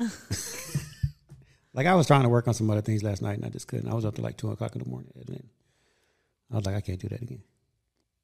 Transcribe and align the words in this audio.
like 1.74 1.86
I 1.86 1.94
was 1.94 2.06
trying 2.06 2.22
to 2.22 2.28
work 2.28 2.48
on 2.48 2.54
some 2.54 2.70
other 2.70 2.80
things 2.80 3.02
last 3.02 3.22
night 3.22 3.36
and 3.36 3.44
I 3.44 3.48
just 3.48 3.68
couldn't. 3.68 3.88
I 3.90 3.94
was 3.94 4.04
up 4.04 4.14
to 4.16 4.22
like 4.22 4.36
two 4.36 4.50
o'clock 4.50 4.74
in 4.74 4.82
the 4.82 4.88
morning. 4.88 5.12
And 5.14 5.26
then 5.26 5.42
I 6.52 6.56
was 6.56 6.66
like, 6.66 6.74
I 6.74 6.80
can't 6.80 6.98
do 7.00 7.08
that 7.08 7.22
again. 7.22 7.42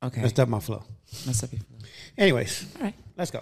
Okay. 0.02 0.20
Messed 0.22 0.38
up 0.40 0.48
my 0.48 0.60
flow. 0.60 0.82
Messed 1.26 1.44
up 1.44 1.52
your 1.52 1.60
flow. 1.62 1.78
Anyways, 2.18 2.66
All 2.76 2.82
right. 2.84 2.94
let's 3.16 3.30
go. 3.30 3.40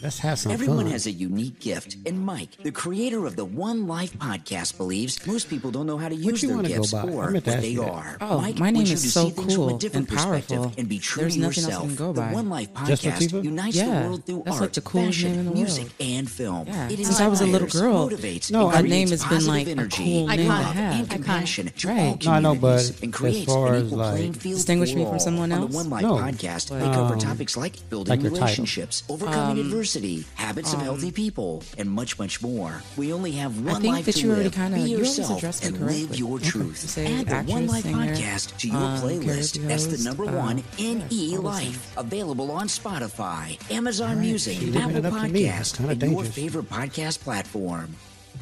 Let's 0.00 0.20
have 0.20 0.38
some 0.38 0.52
Everyone 0.52 0.84
fun. 0.84 0.92
has 0.92 1.06
a 1.06 1.10
unique 1.10 1.58
gift, 1.58 1.96
and 2.06 2.24
Mike, 2.24 2.50
the 2.62 2.70
creator 2.70 3.26
of 3.26 3.34
the 3.34 3.44
One 3.44 3.88
Life 3.88 4.16
podcast, 4.16 4.76
believes 4.76 5.26
most 5.26 5.50
people 5.50 5.72
don't 5.72 5.86
know 5.88 5.98
how 5.98 6.08
to 6.08 6.14
use 6.14 6.40
their 6.42 6.62
gifts 6.62 6.94
or 6.94 7.30
meant 7.32 7.46
what 7.46 7.60
they 7.60 7.74
that. 7.74 7.82
are. 7.90 8.16
Oh, 8.20 8.40
Mike 8.40 8.58
my 8.60 8.70
name 8.70 8.84
is 8.84 9.12
so 9.12 9.24
see 9.24 9.30
things 9.30 9.54
from 9.54 9.64
cool 9.66 9.74
a 9.74 9.78
different 9.80 10.08
and 10.08 10.16
perspective 10.16 10.58
powerful. 10.58 10.74
and 10.78 10.88
be 10.88 11.00
true 11.00 11.22
There's 11.22 11.34
to 11.34 11.40
nothing 11.40 11.64
else 11.64 11.66
I 11.66 11.68
yourself. 11.82 11.86
can 11.88 11.96
go 11.96 12.12
the 12.12 12.20
by. 12.20 12.32
One 12.32 12.48
Life 12.48 12.68
Just 12.86 13.02
podcast 13.02 13.12
Latifah? 13.28 13.44
unites 13.44 13.76
Yeah, 13.76 13.84
the 14.02 14.08
world 14.08 14.24
through 14.24 14.42
that's 14.44 14.54
art, 14.56 14.60
like 14.62 14.72
the 14.74 14.80
coolest 14.82 15.08
fashion, 15.18 15.30
name 15.32 15.40
in 15.40 15.46
the 15.46 15.50
music, 15.52 15.82
world. 15.82 15.94
and 16.00 16.30
film. 16.30 16.66
Yeah, 16.68 16.88
It 16.90 16.96
since 16.98 17.20
I 17.20 17.26
was 17.26 17.40
a 17.40 17.46
little 17.46 17.66
girl. 17.68 18.08
motivates, 18.08 18.50
No, 18.52 18.68
my 18.70 18.82
name 18.82 19.08
has 19.08 19.22
been 19.22 19.28
positive 19.30 19.48
like 19.48 19.66
a 19.66 19.70
energy, 19.72 19.96
cool 20.04 20.26
name 20.28 20.36
to 20.38 20.44
love, 20.48 20.64
have. 20.74 20.94
and 21.00 21.10
compassion 21.10 21.72
to 21.76 21.88
Right. 21.88 21.98
all 21.98 22.18
No, 22.24 22.30
I 22.30 22.38
know, 22.40 22.54
but 22.54 22.88
and 23.02 23.12
as 23.12 23.18
creates 23.20 23.52
far 23.52 23.74
as, 23.74 23.90
like- 23.90 24.14
playing 24.14 24.32
field 24.34 24.56
Distinguish 24.58 24.94
me 24.94 25.02
from 25.02 25.14
all. 25.14 25.18
someone 25.18 25.50
On 25.50 25.62
else? 25.62 25.70
the 25.72 25.76
One 25.76 25.90
Life 25.90 26.02
No. 26.02 26.14
podcast, 26.14 26.68
they 26.68 26.78
cover 26.94 27.14
Um, 27.14 27.18
topics 27.18 27.56
like 27.56 27.90
building 27.90 28.20
relationships, 28.22 29.02
your 29.08 29.18
title. 29.48 29.62
relationships, 29.64 29.96
adversity, 29.96 30.24
habits 30.34 30.72
of 30.72 30.80
healthy 30.82 31.10
people, 31.12 31.62
and 31.76 31.90
much, 31.90 32.18
much 32.18 32.42
more. 32.42 32.82
We 32.96 33.12
only 33.12 33.32
have 33.32 33.60
one 33.64 33.80
think 33.82 33.94
life 33.94 34.06
that 34.06 34.12
to 34.16 34.20
you 34.22 34.28
already 34.30 34.44
live. 34.44 34.52
kinda- 34.54 34.76
Be 34.78 34.90
yourself 34.90 35.38
addressed 35.38 35.62
me 35.62 35.68
and 35.68 35.86
live 35.86 36.18
your 36.18 36.38
truth. 36.38 36.82
You 36.82 36.88
say 36.88 37.20
Add 37.20 37.26
the 37.26 37.52
One 37.52 37.66
Life 37.66 37.82
singer, 37.84 38.14
podcast 38.14 38.56
to 38.58 38.68
your 38.68 38.76
um, 38.76 39.00
playlist. 39.00 39.58
karaoke 39.58 39.68
That's 39.68 39.84
the 39.86 39.90
host, 39.92 40.04
number 40.04 40.26
um, 40.28 40.34
one 40.36 40.64
in 40.78 41.00
yeah, 41.00 41.06
E 41.10 41.36
Life. 41.38 41.96
Available 41.96 42.50
on 42.50 42.68
Spotify, 42.68 43.58
Amazon 43.70 44.16
right, 44.16 44.18
Music, 44.18 44.58
she 44.58 44.76
Apple 44.76 44.96
it 44.96 45.04
up 45.04 45.12
to 45.12 45.18
Podcast, 45.18 45.76
kinda 45.76 46.06
your 46.06 46.24
favorite 46.24 46.68
podcast 46.70 47.20
platform. 47.20 47.94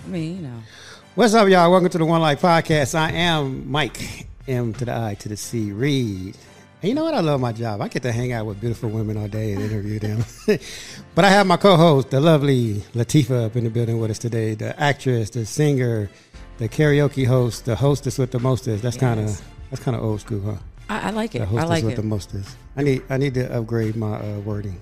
I 0.05 0.09
mean, 0.09 0.37
you 0.37 0.43
know. 0.43 0.63
What's 1.15 1.33
up, 1.35 1.49
y'all? 1.49 1.71
Welcome 1.71 1.89
to 1.89 1.99
the 1.99 2.05
One 2.05 2.21
Life 2.21 2.43
Podcast. 2.43 2.95
I 2.95 3.11
am 3.13 3.71
Mic 3.71 4.27
M 4.47 4.75
to 4.75 4.85
the 4.85 4.95
I 4.95 5.15
to 5.15 5.29
the 5.29 5.37
C 5.37 5.73
Reed. 5.73 6.37
And 6.87 6.91
you 6.91 6.95
know 6.95 7.03
what? 7.03 7.15
I 7.15 7.21
love 7.21 7.41
my 7.41 7.51
job. 7.51 7.81
I 7.81 7.89
get 7.89 8.05
to 8.05 8.13
hang 8.13 8.33
out 8.33 8.47
with 8.47 8.61
beautiful 8.61 8.89
women 8.89 9.17
all 9.17 9.27
day 9.27 9.53
and 9.55 9.61
interview 9.61 9.99
them. 9.99 10.25
but 11.17 11.25
I 11.25 11.31
have 11.31 11.45
my 11.45 11.57
co-host, 11.57 12.11
the 12.11 12.21
lovely 12.21 12.75
Latifah, 12.95 13.47
up 13.47 13.57
in 13.57 13.65
the 13.65 13.71
building 13.71 13.99
with 13.99 14.13
us 14.13 14.21
today. 14.21 14.55
The 14.55 14.81
actress, 14.81 15.31
the 15.31 15.45
singer, 15.47 16.09
the 16.59 16.69
karaoke 16.69 17.27
host, 17.27 17.65
the 17.65 17.75
hostess 17.75 18.19
with 18.19 18.31
the 18.31 18.39
mostest. 18.39 18.85
That's 18.85 18.97
kind 18.97 19.19
of 19.19 19.27
Yes. 19.27 19.43
that's 19.69 19.83
kind 19.83 19.97
of 19.97 20.05
old 20.05 20.21
school, 20.21 20.41
huh? 20.43 20.59
I, 20.89 21.09
I 21.09 21.11
like 21.11 21.35
it. 21.35 21.41
The 21.41 21.57
I 21.57 21.65
like 21.65 21.83
with 21.83 21.95
it. 21.95 21.97
the 21.97 22.05
mostest. 22.05 22.57
I 22.77 22.85
need 22.85 23.03
I 23.11 23.17
need 23.17 23.35
to 23.35 23.53
upgrade 23.53 23.97
my 23.97 24.19
uh, 24.21 24.39
wording. 24.45 24.79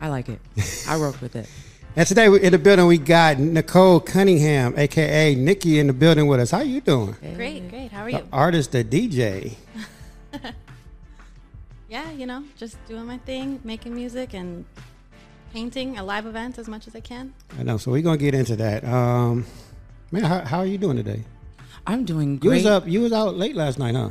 I 0.00 0.08
like 0.08 0.30
it. 0.30 0.40
I 0.88 0.96
work 0.96 1.20
with 1.20 1.36
it. 1.36 1.46
And 1.96 2.08
today 2.08 2.26
in 2.26 2.52
the 2.52 2.58
building 2.58 2.86
we 2.86 2.96
got 2.96 3.38
Nicole 3.38 4.00
Cunningham, 4.00 4.72
aka 4.78 5.34
Nikki, 5.34 5.78
in 5.78 5.88
the 5.88 5.92
building 5.92 6.26
with 6.26 6.40
us. 6.40 6.50
How 6.52 6.60
you 6.62 6.80
doing? 6.80 7.14
Great, 7.36 7.68
great. 7.68 7.92
How 7.92 8.04
are 8.04 8.10
The 8.10 8.16
you? 8.18 8.28
artist, 8.32 8.72
the 8.72 8.82
DJ. 8.82 9.56
Yeah, 11.94 12.10
you 12.10 12.26
know, 12.26 12.42
just 12.56 12.76
doing 12.88 13.06
my 13.06 13.18
thing, 13.18 13.60
making 13.62 13.94
music 13.94 14.34
and 14.34 14.64
painting 15.52 15.96
at 15.96 16.04
live 16.04 16.26
events 16.26 16.58
as 16.58 16.66
much 16.66 16.88
as 16.88 16.96
I 16.96 16.98
can. 16.98 17.32
I 17.56 17.62
know. 17.62 17.76
So 17.76 17.92
we're 17.92 18.02
gonna 18.02 18.16
get 18.16 18.34
into 18.34 18.56
that. 18.56 18.82
Um, 18.82 19.46
man, 20.10 20.24
how, 20.24 20.40
how 20.40 20.58
are 20.58 20.66
you 20.66 20.76
doing 20.76 20.96
today? 20.96 21.22
I'm 21.86 22.04
doing 22.04 22.38
great. 22.38 22.48
You 22.48 22.54
was 22.56 22.66
up. 22.66 22.88
You 22.88 23.00
was 23.02 23.12
out 23.12 23.36
late 23.36 23.54
last 23.54 23.78
night, 23.78 23.94
huh? 23.94 24.10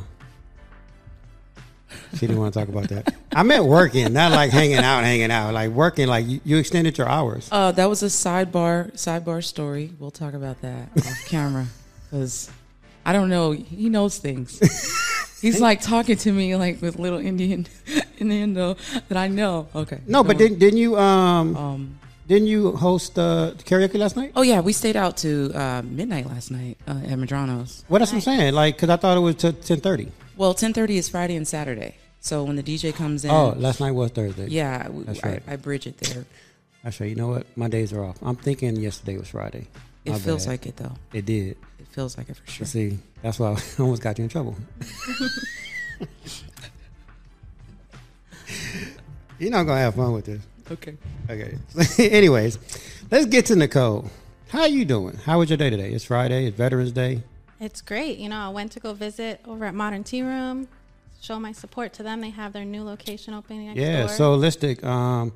She 2.14 2.20
didn't 2.22 2.40
want 2.40 2.54
to 2.54 2.60
talk 2.62 2.70
about 2.70 2.88
that. 2.88 3.16
I 3.36 3.44
meant 3.44 3.66
working, 3.66 4.14
not 4.14 4.32
like 4.32 4.52
hanging 4.52 4.78
out, 4.78 5.04
hanging 5.04 5.30
out. 5.30 5.54
Like 5.54 5.72
working, 5.72 6.08
like 6.08 6.26
you, 6.26 6.40
you 6.46 6.56
extended 6.60 6.98
your 6.98 7.10
hours. 7.10 7.50
Uh, 7.52 7.74
that 7.74 7.90
was 7.90 8.02
a 8.02 8.06
sidebar 8.06 8.94
sidebar 8.94 9.44
story. 9.44 9.92
We'll 10.00 10.10
talk 10.10 10.36
about 10.36 10.62
that 10.62 10.88
off 10.96 11.26
camera 11.26 11.66
because 12.06 12.50
I 13.06 13.14
don't 13.14 13.30
know. 13.30 13.52
He 13.52 13.90
knows 13.90 14.18
things. 14.18 14.60
He's 15.42 15.60
like 15.60 15.82
talking 15.82 16.16
to 16.18 16.32
me 16.32 16.56
like 16.56 16.82
with 16.82 16.98
little 17.00 17.20
Indian 17.20 17.68
innuendo 18.18 18.78
that 19.10 19.18
I 19.18 19.28
know. 19.28 19.68
Okay. 19.76 20.00
No, 20.08 20.24
but 20.24 20.38
didn't 20.38 20.60
didn't 20.60 20.80
you 20.80 20.98
um 20.98 21.58
um. 21.58 22.00
didn't 22.28 22.48
you 22.48 22.72
host 22.72 23.20
uh, 23.20 23.52
karaoke 23.66 23.96
last 23.98 24.16
night? 24.16 24.32
Oh 24.36 24.42
yeah, 24.42 24.62
we 24.62 24.72
stayed 24.72 24.96
out 24.96 25.18
to 25.18 25.52
uh, 25.54 25.82
midnight 25.84 26.28
last 26.28 26.50
night 26.52 26.78
uh, 26.88 26.92
at 27.12 27.18
Madrano's. 27.20 27.84
Well, 27.90 28.00
that's 28.00 28.12
what 28.12 28.18
I'm 28.18 28.22
saying. 28.22 28.54
Like, 28.54 28.78
cause 28.78 28.90
I 28.90 28.96
thought 28.96 29.18
it 29.18 29.20
was 29.22 29.36
to 29.38 29.52
ten 29.52 29.82
thirty. 29.82 30.12
Well, 30.38 30.54
ten 30.54 30.72
thirty 30.74 30.98
is 30.98 31.10
Friday 31.10 31.36
and 31.36 31.48
Saturday. 31.48 31.96
So 32.22 32.46
when 32.46 32.56
the 32.56 32.64
DJ 32.64 32.96
comes 32.96 33.26
in, 33.26 33.32
Oh, 33.32 33.54
last 33.58 33.82
night 33.82 33.92
was 33.92 34.12
Thursday. 34.12 34.48
yeah, 34.48 34.88
That's 34.90 35.22
I, 35.26 35.28
right. 35.28 35.44
I 35.46 35.56
bridge 35.58 35.88
it 35.88 35.98
there. 35.98 36.24
Right. 36.86 37.02
You 37.02 37.16
know 37.16 37.28
what? 37.28 37.46
My 37.58 37.68
days 37.68 37.92
are 37.92 38.02
off. 38.04 38.16
I'm 38.22 38.38
thinking 38.38 38.78
yesterday 38.78 39.18
was 39.18 39.28
Friday. 39.28 39.68
It 40.06 40.12
My 40.12 40.20
feels 40.20 40.46
bad. 40.46 40.52
like 40.52 40.66
it 40.68 40.78
though. 40.78 40.94
it 41.12 41.26
did. 41.26 41.58
It 41.94 41.98
feels 41.98 42.18
like 42.18 42.28
it 42.28 42.38
for 42.38 42.50
sure. 42.50 42.66
See, 42.66 42.98
that's 43.22 43.38
why 43.38 43.52
I 43.52 43.58
almost 43.80 44.02
got 44.02 44.18
you 44.18 44.24
in 44.24 44.30
trouble. 44.30 44.56
You're 49.38 49.52
not 49.52 49.68
gonna 49.68 49.80
have 49.82 49.94
fun 49.94 50.12
with 50.14 50.26
this. 50.26 50.42
Okay. 50.72 50.98
Okay. 51.30 51.56
Anyways, 52.00 52.58
let's 53.12 53.28
get 53.28 53.46
to 53.48 53.56
Nicole. 53.56 54.10
How 54.50 54.66
you 54.66 54.86
doing? 54.86 55.18
How 55.18 55.38
was 55.38 55.52
your 55.52 55.58
day 55.58 55.70
today? 55.70 55.92
It's 55.92 56.06
Friday. 56.06 56.48
It's 56.48 56.58
Veterans 56.58 56.92
Day. 56.94 57.22
It's 57.60 57.82
great. 57.82 58.18
You 58.18 58.30
know, 58.30 58.38
I 58.38 58.50
went 58.50 58.72
to 58.72 58.80
go 58.80 58.94
visit 58.96 59.42
over 59.46 59.66
at 59.66 59.76
Modern 59.76 60.04
Tea 60.04 60.24
Room, 60.24 60.68
show 61.22 61.40
my 61.40 61.52
support 61.52 61.94
to 61.94 62.02
them. 62.04 62.22
They 62.22 62.32
have 62.32 62.54
their 62.54 62.66
new 62.66 62.84
location 62.84 63.36
opening 63.36 63.68
next 63.68 63.80
Yeah. 63.80 64.00
door. 64.00 64.08
So 64.08 64.36
holistic. 64.36 64.84
Um, 64.84 65.32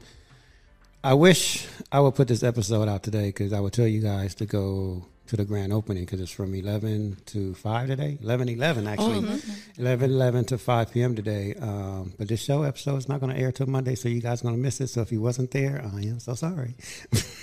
I 1.04 1.14
wish 1.14 1.68
I 1.92 2.00
would 2.00 2.16
put 2.16 2.28
this 2.28 2.42
episode 2.42 2.88
out 2.88 3.04
today 3.04 3.28
because 3.28 3.54
I 3.54 3.60
would 3.60 3.74
tell 3.74 3.86
you 3.88 4.02
guys 4.02 4.34
to 4.36 4.48
go 4.48 5.06
to 5.28 5.38
the 5.38 5.46
grand 5.46 5.72
opening 5.74 6.06
because 6.06 6.22
it's 6.22 6.32
from 6.32 6.54
11 6.56 7.18
to 7.28 7.54
5 7.56 7.88
today? 7.88 8.18
11 8.22 8.50
11 8.50 8.88
actually. 8.88 9.42
11 9.78 10.12
11 10.12 10.46
to 10.46 10.58
5 10.58 10.92
p.m 10.92 11.16
today. 11.16 11.54
Um, 11.60 12.14
but 12.18 12.28
this 12.28 12.44
show 12.44 12.64
episode 12.64 12.98
is 12.98 13.10
not 13.10 13.20
going 13.20 13.34
to 13.36 13.40
air 13.40 13.52
till 13.52 13.68
monday 13.68 13.96
so 13.96 14.10
you 14.10 14.22
guys 14.22 14.42
are 14.42 14.44
going 14.44 14.56
to 14.56 14.62
miss 14.62 14.80
it. 14.82 14.88
So 14.88 15.02
if 15.02 15.12
you 15.12 15.22
wasn't 15.22 15.52
there 15.52 15.82
i 15.96 16.02
am 16.02 16.20
so 16.20 16.34
sorry. 16.34 16.76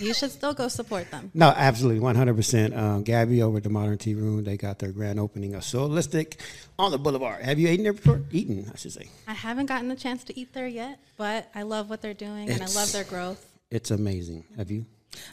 You 0.00 0.12
should 0.14 0.30
still 0.32 0.54
go 0.54 0.68
support 0.68 1.10
them. 1.10 1.30
no 1.34 1.48
absolutely 1.56 2.00
100% 2.00 2.76
um, 2.76 3.02
gabby 3.04 3.42
over 3.42 3.58
at 3.58 3.62
the 3.62 3.70
modern 3.70 3.98
tea 3.98 4.14
room 4.14 4.42
they 4.44 4.56
got 4.56 4.78
their 4.78 4.92
grand 4.92 5.20
opening 5.20 5.54
of 5.54 5.62
solistic 5.62 6.34
on 6.78 6.90
the 6.90 6.98
boulevard. 6.98 7.44
Have 7.44 7.58
you 7.58 7.68
eaten 7.68 7.84
there 7.84 7.92
before? 7.92 8.22
Eaten 8.32 8.70
i 8.72 8.76
should 8.76 8.92
say. 8.92 9.08
I 9.28 9.34
haven't 9.34 9.66
gotten 9.66 9.88
the 9.88 9.94
chance 9.96 10.24
to 10.24 10.38
eat 10.38 10.52
there 10.52 10.66
yet, 10.66 10.98
but 11.16 11.48
I 11.54 11.62
love 11.62 11.90
what 11.90 12.02
they're 12.02 12.14
doing 12.14 12.48
and 12.50 12.62
I 12.62 12.66
love 12.66 12.90
their 12.92 13.04
growth. 13.04 13.44
it's 13.70 13.90
amazing. 13.90 14.44
Have 14.56 14.70
you 14.70 14.86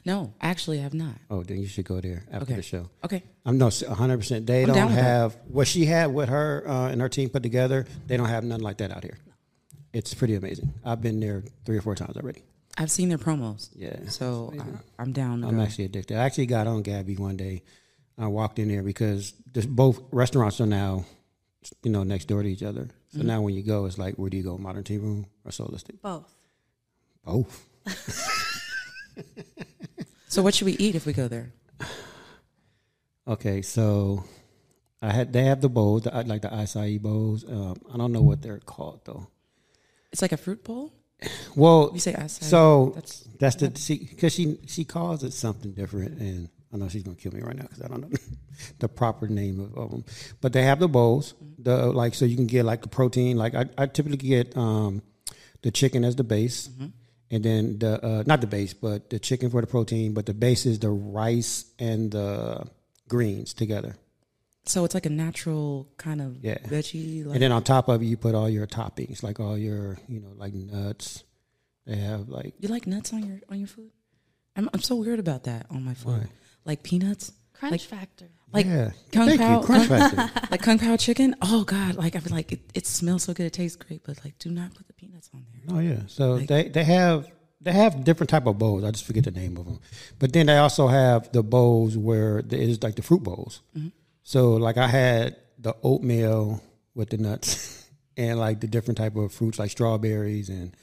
No, 0.05 0.33
actually, 0.41 0.79
I 0.79 0.83
have 0.83 0.93
not. 0.93 1.15
oh 1.29 1.43
then 1.43 1.57
you 1.59 1.67
should 1.67 1.85
go 1.85 1.99
there 2.01 2.23
after 2.31 2.43
Okay. 2.43 2.55
the 2.55 2.61
show 2.61 2.89
Okay. 3.03 3.23
I'm 3.45 3.57
no 3.57 3.69
100. 3.69 4.17
percent 4.17 4.45
They 4.47 4.61
I'm 4.61 4.67
don't 4.67 4.75
down 4.75 4.95
that. 4.95 5.03
have 5.03 5.37
what 5.47 5.67
she 5.67 5.85
had 5.85 6.13
with 6.13 6.29
her 6.29 6.63
uh, 6.67 6.89
and 6.89 7.01
her 7.01 7.09
team 7.09 7.29
put 7.29 7.43
together. 7.43 7.85
They 8.07 8.17
don't 8.17 8.29
have 8.29 8.43
nothing 8.43 8.63
like 8.63 8.77
that 8.77 8.91
out 8.91 9.03
here. 9.03 9.17
It's 9.93 10.13
pretty 10.13 10.35
amazing. 10.35 10.73
I've 10.85 11.01
been 11.01 11.19
there 11.19 11.43
three 11.65 11.77
or 11.77 11.81
four 11.81 11.95
times 11.95 12.15
already. 12.17 12.43
I've 12.77 12.89
seen 12.91 13.09
their 13.09 13.17
promos. 13.17 13.69
Yeah, 13.75 14.07
So. 14.07 14.53
I, 14.57 14.63
I'm 15.01 15.11
down. 15.11 15.41
to 15.41 15.47
I'm 15.47 15.57
go. 15.57 15.61
actually 15.63 15.85
addicted. 15.85 16.17
I 16.17 16.23
actually 16.23 16.45
got 16.45 16.65
on 16.67 16.81
Gabby 16.83 17.15
one 17.17 17.35
day. 17.35 17.63
I 18.17 18.27
walked 18.27 18.59
in 18.59 18.69
there 18.69 18.83
because 18.83 19.33
this, 19.51 19.65
both 19.65 19.99
restaurants 20.11 20.61
are 20.61 20.65
now, 20.65 21.05
you 21.83 21.91
know, 21.91 22.03
next 22.03 22.25
door 22.25 22.41
to 22.43 22.49
each 22.49 22.63
other. 22.63 22.87
So 23.09 23.17
Mm-hmm. 23.19 23.27
now 23.27 23.41
when 23.41 23.53
you 23.53 23.63
go, 23.63 23.85
it's 23.85 23.97
like, 23.97 24.15
where 24.15 24.29
do 24.29 24.37
you 24.37 24.43
go? 24.43 24.57
Modern 24.57 24.85
Tea 24.85 24.97
Room 24.97 25.25
or 25.43 25.51
Solistic? 25.51 26.01
Both. 26.01 26.33
Both. 27.25 27.67
So 30.31 30.41
what 30.41 30.55
should 30.55 30.63
we 30.65 30.77
eat 30.77 30.95
if 30.95 31.05
we 31.05 31.11
go 31.11 31.27
there? 31.27 31.51
Okay, 33.27 33.61
so 33.61 34.23
I 35.01 35.11
had 35.11 35.33
they 35.33 35.43
have 35.43 35.59
the 35.59 35.67
bowls, 35.67 36.03
the, 36.03 36.11
like 36.25 36.41
the 36.41 36.47
acai 36.47 37.01
bowls. 37.01 37.43
Um, 37.43 37.75
I 37.93 37.97
don't 37.97 38.13
know 38.13 38.21
what 38.21 38.41
they're 38.41 38.59
called 38.59 39.01
though. 39.03 39.27
It's 40.13 40.21
like 40.21 40.31
a 40.31 40.37
fruit 40.37 40.63
bowl. 40.63 40.93
Well, 41.53 41.91
You 41.93 41.99
say 41.99 42.13
acai. 42.13 42.29
So 42.43 42.93
that's 42.95 43.27
That's- 43.39 43.55
the 43.73 43.77
she 43.77 44.05
because 44.05 44.31
she 44.33 44.57
she 44.67 44.85
calls 44.85 45.25
it 45.25 45.33
something 45.33 45.73
different, 45.73 46.21
and 46.21 46.47
I 46.73 46.77
know 46.77 46.87
she's 46.87 47.03
gonna 47.03 47.17
kill 47.17 47.33
me 47.33 47.41
right 47.41 47.57
now 47.57 47.63
because 47.63 47.81
I 47.81 47.89
don't 47.89 47.99
know 47.99 48.17
the 48.79 48.87
proper 48.87 49.27
name 49.27 49.59
of, 49.59 49.77
of 49.77 49.91
them. 49.91 50.05
But 50.39 50.53
they 50.53 50.63
have 50.63 50.79
the 50.79 50.87
bowls, 50.87 51.33
the 51.59 51.87
like 51.91 52.15
so 52.15 52.23
you 52.23 52.37
can 52.37 52.47
get 52.47 52.63
like 52.63 52.83
the 52.83 52.89
protein. 52.89 53.35
Like 53.35 53.53
I, 53.53 53.65
I 53.77 53.85
typically 53.85 54.15
get 54.15 54.55
um, 54.55 55.01
the 55.61 55.71
chicken 55.71 56.05
as 56.05 56.15
the 56.15 56.23
base, 56.23 56.69
and 57.31 57.43
then 57.43 57.79
the 57.79 58.03
uh, 58.05 58.23
not 58.27 58.41
the 58.41 58.47
base, 58.47 58.73
but 58.73 59.09
the 59.09 59.17
chicken 59.19 59.49
for 59.49 59.61
the 59.61 59.67
protein. 59.67 60.13
But 60.13 60.25
the 60.25 60.33
base 60.33 60.65
is 60.65 60.79
the 60.79 60.89
rice 60.89 61.65
and 61.79 62.11
the 62.11 62.67
greens 63.07 63.53
together, 63.53 63.95
So 64.65 64.85
it's 64.85 64.93
like 64.93 65.05
a 65.05 65.09
natural 65.09 65.87
kind 65.97 66.21
of 66.21 66.37
Yeah. 66.43 66.59
veggie. 66.59 67.25
Like, 67.25 67.35
and 67.35 67.41
then 67.41 67.51
on 67.51 67.63
top 67.63 67.87
of 67.89 68.01
it 68.01 68.05
you 68.05 68.17
put 68.17 68.35
all 68.35 68.49
your 68.49 68.67
toppings, 68.67 69.23
like 69.23 69.39
all 69.39 69.57
your 69.57 69.97
you 70.07 70.19
know 70.19 70.33
like 70.35 70.53
nuts. 70.53 71.23
They 71.85 71.95
have 71.97 72.29
like 72.29 72.53
you 72.59 72.69
like 72.69 72.85
nuts 72.87 73.11
on 73.13 73.25
your 73.25 73.39
on 73.49 73.57
your 73.59 73.67
food? 73.67 73.91
I'm 74.55 74.69
I'm 74.73 74.81
so 74.81 74.95
weird 74.95 75.19
about 75.19 75.43
that 75.45 75.65
on 75.69 75.83
my 75.83 75.93
food. 75.95 76.21
Why? 76.23 76.27
Like 76.65 76.83
peanuts. 76.83 77.31
Crunch 77.53 77.71
Like- 77.71 77.81
factor. 77.81 78.29
Like 78.53 78.65
yeah. 78.65 78.91
kung 79.11 79.27
Thank 79.27 79.39
pao, 79.41 79.61
you, 79.61 79.83
Factor. 79.85 80.47
like 80.51 80.61
kung 80.61 80.77
pao 80.79 80.97
chicken. 80.97 81.35
Oh 81.41 81.63
God! 81.63 81.95
Like 81.95 82.15
I 82.15 82.19
feel 82.19 82.35
like 82.35 82.51
it, 82.51 82.59
it 82.73 82.85
smells 82.85 83.23
so 83.23 83.33
good, 83.33 83.45
it 83.45 83.53
tastes 83.53 83.77
great, 83.77 84.03
but 84.03 84.23
like 84.23 84.37
do 84.39 84.49
not 84.51 84.73
put 84.73 84.87
the 84.87 84.93
peanuts 84.93 85.29
on 85.33 85.45
there. 85.53 85.75
Oh 85.75 85.79
yeah. 85.79 86.01
So 86.07 86.33
Like- 86.33 86.47
they 86.47 86.69
they 86.69 86.83
have 86.83 87.27
they 87.61 87.71
have 87.71 88.03
different 88.03 88.29
type 88.29 88.47
of 88.47 88.57
bowls. 88.57 88.83
I 88.83 88.91
just 88.91 89.05
forget 89.05 89.23
the 89.23 89.31
name 89.31 89.55
of 89.57 89.65
them. 89.65 89.79
But 90.19 90.33
then 90.33 90.47
they 90.47 90.57
also 90.57 90.87
have 90.87 91.31
the 91.31 91.43
bowls 91.43 91.95
where 91.95 92.39
it 92.39 92.51
is 92.53 92.81
like 92.81 92.95
the 92.95 93.03
fruit 93.03 93.23
bowls. 93.23 93.61
Mm-hmm. 93.77 93.89
So 94.23 94.53
like 94.53 94.77
I 94.77 94.87
had 94.87 95.35
the 95.59 95.75
oatmeal 95.83 96.61
with 96.95 97.11
the 97.11 97.17
nuts 97.17 97.87
and 98.17 98.39
like 98.39 98.61
the 98.61 98.67
different 98.67 98.97
type 98.97 99.15
of 99.15 99.31
fruits 99.31 99.59
like 99.59 99.69
strawberries 99.71 100.49
and 100.49 100.75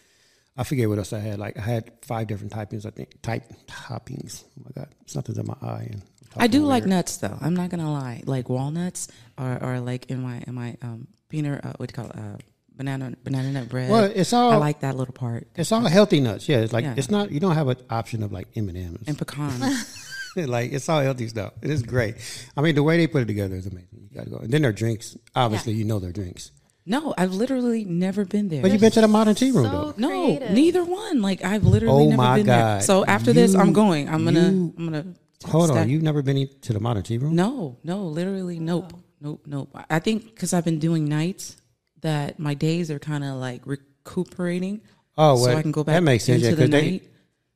I 0.56 0.64
forget 0.64 0.88
what 0.88 0.98
else 0.98 1.12
I 1.12 1.20
had. 1.20 1.38
Like 1.38 1.56
I 1.56 1.62
had 1.62 1.92
five 2.02 2.26
different 2.26 2.52
typings. 2.52 2.84
I 2.86 2.90
think 2.90 3.22
type 3.22 3.44
toppings. 3.66 4.44
Oh 4.58 4.64
my 4.64 4.70
god, 4.74 4.94
something's 5.06 5.38
in 5.38 5.46
my 5.46 5.56
eye. 5.62 5.88
And 5.90 6.02
I 6.38 6.46
do 6.46 6.58
talking 6.58 6.68
like 6.68 6.86
nuts 6.86 7.16
though. 7.18 7.36
I'm 7.40 7.54
not 7.54 7.70
gonna 7.70 7.92
lie. 7.92 8.22
Like 8.26 8.48
walnuts 8.48 9.08
or, 9.38 9.58
or 9.62 9.80
like 9.80 10.10
in 10.10 10.22
my 10.22 10.42
in 10.46 10.54
my 10.54 10.76
um 10.82 11.08
peanut 11.28 11.64
uh, 11.64 11.72
what 11.76 11.92
do 11.92 12.00
you 12.00 12.04
call 12.04 12.10
it 12.10 12.16
uh, 12.18 12.38
banana 12.76 13.12
banana 13.24 13.50
nut 13.52 13.68
bread. 13.68 13.90
Well, 13.90 14.04
it's 14.04 14.32
all 14.32 14.52
I 14.52 14.56
like 14.56 14.80
that 14.80 14.96
little 14.96 15.14
part 15.14 15.48
it's 15.56 15.72
all 15.72 15.80
healthy 15.82 16.20
nuts. 16.20 16.48
Yeah, 16.48 16.58
it's 16.58 16.72
like 16.72 16.84
Yeah. 16.84 16.94
it's 16.96 17.10
not. 17.10 17.30
You 17.30 17.40
don't 17.40 17.54
have 17.54 17.68
an 17.68 17.76
option 17.90 18.22
of 18.22 18.32
like 18.32 18.48
M 18.56 18.68
and 18.68 18.78
M's. 18.78 19.08
and 19.08 19.18
pecans. 19.18 20.04
like 20.36 20.72
it's 20.72 20.88
all 20.88 21.00
healthy 21.00 21.28
stuff. 21.28 21.52
It 21.62 21.70
is 21.70 21.82
great. 21.82 22.14
I 22.56 22.60
mean, 22.60 22.74
the 22.74 22.82
way 22.82 22.96
they 22.96 23.06
put 23.06 23.22
it 23.22 23.26
together 23.26 23.56
is 23.56 23.66
amazing. 23.66 24.08
You 24.10 24.16
got 24.16 24.24
to 24.24 24.30
go. 24.30 24.36
And 24.38 24.50
then 24.52 24.62
their 24.62 24.72
drinks. 24.72 25.16
Obviously, 25.34 25.72
you 25.74 25.84
know 25.84 25.98
their 25.98 26.12
drinks. 26.12 26.50
no, 26.86 27.12
I've 27.18 27.34
literally 27.34 27.84
never 27.84 28.24
been 28.24 28.48
there. 28.48 28.62
But 28.62 28.70
you've 28.70 28.80
been 28.80 28.92
to 28.92 29.00
the 29.02 29.08
modern 29.08 29.34
tea 29.34 29.50
room 29.50 29.64
So 29.66 29.70
though. 29.70 29.94
no, 29.98 30.08
creative. 30.08 30.50
neither 30.52 30.84
one. 30.84 31.20
Like 31.20 31.44
I've 31.44 31.64
literally 31.64 32.04
Oh 32.06 32.08
never 32.10 32.16
my 32.22 32.36
been 32.36 32.46
there. 32.46 32.56
Oh 32.56 32.58
my 32.68 32.74
God. 32.76 32.82
So 32.84 33.04
after 33.04 33.32
this, 33.32 33.54
I'm 33.54 33.72
going. 33.72 34.08
I'm 34.08 34.24
gonna. 34.24 34.40
you- 34.50 34.74
I'm 34.78 34.84
gonna. 34.84 35.06
Hold 35.46 35.70
on, 35.70 35.88
you've 35.88 36.02
never 36.02 36.22
been 36.22 36.48
to 36.62 36.72
the 36.72 36.80
modern 36.80 37.02
tea 37.02 37.18
room? 37.18 37.34
No, 37.36 37.78
no, 37.84 38.04
literally, 38.06 38.58
nope, 38.58 38.92
nope, 39.20 39.42
nope. 39.46 39.70
I- 39.74 39.84
I 39.90 39.98
think 40.00 40.24
because 40.26 40.52
I've 40.52 40.64
been 40.64 40.78
doing 40.80 41.04
nights, 41.08 41.56
that 42.00 42.38
my 42.38 42.54
days 42.54 42.90
are 42.90 42.98
kind 42.98 43.22
of 43.24 43.36
like 43.36 43.62
recuperating. 43.64 44.80
Oh, 45.16 45.36
so 45.44 45.50
I 45.56 45.62
can 45.62 45.72
go 45.72 45.82
back 45.84 45.94
that 45.94 46.02
makes 46.02 46.24
sense, 46.24 46.42
into 46.42 46.50
yeah, 46.50 46.54
the 46.56 46.62
'cause 46.62 46.70
they- 46.70 46.90
night. 46.90 47.10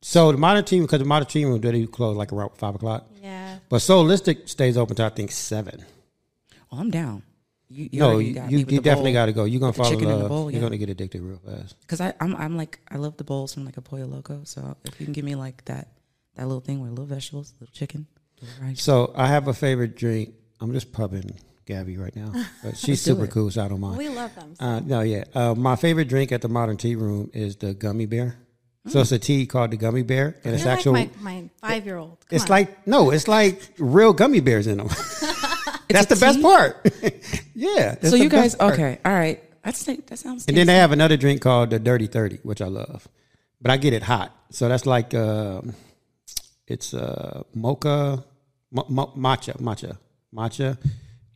So 0.04 0.32
the 0.32 0.38
modern 0.38 0.64
tea 0.64 0.76
Room, 0.78 0.86
because 0.86 0.98
the 0.98 1.04
modern 1.04 1.28
tea 1.28 1.44
room 1.44 1.60
they 1.60 1.86
close 1.86 2.16
like 2.16 2.32
around 2.32 2.50
five 2.56 2.74
o'clock. 2.74 3.06
Yeah. 3.22 3.58
But 3.68 3.78
Solistic 3.78 4.48
stays 4.48 4.76
open 4.76 4.96
till 4.96 5.06
I 5.06 5.10
think 5.10 5.30
seven. 5.30 5.84
oh, 6.72 6.78
I'm 6.78 6.90
down. 6.90 7.22
You, 7.68 7.88
you 7.92 8.00
no, 8.00 8.18
you, 8.18 8.34
got 8.34 8.50
you, 8.50 8.58
you 8.58 8.80
definitely 8.80 9.12
got 9.12 9.26
to 9.26 9.32
go. 9.32 9.44
You're 9.44 9.60
gonna 9.60 9.72
fall 9.72 9.92
in 9.92 10.00
the 10.04 10.16
love. 10.16 10.28
bowl, 10.28 10.50
You're 10.50 10.60
gonna 10.60 10.76
get 10.76 10.88
addicted 10.90 11.22
real 11.22 11.38
fast. 11.38 11.80
Because 11.80 12.00
I, 12.00 12.12
I'm, 12.20 12.34
I'm 12.36 12.56
like, 12.56 12.80
I 12.90 12.96
love 12.96 13.16
the 13.16 13.22
bowls 13.24 13.54
from 13.54 13.64
like 13.64 13.76
a 13.76 13.80
Pollo 13.80 14.06
Loco. 14.06 14.40
So 14.44 14.76
if 14.84 14.98
you 15.00 15.06
can 15.06 15.12
give 15.14 15.24
me 15.24 15.36
like 15.36 15.64
that, 15.66 15.88
that 16.36 16.46
little 16.46 16.60
thing 16.60 16.80
with 16.80 16.90
little 16.90 17.06
vegetables, 17.06 17.52
little 17.60 17.72
chicken, 17.72 18.06
little 18.40 18.64
rice. 18.64 18.82
So 18.82 19.12
I 19.16 19.26
have 19.28 19.48
a 19.48 19.54
favorite 19.54 19.96
drink. 19.96 20.34
I'm 20.60 20.72
just 20.72 20.92
pubbing 20.92 21.38
Gabby 21.66 21.96
right 21.96 22.14
now, 22.14 22.32
but 22.62 22.76
she's 22.76 23.00
super 23.08 23.24
it. 23.24 23.30
cool, 23.30 23.50
so 23.50 23.64
I 23.64 23.68
don't 23.68 23.80
mind. 23.80 23.98
We 23.98 24.08
love 24.08 24.34
them. 24.34 24.54
Uh, 24.60 24.80
no, 24.80 25.00
yeah. 25.00 25.24
Uh, 25.34 25.54
my 25.54 25.76
favorite 25.76 26.08
drink 26.08 26.32
at 26.32 26.40
the 26.42 26.48
modern 26.48 26.76
tea 26.76 26.94
room 26.96 27.30
is 27.32 27.56
the 27.56 27.74
gummy 27.74 28.06
bear. 28.06 28.36
So 28.88 29.00
it's 29.00 29.12
a 29.12 29.18
tea 29.18 29.46
called 29.46 29.70
the 29.70 29.76
gummy 29.76 30.02
bear, 30.02 30.36
and 30.42 30.54
it's 30.54 30.64
You're 30.64 30.72
actual. 30.72 30.92
like 30.94 31.20
my, 31.20 31.34
my 31.60 31.68
five 31.68 31.86
year 31.86 31.98
old. 31.98 32.18
it's 32.32 32.48
like 32.48 32.84
no, 32.84 33.10
it's 33.12 33.28
like 33.28 33.60
real 33.78 34.12
gummy 34.12 34.40
bears 34.40 34.66
in 34.66 34.78
them. 34.78 34.88
That's 35.88 36.10
a 36.10 36.14
the 36.14 36.20
best 36.20 36.42
part. 36.42 36.88
yeah. 37.54 37.94
so 38.02 38.16
you 38.16 38.28
guys, 38.28 38.56
part. 38.56 38.74
okay, 38.74 38.98
all 39.04 39.12
right. 39.12 39.40
That's 39.62 39.84
that 39.84 40.18
sounds. 40.18 40.46
And 40.48 40.56
then 40.56 40.66
they 40.66 40.74
have 40.74 40.90
another 40.90 41.16
drink 41.16 41.42
called 41.42 41.70
the 41.70 41.78
Dirty 41.78 42.08
Thirty, 42.08 42.38
which 42.42 42.60
I 42.60 42.66
love, 42.66 43.06
but 43.60 43.70
I 43.70 43.76
get 43.76 43.92
it 43.92 44.02
hot. 44.02 44.34
So 44.50 44.68
that's 44.68 44.84
like 44.86 45.14
um 45.14 45.74
it's 46.72 46.94
uh, 46.94 47.42
mocha, 47.54 48.24
mo- 48.70 48.86
mo- 48.88 49.12
matcha, 49.16 49.54
matcha, 49.60 49.98
matcha, 50.34 50.78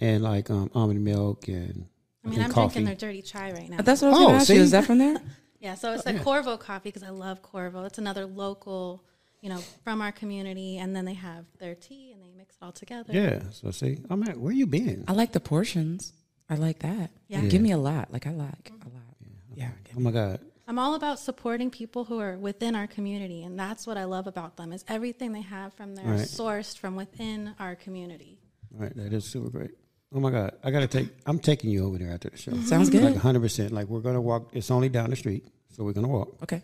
and 0.00 0.22
like 0.22 0.50
um, 0.50 0.70
almond 0.74 1.04
milk 1.04 1.48
and 1.48 1.86
I 2.24 2.28
mean, 2.28 2.34
think 2.38 2.44
I'm 2.44 2.52
coffee. 2.52 2.74
drinking 2.74 2.84
their 2.86 2.94
dirty 2.94 3.22
chai 3.22 3.52
right 3.52 3.68
now. 3.70 3.78
That's 3.80 4.02
what 4.02 4.08
I 4.08 4.10
was 4.10 4.18
Oh, 4.20 4.24
going 4.26 4.34
to 4.34 4.40
ask 4.40 4.48
you. 4.50 4.60
Is 4.60 4.70
that 4.72 4.84
from 4.84 4.98
there? 4.98 5.16
Yeah, 5.58 5.74
so 5.74 5.94
it's 5.94 6.04
like 6.06 6.22
Corvo 6.22 6.56
coffee 6.58 6.90
because 6.90 7.02
I 7.02 7.08
love 7.08 7.40
Corvo. 7.42 7.84
It's 7.86 7.96
another 7.98 8.24
local, 8.26 9.02
you 9.40 9.48
know, 9.48 9.58
from 9.82 10.00
our 10.02 10.12
community, 10.12 10.76
and 10.78 10.94
then 10.94 11.06
they 11.06 11.14
have 11.14 11.46
their 11.58 11.74
tea 11.74 12.12
and 12.12 12.22
they 12.22 12.30
mix 12.36 12.54
it 12.56 12.62
all 12.64 12.72
together. 12.72 13.12
yeah. 13.12 13.40
So 13.50 13.70
see, 13.72 13.98
I'm 14.10 14.22
at 14.24 14.38
where 14.38 14.52
you 14.52 14.66
been? 14.66 15.04
I 15.08 15.12
like 15.12 15.32
the 15.32 15.40
portions. 15.40 16.12
I 16.48 16.54
like 16.56 16.80
that. 16.80 17.10
Yeah. 17.26 17.40
Give 17.40 17.62
me 17.62 17.72
a 17.72 17.78
lot. 17.78 18.12
Like 18.12 18.26
I 18.26 18.32
like 18.32 18.70
a 18.84 18.88
lot. 18.94 19.16
Yeah. 19.54 19.70
Oh 19.96 20.00
my 20.00 20.10
god. 20.12 20.40
I'm 20.68 20.78
all 20.78 20.94
about 20.94 21.18
supporting 21.20 21.70
people 21.70 22.04
who 22.04 22.18
are 22.20 22.36
within 22.36 22.74
our 22.74 22.86
community, 22.86 23.44
and 23.44 23.58
that's 23.58 23.86
what 23.86 23.96
I 23.96 24.04
love 24.04 24.26
about 24.26 24.56
them 24.56 24.72
is 24.72 24.84
everything 24.88 25.32
they 25.32 25.42
have 25.42 25.72
from 25.74 25.94
their 25.94 26.04
Right. 26.06 26.20
sourced 26.20 26.76
from 26.76 26.96
within 26.96 27.54
our 27.60 27.76
community. 27.76 28.40
All 28.74 28.80
right, 28.82 28.96
that 28.96 29.12
is 29.12 29.24
super 29.24 29.48
great. 29.48 29.70
Oh 30.12 30.18
my 30.20 30.30
god, 30.30 30.56
I 30.64 30.70
gotta 30.70 30.86
take. 30.88 31.08
I'm 31.24 31.38
taking 31.38 31.70
you 31.70 31.86
over 31.86 31.98
there 31.98 32.10
after 32.12 32.30
the 32.30 32.36
show. 32.36 32.52
Sounds 32.62 32.90
good. 32.90 33.02
Like 33.04 33.14
100. 33.14 33.40
percent 33.40 33.72
Like 33.72 33.86
we're 33.88 34.00
gonna 34.00 34.20
walk. 34.20 34.50
It's 34.54 34.70
only 34.70 34.88
down 34.88 35.10
the 35.10 35.16
street, 35.16 35.46
so 35.68 35.84
we're 35.84 35.92
gonna 35.92 36.08
walk, 36.08 36.42
Okay. 36.42 36.62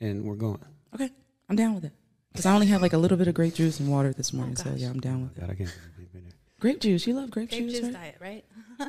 and 0.00 0.24
we're 0.24 0.34
going. 0.36 0.60
Okay. 0.94 1.10
I'm 1.48 1.56
down 1.56 1.74
with 1.74 1.84
it. 1.84 1.92
Because 2.32 2.46
I 2.46 2.54
only 2.54 2.66
had 2.66 2.82
like 2.82 2.92
a 2.92 2.98
little 2.98 3.16
bit 3.18 3.28
of 3.28 3.34
grape 3.34 3.54
juice 3.54 3.78
and 3.78 3.88
water 3.90 4.12
this 4.12 4.32
oh, 4.34 4.38
morning. 4.38 4.56
so 4.56 4.72
yeah, 4.76 4.88
I'm 4.90 4.98
down 5.00 5.22
with 5.22 5.36
it. 5.36 5.40
God, 5.40 5.50
I 5.50 5.54
can't 5.54 5.76
believe 5.96 6.08
we've 6.14 6.34
Grape 6.58 6.80
juice. 6.80 7.06
You 7.06 7.14
love 7.14 7.30
grape, 7.30 7.50
Grape 7.50 7.62
juice, 7.62 7.72
juice 7.74 7.82
right? 7.84 7.92
diet, 7.92 8.16
right? 8.20 8.44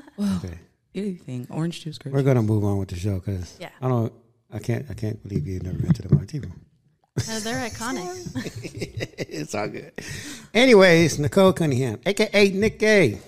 Well. 0.17 0.41
Okay, 0.43 0.57
anything. 0.95 1.45
Orange 1.51 1.81
juice, 1.83 1.97
grape 1.99 2.13
we're 2.13 2.21
juice. 2.21 2.27
gonna 2.27 2.41
move 2.43 2.63
on 2.63 2.77
with 2.79 2.89
the 2.89 2.95
show 2.95 3.15
because 3.19 3.57
Yeah. 3.59 3.69
I 3.81 3.87
don't. 3.87 4.11
I 4.55 4.59
can't. 4.59 4.85
I 4.89 4.93
can't 4.93 5.21
believe 5.21 5.45
you've 5.45 5.63
never 5.63 5.77
been 5.77 5.93
to 5.93 6.01
the 6.01 6.07
room. 6.15 6.25
No, 7.27 7.39
they're 7.39 7.69
iconic. 7.69 8.07
it's 9.17 9.53
all 9.53 9.67
good. 9.67 9.91
Anyways, 10.53 11.19
Nicole 11.19 11.51
Cunningham, 11.53 11.99
aka 12.05 12.49
Nick 12.51 12.81
A. 12.81 13.19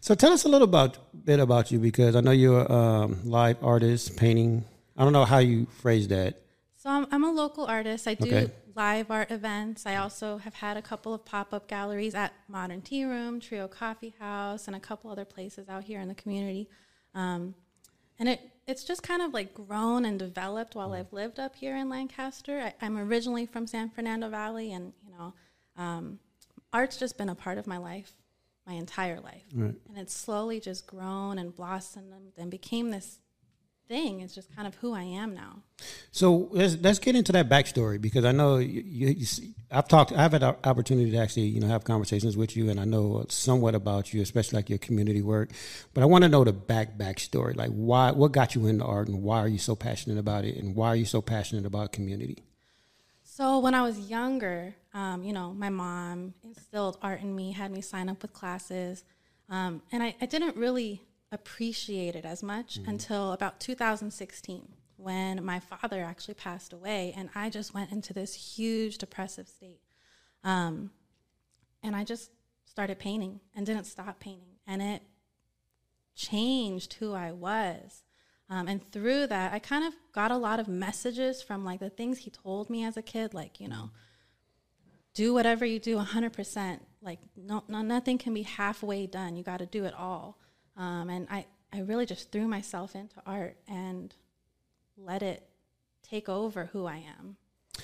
So 0.00 0.14
tell 0.14 0.32
us 0.32 0.44
a 0.44 0.48
little 0.48 0.68
about 0.68 0.98
bit 1.24 1.40
about 1.40 1.70
you 1.72 1.78
because 1.78 2.14
I 2.16 2.20
know 2.20 2.30
you're 2.30 2.62
a 2.62 2.72
um, 2.72 3.20
live 3.24 3.62
artist, 3.62 4.16
painting. 4.16 4.64
I 4.96 5.04
don't 5.04 5.12
know 5.12 5.24
how 5.24 5.38
you 5.38 5.66
phrase 5.80 6.06
that. 6.08 6.40
So 6.76 6.90
I'm, 6.90 7.06
I'm 7.10 7.24
a 7.24 7.30
local 7.30 7.64
artist. 7.64 8.06
I 8.06 8.14
do 8.14 8.28
Okay. 8.28 8.52
live 8.74 9.10
art 9.10 9.30
events. 9.30 9.86
I 9.86 9.96
also 9.96 10.38
have 10.38 10.54
had 10.54 10.76
a 10.76 10.82
couple 10.82 11.12
of 11.14 11.24
pop 11.24 11.52
up 11.52 11.68
galleries 11.68 12.14
at 12.14 12.32
Modern 12.48 12.82
Tea 12.82 13.04
Room, 13.04 13.40
Trio 13.40 13.68
Coffee 13.68 14.14
House, 14.18 14.66
and 14.66 14.76
a 14.76 14.80
couple 14.80 15.10
other 15.10 15.24
places 15.24 15.68
out 15.68 15.84
here 15.84 16.00
in 16.00 16.08
the 16.08 16.14
community. 16.14 16.68
Um, 17.14 17.54
and 18.18 18.28
it 18.28 18.40
it's 18.66 18.84
just 18.84 19.02
kind 19.02 19.22
of 19.22 19.32
like 19.34 19.54
grown 19.54 20.04
and 20.04 20.18
developed 20.18 20.74
while 20.74 20.92
I've 20.92 21.12
lived 21.12 21.38
up 21.40 21.56
here 21.56 21.76
in 21.76 21.88
Lancaster. 21.88 22.60
I, 22.60 22.74
I'm 22.84 22.96
originally 22.98 23.46
from 23.46 23.66
San 23.66 23.90
Fernando 23.90 24.28
Valley, 24.28 24.72
and 24.72 24.92
you 25.06 25.12
know, 25.18 25.32
um, 25.76 26.18
art's 26.72 26.96
just 26.96 27.18
been 27.18 27.28
a 27.28 27.34
part 27.34 27.58
of 27.58 27.66
my 27.66 27.78
life, 27.78 28.12
my 28.66 28.74
entire 28.74 29.20
life, 29.20 29.44
Right. 29.54 29.74
and 29.88 29.98
it's 29.98 30.14
slowly 30.14 30.60
just 30.60 30.86
grown 30.86 31.38
and 31.38 31.54
blossomed 31.56 32.12
and 32.36 32.50
became 32.50 32.90
this 32.90 33.18
thing. 33.92 34.20
It's 34.20 34.34
just 34.34 34.54
kind 34.56 34.66
of 34.66 34.74
who 34.76 34.94
I 34.94 35.02
am 35.02 35.34
now. 35.34 35.62
So 36.12 36.48
let's 36.50 36.76
let's 36.80 36.98
get 36.98 37.14
into 37.14 37.32
that 37.32 37.50
backstory 37.50 38.00
because 38.00 38.24
I 38.24 38.32
know 38.32 38.56
you, 38.56 38.82
you, 38.86 39.08
you 39.08 39.26
see, 39.26 39.54
I've 39.70 39.86
talked 39.86 40.12
I've 40.12 40.32
had 40.32 40.42
an 40.42 40.56
opportunity 40.64 41.10
to 41.10 41.18
actually 41.18 41.48
you 41.54 41.60
know 41.60 41.66
have 41.66 41.84
conversations 41.84 42.34
with 42.34 42.56
you 42.56 42.70
and 42.70 42.80
I 42.80 42.86
know 42.86 43.26
somewhat 43.28 43.74
about 43.74 44.14
you, 44.14 44.22
especially 44.22 44.56
like 44.56 44.70
your 44.70 44.78
community 44.78 45.20
work. 45.20 45.50
But 45.92 46.02
I 46.02 46.06
want 46.06 46.24
to 46.24 46.30
know 46.30 46.42
the 46.42 46.54
back 46.54 46.96
backstory, 46.96 47.54
like 47.54 47.70
why 47.70 48.12
what 48.12 48.32
got 48.32 48.54
you 48.54 48.66
into 48.66 48.84
art 48.84 49.08
and 49.08 49.22
why 49.22 49.38
are 49.40 49.48
you 49.48 49.58
so 49.58 49.76
passionate 49.76 50.18
about 50.18 50.46
it 50.46 50.56
and 50.56 50.74
why 50.74 50.88
are 50.88 50.96
you 50.96 51.04
so 51.04 51.20
passionate 51.20 51.66
about 51.66 51.92
community? 51.92 52.38
So 53.24 53.58
when 53.58 53.74
I 53.74 53.82
was 53.82 53.98
younger, 53.98 54.74
um, 54.94 55.22
you 55.22 55.34
know, 55.34 55.52
my 55.52 55.68
mom 55.68 56.34
instilled 56.44 56.96
art 57.02 57.20
in 57.20 57.34
me, 57.34 57.52
had 57.52 57.70
me 57.70 57.82
sign 57.82 58.08
up 58.08 58.22
with 58.22 58.32
classes, 58.32 59.04
um, 59.48 59.82
and 59.92 60.02
I, 60.02 60.14
I 60.20 60.26
didn't 60.26 60.56
really 60.56 61.02
appreciate 61.32 62.14
it 62.14 62.24
as 62.24 62.42
much 62.42 62.78
until 62.86 63.32
about 63.32 63.58
2016 63.58 64.68
when 64.96 65.44
my 65.44 65.58
father 65.58 66.02
actually 66.02 66.34
passed 66.34 66.72
away, 66.72 67.12
and 67.16 67.28
I 67.34 67.50
just 67.50 67.74
went 67.74 67.90
into 67.90 68.12
this 68.12 68.56
huge 68.56 68.98
depressive 68.98 69.48
state. 69.48 69.80
Um, 70.44 70.90
and 71.82 71.96
I 71.96 72.04
just 72.04 72.30
started 72.64 72.98
painting 72.98 73.40
and 73.54 73.66
didn't 73.66 73.84
stop 73.84 74.20
painting, 74.20 74.58
and 74.66 74.80
it 74.80 75.02
changed 76.14 76.94
who 76.94 77.14
I 77.14 77.32
was. 77.32 78.04
Um, 78.48 78.68
and 78.68 78.92
through 78.92 79.28
that, 79.28 79.52
I 79.52 79.58
kind 79.58 79.84
of 79.84 79.94
got 80.12 80.30
a 80.30 80.36
lot 80.36 80.60
of 80.60 80.68
messages 80.68 81.42
from 81.42 81.64
like 81.64 81.80
the 81.80 81.90
things 81.90 82.18
he 82.18 82.30
told 82.30 82.68
me 82.70 82.84
as 82.84 82.96
a 82.96 83.02
kid, 83.02 83.34
like, 83.34 83.58
you 83.60 83.68
know, 83.68 83.90
do 85.14 85.32
whatever 85.32 85.64
you 85.64 85.78
do 85.78 85.96
100%. 85.96 86.80
Like, 87.00 87.18
no, 87.36 87.64
no 87.66 87.82
nothing 87.82 88.18
can 88.18 88.34
be 88.34 88.42
halfway 88.42 89.06
done. 89.06 89.36
You 89.36 89.42
got 89.42 89.58
to 89.58 89.66
do 89.66 89.84
it 89.84 89.94
all. 89.94 90.38
Um, 90.76 91.10
and 91.10 91.26
I, 91.30 91.46
I 91.72 91.80
really 91.80 92.06
just 92.06 92.32
threw 92.32 92.48
myself 92.48 92.94
into 92.94 93.16
art 93.26 93.56
and 93.68 94.14
let 94.96 95.22
it 95.22 95.46
take 96.02 96.28
over 96.28 96.66
who 96.66 96.86
I 96.86 97.04
am. 97.18 97.36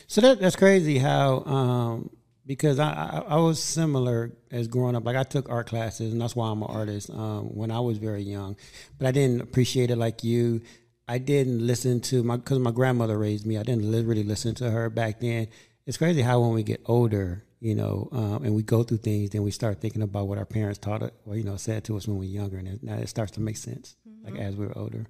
So 0.07 0.21
that 0.21 0.41
that's 0.41 0.57
crazy 0.57 0.99
how 0.99 1.45
um, 1.45 2.11
because 2.47 2.79
I, 2.79 2.91
I 2.91 3.25
I 3.29 3.37
was 3.37 3.63
similar 3.63 4.33
as 4.51 4.69
growing 4.69 4.97
up. 4.97 5.05
Like 5.05 5.17
I 5.17 5.23
took 5.23 5.49
art 5.49 5.67
classes, 5.67 6.13
and 6.13 6.21
that's 6.21 6.37
why 6.37 6.51
I'm 6.51 6.63
an 6.63 6.69
artist. 6.69 7.11
Um, 7.11 7.55
when 7.55 7.71
I 7.71 7.81
was 7.81 7.99
very 7.99 8.23
young, 8.23 8.57
but 8.99 9.07
I 9.07 9.13
didn't 9.13 9.41
appreciate 9.41 9.91
it 9.91 9.97
like 9.97 10.25
you. 10.25 10.63
I 11.07 11.17
didn't 11.17 11.67
listen 11.67 12.01
to 12.03 12.23
my 12.23 12.37
because 12.37 12.59
my 12.59 12.71
grandmother 12.71 13.19
raised 13.19 13.47
me. 13.47 13.57
I 13.57 13.63
didn't 13.63 13.91
really 13.91 14.25
listen 14.25 14.55
to 14.57 14.71
her 14.71 14.91
back 14.91 15.21
then. 15.21 15.49
It's 15.87 15.97
crazy 15.97 16.21
how 16.21 16.41
when 16.41 16.53
we 16.53 16.63
get 16.63 16.83
older, 16.85 17.45
you 17.61 17.75
know, 17.75 18.09
um, 18.13 18.45
and 18.45 18.55
we 18.55 18.63
go 18.63 18.83
through 18.83 18.99
things, 18.99 19.31
then 19.31 19.43
we 19.43 19.51
start 19.51 19.81
thinking 19.81 20.03
about 20.03 20.29
what 20.29 20.39
our 20.39 20.45
parents 20.45 20.79
taught 20.79 21.03
uh, 21.03 21.07
us, 21.07 21.13
or 21.27 21.37
you 21.37 21.45
know, 21.45 21.57
said 21.57 21.85
to 21.85 21.97
us 21.97 22.07
when 22.07 22.19
we 22.19 22.27
were 22.27 22.33
younger, 22.33 22.57
and 22.59 22.69
it, 22.69 22.83
now 22.83 22.95
it 22.97 23.09
starts 23.09 23.33
to 23.33 23.41
make 23.41 23.57
sense. 23.57 23.97
Like 24.23 24.35
mm-hmm. 24.35 24.43
as 24.43 24.57
we 24.57 24.67
were 24.67 24.77
older. 24.77 25.07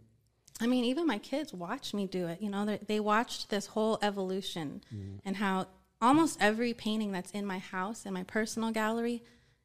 I 0.61 0.67
mean, 0.67 0.85
even 0.85 1.07
my 1.07 1.19
kids 1.19 1.53
watch 1.55 1.95
me 1.95 2.07
do 2.07 2.27
it. 2.27 2.43
You 2.43 2.51
know, 2.51 2.65
they, 2.65 2.79
they 2.87 3.01
watched 3.01 3.49
this 3.49 3.67
whole 3.67 3.99
evolution 4.03 4.83
mm-hmm. 4.93 5.17
and 5.25 5.37
how 5.37 5.67
almost 6.01 6.39
every 6.41 6.75
painting 6.75 7.13
that's 7.13 7.31
in 7.31 7.47
my 7.47 7.59
house, 7.59 8.05
in 8.05 8.13
my 8.13 8.25
personal 8.25 8.71
gallery, 8.73 9.23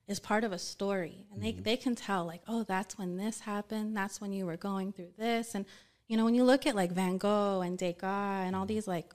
is 0.07 0.19
part 0.19 0.43
of 0.43 0.51
a 0.51 0.59
story. 0.59 1.25
And 1.31 1.41
they, 1.41 1.53
mm-hmm. 1.53 1.63
they 1.63 1.77
can 1.77 1.95
tell, 1.95 2.25
like, 2.25 2.41
oh, 2.47 2.63
that's 2.63 2.97
when 2.97 3.17
this 3.17 3.41
happened. 3.41 3.97
That's 3.97 4.21
when 4.21 4.33
you 4.33 4.45
were 4.45 4.57
going 4.57 4.91
through 4.91 5.13
this. 5.17 5.55
And, 5.55 5.65
you 6.07 6.17
know, 6.17 6.25
when 6.25 6.35
you 6.35 6.43
look 6.43 6.67
at 6.67 6.75
like 6.75 6.91
Van 6.91 7.17
Gogh 7.17 7.61
and 7.61 7.77
Degas 7.77 8.45
and 8.45 8.55
all 8.55 8.65
these 8.65 8.87
like 8.87 9.13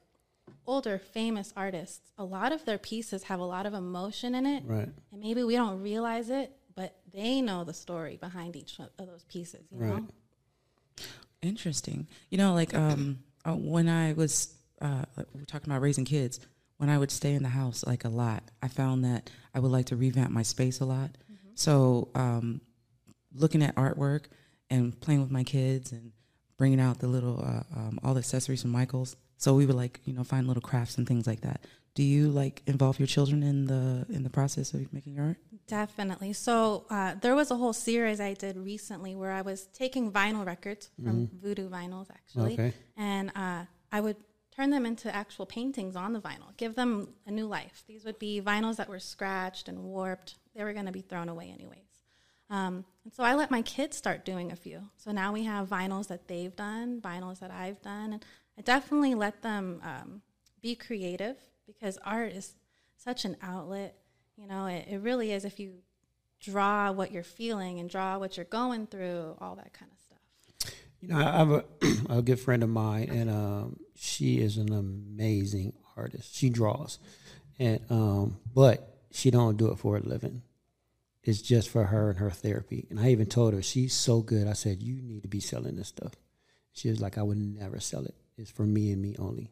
older 0.67 0.99
famous 0.99 1.53
artists, 1.57 2.13
a 2.19 2.25
lot 2.25 2.53
of 2.53 2.65
their 2.65 2.79
pieces 2.79 3.25
have 3.25 3.41
a 3.41 3.45
lot 3.45 3.67
of 3.67 3.75
emotion 3.75 4.35
in 4.35 4.47
it. 4.47 4.63
Right. 4.67 4.89
And 5.13 5.21
maybe 5.21 5.43
we 5.45 5.55
don't 5.57 5.81
realize 5.81 6.31
it, 6.31 6.53
but 6.75 6.97
they 7.13 7.41
know 7.41 7.65
the 7.65 7.75
story 7.75 8.17
behind 8.17 8.57
each 8.57 8.79
of 8.79 9.07
those 9.07 9.25
pieces, 9.25 9.67
you 9.71 9.79
Right. 9.79 9.95
know? 10.03 10.09
Interesting. 11.43 12.09
You 12.31 12.39
know, 12.39 12.55
like 12.55 12.75
um, 12.75 13.21
uh, 13.45 13.55
when 13.55 13.89
I 13.89 14.13
was 14.13 14.55
uh, 14.81 15.05
we're 15.35 15.45
talking 15.45 15.71
about 15.71 15.83
raising 15.83 16.05
kids. 16.05 16.41
When 16.79 16.89
I 16.89 16.97
would 16.97 17.11
stay 17.11 17.35
in 17.35 17.43
the 17.43 17.49
house 17.49 17.85
like 17.85 18.05
a 18.05 18.09
lot, 18.09 18.45
I 18.63 18.69
found 18.69 19.05
that 19.05 19.31
I 19.53 19.59
would 19.59 19.73
like 19.73 19.87
to 19.87 19.97
revamp 19.97 20.31
my 20.31 20.43
space 20.43 20.79
a 20.81 20.85
lot. 20.85 21.11
So, 21.57 22.09
um, 22.15 22.61
looking 23.35 23.65
at 23.65 23.75
artwork 23.75 24.27
and 24.71 24.99
playing 25.01 25.21
with 25.21 25.33
my 25.33 25.43
kids 25.43 25.91
and 25.91 26.13
bringing 26.57 26.79
out 26.81 27.01
the 27.01 27.09
little 27.09 27.41
uh, 27.45 27.63
um, 27.77 27.99
all 28.05 28.15
the 28.15 28.19
accessories 28.21 28.63
from 28.63 28.71
Michaels. 28.71 29.17
So 29.39 29.55
we 29.55 29.65
would 29.67 29.77
like 29.77 30.01
you 30.05 30.13
know 30.13 30.25
find 30.25 30.47
little 30.47 30.61
crafts 30.61 30.99
and 30.99 31.07
things 31.07 31.27
like 31.27 31.41
that. 31.41 31.65
Do 31.95 32.03
you 32.05 32.29
like 32.29 32.63
involve 32.67 32.99
your 33.01 33.07
children 33.09 33.43
in 33.43 33.65
the 33.65 34.07
in 34.11 34.23
the 34.23 34.31
process 34.31 34.75
of 34.75 34.93
making 34.93 35.19
art? 35.19 35.37
Definitely. 35.67 36.33
So 36.33 36.85
uh, 36.91 37.15
there 37.21 37.35
was 37.35 37.51
a 37.51 37.57
whole 37.57 37.73
series 37.73 38.21
I 38.21 38.35
did 38.35 38.57
recently 38.57 39.15
where 39.15 39.33
I 39.33 39.43
was 39.43 39.67
taking 39.75 40.13
vinyl 40.13 40.47
records 40.47 40.91
from 41.03 41.29
Voodoo 41.43 41.69
Vinyls, 41.69 42.09
actually, 42.11 42.55
Okay. 42.55 42.73
and 42.97 43.31
uh, 43.37 43.65
I 43.93 44.01
would 44.01 44.17
turn 44.55 44.71
them 44.71 44.87
into 44.87 45.15
actual 45.15 45.45
paintings 45.47 45.95
on 45.95 46.13
the 46.13 46.21
vinyl, 46.21 46.57
give 46.57 46.75
them 46.75 47.11
a 47.27 47.31
new 47.31 47.47
life. 47.47 47.85
These 47.87 48.05
would 48.05 48.19
be 48.19 48.41
vinyls 48.41 48.77
that 48.77 48.89
were 48.89 48.99
scratched 48.99 49.69
and 49.69 49.79
warped. 49.85 50.37
They 50.55 50.65
were 50.65 50.73
going 50.73 50.87
to 50.87 50.93
be 50.93 51.03
thrown 51.03 51.29
away 51.29 51.51
anyways. 51.53 51.85
Um, 52.51 52.85
and 53.05 53.13
so 53.13 53.23
I 53.25 53.35
let 53.35 53.51
my 53.51 53.63
kids 53.63 53.97
start 53.97 54.25
doing 54.25 54.51
a 54.53 54.57
few. 54.57 54.89
So 54.97 55.13
now 55.13 55.33
we 55.33 55.45
have 55.45 55.69
vinyls 55.69 56.09
that 56.09 56.29
they've 56.29 56.55
done, 56.57 57.01
vinyls 57.01 57.41
that 57.41 57.51
I've 57.51 57.81
done, 57.83 58.15
and 58.15 58.25
I 58.59 58.63
definitely 58.63 59.15
let 59.15 59.43
them 59.43 59.81
um, 59.85 60.23
be 60.61 60.75
creative 60.75 61.37
because 61.65 61.97
art 62.05 62.33
is 62.33 62.55
such 62.97 63.25
an 63.25 63.37
outlet. 63.41 63.97
You 64.37 64.49
know, 64.49 64.67
it, 64.67 64.87
it 64.91 65.01
really 65.01 65.31
is 65.31 65.45
if 65.45 65.61
you 65.61 65.75
draw 66.41 66.91
what 66.91 67.13
you're 67.13 67.23
feeling 67.23 67.79
and 67.79 67.89
draw 67.89 68.19
what 68.19 68.37
you're 68.37 68.47
going 68.47 68.89
through, 68.89 69.37
all 69.41 69.55
that 69.57 69.73
kind 69.73 69.91
of 69.93 69.99
stuff. 70.01 70.75
You 71.01 71.09
know, 71.09 71.19
I 71.19 71.39
have 71.39 71.51
a, 71.51 71.65
a 72.19 72.23
good 72.23 72.41
friend 72.41 72.65
of 72.65 72.69
mine, 72.69 73.09
and 73.11 73.31
um, 73.31 73.81
she 73.95 74.41
is 74.41 74.57
an 74.57 74.73
amazing 74.73 75.75
artist. 75.97 76.35
She 76.35 76.51
draws, 76.51 76.99
and 77.61 77.81
um, 77.91 78.39
but 78.53 78.99
she 79.13 79.31
don't 79.31 79.57
do 79.57 79.71
it 79.71 79.79
for 79.79 79.97
a 79.97 80.01
living. 80.01 80.43
It's 81.23 81.43
just 81.43 81.69
for 81.69 81.85
her 81.85 82.11
and 82.11 82.19
her 82.19 82.31
therapy. 82.31 82.87
And 82.91 82.99
I 82.99 83.11
even 83.11 83.27
told 83.27 83.53
her 83.53 83.63
she's 83.63 83.95
so 83.95 84.21
good. 84.21 84.49
I 84.49 84.55
said 84.55 84.83
you 84.83 85.01
need 85.03 85.23
to 85.23 85.29
be 85.29 85.41
selling 85.41 85.77
this 85.77 85.89
stuff. 85.89 86.15
She 86.73 86.89
was 86.89 87.01
like, 87.01 87.19
I 87.19 87.23
would 87.23 87.39
never 87.39 87.81
sell 87.81 88.05
it. 88.05 88.15
It's 88.39 88.51
for 88.51 88.63
me 88.65 88.93
and 88.93 89.03
me 89.03 89.17
only. 89.19 89.51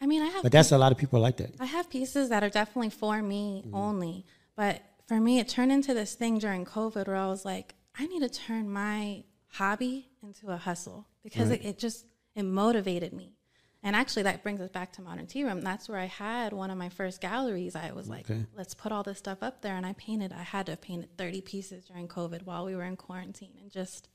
I 0.00 0.06
mean, 0.06 0.22
I 0.22 0.26
have 0.26 0.42
But 0.42 0.52
that's 0.52 0.72
a 0.72 0.78
lot 0.78 0.92
of 0.92 0.98
people 0.98 1.20
like 1.20 1.36
that. 1.38 1.54
I 1.60 1.64
have 1.66 1.88
pieces 1.90 2.28
that 2.28 2.42
are 2.44 2.50
definitely 2.50 2.90
for 2.90 3.22
me 3.22 3.62
Mm-hmm. 3.66 3.74
only. 3.74 4.26
But 4.56 4.82
for 5.06 5.18
me, 5.20 5.38
it 5.38 5.48
turned 5.48 5.72
into 5.72 5.94
this 5.94 6.14
thing 6.14 6.38
during 6.38 6.64
COVID 6.64 7.06
where 7.06 7.16
I 7.16 7.26
was 7.28 7.44
like, 7.44 7.74
I 7.98 8.06
need 8.06 8.20
to 8.20 8.28
turn 8.28 8.70
my 8.70 9.24
hobby 9.48 10.08
into 10.22 10.48
a 10.50 10.56
hustle 10.56 11.06
because 11.22 11.50
Right. 11.50 11.60
it, 11.64 11.68
it 11.68 11.78
just 11.78 12.04
it 12.34 12.42
motivated 12.44 13.12
me. 13.12 13.34
And 13.82 13.94
actually, 13.94 14.24
that 14.24 14.42
brings 14.42 14.60
us 14.60 14.70
back 14.70 14.92
to 14.94 15.02
Modern 15.02 15.26
Tea 15.26 15.44
Room. 15.44 15.60
That's 15.60 15.88
where 15.88 15.98
I 16.00 16.06
had 16.06 16.52
one 16.52 16.70
of 16.70 16.76
my 16.78 16.88
first 16.88 17.20
galleries. 17.20 17.76
I 17.76 17.92
was 17.92 18.08
like, 18.08 18.28
Okay. 18.28 18.44
let's 18.56 18.74
put 18.74 18.90
all 18.92 19.04
this 19.04 19.18
stuff 19.18 19.38
up 19.42 19.62
there. 19.62 19.76
And 19.76 19.86
I 19.86 19.92
painted, 19.94 20.32
I 20.32 20.42
had 20.42 20.66
to 20.66 20.72
have 20.72 20.80
painted 20.80 21.16
30 21.16 21.40
pieces 21.42 21.86
during 21.86 22.08
COVID 22.08 22.42
while 22.44 22.64
we 22.64 22.74
were 22.74 22.82
in 22.84 22.96
quarantine 22.96 23.52
and 23.60 23.70
just 23.70 24.08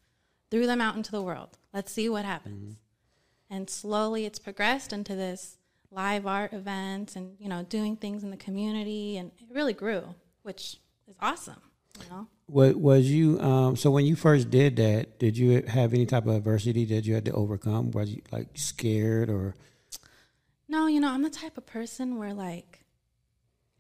threw 0.52 0.68
them 0.68 0.82
out 0.82 0.96
into 0.98 1.12
the 1.12 1.22
world. 1.22 1.58
Let's 1.74 1.92
see 1.94 2.10
what 2.10 2.26
happens. 2.26 2.76
And 3.54 3.70
slowly 3.70 4.26
it's 4.26 4.40
progressed 4.40 4.92
into 4.94 5.16
this 5.16 5.58
live 5.92 6.26
art 6.26 6.54
event 6.54 7.16
and, 7.16 7.36
you 7.40 7.48
know, 7.48 7.62
doing 7.62 7.96
things 7.96 8.24
in 8.24 8.32
the 8.32 8.38
community. 8.38 9.18
And 9.18 9.32
it 9.40 9.54
really 9.54 9.74
grew, 9.74 10.16
which 10.42 10.78
is 11.08 11.16
awesome, 11.22 11.62
you 12.00 12.10
know? 12.10 12.28
Was, 12.48 12.74
was 12.74 13.12
you 13.12 13.40
um, 13.40 13.76
so 13.76 13.92
when 13.92 14.06
you 14.06 14.16
first 14.16 14.50
did 14.50 14.76
that? 14.78 15.20
Did 15.20 15.38
you 15.38 15.62
have 15.68 15.94
any 15.94 16.08
type 16.08 16.26
of 16.26 16.36
adversity 16.36 16.84
that 16.86 17.06
you 17.06 17.14
had 17.14 17.26
to 17.26 17.32
overcome? 17.32 17.92
Was 17.92 18.10
you 18.10 18.24
like 18.32 18.48
scared 18.56 19.30
or? 19.30 19.54
No, 20.68 20.88
you 20.88 21.00
know, 21.00 21.12
I'm 21.12 21.22
the 21.22 21.30
type 21.30 21.56
of 21.56 21.68
person 21.68 22.18
where 22.18 22.34
like 22.34 22.80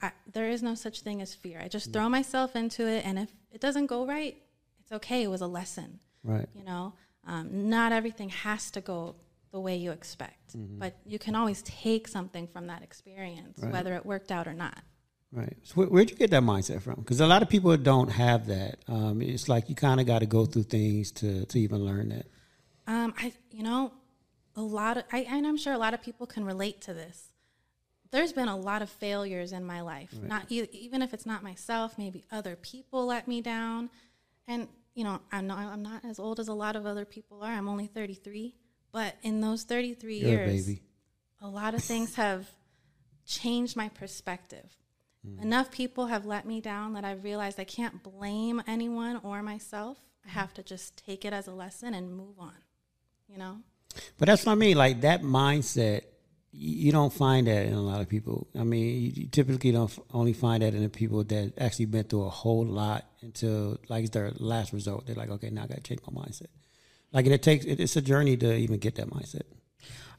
I, 0.04 0.12
there 0.32 0.50
is 0.50 0.62
no 0.62 0.76
such 0.76 1.02
thing 1.02 1.20
as 1.20 1.34
fear. 1.34 1.60
I 1.60 1.68
just 1.68 1.92
throw 1.92 2.10
myself 2.10 2.56
into 2.56 2.88
it, 2.88 3.06
and 3.08 3.18
if 3.18 3.30
it 3.52 3.60
doesn't 3.60 3.88
go 3.88 4.06
right, 4.06 4.38
it's 4.82 4.92
okay. 4.92 5.24
It 5.24 5.30
was 5.30 5.42
a 5.42 5.48
lesson, 5.48 6.00
Right. 6.24 6.48
you 6.54 6.64
know. 6.64 6.94
Um, 7.26 7.70
not 7.70 7.92
everything 7.92 8.30
has 8.30 8.70
to 8.72 8.82
go 8.82 9.16
the 9.54 9.60
way 9.60 9.76
you 9.78 9.92
expect, 9.92 10.56
but 10.80 10.98
you 11.06 11.18
can 11.20 11.36
always 11.36 11.62
take 11.62 12.08
something 12.08 12.48
from 12.48 12.68
that 12.68 12.82
experience, 12.82 13.60
Right. 13.62 13.72
whether 13.72 13.94
it 13.94 14.04
worked 14.06 14.32
out 14.32 14.48
or 14.48 14.54
not. 14.54 14.80
Right. 15.32 15.56
So 15.64 15.76
where, 15.76 15.88
where'd 15.88 16.10
you 16.12 16.18
get 16.18 16.32
that 16.32 16.44
mindset 16.44 16.82
from? 16.82 16.96
Because 16.96 17.22
a 17.22 17.28
lot 17.28 17.42
of 17.44 17.50
people 17.50 17.76
don't 17.78 18.10
have 18.12 18.48
that. 18.48 18.80
Um, 18.88 19.22
it's 19.22 19.48
like 19.48 19.70
you 19.70 19.76
kind 19.76 20.00
of 20.02 20.06
got 20.08 20.20
to 20.20 20.26
go 20.26 20.46
through 20.46 20.64
things 20.64 21.12
to, 21.14 21.46
to 21.46 21.60
even 21.60 21.86
learn 21.86 22.10
that. 22.10 22.26
Um, 22.88 23.14
I, 23.18 23.32
you 23.52 23.64
know, 23.64 23.94
a 24.56 24.62
lot 24.62 24.98
of, 24.98 25.04
I, 25.12 25.20
and 25.20 25.46
I'm 25.48 25.58
sure 25.58 25.74
a 25.74 25.78
lot 25.78 25.94
of 25.94 26.02
people 26.02 26.26
can 26.28 26.46
relate 26.46 26.82
to 26.82 26.94
this. 26.94 27.30
There's 28.12 28.34
been 28.34 28.48
a 28.48 28.58
lot 28.58 28.82
of 28.84 28.90
failures 28.90 29.54
in 29.54 29.64
my 29.66 29.82
life. 29.82 30.14
Not 30.22 30.52
e- 30.52 30.68
even 30.72 31.02
if 31.02 31.14
it's 31.14 31.26
not 31.26 31.42
myself, 31.44 31.98
maybe 31.98 32.24
other 32.32 32.56
people 32.56 33.06
let 33.08 33.28
me 33.28 33.42
down. 33.42 33.90
And 34.48 34.68
you 34.96 35.04
know, 35.04 35.20
I'm 35.32 35.48
not, 35.48 35.58
I'm 35.58 35.82
not 35.82 36.06
as 36.06 36.20
old 36.20 36.40
as 36.40 36.48
a 36.48 36.54
lot 36.54 36.76
of 36.76 36.86
other 36.86 37.06
people 37.06 37.42
are. 37.42 37.52
I'm 37.52 37.68
only 37.68 37.88
33, 37.88 38.54
but 38.94 39.16
in 39.24 39.42
those 39.42 39.64
33 39.64 40.18
You're 40.18 40.30
a 40.30 40.32
years, 40.32 40.66
baby. 40.68 40.82
a 41.42 41.48
lot 41.50 41.74
of 41.74 41.84
things 41.84 42.16
have 42.24 42.50
changed 43.26 43.76
my 43.76 43.90
perspective. 43.90 44.78
Mm. 45.28 45.42
Enough 45.42 45.72
people 45.72 46.06
have 46.06 46.26
let 46.26 46.46
me 46.46 46.62
down 46.62 46.94
that 46.94 47.04
I've 47.04 47.24
realized 47.24 47.60
I 47.60 47.66
can't 47.66 48.02
blame 48.04 48.62
anyone 48.68 49.20
or 49.24 49.42
myself. 49.44 49.98
I 50.26 50.30
have 50.30 50.54
to 50.54 50.64
just 50.64 51.04
take 51.06 51.26
it 51.26 51.34
as 51.34 51.48
a 51.48 51.52
lesson 51.52 51.94
and 51.94 52.16
move 52.16 52.40
on. 52.40 52.56
You 53.28 53.38
know? 53.40 53.58
But 54.18 54.28
that's 54.28 54.46
what 54.46 54.54
I 54.54 54.56
mean. 54.56 54.78
Like 54.78 55.02
that 55.02 55.22
mindset, 55.22 56.04
you 56.52 56.92
don't 56.92 57.12
find 57.12 57.48
that 57.48 57.66
in 57.66 57.74
a 57.74 57.82
lot 57.82 58.02
of 58.02 58.08
people. 58.08 58.48
I 58.58 58.64
mean, 58.64 59.02
you, 59.02 59.12
you 59.16 59.28
typically 59.28 59.72
don't 59.72 59.92
only 60.14 60.34
find 60.34 60.62
that 60.62 60.76
in 60.76 60.84
the 60.84 60.90
people 60.90 61.24
that 61.24 61.54
actually 61.58 61.86
been 61.86 62.04
through 62.04 62.26
a 62.26 62.30
whole 62.30 62.66
lot 62.66 63.06
until 63.22 63.80
like 63.90 64.04
it's 64.04 64.14
their 64.14 64.32
last 64.38 64.72
result. 64.72 65.08
They're 65.08 65.16
like, 65.16 65.30
okay, 65.30 65.50
now 65.50 65.64
I 65.64 65.68
got 65.68 65.78
to 65.78 65.82
change 65.82 66.02
my 66.10 66.22
mindset. 66.22 66.48
Like, 67.14 67.26
and 67.26 67.34
it 67.34 67.44
takes 67.44 67.64
it's 67.66 67.96
a 67.96 68.02
journey 68.02 68.36
to 68.38 68.54
even 68.56 68.80
get 68.80 68.96
that 68.96 69.10
mindset. 69.10 69.44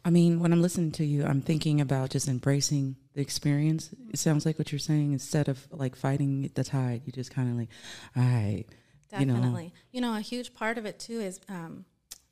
I 0.04 0.10
mean, 0.10 0.40
when 0.40 0.52
I'm 0.52 0.62
listening 0.62 0.92
to 0.92 1.04
you, 1.04 1.24
I'm 1.24 1.40
thinking 1.40 1.80
about 1.80 2.10
just 2.10 2.28
embracing 2.28 2.96
the 3.14 3.22
experience. 3.22 3.90
It 4.12 4.18
sounds 4.18 4.44
like 4.44 4.58
what 4.58 4.70
you're 4.70 4.78
saying. 4.78 5.12
Instead 5.12 5.48
of 5.48 5.66
like 5.70 5.96
fighting 5.96 6.50
the 6.54 6.62
tide, 6.62 7.02
you 7.04 7.12
just 7.12 7.34
kind 7.34 7.50
of 7.50 7.56
like, 7.56 7.68
all 8.16 8.22
right, 8.22 8.64
you 9.18 9.26
know. 9.26 9.34
Definitely. 9.34 9.72
You 9.92 10.02
know, 10.02 10.14
a 10.14 10.20
huge 10.20 10.54
part 10.54 10.78
of 10.78 10.86
it 10.86 10.98
too 10.98 11.20
is 11.20 11.40
um, 11.48 11.84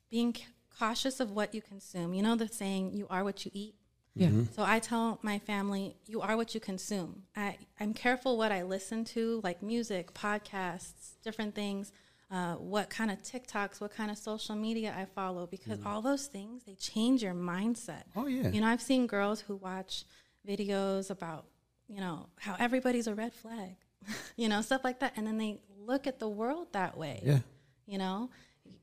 being 0.09 0.35
c- 0.35 0.45
cautious 0.77 1.19
of 1.19 1.31
what 1.31 1.53
you 1.55 1.61
consume. 1.61 2.13
You 2.13 2.21
know, 2.21 2.35
the 2.35 2.47
saying, 2.47 2.93
you 2.93 3.07
are 3.09 3.23
what 3.23 3.43
you 3.43 3.51
eat. 3.53 3.75
Yeah. 4.15 4.29
So 4.55 4.63
I 4.63 4.77
tell 4.77 5.17
my 5.23 5.39
family, 5.39 5.95
you 6.05 6.21
are 6.21 6.37
what 6.37 6.53
you 6.53 6.59
consume. 6.59 7.23
I, 7.35 7.57
I'm 7.79 7.95
careful 7.95 8.37
what 8.37 8.51
I 8.51 8.61
listen 8.61 9.05
to, 9.05 9.41
like 9.43 9.63
music, 9.63 10.13
podcasts, 10.13 11.15
different 11.23 11.55
things, 11.55 11.91
uh, 12.33 12.55
what 12.55 12.89
kind 12.89 13.11
of 13.11 13.21
TikToks, 13.21 13.79
what 13.79 13.93
kind 13.95 14.09
of 14.09 14.17
social 14.17 14.55
media 14.55 14.93
I 14.97 15.05
follow, 15.05 15.45
because 15.45 15.77
all 15.85 16.01
those 16.01 16.25
things, 16.25 16.63
they 16.65 16.73
change 16.73 17.21
your 17.21 17.35
mindset. 17.35 18.03
Oh, 18.15 18.25
yeah. 18.25 18.49
You 18.49 18.59
know, 18.61 18.67
I've 18.67 18.81
seen 18.81 19.05
girls 19.05 19.39
who 19.41 19.55
watch 19.55 20.03
videos 20.47 21.11
about, 21.11 21.45
you 21.87 21.99
know, 21.99 22.27
how 22.39 22.55
everybody's 22.59 23.05
a 23.05 23.13
red 23.13 23.33
flag, 23.33 23.75
you 24.35 24.49
know, 24.49 24.61
stuff 24.61 24.83
like 24.83 24.99
that. 25.01 25.13
And 25.15 25.27
then 25.27 25.37
they 25.37 25.59
look 25.79 26.07
at 26.07 26.17
the 26.17 26.27
world 26.27 26.67
that 26.71 26.97
way. 26.97 27.21
Yeah, 27.23 27.39
You 27.85 27.99
know, 27.99 28.29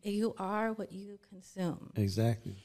you 0.02 0.34
are 0.38 0.72
what 0.72 0.92
you 0.92 1.18
consume. 1.28 1.90
exactly. 1.96 2.56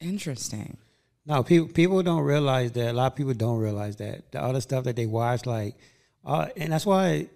Interesting. 0.00 0.78
No, 1.26 1.42
people 1.44 1.68
people 1.68 2.02
don't 2.02 2.22
realize 2.24 2.72
that. 2.72 2.90
A 2.90 2.92
lot 2.94 3.12
of 3.12 3.16
people 3.16 3.34
don't 3.34 3.58
realize 3.58 3.96
that 3.96 4.32
the 4.32 4.42
other 4.42 4.60
stuff 4.60 4.84
that 4.84 4.96
they 4.96 5.06
watch, 5.06 5.46
like, 5.46 5.76
uh, 6.24 6.48
and 6.56 6.72
that's 6.72 6.84
why 6.86 7.28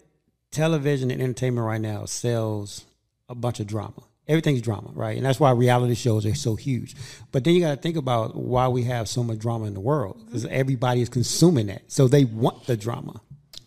television 0.50 1.10
and 1.10 1.20
entertainment 1.20 1.66
right 1.66 1.80
now 1.80 2.04
sells 2.04 2.84
a 3.28 3.34
bunch 3.34 3.60
of 3.60 3.66
drama. 3.66 4.02
Everything's 4.28 4.62
drama, 4.62 4.90
right? 4.92 5.16
And 5.16 5.24
that's 5.24 5.38
why 5.38 5.52
reality 5.52 5.94
shows 5.94 6.26
are 6.26 6.34
so 6.34 6.56
huge. 6.56 6.96
But 7.30 7.44
then 7.44 7.54
you 7.54 7.60
got 7.60 7.76
to 7.76 7.80
think 7.80 7.96
about 7.96 8.34
why 8.34 8.66
we 8.66 8.82
have 8.84 9.08
so 9.08 9.22
much 9.22 9.38
drama 9.38 9.66
in 9.66 9.74
the 9.74 9.80
world 9.80 10.20
because 10.26 10.44
everybody 10.46 11.00
is 11.00 11.08
consuming 11.08 11.66
that, 11.66 11.82
so 11.86 12.08
they 12.08 12.24
want 12.24 12.66
the 12.66 12.76
drama. 12.76 13.20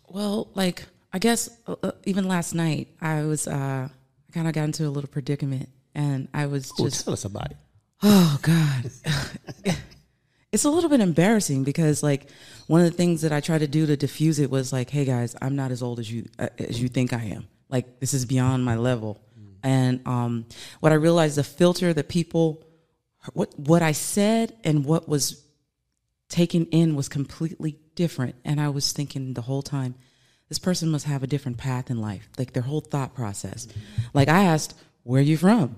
Well, 0.09 0.50
like 0.55 0.83
I 1.13 1.19
guess 1.19 1.50
uh, 1.67 1.75
uh, 1.81 1.91
even 2.05 2.27
last 2.27 2.53
night 2.53 2.89
I 3.00 3.24
was 3.24 3.48
uh 3.48 3.88
I 3.89 4.31
kind 4.33 4.48
of 4.48 4.53
got 4.53 4.63
into 4.65 4.88
a 4.88 4.89
little 4.89 5.09
predicament 5.09 5.69
and 5.95 6.27
I 6.33 6.48
was 6.48 6.71
just 6.77 7.05
tell 7.05 7.13
us 7.13 7.25
about 7.25 7.51
it. 7.51 7.57
Oh 8.03 8.38
God, 8.41 8.91
it's 10.51 10.65
a 10.65 10.70
little 10.70 10.89
bit 10.89 11.00
embarrassing 11.00 11.63
because 11.63 12.01
like 12.01 12.29
one 12.68 12.82
of 12.82 12.89
the 12.89 12.98
things 12.98 13.22
that 13.22 13.32
I 13.32 13.39
tried 13.39 13.60
to 13.60 13.68
do 13.68 13.86
to 13.86 13.96
diffuse 13.96 14.39
it 14.39 14.50
was 14.50 14.74
like, 14.74 14.89
hey 14.89 15.06
guys, 15.06 15.36
I'm 15.41 15.56
not 15.56 15.72
as 15.72 15.84
old 15.84 16.00
as 16.00 16.12
you 16.12 16.27
uh, 16.39 16.48
as 16.58 16.82
you 16.82 16.88
think 16.88 17.13
I 17.13 17.24
am. 17.25 17.48
Like 17.70 18.00
this 18.00 18.13
is 18.13 18.25
beyond 18.25 18.65
my 18.65 18.75
level. 18.75 19.22
And 19.62 20.08
um, 20.08 20.46
what 20.79 20.91
I 20.91 20.96
realized, 20.96 21.36
the 21.36 21.44
filter 21.44 21.94
that 21.94 22.08
people, 22.08 22.63
what 23.34 23.58
what 23.60 23.82
I 23.82 23.91
said 23.91 24.56
and 24.63 24.86
what 24.86 25.08
was 25.08 25.44
taken 26.29 26.65
in 26.68 26.96
was 26.96 27.10
completely 27.10 27.77
different. 27.96 28.36
And 28.46 28.62
I 28.62 28.70
was 28.70 28.91
thinking 28.91 29.34
the 29.34 29.41
whole 29.41 29.62
time, 29.62 29.96
this 30.48 30.60
person 30.60 30.89
must 30.89 31.06
have 31.06 31.24
a 31.24 31.27
different 31.27 31.58
path 31.58 31.91
in 31.91 32.00
life, 32.00 32.29
like 32.38 32.53
their 32.53 32.63
whole 32.63 32.82
thought 32.82 33.13
process. 33.13 33.68
Like 34.13 34.29
I 34.29 34.46
asked, 34.46 34.74
where 35.03 35.20
are 35.20 35.24
you 35.24 35.38
from? 35.38 35.75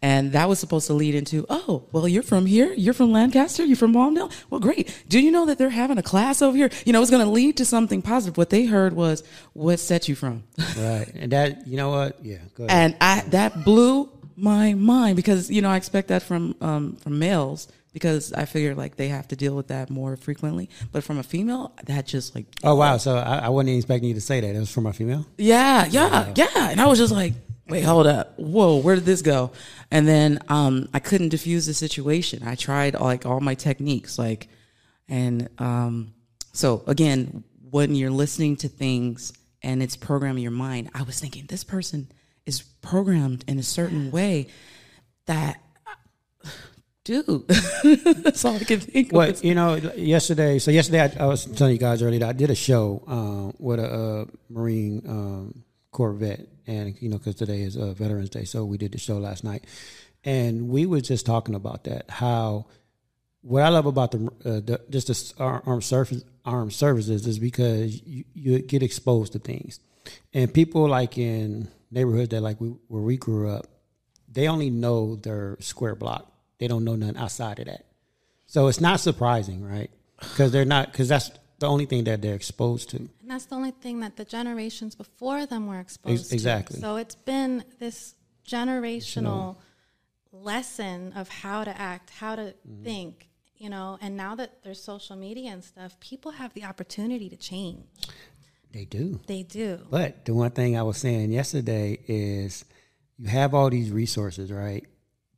And 0.00 0.32
that 0.32 0.48
was 0.48 0.58
supposed 0.58 0.86
to 0.88 0.94
lead 0.94 1.14
into, 1.14 1.46
oh, 1.48 1.84
well, 1.92 2.08
you're 2.08 2.22
from 2.22 2.46
here. 2.46 2.72
You're 2.74 2.94
from 2.94 3.12
Lancaster. 3.12 3.64
You're 3.64 3.76
from 3.76 3.94
Palmdale. 3.94 4.32
Well, 4.50 4.60
great. 4.60 5.04
Do 5.08 5.20
you 5.20 5.30
know 5.30 5.46
that 5.46 5.58
they're 5.58 5.70
having 5.70 5.98
a 5.98 6.02
class 6.02 6.42
over 6.42 6.56
here? 6.56 6.70
You 6.84 6.92
know, 6.92 7.00
it's 7.00 7.10
going 7.10 7.24
to 7.24 7.30
lead 7.30 7.56
to 7.58 7.64
something 7.64 8.02
positive. 8.02 8.36
What 8.36 8.50
they 8.50 8.66
heard 8.66 8.94
was, 8.94 9.22
what 9.52 9.78
set 9.78 10.08
you 10.08 10.14
from? 10.14 10.44
Right. 10.76 11.08
And 11.14 11.32
that, 11.32 11.66
you 11.66 11.76
know 11.76 11.90
what? 11.90 12.24
Yeah. 12.24 12.38
Go 12.54 12.64
ahead. 12.64 12.92
and 12.92 12.96
I 13.00 13.20
that 13.28 13.64
blew 13.64 14.10
my 14.36 14.74
mind 14.74 15.16
because 15.16 15.50
you 15.50 15.62
know 15.62 15.70
I 15.70 15.76
expect 15.76 16.08
that 16.08 16.22
from 16.22 16.56
um, 16.60 16.96
from 16.96 17.18
males 17.18 17.68
because 17.92 18.32
I 18.32 18.46
figure 18.46 18.74
like 18.74 18.96
they 18.96 19.08
have 19.08 19.28
to 19.28 19.36
deal 19.36 19.54
with 19.54 19.68
that 19.68 19.90
more 19.90 20.16
frequently. 20.16 20.70
But 20.90 21.04
from 21.04 21.18
a 21.18 21.22
female, 21.22 21.72
that 21.84 22.06
just 22.06 22.34
like 22.34 22.46
oh, 22.64 22.74
wow. 22.74 22.96
So 22.96 23.16
I, 23.16 23.38
I 23.38 23.48
wasn't 23.50 23.70
even 23.70 23.78
expecting 23.78 24.08
you 24.08 24.14
to 24.14 24.20
say 24.20 24.40
that. 24.40 24.54
It 24.54 24.58
was 24.58 24.72
from 24.72 24.86
a 24.86 24.92
female? 24.92 25.26
yeah, 25.38 25.86
yeah, 25.86 26.32
yeah. 26.34 26.70
And 26.70 26.80
I 26.80 26.86
was 26.86 26.98
just 26.98 27.12
like, 27.12 27.34
wait, 27.72 27.84
hold 27.84 28.06
up. 28.06 28.38
Whoa, 28.38 28.76
where 28.76 28.96
did 28.96 29.06
this 29.06 29.22
go? 29.22 29.50
And 29.90 30.06
then 30.06 30.40
um, 30.48 30.90
I 30.92 30.98
couldn't 30.98 31.30
diffuse 31.30 31.64
the 31.64 31.72
situation. 31.72 32.46
I 32.46 32.54
tried 32.54 33.00
like 33.00 33.24
all 33.24 33.40
my 33.40 33.54
techniques, 33.54 34.18
like, 34.18 34.48
and 35.08 35.48
um, 35.58 36.12
so 36.52 36.82
again, 36.86 37.44
when 37.70 37.94
you're 37.94 38.10
listening 38.10 38.56
to 38.56 38.68
things 38.68 39.32
and 39.62 39.82
it's 39.82 39.96
programming 39.96 40.42
your 40.42 40.52
mind, 40.52 40.90
I 40.94 41.02
was 41.02 41.18
thinking 41.18 41.46
this 41.46 41.64
person 41.64 42.12
is 42.44 42.60
programmed 42.60 43.42
in 43.48 43.58
a 43.58 43.62
certain 43.62 44.10
way 44.10 44.48
that, 45.24 45.58
dude, 47.04 47.48
that's 48.22 48.44
all 48.44 48.56
I 48.56 48.64
can 48.64 48.80
think 48.80 49.12
What 49.14 49.30
of. 49.30 49.44
you 49.44 49.54
know, 49.54 49.76
yesterday. 49.96 50.58
So 50.58 50.70
yesterday, 50.70 51.00
I, 51.00 51.24
I 51.24 51.26
was 51.26 51.46
telling 51.46 51.72
you 51.72 51.78
guys 51.78 52.02
earlier 52.02 52.20
that 52.20 52.28
I 52.28 52.32
did 52.34 52.50
a 52.50 52.54
show 52.54 53.02
um, 53.06 53.54
with 53.58 53.80
a, 53.80 53.88
uh 53.88 54.24
Marine 54.50 55.02
um, 55.08 55.64
Corvette, 55.92 56.48
and 56.66 57.00
you 57.00 57.08
know, 57.08 57.18
because 57.18 57.36
today 57.36 57.60
is 57.62 57.76
uh, 57.76 57.92
Veterans 57.92 58.30
Day, 58.30 58.44
so 58.44 58.64
we 58.64 58.78
did 58.78 58.92
the 58.92 58.98
show 58.98 59.18
last 59.18 59.44
night, 59.44 59.64
and 60.24 60.68
we 60.68 60.86
were 60.86 61.00
just 61.00 61.24
talking 61.24 61.54
about 61.54 61.84
that. 61.84 62.10
How 62.10 62.66
what 63.42 63.62
I 63.62 63.68
love 63.68 63.86
about 63.86 64.12
the, 64.12 64.26
uh, 64.44 64.60
the 64.60 64.80
just 64.90 65.36
the 65.36 65.44
armed 65.44 65.84
service 65.84 66.24
armed 66.44 66.72
services 66.72 67.26
is 67.26 67.38
because 67.38 68.02
you, 68.04 68.24
you 68.34 68.58
get 68.60 68.82
exposed 68.82 69.34
to 69.34 69.38
things, 69.38 69.80
and 70.32 70.52
people 70.52 70.88
like 70.88 71.18
in 71.18 71.68
neighborhoods 71.90 72.30
that 72.30 72.40
like 72.40 72.60
we, 72.60 72.68
where 72.88 73.02
we 73.02 73.18
grew 73.18 73.50
up, 73.50 73.66
they 74.30 74.48
only 74.48 74.70
know 74.70 75.16
their 75.16 75.58
square 75.60 75.94
block. 75.94 76.32
They 76.58 76.68
don't 76.68 76.84
know 76.84 76.96
nothing 76.96 77.18
outside 77.18 77.58
of 77.58 77.66
that. 77.66 77.84
So 78.46 78.68
it's 78.68 78.80
not 78.80 79.00
surprising, 79.00 79.62
right? 79.62 79.90
Because 80.18 80.52
they're 80.52 80.64
not 80.64 80.90
because 80.90 81.08
that's 81.08 81.30
the 81.62 81.68
only 81.68 81.86
thing 81.86 82.04
that 82.04 82.20
they're 82.22 82.34
exposed 82.34 82.90
to. 82.90 82.96
And 82.98 83.10
that's 83.26 83.46
the 83.46 83.54
only 83.56 83.70
thing 83.72 84.00
that 84.00 84.16
the 84.16 84.24
generations 84.24 84.94
before 84.94 85.46
them 85.46 85.66
were 85.66 85.80
exposed 85.80 86.28
to. 86.28 86.34
exactly. 86.34 86.78
So 86.78 86.96
it's 86.96 87.14
been 87.16 87.64
this 87.80 88.14
generational 88.46 89.56
lesson 90.32 91.12
of 91.14 91.28
how 91.28 91.64
to 91.64 91.78
act, 91.80 92.10
how 92.10 92.36
to 92.36 92.42
Mm-hmm. 92.68 92.84
think, 92.84 93.28
you 93.56 93.68
know, 93.70 93.98
and 94.00 94.16
now 94.16 94.34
that 94.34 94.62
there's 94.62 94.82
social 94.82 95.16
media 95.16 95.50
and 95.50 95.62
stuff, 95.64 95.98
people 96.00 96.32
have 96.32 96.52
the 96.54 96.64
opportunity 96.64 97.28
to 97.28 97.36
change. 97.36 97.84
They 98.72 98.84
do. 98.84 99.20
They 99.26 99.42
do. 99.42 99.80
But 99.90 100.24
the 100.24 100.34
one 100.34 100.50
thing 100.50 100.76
I 100.78 100.82
was 100.82 100.96
saying 100.96 101.30
yesterday 101.32 101.98
is 102.08 102.64
you 103.18 103.28
have 103.28 103.54
all 103.54 103.68
these 103.70 103.90
resources, 103.90 104.50
right? 104.50 104.84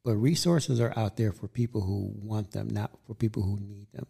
But 0.04 0.16
resources 0.16 0.80
are 0.80 0.92
out 0.96 1.16
there 1.16 1.32
for 1.32 1.48
people 1.48 1.80
who 1.80 2.12
want 2.22 2.52
them, 2.52 2.68
not 2.70 2.92
for 3.06 3.14
people 3.14 3.42
who 3.42 3.56
need 3.58 3.88
them. 3.92 4.06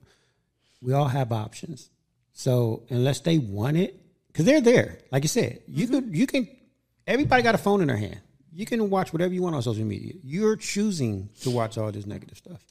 We 0.83 0.93
all 0.93 1.09
have 1.09 1.33
options. 1.33 1.89
So 2.35 2.83
unless 2.91 3.21
they 3.21 3.39
want 3.39 3.77
it, 3.79 3.99
because 4.27 4.45
they're 4.45 4.61
there, 4.61 4.99
like 5.11 5.23
you 5.23 5.29
said, 5.29 5.63
you 5.67 5.87
could, 5.87 6.15
you 6.15 6.27
can. 6.27 6.49
Everybody 7.07 7.43
got 7.43 7.55
a 7.55 7.59
phone 7.59 7.81
in 7.81 7.89
their 7.89 7.97
hand. 7.97 8.21
You 8.53 8.67
can 8.67 8.91
watch 8.91 9.13
whatever 9.13 9.33
you 9.33 9.43
want 9.43 9.55
on 9.55 9.63
social 9.63 9.85
media. 9.85 10.15
You're 10.23 10.57
choosing 10.57 11.29
to 11.43 11.51
watch 11.51 11.79
all 11.79 11.91
this 11.93 12.07
negative 12.07 12.37
stuff 12.37 12.65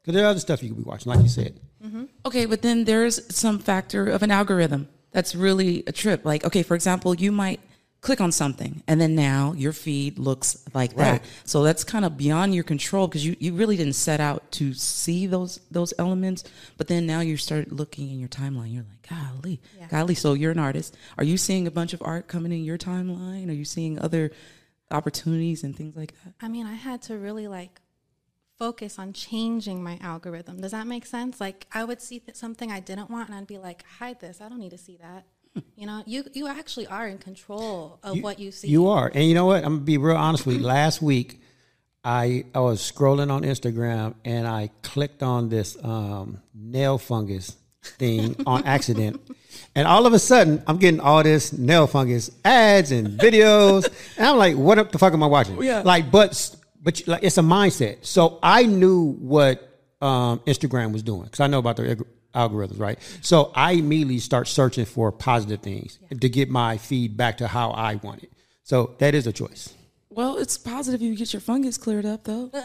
because 0.00 0.14
there 0.14 0.24
are 0.26 0.30
other 0.30 0.40
stuff 0.40 0.62
you 0.62 0.70
could 0.70 0.78
be 0.78 0.84
watching, 0.84 1.12
like 1.12 1.22
you 1.22 1.28
said. 1.28 1.60
Mm-hmm. 1.84 2.04
Okay, 2.26 2.46
but 2.46 2.62
then 2.62 2.84
there's 2.84 3.34
some 3.34 3.58
factor 3.58 4.06
of 4.08 4.22
an 4.22 4.30
algorithm 4.30 4.88
that's 5.12 5.34
really 5.34 5.84
a 5.86 5.92
trip. 5.92 6.24
Like, 6.24 6.44
okay, 6.44 6.62
for 6.62 6.74
example, 6.74 7.14
you 7.14 7.30
might 7.30 7.60
click 8.04 8.20
on 8.20 8.30
something 8.30 8.82
and 8.86 9.00
then 9.00 9.14
now 9.14 9.54
your 9.56 9.72
feed 9.72 10.18
looks 10.18 10.48
like 10.74 10.90
Right. 10.94 11.22
that. 11.22 11.24
So 11.44 11.62
that's 11.62 11.84
kind 11.84 12.04
of 12.04 12.18
beyond 12.18 12.54
your 12.54 12.62
control 12.64 13.08
because 13.08 13.24
you, 13.24 13.34
you 13.40 13.54
really 13.54 13.76
didn't 13.78 13.94
set 14.08 14.20
out 14.20 14.40
to 14.58 14.74
see 14.74 15.26
those 15.26 15.58
those 15.70 15.92
elements. 15.98 16.44
But 16.76 16.88
then 16.88 17.06
now 17.06 17.20
you 17.20 17.36
start 17.38 17.72
looking 17.72 18.10
in 18.12 18.18
your 18.20 18.28
timeline. 18.28 18.72
You're 18.74 18.84
like, 18.92 19.08
golly, 19.08 19.60
Yeah. 19.78 19.88
golly. 19.88 20.14
So 20.14 20.34
you're 20.34 20.52
an 20.52 20.58
artist. 20.58 20.96
Are 21.16 21.24
you 21.24 21.38
seeing 21.38 21.66
a 21.66 21.70
bunch 21.70 21.94
of 21.94 22.02
art 22.02 22.28
coming 22.28 22.52
in 22.52 22.62
your 22.62 22.76
timeline? 22.78 23.48
Are 23.48 23.52
you 23.62 23.64
seeing 23.64 23.98
other 23.98 24.30
opportunities 24.90 25.64
and 25.64 25.74
things 25.74 25.96
like 25.96 26.12
that? 26.24 26.34
I 26.42 26.48
mean, 26.48 26.66
I 26.66 26.74
had 26.74 27.00
to 27.08 27.16
really 27.16 27.48
like 27.48 27.80
focus 28.58 28.98
on 28.98 29.12
changing 29.12 29.82
my 29.82 29.98
algorithm. 30.02 30.60
Does 30.60 30.72
that 30.72 30.86
make 30.86 31.06
sense? 31.06 31.40
Like 31.40 31.66
I 31.72 31.84
would 31.84 32.00
see 32.00 32.18
th- 32.20 32.36
something 32.36 32.70
I 32.70 32.80
didn't 32.80 33.10
want 33.10 33.28
and 33.28 33.36
I'd 33.38 33.46
be 33.46 33.58
like, 33.58 33.82
hide 33.98 34.20
this. 34.20 34.40
I 34.40 34.48
don't 34.48 34.60
need 34.60 34.70
to 34.70 34.78
see 34.78 34.96
that. 34.98 35.24
You 35.76 35.86
know, 35.86 36.02
you 36.06 36.24
you 36.32 36.46
actually 36.46 36.86
are 36.86 37.06
in 37.06 37.18
control 37.18 37.98
of 38.02 38.20
what 38.22 38.38
you 38.38 38.50
see. 38.50 38.68
You 38.68 38.88
are, 38.88 39.10
and 39.14 39.24
you 39.24 39.34
know 39.34 39.46
what? 39.46 39.64
I'm 39.64 39.74
gonna 39.74 39.84
be 39.84 39.98
real 39.98 40.16
honest 40.16 40.46
with 40.46 40.56
you. 40.56 40.62
Last 40.62 41.02
week, 41.02 41.40
I 42.02 42.44
I 42.54 42.60
was 42.60 42.80
scrolling 42.80 43.30
on 43.30 43.42
Instagram 43.42 44.14
and 44.24 44.46
I 44.48 44.70
clicked 44.82 45.22
on 45.22 45.48
this 45.48 45.76
um, 45.82 46.40
nail 46.54 46.98
fungus 46.98 47.56
thing 47.82 48.36
on 48.46 48.64
accident, 48.64 49.20
and 49.74 49.86
all 49.86 50.06
of 50.06 50.12
a 50.12 50.18
sudden, 50.18 50.62
I'm 50.66 50.78
getting 50.78 51.00
all 51.00 51.22
this 51.22 51.52
nail 51.52 51.86
fungus 51.86 52.30
ads 52.44 52.90
and 52.90 53.18
videos, 53.18 53.86
and 54.16 54.26
I'm 54.26 54.36
like, 54.36 54.56
"What 54.56 54.90
the 54.90 54.98
fuck 54.98 55.12
am 55.12 55.22
I 55.22 55.26
watching?" 55.26 55.62
Yeah. 55.62 55.82
Like, 55.84 56.10
but 56.10 56.56
but 56.82 57.06
like 57.06 57.22
it's 57.22 57.38
a 57.38 57.42
mindset. 57.42 58.04
So 58.04 58.38
I 58.42 58.64
knew 58.64 59.12
what 59.20 59.70
um, 60.00 60.40
Instagram 60.40 60.92
was 60.92 61.02
doing 61.02 61.24
because 61.24 61.40
I 61.40 61.46
know 61.46 61.58
about 61.58 61.76
their 61.76 61.96
algorithms, 62.34 62.78
right? 62.78 62.98
So 63.22 63.52
I 63.54 63.72
immediately 63.72 64.18
start 64.18 64.48
searching 64.48 64.84
for 64.84 65.12
positive 65.12 65.60
things 65.60 65.98
to 66.20 66.28
get 66.28 66.50
my 66.50 66.76
feed 66.76 67.16
back 67.16 67.38
to 67.38 67.48
how 67.48 67.70
I 67.70 67.96
want 67.96 68.22
it. 68.22 68.32
So 68.62 68.94
that 68.98 69.14
is 69.14 69.26
a 69.26 69.32
choice. 69.32 69.74
Well, 70.10 70.36
it's 70.38 70.56
positive 70.56 71.02
you 71.02 71.16
get 71.16 71.32
your 71.32 71.40
fungus 71.40 71.76
cleared 71.76 72.06
up 72.06 72.24
though. 72.24 72.50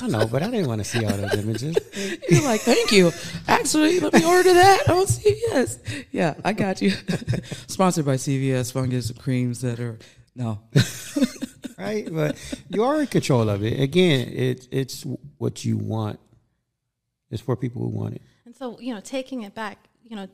I 0.00 0.08
know, 0.08 0.26
but 0.26 0.42
I 0.42 0.50
didn't 0.50 0.68
want 0.68 0.80
to 0.80 0.84
see 0.84 1.04
all 1.04 1.12
those 1.12 1.34
images. 1.34 1.76
You're 2.28 2.42
like, 2.42 2.62
thank 2.62 2.92
you. 2.92 3.12
Actually, 3.46 4.00
let 4.00 4.12
me 4.14 4.24
order 4.24 4.52
that 4.54 4.88
on 4.88 5.06
CVS. 5.06 6.06
Yeah, 6.10 6.34
I 6.44 6.52
got 6.52 6.80
you. 6.80 6.90
Sponsored 7.66 8.04
by 8.04 8.14
CVS 8.14 8.72
fungus 8.72 9.10
creams 9.12 9.60
that 9.60 9.80
are 9.80 9.98
no. 10.34 10.60
right? 11.78 12.08
But 12.10 12.36
you 12.70 12.84
are 12.84 13.00
in 13.00 13.06
control 13.06 13.48
of 13.48 13.62
it. 13.62 13.78
Again, 13.78 14.28
it's 14.32 14.68
it's 14.70 15.06
what 15.38 15.64
you 15.64 15.76
want. 15.76 16.18
It's 17.30 17.42
for 17.42 17.56
people 17.56 17.82
who 17.82 17.88
want 17.88 18.14
it. 18.16 18.22
So, 18.62 18.78
you 18.78 18.94
know, 18.94 19.00
taking 19.00 19.42
it 19.42 19.56
back, 19.56 19.88
you 20.04 20.14
know, 20.14 20.28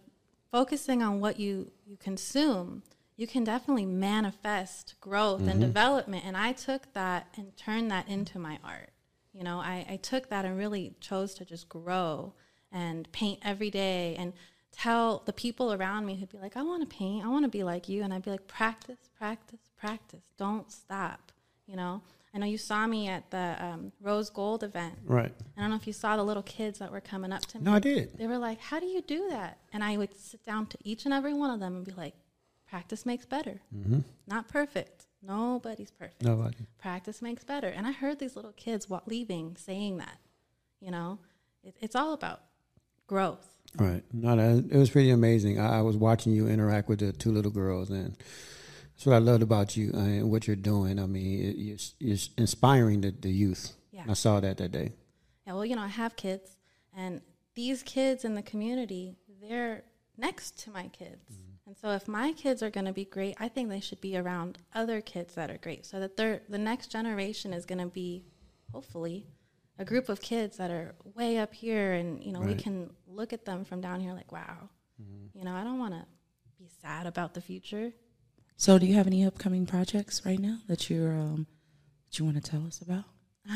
focusing 0.52 1.02
on 1.02 1.18
what 1.18 1.40
you 1.40 1.72
you 1.86 1.96
consume, 1.96 2.82
you 3.16 3.26
can 3.26 3.42
definitely 3.42 3.86
manifest 3.86 4.96
growth 5.00 5.40
and 5.40 5.52
mm-hmm. 5.52 5.60
development. 5.60 6.26
And 6.26 6.36
I 6.36 6.52
took 6.52 6.92
that 6.92 7.28
and 7.38 7.56
turned 7.56 7.90
that 7.90 8.06
into 8.06 8.38
my 8.38 8.58
art. 8.62 8.90
You 9.32 9.44
know, 9.44 9.60
I, 9.60 9.86
I 9.88 9.96
took 9.96 10.28
that 10.28 10.44
and 10.44 10.58
really 10.58 10.92
chose 11.00 11.32
to 11.36 11.46
just 11.46 11.70
grow 11.70 12.34
and 12.70 13.10
paint 13.12 13.40
every 13.42 13.70
day 13.70 14.14
and 14.18 14.34
tell 14.72 15.22
the 15.24 15.32
people 15.32 15.72
around 15.72 16.04
me 16.04 16.16
who'd 16.16 16.28
be 16.28 16.36
like, 16.36 16.54
I 16.54 16.62
want 16.62 16.82
to 16.82 16.96
paint, 16.96 17.24
I 17.24 17.28
want 17.28 17.46
to 17.46 17.50
be 17.50 17.64
like 17.64 17.88
you. 17.88 18.02
And 18.02 18.12
I'd 18.12 18.26
be 18.26 18.30
like, 18.30 18.46
practice, 18.46 19.08
practice, 19.16 19.70
practice. 19.78 20.24
Don't 20.36 20.70
stop. 20.70 21.32
You 21.66 21.76
know, 21.76 22.02
I 22.38 22.40
know 22.40 22.46
you 22.46 22.58
saw 22.58 22.86
me 22.86 23.08
at 23.08 23.28
the 23.32 23.56
um, 23.58 23.90
Rose 24.00 24.30
Gold 24.30 24.62
event. 24.62 24.94
Right. 25.04 25.34
I 25.56 25.60
don't 25.60 25.70
know 25.70 25.76
if 25.76 25.88
you 25.88 25.92
saw 25.92 26.16
the 26.16 26.22
little 26.22 26.44
kids 26.44 26.78
that 26.78 26.92
were 26.92 27.00
coming 27.00 27.32
up 27.32 27.44
to 27.46 27.58
me. 27.58 27.64
No, 27.64 27.74
I 27.74 27.80
did. 27.80 28.16
They 28.16 28.28
were 28.28 28.38
like, 28.38 28.60
How 28.60 28.78
do 28.78 28.86
you 28.86 29.02
do 29.02 29.28
that? 29.30 29.58
And 29.72 29.82
I 29.82 29.96
would 29.96 30.16
sit 30.16 30.46
down 30.46 30.66
to 30.66 30.78
each 30.84 31.04
and 31.04 31.12
every 31.12 31.34
one 31.34 31.50
of 31.50 31.58
them 31.58 31.74
and 31.74 31.84
be 31.84 31.90
like, 31.90 32.14
Practice 32.70 33.04
makes 33.04 33.26
better. 33.26 33.60
Mm-hmm. 33.76 34.00
Not 34.28 34.46
perfect. 34.46 35.06
Nobody's 35.20 35.90
perfect. 35.90 36.22
Nobody. 36.22 36.58
Practice 36.80 37.20
makes 37.20 37.42
better. 37.42 37.66
And 37.66 37.88
I 37.88 37.90
heard 37.90 38.20
these 38.20 38.36
little 38.36 38.52
kids 38.52 38.88
wa- 38.88 39.00
leaving 39.06 39.56
saying 39.58 39.96
that. 39.96 40.18
You 40.80 40.92
know, 40.92 41.18
it, 41.64 41.74
it's 41.80 41.96
all 41.96 42.12
about 42.12 42.42
growth. 43.08 43.48
Right. 43.76 44.04
No, 44.12 44.36
that, 44.36 44.72
it 44.72 44.78
was 44.78 44.90
pretty 44.90 45.10
amazing. 45.10 45.58
I, 45.58 45.78
I 45.78 45.82
was 45.82 45.96
watching 45.96 46.34
you 46.34 46.46
interact 46.46 46.88
with 46.88 47.00
the 47.00 47.10
two 47.10 47.32
little 47.32 47.50
girls, 47.50 47.90
and 47.90 48.16
that's 48.98 49.06
what 49.06 49.14
I 49.14 49.18
loved 49.18 49.44
about 49.44 49.76
you 49.76 49.92
uh, 49.94 49.98
and 49.98 50.28
what 50.28 50.48
you're 50.48 50.56
doing. 50.56 50.98
I 50.98 51.06
mean, 51.06 51.50
it, 51.50 51.56
you're, 51.56 51.78
you're 52.00 52.18
inspiring 52.36 53.02
the, 53.02 53.12
the 53.12 53.30
youth. 53.30 53.76
Yeah. 53.92 54.02
I 54.08 54.14
saw 54.14 54.40
that 54.40 54.56
that 54.56 54.72
day. 54.72 54.90
yeah, 55.46 55.52
well, 55.52 55.64
you 55.64 55.76
know, 55.76 55.82
I 55.82 55.88
have 55.88 56.16
kids, 56.16 56.56
and 56.96 57.20
these 57.54 57.84
kids 57.84 58.24
in 58.24 58.34
the 58.34 58.42
community, 58.42 59.14
they're 59.40 59.84
next 60.16 60.58
to 60.64 60.72
my 60.72 60.88
kids. 60.88 61.30
And 61.64 61.76
so 61.76 61.90
if 61.90 62.08
my 62.08 62.32
kids 62.32 62.60
are 62.60 62.70
going 62.70 62.86
to 62.86 62.92
be 62.92 63.04
great, 63.04 63.36
I 63.38 63.46
think 63.46 63.68
they 63.68 63.78
should 63.78 64.00
be 64.00 64.16
around 64.16 64.58
other 64.74 65.00
kids 65.00 65.36
that 65.36 65.48
are 65.48 65.58
great 65.58 65.86
so 65.86 66.00
that 66.00 66.16
they're, 66.16 66.40
the 66.48 66.58
next 66.58 66.88
generation 66.88 67.52
is 67.52 67.64
going 67.66 67.78
to 67.78 67.86
be, 67.86 68.24
hopefully, 68.72 69.26
a 69.78 69.84
group 69.84 70.08
of 70.08 70.20
kids 70.20 70.56
that 70.56 70.72
are 70.72 70.96
way 71.14 71.38
up 71.38 71.54
here 71.54 71.92
and, 71.92 72.24
you 72.24 72.32
know, 72.32 72.40
we 72.40 72.54
can 72.54 72.90
look 73.06 73.32
at 73.32 73.44
them 73.44 73.64
from 73.64 73.80
down 73.80 74.00
here 74.00 74.12
like, 74.12 74.32
wow, 74.32 74.70
you 75.34 75.44
know, 75.44 75.54
I 75.54 75.62
don't 75.62 75.78
want 75.78 75.94
to 75.94 76.04
be 76.58 76.68
sad 76.82 77.06
about 77.06 77.34
the 77.34 77.40
future. 77.40 77.92
So, 78.60 78.76
do 78.76 78.86
you 78.86 78.94
have 78.94 79.06
any 79.06 79.24
upcoming 79.24 79.66
projects 79.66 80.22
right 80.26 80.38
now 80.38 80.58
that 80.66 80.90
you're 80.90 81.12
um, 81.12 81.46
that 82.06 82.18
you 82.18 82.24
want 82.24 82.42
to 82.42 82.50
tell 82.50 82.66
us 82.66 82.80
about? 82.80 83.04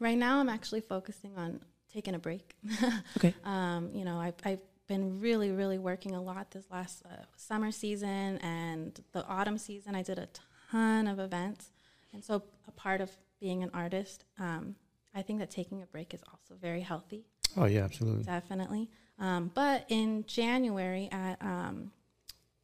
Right 0.00 0.16
now, 0.16 0.38
I'm 0.38 0.48
actually 0.48 0.80
focusing 0.80 1.32
on 1.36 1.60
taking 1.92 2.14
a 2.14 2.20
break. 2.20 2.54
Okay. 3.16 3.34
um, 3.44 3.90
you 3.92 4.04
know, 4.04 4.16
I've, 4.20 4.36
I've 4.44 4.60
been 4.86 5.18
really, 5.18 5.50
really 5.50 5.76
working 5.76 6.14
a 6.14 6.22
lot 6.22 6.52
this 6.52 6.66
last 6.70 7.02
uh, 7.04 7.24
summer 7.36 7.72
season 7.72 8.38
and 8.38 8.98
the 9.12 9.26
autumn 9.26 9.58
season. 9.58 9.96
I 9.96 10.02
did 10.02 10.18
a 10.20 10.28
ton 10.70 11.08
of 11.08 11.18
events. 11.18 11.72
And 12.12 12.22
so, 12.24 12.44
a 12.68 12.70
part 12.70 13.00
of 13.00 13.10
being 13.40 13.64
an 13.64 13.70
artist, 13.74 14.24
um, 14.38 14.76
I 15.16 15.22
think 15.22 15.40
that 15.40 15.50
taking 15.50 15.82
a 15.82 15.86
break 15.86 16.14
is 16.14 16.20
also 16.30 16.54
very 16.60 16.80
healthy, 16.82 17.26
Oh 17.56 17.64
yeah, 17.64 17.80
absolutely. 17.82 18.22
definitely. 18.22 18.88
Um, 19.18 19.50
but 19.52 19.84
in 19.88 20.24
January 20.28 21.08
at 21.10 21.42
um, 21.42 21.90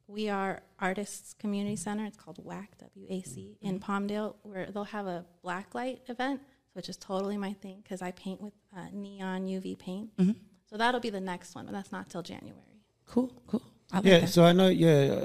We 0.07 0.29
Are 0.29 0.62
Artists 0.79 1.35
Community 1.35 1.77
Center, 1.77 2.05
it's 2.05 2.17
called 2.17 2.38
WAC, 2.45 2.67
W 2.79 3.07
A 3.09 3.23
C, 3.23 3.57
in 3.62 3.81
Palmdale, 3.81 4.35
where 4.43 4.67
they'll 4.71 4.85
have 4.85 5.07
a 5.07 5.25
black 5.43 5.75
light 5.75 6.03
event, 6.09 6.40
which 6.75 6.88
is 6.88 6.97
totally 6.97 7.37
my 7.38 7.55
thing 7.55 7.81
because 7.83 8.03
I 8.03 8.11
paint 8.12 8.40
with 8.40 8.53
uh, 8.77 8.87
neon 8.93 9.47
UV 9.47 9.79
paint. 9.79 10.11
So 10.69 10.77
that'll 10.77 11.01
be 11.01 11.11
the 11.11 11.21
next 11.21 11.55
one, 11.55 11.64
but 11.67 11.73
that's 11.73 11.93
not 11.93 12.11
till 12.11 12.23
January. 12.23 12.83
Cool. 13.07 13.33
Cool. 13.47 13.62
Like 13.93 14.05
Yeah, 14.05 14.19
that. 14.21 14.29
so 14.29 14.45
I 14.45 14.53
know. 14.53 14.69
Yeah, 14.69 15.25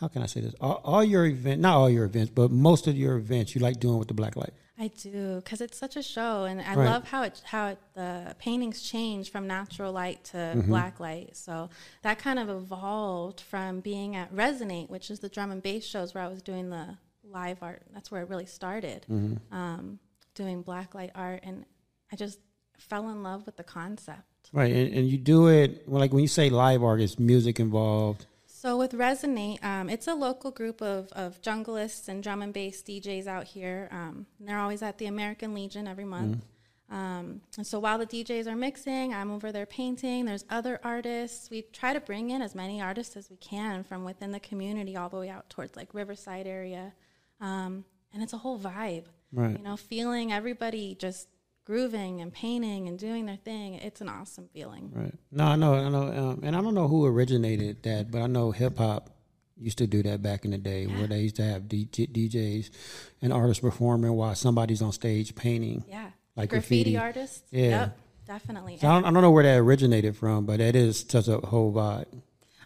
how 0.00 0.08
can 0.08 0.22
I 0.22 0.26
say 0.26 0.40
this? 0.40 0.54
All, 0.60 0.80
all 0.84 1.04
your 1.04 1.26
event, 1.26 1.60
not 1.60 1.76
all 1.76 1.90
your 1.90 2.04
events, 2.04 2.30
but 2.34 2.50
most 2.50 2.86
of 2.86 2.96
your 2.96 3.16
events, 3.16 3.54
you 3.54 3.60
like 3.60 3.80
doing 3.80 3.98
with 3.98 4.08
the 4.08 4.14
black 4.14 4.36
light. 4.36 4.52
I 4.80 4.88
do 4.88 5.36
because 5.36 5.60
it's 5.60 5.76
such 5.76 5.96
a 5.96 6.02
show, 6.02 6.44
and 6.44 6.60
I 6.60 6.74
Right. 6.74 6.86
love 6.86 7.04
how 7.08 7.22
it 7.22 7.42
how 7.44 7.68
it, 7.68 7.78
the 7.94 8.36
paintings 8.38 8.80
change 8.82 9.30
from 9.32 9.46
natural 9.46 9.92
light 9.92 10.22
to 10.26 10.62
black 10.66 11.00
light. 11.00 11.36
So 11.36 11.68
that 12.02 12.18
kind 12.18 12.38
of 12.38 12.48
evolved 12.48 13.40
from 13.40 13.80
being 13.80 14.14
at 14.14 14.32
Resonate, 14.32 14.88
which 14.88 15.10
is 15.10 15.18
the 15.18 15.28
drum 15.28 15.50
and 15.50 15.60
bass 15.62 15.84
shows 15.84 16.14
where 16.14 16.22
I 16.22 16.28
was 16.28 16.42
doing 16.42 16.70
the 16.70 16.96
live 17.24 17.58
art. 17.62 17.82
That's 17.92 18.10
where 18.10 18.22
it 18.22 18.28
really 18.28 18.46
started, 18.46 19.04
um, 19.50 19.98
doing 20.34 20.62
black 20.62 20.94
light 20.94 21.10
art, 21.14 21.40
and 21.42 21.64
I 22.12 22.16
just 22.16 22.38
fell 22.78 23.08
in 23.10 23.22
love 23.24 23.46
with 23.46 23.56
the 23.56 23.64
concept. 23.64 24.22
Right, 24.52 24.72
and, 24.72 24.94
and 24.94 25.08
you 25.08 25.18
do 25.18 25.48
it 25.48 25.82
well, 25.88 26.00
like 26.00 26.12
when 26.12 26.22
you 26.22 26.28
say 26.28 26.48
live 26.50 26.82
art, 26.84 27.00
it's 27.00 27.18
music 27.18 27.58
involved. 27.58 28.26
So 28.60 28.76
with 28.76 28.90
Resonate, 28.90 29.62
um, 29.64 29.88
it's 29.88 30.08
a 30.08 30.14
local 30.14 30.50
group 30.50 30.82
of, 30.82 31.12
of 31.12 31.40
junglists 31.40 32.08
and 32.08 32.20
drum 32.20 32.42
and 32.42 32.52
bass 32.52 32.82
DJs 32.82 33.28
out 33.28 33.44
here. 33.44 33.88
Um, 33.92 34.26
they're 34.40 34.58
always 34.58 34.82
at 34.82 34.98
the 34.98 35.06
American 35.06 35.54
Legion 35.54 35.86
every 35.86 36.04
month. 36.04 36.44
Um, 36.90 37.40
and 37.56 37.64
so 37.64 37.78
while 37.78 37.98
the 37.98 38.06
DJs 38.06 38.48
are 38.48 38.56
mixing, 38.56 39.14
I'm 39.14 39.30
over 39.30 39.52
there 39.52 39.64
painting. 39.64 40.24
There's 40.24 40.44
other 40.50 40.80
artists. 40.82 41.50
We 41.50 41.62
try 41.72 41.92
to 41.92 42.00
bring 42.00 42.30
in 42.30 42.42
as 42.42 42.56
many 42.56 42.82
artists 42.82 43.16
as 43.16 43.30
we 43.30 43.36
can 43.36 43.84
from 43.84 44.04
within 44.04 44.32
the 44.32 44.40
community, 44.40 44.96
all 44.96 45.08
the 45.08 45.18
way 45.18 45.28
out 45.28 45.48
towards 45.50 45.76
like 45.76 45.94
Riverside 45.94 46.48
area. 46.48 46.94
Um, 47.40 47.84
and 48.12 48.24
it's 48.24 48.32
a 48.32 48.38
whole 48.38 48.58
vibe, 48.58 49.04
Right. 49.32 49.56
you 49.56 49.62
know, 49.62 49.76
feeling 49.76 50.32
everybody 50.32 50.96
just 50.96 51.28
grooving 51.68 52.22
and 52.22 52.32
painting 52.32 52.88
and 52.88 52.98
doing 52.98 53.26
their 53.26 53.36
thing. 53.36 53.74
It's 53.74 54.00
an 54.00 54.08
awesome 54.08 54.48
feeling. 54.54 54.90
Right. 54.94 55.14
No, 55.30 55.44
I 55.44 55.56
know, 55.56 55.74
I 55.74 55.88
know, 55.90 56.30
um, 56.30 56.40
and 56.42 56.56
I 56.56 56.62
don't 56.62 56.74
know 56.74 56.88
who 56.88 57.04
originated 57.04 57.82
that, 57.82 58.10
but 58.10 58.22
I 58.22 58.26
know 58.26 58.52
hip 58.52 58.78
hop 58.78 59.10
used 59.60 59.76
to 59.78 59.86
do 59.86 60.02
that 60.04 60.22
back 60.22 60.46
in 60.46 60.52
the 60.52 60.58
day, 60.58 60.86
where 60.86 61.06
they 61.06 61.20
used 61.20 61.36
to 61.36 61.44
have 61.44 61.62
DJ, 61.64 62.10
DJs 62.10 62.70
and 63.20 63.34
artists 63.34 63.60
performing 63.60 64.12
while 64.14 64.34
somebody's 64.34 64.80
on 64.80 64.92
stage 64.92 65.34
painting. 65.34 65.84
Yeah. 65.86 66.10
Like 66.36 66.50
graffiti, 66.50 66.92
graffiti. 66.92 66.96
artists. 66.96 67.42
Yeah. 67.50 67.68
Yep, 67.68 67.98
definitely. 68.26 68.78
So 68.78 68.88
I 68.88 68.94
don't, 68.94 69.04
I 69.04 69.10
don't 69.10 69.22
know 69.22 69.30
where 69.30 69.44
that 69.44 69.58
originated 69.58 70.16
from, 70.16 70.46
but 70.46 70.60
that 70.60 70.74
is 70.74 71.04
such 71.06 71.28
a 71.28 71.36
whole 71.38 71.72
vibe. 71.72 72.06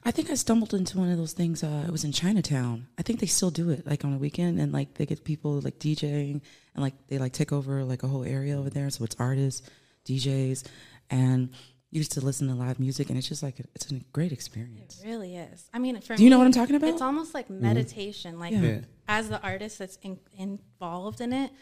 I 0.05 0.11
think 0.11 0.31
I 0.31 0.35
stumbled 0.35 0.75
into 0.75 0.99
one 0.99 1.11
of 1.11 1.19
those 1.19 1.33
things. 1.33 1.63
Uh, 1.63 1.85
it 1.87 1.91
was 1.91 2.03
in 2.05 2.13
Chinatown. 2.13 2.89
I 2.99 3.03
think 3.03 3.21
they 3.21 3.27
still 3.27 3.51
do 3.51 3.71
it, 3.71 3.87
like 3.87 4.05
on 4.05 4.13
a 4.13 4.19
weekend, 4.19 4.59
and 4.61 4.73
like 4.73 4.95
they 4.95 5.07
get 5.07 5.25
people 5.25 5.61
like 5.61 5.79
DJing, 5.79 6.41
and 6.75 6.83
like 6.83 6.95
they 7.09 7.19
like 7.19 7.33
take 7.33 7.53
over 7.53 7.85
like 7.85 8.03
a 8.03 8.09
whole 8.09 8.25
area 8.25 8.59
over 8.59 8.69
there. 8.69 8.91
So 8.91 9.05
it's 9.05 9.15
artists, 9.19 9.63
DJs, 10.05 10.67
and 11.11 11.51
you 11.91 11.99
used 11.99 12.13
to 12.13 12.21
listen 12.21 12.49
to 12.49 12.55
live 12.55 12.81
music, 12.81 13.11
and 13.11 13.19
it's 13.19 13.29
just 13.29 13.45
like 13.45 13.61
it's 13.61 13.91
a 13.93 14.01
great 14.13 14.33
experience. 14.33 15.01
It 15.01 15.07
really 15.07 15.37
is. 15.37 15.69
I 15.73 15.79
mean, 15.79 16.01
for 16.01 16.17
Do 16.17 16.25
you 16.25 16.31
know 16.31 16.39
what 16.39 16.47
I'm 16.47 16.53
talking 16.53 16.75
about? 16.75 16.91
It's 16.91 17.03
almost 17.03 17.33
like 17.33 17.49
meditation. 17.49 18.41
Like 18.41 18.53
Yeah. 18.53 18.61
Yeah. 18.61 18.81
as 19.09 19.29
the 19.29 19.41
artist 19.41 19.79
that's 19.79 19.99
in, 20.03 20.19
involved 20.37 21.21
in 21.21 21.33
it, 21.33 21.53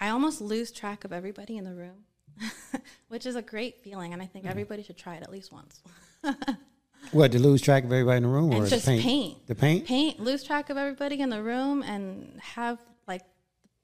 I 0.00 0.08
almost 0.08 0.40
lose 0.40 0.72
track 0.72 1.04
of 1.04 1.12
everybody 1.12 1.58
in 1.58 1.64
the 1.64 1.74
room, 1.74 2.04
which 3.08 3.26
is 3.26 3.36
a 3.36 3.42
great 3.42 3.82
feeling, 3.84 4.14
and 4.14 4.22
I 4.22 4.26
think 4.26 4.46
everybody 4.46 4.82
should 4.82 4.96
try 4.96 5.16
it 5.16 5.22
at 5.22 5.30
least 5.30 5.52
once. 5.52 5.82
What 7.12 7.32
to 7.32 7.38
lose 7.38 7.62
track 7.62 7.84
of 7.84 7.92
everybody 7.92 8.18
in 8.18 8.22
the 8.24 8.28
room, 8.28 8.52
or 8.52 8.66
just 8.66 8.86
paint? 8.86 9.02
paint. 9.02 9.46
The 9.46 9.54
paint. 9.54 9.86
paint, 9.86 10.20
lose 10.20 10.42
track 10.42 10.70
of 10.70 10.76
everybody 10.76 11.20
in 11.20 11.30
the 11.30 11.42
room, 11.42 11.82
and 11.82 12.40
have 12.40 12.78
like 13.06 13.22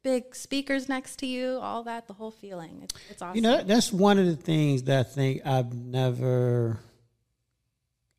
big 0.03 0.35
speakers 0.35 0.89
next 0.89 1.17
to 1.21 1.27
you, 1.27 1.59
all 1.61 1.83
that, 1.85 2.07
the 2.07 2.15
whole 2.15 2.31
feeling. 2.31 2.81
It's, 2.83 2.95
it's 3.11 3.23
awesome. 3.23 3.37
You 3.37 3.43
know, 3.43 3.63
that's 3.63 3.93
one 3.93 4.19
of 4.19 4.27
the 4.27 4.37
things 4.37 4.85
that 4.85 5.07
I 5.07 5.09
think 5.09 5.47
I've 5.47 5.73
never, 5.73 6.81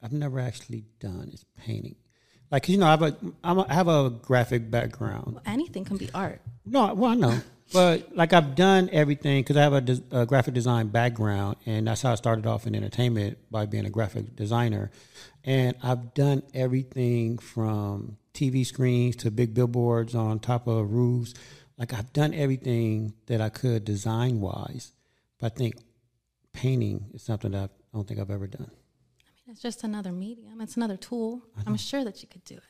I've 0.01 0.13
never 0.13 0.39
actually 0.39 0.85
done 0.99 1.29
is 1.33 1.45
painting. 1.57 1.95
Like 2.51 2.67
you 2.67 2.77
know, 2.77 2.87
I 2.87 2.91
have 2.91 3.01
a, 3.01 3.15
I'm 3.43 3.59
a, 3.59 3.65
I 3.69 3.73
have 3.73 3.87
a 3.87 4.09
graphic 4.09 4.69
background. 4.69 5.39
Anything 5.45 5.85
can 5.85 5.97
be 5.97 6.09
art. 6.13 6.41
No, 6.65 6.93
well, 6.93 7.11
I 7.11 7.15
know, 7.15 7.39
but 7.73 8.15
like 8.15 8.33
I've 8.33 8.55
done 8.55 8.89
everything 8.91 9.41
because 9.43 9.57
I 9.57 9.61
have 9.61 9.73
a, 9.73 10.01
a 10.11 10.25
graphic 10.25 10.53
design 10.53 10.87
background, 10.87 11.57
and 11.65 11.87
that's 11.87 12.01
how 12.01 12.11
I 12.11 12.15
started 12.15 12.45
off 12.45 12.67
in 12.67 12.75
entertainment 12.75 13.37
by 13.49 13.65
being 13.65 13.85
a 13.85 13.89
graphic 13.89 14.35
designer. 14.35 14.91
And 15.43 15.75
I've 15.81 16.13
done 16.13 16.43
everything 16.53 17.37
from 17.37 18.17
TV 18.33 18.65
screens 18.65 19.15
to 19.17 19.31
big 19.31 19.53
billboards 19.53 20.15
on 20.15 20.39
top 20.39 20.67
of 20.67 20.91
roofs. 20.91 21.33
Like 21.77 21.93
I've 21.93 22.13
done 22.13 22.33
everything 22.33 23.13
that 23.25 23.41
I 23.41 23.49
could 23.49 23.85
design 23.85 24.39
wise, 24.39 24.93
but 25.39 25.53
I 25.53 25.55
think 25.55 25.75
painting 26.53 27.05
is 27.13 27.23
something 27.23 27.51
that 27.51 27.71
I 27.93 27.97
don't 27.97 28.07
think 28.07 28.19
I've 28.19 28.31
ever 28.31 28.47
done. 28.47 28.69
I 28.69 29.47
mean, 29.47 29.53
it's 29.53 29.61
just 29.61 29.83
another 29.83 30.11
medium. 30.11 30.61
It's 30.61 30.77
another 30.77 30.97
tool. 30.97 31.41
I'm 31.65 31.77
sure 31.77 32.03
that 32.03 32.21
you 32.21 32.27
could 32.27 32.43
do 32.45 32.55
it. 32.55 32.63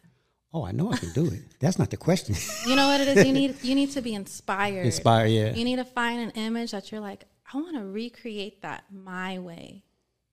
Oh, 0.54 0.66
I 0.66 0.72
know 0.72 0.92
I 0.92 0.98
can 0.98 1.12
do 1.14 1.26
it. 1.28 1.42
That's 1.60 1.80
not 1.80 1.90
the 1.90 1.98
question. 1.98 2.36
You 2.68 2.76
know 2.76 2.88
what 2.88 3.02
it 3.02 3.18
is? 3.18 3.26
You 3.26 3.34
need 3.34 3.64
you 3.64 3.76
need 3.76 3.92
to 3.92 4.02
be 4.02 4.14
inspired. 4.14 4.86
Inspire, 4.86 5.26
yeah. 5.26 5.54
You 5.54 5.64
need 5.64 5.78
to 5.78 5.86
find 5.86 6.20
an 6.20 6.32
image 6.32 6.72
that 6.72 6.92
you're 6.92 7.02
like, 7.02 7.26
I 7.54 7.58
want 7.58 7.76
to 7.76 7.86
recreate 7.86 8.62
that 8.62 8.84
my 8.92 9.40
way. 9.40 9.84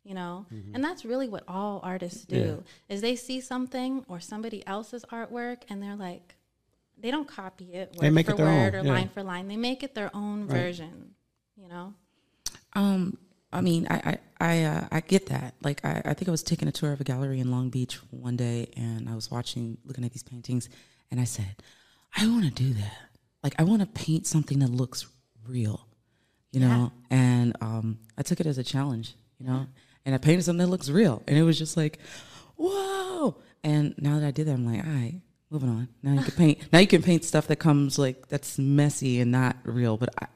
You 0.04 0.14
know, 0.14 0.46
and 0.72 0.82
that's 0.82 1.04
really 1.04 1.28
what 1.28 1.44
all 1.46 1.80
artists 1.82 2.24
do. 2.24 2.64
Is 2.88 3.02
they 3.02 3.14
see 3.14 3.40
something 3.42 4.06
or 4.08 4.20
somebody 4.20 4.66
else's 4.66 5.04
artwork, 5.12 5.58
and 5.68 5.82
they're 5.82 5.96
like, 5.96 6.34
they 6.96 7.10
don't 7.10 7.28
copy 7.28 7.74
it 7.74 7.92
word 7.94 8.00
They 8.00 8.10
make 8.10 8.26
for 8.26 8.32
it 8.32 8.36
their 8.38 8.46
word 8.46 8.74
own, 8.74 8.86
or 8.86 8.88
yeah. 8.88 8.94
line 8.94 9.08
for 9.08 9.22
line. 9.22 9.48
They 9.48 9.56
make 9.56 9.82
it 9.82 9.94
their 9.94 10.10
own 10.14 10.46
version. 10.46 11.14
You 11.56 11.68
know. 11.68 11.94
Um, 12.72 13.18
I 13.52 13.60
mean, 13.60 13.86
I 13.90 13.96
I 13.96 14.18
I, 14.40 14.62
uh, 14.62 14.88
I 14.92 15.00
get 15.00 15.26
that. 15.26 15.54
Like, 15.62 15.84
I, 15.84 16.00
I 16.04 16.14
think 16.14 16.28
I 16.28 16.30
was 16.30 16.42
taking 16.42 16.68
a 16.68 16.72
tour 16.72 16.92
of 16.92 17.00
a 17.00 17.04
gallery 17.04 17.40
in 17.40 17.50
Long 17.50 17.70
Beach 17.70 17.96
one 18.10 18.36
day, 18.36 18.70
and 18.76 19.08
I 19.08 19.14
was 19.14 19.30
watching, 19.30 19.78
looking 19.84 20.04
at 20.04 20.12
these 20.12 20.22
paintings, 20.22 20.68
and 21.10 21.20
I 21.20 21.24
said, 21.24 21.56
I 22.16 22.26
want 22.28 22.44
to 22.44 22.50
do 22.50 22.72
that. 22.74 23.08
Like, 23.42 23.54
I 23.58 23.64
want 23.64 23.80
to 23.80 23.86
paint 23.86 24.26
something 24.26 24.60
that 24.60 24.70
looks 24.70 25.06
real, 25.46 25.88
you 26.52 26.60
know. 26.60 26.92
And 27.10 27.56
um, 27.60 27.98
I 28.16 28.22
took 28.22 28.38
it 28.40 28.46
as 28.46 28.58
a 28.58 28.64
challenge, 28.64 29.14
you 29.38 29.46
know. 29.46 29.66
And 30.04 30.14
I 30.14 30.18
painted 30.18 30.44
something 30.44 30.64
that 30.64 30.70
looks 30.70 30.88
real, 30.88 31.22
and 31.26 31.36
it 31.36 31.42
was 31.42 31.58
just 31.58 31.76
like, 31.76 31.98
whoa. 32.56 33.36
And 33.64 33.94
now 33.98 34.20
that 34.20 34.26
I 34.26 34.30
did 34.30 34.46
that, 34.46 34.52
I'm 34.52 34.66
like, 34.66 34.86
all 34.86 34.92
right, 34.92 35.20
moving 35.50 35.68
on. 35.68 35.88
Now 36.02 36.12
you 36.12 36.22
can 36.22 36.34
paint. 36.36 36.72
Now 36.72 36.78
you 36.78 36.86
can 36.86 37.02
paint 37.02 37.24
stuff 37.24 37.48
that 37.48 37.56
comes 37.56 37.98
like 37.98 38.28
that's 38.28 38.56
messy 38.56 39.20
and 39.20 39.32
not 39.32 39.56
real. 39.64 39.96
But 39.96 40.10
I, 40.20 40.26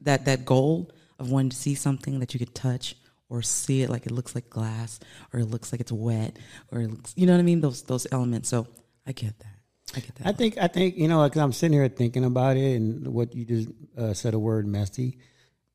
that 0.00 0.24
that 0.24 0.44
goal 0.44 0.90
of 1.22 1.30
wanting 1.30 1.50
to 1.50 1.56
see 1.56 1.74
something 1.74 2.18
that 2.20 2.34
you 2.34 2.38
could 2.38 2.54
touch 2.54 2.96
or 3.30 3.40
see 3.42 3.82
it 3.82 3.88
like 3.88 4.04
it 4.06 4.12
looks 4.12 4.34
like 4.34 4.50
glass 4.50 5.00
or 5.32 5.40
it 5.40 5.46
looks 5.46 5.72
like 5.72 5.80
it's 5.80 5.92
wet 5.92 6.38
or 6.70 6.80
it 6.80 6.90
looks, 6.90 7.14
you 7.16 7.26
know 7.26 7.32
what 7.32 7.38
I 7.38 7.42
mean? 7.42 7.60
Those 7.62 7.82
those 7.82 8.06
elements. 8.12 8.48
So 8.50 8.66
I 9.06 9.12
get 9.12 9.38
that. 9.38 9.56
I 9.96 10.00
get 10.00 10.14
that. 10.16 10.26
I 10.26 10.32
think 10.32 10.58
I 10.58 10.66
think 10.68 10.96
you 10.96 11.08
know, 11.08 11.24
because 11.24 11.40
I'm 11.40 11.52
sitting 11.52 11.78
here 11.78 11.88
thinking 11.88 12.24
about 12.24 12.56
it, 12.56 12.76
and 12.76 13.08
what 13.08 13.34
you 13.34 13.44
just 13.44 13.68
uh, 13.96 14.12
said 14.14 14.34
a 14.34 14.38
word 14.38 14.66
messy. 14.66 15.18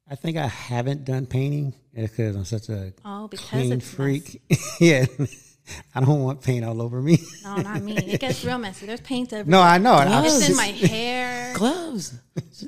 I 0.10 0.16
think 0.16 0.38
I 0.38 0.48
haven't 0.48 1.04
done 1.04 1.26
painting 1.26 1.74
because 1.94 2.36
I'm 2.36 2.46
such 2.46 2.70
a 2.70 2.94
Oh, 3.04 3.28
because 3.28 3.46
clean 3.50 3.80
freak. 3.82 4.42
yeah, 4.80 5.06
I 5.94 6.00
don't 6.00 6.22
want 6.24 6.42
paint 6.42 6.64
all 6.64 6.82
over 6.82 7.02
me. 7.02 7.20
No, 7.44 7.58
not 7.58 7.82
me. 7.84 7.98
It 7.98 8.22
gets 8.22 8.46
real 8.46 8.58
messy. 8.58 8.86
There's 8.86 9.02
paint 9.02 9.34
everywhere. 9.34 9.60
no, 9.60 9.62
I 9.62 9.78
know. 9.80 9.94
I, 9.96 10.26
It's 10.26 10.48
in 10.50 10.56
my 10.56 10.68
hair. 10.68 11.54
gloves. 11.56 12.18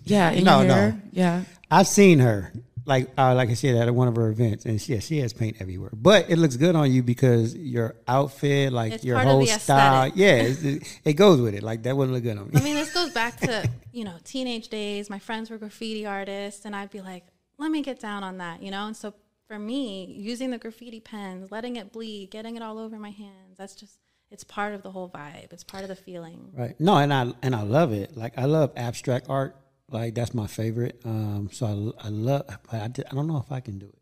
Yeah, 0.04 0.32
in 0.38 0.44
No, 0.44 0.60
your 0.60 0.68
no. 0.68 0.94
Yeah. 1.12 1.44
I've 1.72 1.88
seen 1.88 2.20
her. 2.20 2.52
Like 2.90 3.12
uh, 3.18 3.36
like 3.36 3.50
I 3.50 3.54
said 3.54 3.76
at 3.76 3.94
one 3.94 4.08
of 4.08 4.16
her 4.16 4.30
events, 4.30 4.66
and 4.66 4.82
she, 4.82 4.94
yeah, 4.94 5.00
she 5.00 5.20
has 5.20 5.32
paint 5.32 5.58
everywhere. 5.60 5.92
But 5.94 6.30
it 6.30 6.38
looks 6.38 6.58
good 6.58 6.76
on 6.76 6.92
you 6.92 7.04
because 7.04 7.56
your 7.56 7.96
outfit, 8.08 8.74
like 8.74 8.94
It's 8.94 9.04
your 9.06 9.20
whole 9.20 9.46
style, 9.46 10.12
yeah, 10.16 10.36
it's, 10.38 10.64
it, 10.64 11.00
it 11.06 11.14
goes 11.14 11.40
with 11.40 11.54
it. 11.54 11.62
Like 11.62 11.84
that 11.84 11.96
wouldn't 11.96 12.16
look 12.16 12.24
good 12.24 12.38
on 12.38 12.50
me. 12.50 12.60
I 12.60 12.64
mean, 12.64 12.74
this 12.74 12.92
goes 12.92 13.12
back 13.12 13.38
to, 13.42 13.70
you 13.92 14.04
know, 14.04 14.16
teenage 14.24 14.70
days. 14.70 15.10
My 15.10 15.20
friends 15.20 15.52
were 15.52 15.58
graffiti 15.60 16.06
artists, 16.06 16.66
and 16.66 16.76
I'd 16.76 16.90
be 16.90 17.02
like, 17.02 17.26
let 17.60 17.70
me 17.70 17.82
get 17.84 18.00
down 18.00 18.24
on 18.24 18.40
that, 18.40 18.64
you 18.64 18.72
know? 18.72 18.88
And 18.88 18.98
so 18.98 19.14
for 19.48 19.60
me, 19.60 20.06
using 20.06 20.50
the 20.50 20.58
graffiti 20.58 21.00
pens, 21.00 21.52
letting 21.52 21.76
it 21.76 21.92
bleed, 21.92 22.32
getting 22.32 22.56
it 22.56 22.64
all 22.64 22.80
over 22.80 22.98
my 22.98 23.12
hands, 23.12 23.58
that's 23.58 23.76
just, 23.76 24.00
it's 24.32 24.44
part 24.44 24.74
of 24.74 24.82
the 24.82 24.92
whole 24.92 25.10
vibe. 25.10 25.52
It's 25.54 25.64
part 25.64 25.84
of 25.84 25.90
the 25.90 25.96
feeling. 25.96 26.52
Right. 26.54 26.80
No, 26.80 26.98
and 26.98 27.14
I 27.14 27.34
and 27.42 27.56
I 27.56 27.64
love 27.64 27.92
it. 27.94 28.16
Like 28.16 28.38
I 28.38 28.46
love 28.46 28.72
abstract 28.76 29.28
art. 29.30 29.56
Like 29.92 30.16
that's 30.16 30.34
my 30.34 30.48
favorite. 30.48 31.02
Um, 31.06 31.50
so 31.52 31.94
I, 32.02 32.08
I 32.08 32.10
love. 32.10 32.46
But 32.48 32.74
I, 32.74 32.86
I 32.86 33.16
don't 33.16 33.28
know 33.28 33.38
if 33.38 33.52
I 33.52 33.60
can 33.60 33.80
do 33.80 33.88
it. 33.88 33.96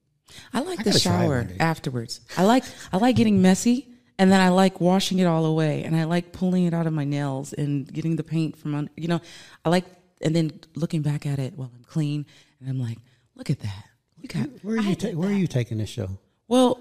I 0.53 0.59
like 0.59 0.79
I 0.79 0.83
the 0.83 0.91
gotta 0.91 1.03
try 1.03 1.23
it 1.23 1.23
shower 1.23 1.47
afterwards. 1.59 2.21
I 2.37 2.43
like 2.43 2.63
I 2.91 2.97
like 2.97 3.15
getting 3.15 3.41
messy 3.41 3.87
and 4.19 4.31
then 4.31 4.41
I 4.41 4.49
like 4.49 4.81
washing 4.81 5.19
it 5.19 5.25
all 5.25 5.45
away 5.45 5.83
and 5.83 5.95
I 5.95 6.03
like 6.03 6.33
pulling 6.33 6.65
it 6.65 6.73
out 6.73 6.87
of 6.87 6.93
my 6.93 7.05
nails 7.05 7.53
and 7.53 7.91
getting 7.91 8.15
the 8.15 8.23
paint 8.23 8.57
from 8.57 8.75
under, 8.75 8.91
you 8.97 9.07
know, 9.07 9.21
I 9.63 9.69
like 9.69 9.85
and 10.21 10.35
then 10.35 10.59
looking 10.75 11.01
back 11.01 11.25
at 11.25 11.39
it 11.39 11.53
while 11.55 11.71
I'm 11.73 11.83
clean 11.83 12.25
and 12.59 12.69
I'm 12.69 12.79
like, 12.79 12.97
look 13.35 13.49
at 13.49 13.59
that. 13.59 13.83
You 14.19 14.27
got 14.27 14.49
Where 14.63 14.77
are 14.77 14.81
you? 14.81 14.95
Ta- 14.95 15.09
where 15.09 15.29
are 15.29 15.33
you 15.33 15.47
taking 15.47 15.77
this 15.77 15.89
show? 15.89 16.09
well, 16.47 16.79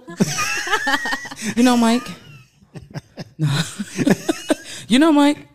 you 1.57 1.63
know, 1.63 1.77
Mike. 1.77 2.07
No. 3.39 3.61
you 4.89 4.99
know, 4.99 5.13
Mike. 5.13 5.47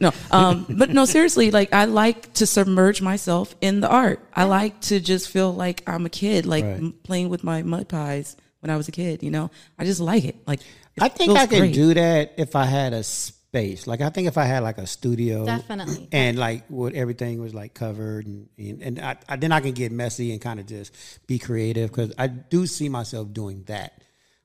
No, 0.00 0.12
um, 0.30 0.66
but 0.68 0.90
no, 0.90 1.04
seriously. 1.04 1.50
Like, 1.50 1.72
I 1.72 1.84
like 1.86 2.32
to 2.34 2.46
submerge 2.46 3.00
myself 3.02 3.54
in 3.60 3.80
the 3.80 3.88
art. 3.88 4.20
I 4.34 4.44
like 4.44 4.80
to 4.82 5.00
just 5.00 5.28
feel 5.30 5.52
like 5.54 5.82
I'm 5.86 6.06
a 6.06 6.10
kid, 6.10 6.46
like 6.46 6.64
Right. 6.64 6.74
m- 6.76 6.94
playing 7.02 7.28
with 7.28 7.42
my 7.44 7.62
mud 7.62 7.88
pies 7.88 8.36
when 8.60 8.70
I 8.70 8.76
was 8.76 8.88
a 8.88 8.92
kid. 8.92 9.22
You 9.22 9.30
know, 9.30 9.50
I 9.78 9.84
just 9.84 10.00
like 10.00 10.24
it. 10.24 10.36
Like, 10.46 10.60
it 10.60 11.02
I 11.02 11.08
think 11.08 11.36
I 11.36 11.46
could 11.46 11.58
great. 11.58 11.74
do 11.74 11.94
that 11.94 12.34
if 12.36 12.56
I 12.56 12.64
had 12.64 12.92
a 12.92 13.02
space. 13.02 13.86
Like 13.86 14.00
I 14.00 14.10
think 14.10 14.28
if 14.28 14.38
I 14.38 14.44
had 14.44 14.62
like 14.62 14.78
a 14.78 14.86
studio, 14.86 15.44
Definitely. 15.44 16.08
and 16.12 16.38
like 16.38 16.66
what 16.68 16.94
everything 16.94 17.40
was 17.40 17.52
like 17.54 17.74
covered, 17.74 18.26
and 18.26 18.48
and, 18.58 18.82
and 18.82 19.00
I, 19.00 19.16
I, 19.28 19.36
then 19.36 19.50
I 19.52 19.60
can 19.60 19.72
get 19.72 19.90
messy 19.92 20.30
and 20.32 20.40
kind 20.40 20.60
of 20.60 20.66
just 20.66 20.92
be 21.26 21.38
creative 21.38 21.90
because 21.90 22.12
I 22.18 22.26
do 22.28 22.66
see 22.66 22.88
myself 22.88 23.32
doing 23.32 23.64
that. 23.66 23.99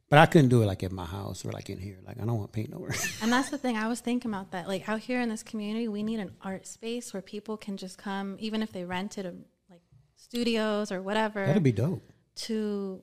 But 0.10 0.20
I 0.20 0.28
couldn't 0.28 0.50
do 0.50 0.62
it 0.62 0.66
like 0.68 0.84
at 0.84 0.92
my 0.92 1.06
house 1.06 1.44
or 1.46 1.52
like 1.52 1.70
in 1.70 1.80
here. 1.80 1.98
Like 2.06 2.18
I 2.22 2.26
don't 2.26 2.38
want 2.38 2.52
paint 2.52 2.70
nowhere. 2.70 2.94
And 3.24 3.32
that's 3.34 3.50
the 3.50 3.58
thing. 3.58 3.76
I 3.76 3.88
was 3.88 4.00
thinking 4.02 4.30
about 4.32 4.52
that. 4.52 4.68
Like 4.68 4.88
out 4.88 5.00
here 5.00 5.20
in 5.20 5.30
this 5.30 5.42
community, 5.44 5.88
we 5.88 6.04
need 6.04 6.20
an 6.20 6.32
art 6.44 6.68
space 6.68 7.12
where 7.14 7.22
people 7.24 7.58
can 7.58 7.76
just 7.78 7.98
come, 7.98 8.36
even 8.40 8.62
if 8.62 8.72
they 8.72 8.84
rented 8.86 9.26
a, 9.26 9.34
like 9.70 9.82
studios 10.16 10.92
or 10.92 11.02
whatever, 11.02 11.46
That'd 11.46 11.64
be 11.64 11.72
dope. 11.72 12.04
to 12.36 13.02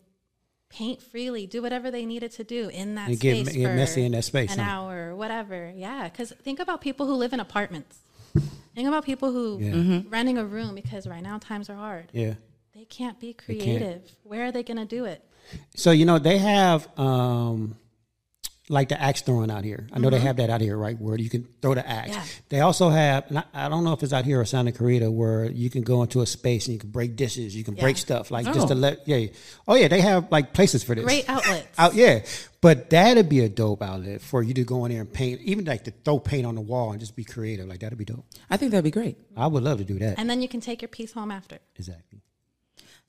paint 0.69 1.03
freely, 1.03 1.47
do 1.47 1.61
whatever 1.61 1.91
they 1.91 2.07
needed 2.07 2.31
to 2.33 2.45
do 2.45 2.69
in 2.69 2.95
that 2.95 3.09
And 3.09 3.19
get- 3.21 3.47
space. 3.47 3.57
get 3.57 3.67
for 3.69 3.75
messy 3.75 4.05
in 4.05 4.13
that 4.13 4.23
space, 4.25 4.53
An 4.53 4.61
huh? 4.61 4.71
hour 4.71 5.11
or 5.11 5.17
whatever. 5.17 5.73
Yeah. 5.77 6.05
Because 6.09 6.33
think 6.43 6.61
about 6.61 6.81
people 6.81 7.07
who 7.07 7.15
live 7.15 7.33
in 7.33 7.41
apartments. 7.41 7.99
Think 8.75 8.89
about 8.89 9.05
people 9.05 9.33
who 9.33 9.59
Yeah. 9.61 9.73
Mm-hmm. 9.73 10.09
renting 10.09 10.39
a 10.39 10.45
room 10.47 10.75
because 10.75 11.07
right 11.07 11.23
now 11.23 11.39
times 11.39 11.69
are 11.69 11.75
hard. 11.75 12.11
Yeah. 12.13 12.35
They 12.75 12.85
can't 12.85 13.21
be 13.21 13.35
can't. 13.35 13.45
creative. 13.45 14.03
Where 14.23 14.47
are 14.47 14.53
they 14.53 14.63
going 14.63 14.79
to 14.79 14.85
do 14.87 15.05
it? 15.05 15.23
So 15.77 15.91
you 15.91 16.05
know 16.07 16.19
they 16.19 16.39
have 16.39 16.87
um 16.99 17.77
like 18.69 18.89
the 18.89 18.99
axe 18.99 19.21
throwing 19.23 19.51
out 19.51 19.65
here. 19.65 19.89
I 19.93 19.99
know 19.99 20.09
they 20.09 20.21
have 20.21 20.37
that 20.37 20.49
out 20.49 20.61
here, 20.63 20.79
right? 20.79 20.99
Where 20.99 21.19
you 21.19 21.29
can 21.29 21.47
throw 21.61 21.75
the 21.75 21.87
axe. 21.87 22.11
Yeah. 22.11 22.25
They 22.49 22.61
also 22.61 22.89
have. 22.91 23.27
and 23.29 23.39
I, 23.41 23.45
I 23.53 23.69
don't 23.69 23.83
know 23.85 23.93
if 23.93 24.03
it's 24.05 24.13
out 24.15 24.25
here 24.25 24.41
or 24.41 24.45
Santa 24.47 24.71
Clarita, 24.73 25.11
where 25.11 25.51
you 25.51 25.69
can 25.69 25.83
go 25.83 26.01
into 26.01 26.23
a 26.23 26.27
space 26.27 26.67
and 26.69 26.73
you 26.75 26.79
can 26.79 26.91
break 26.91 27.17
dishes, 27.17 27.55
you 27.57 27.65
can 27.65 27.75
break 27.75 27.99
stuff, 27.99 28.31
like 28.31 28.47
just 28.47 28.69
to 28.69 28.75
Oh. 28.75 28.77
let. 28.77 29.07
Yeah. 29.07 29.27
Oh 29.69 29.75
yeah, 29.75 29.89
they 29.89 30.01
have 30.01 30.31
like 30.31 30.55
places 30.55 30.85
for 30.85 30.95
this. 30.95 31.05
Great 31.05 31.29
outlets. 31.29 31.67
Out 31.79 31.95
yeah, 31.95 32.21
but 32.63 32.89
that'd 32.89 33.29
be 33.29 33.41
a 33.41 33.49
dope 33.49 33.83
outlet 33.83 34.23
for 34.23 34.43
you 34.43 34.55
to 34.55 34.65
go 34.65 34.85
in 34.87 34.93
there 34.93 35.01
and 35.03 35.13
paint, 35.13 35.41
even 35.43 35.65
like 35.67 35.85
to 35.85 35.91
throw 35.91 36.19
paint 36.21 36.47
on 36.47 36.55
the 36.55 36.61
wall 36.63 36.93
and 36.93 37.01
just 37.01 37.17
be 37.17 37.25
creative. 37.25 37.67
Like 37.67 37.81
that'd 37.81 37.99
be 37.99 38.05
dope. 38.07 38.25
I 38.49 38.57
think 38.57 38.71
that'd 38.71 38.85
be 38.85 38.93
great. 38.93 39.19
I 39.37 39.49
would 39.49 39.65
love 39.65 39.79
to 39.79 39.85
do 39.85 39.99
that. 39.99 40.19
And 40.19 40.31
then 40.31 40.41
you 40.41 40.49
can 40.49 40.61
take 40.61 40.81
your 40.81 40.89
piece 40.89 41.13
home 41.13 41.31
after. 41.33 41.59
exactly. 41.77 42.21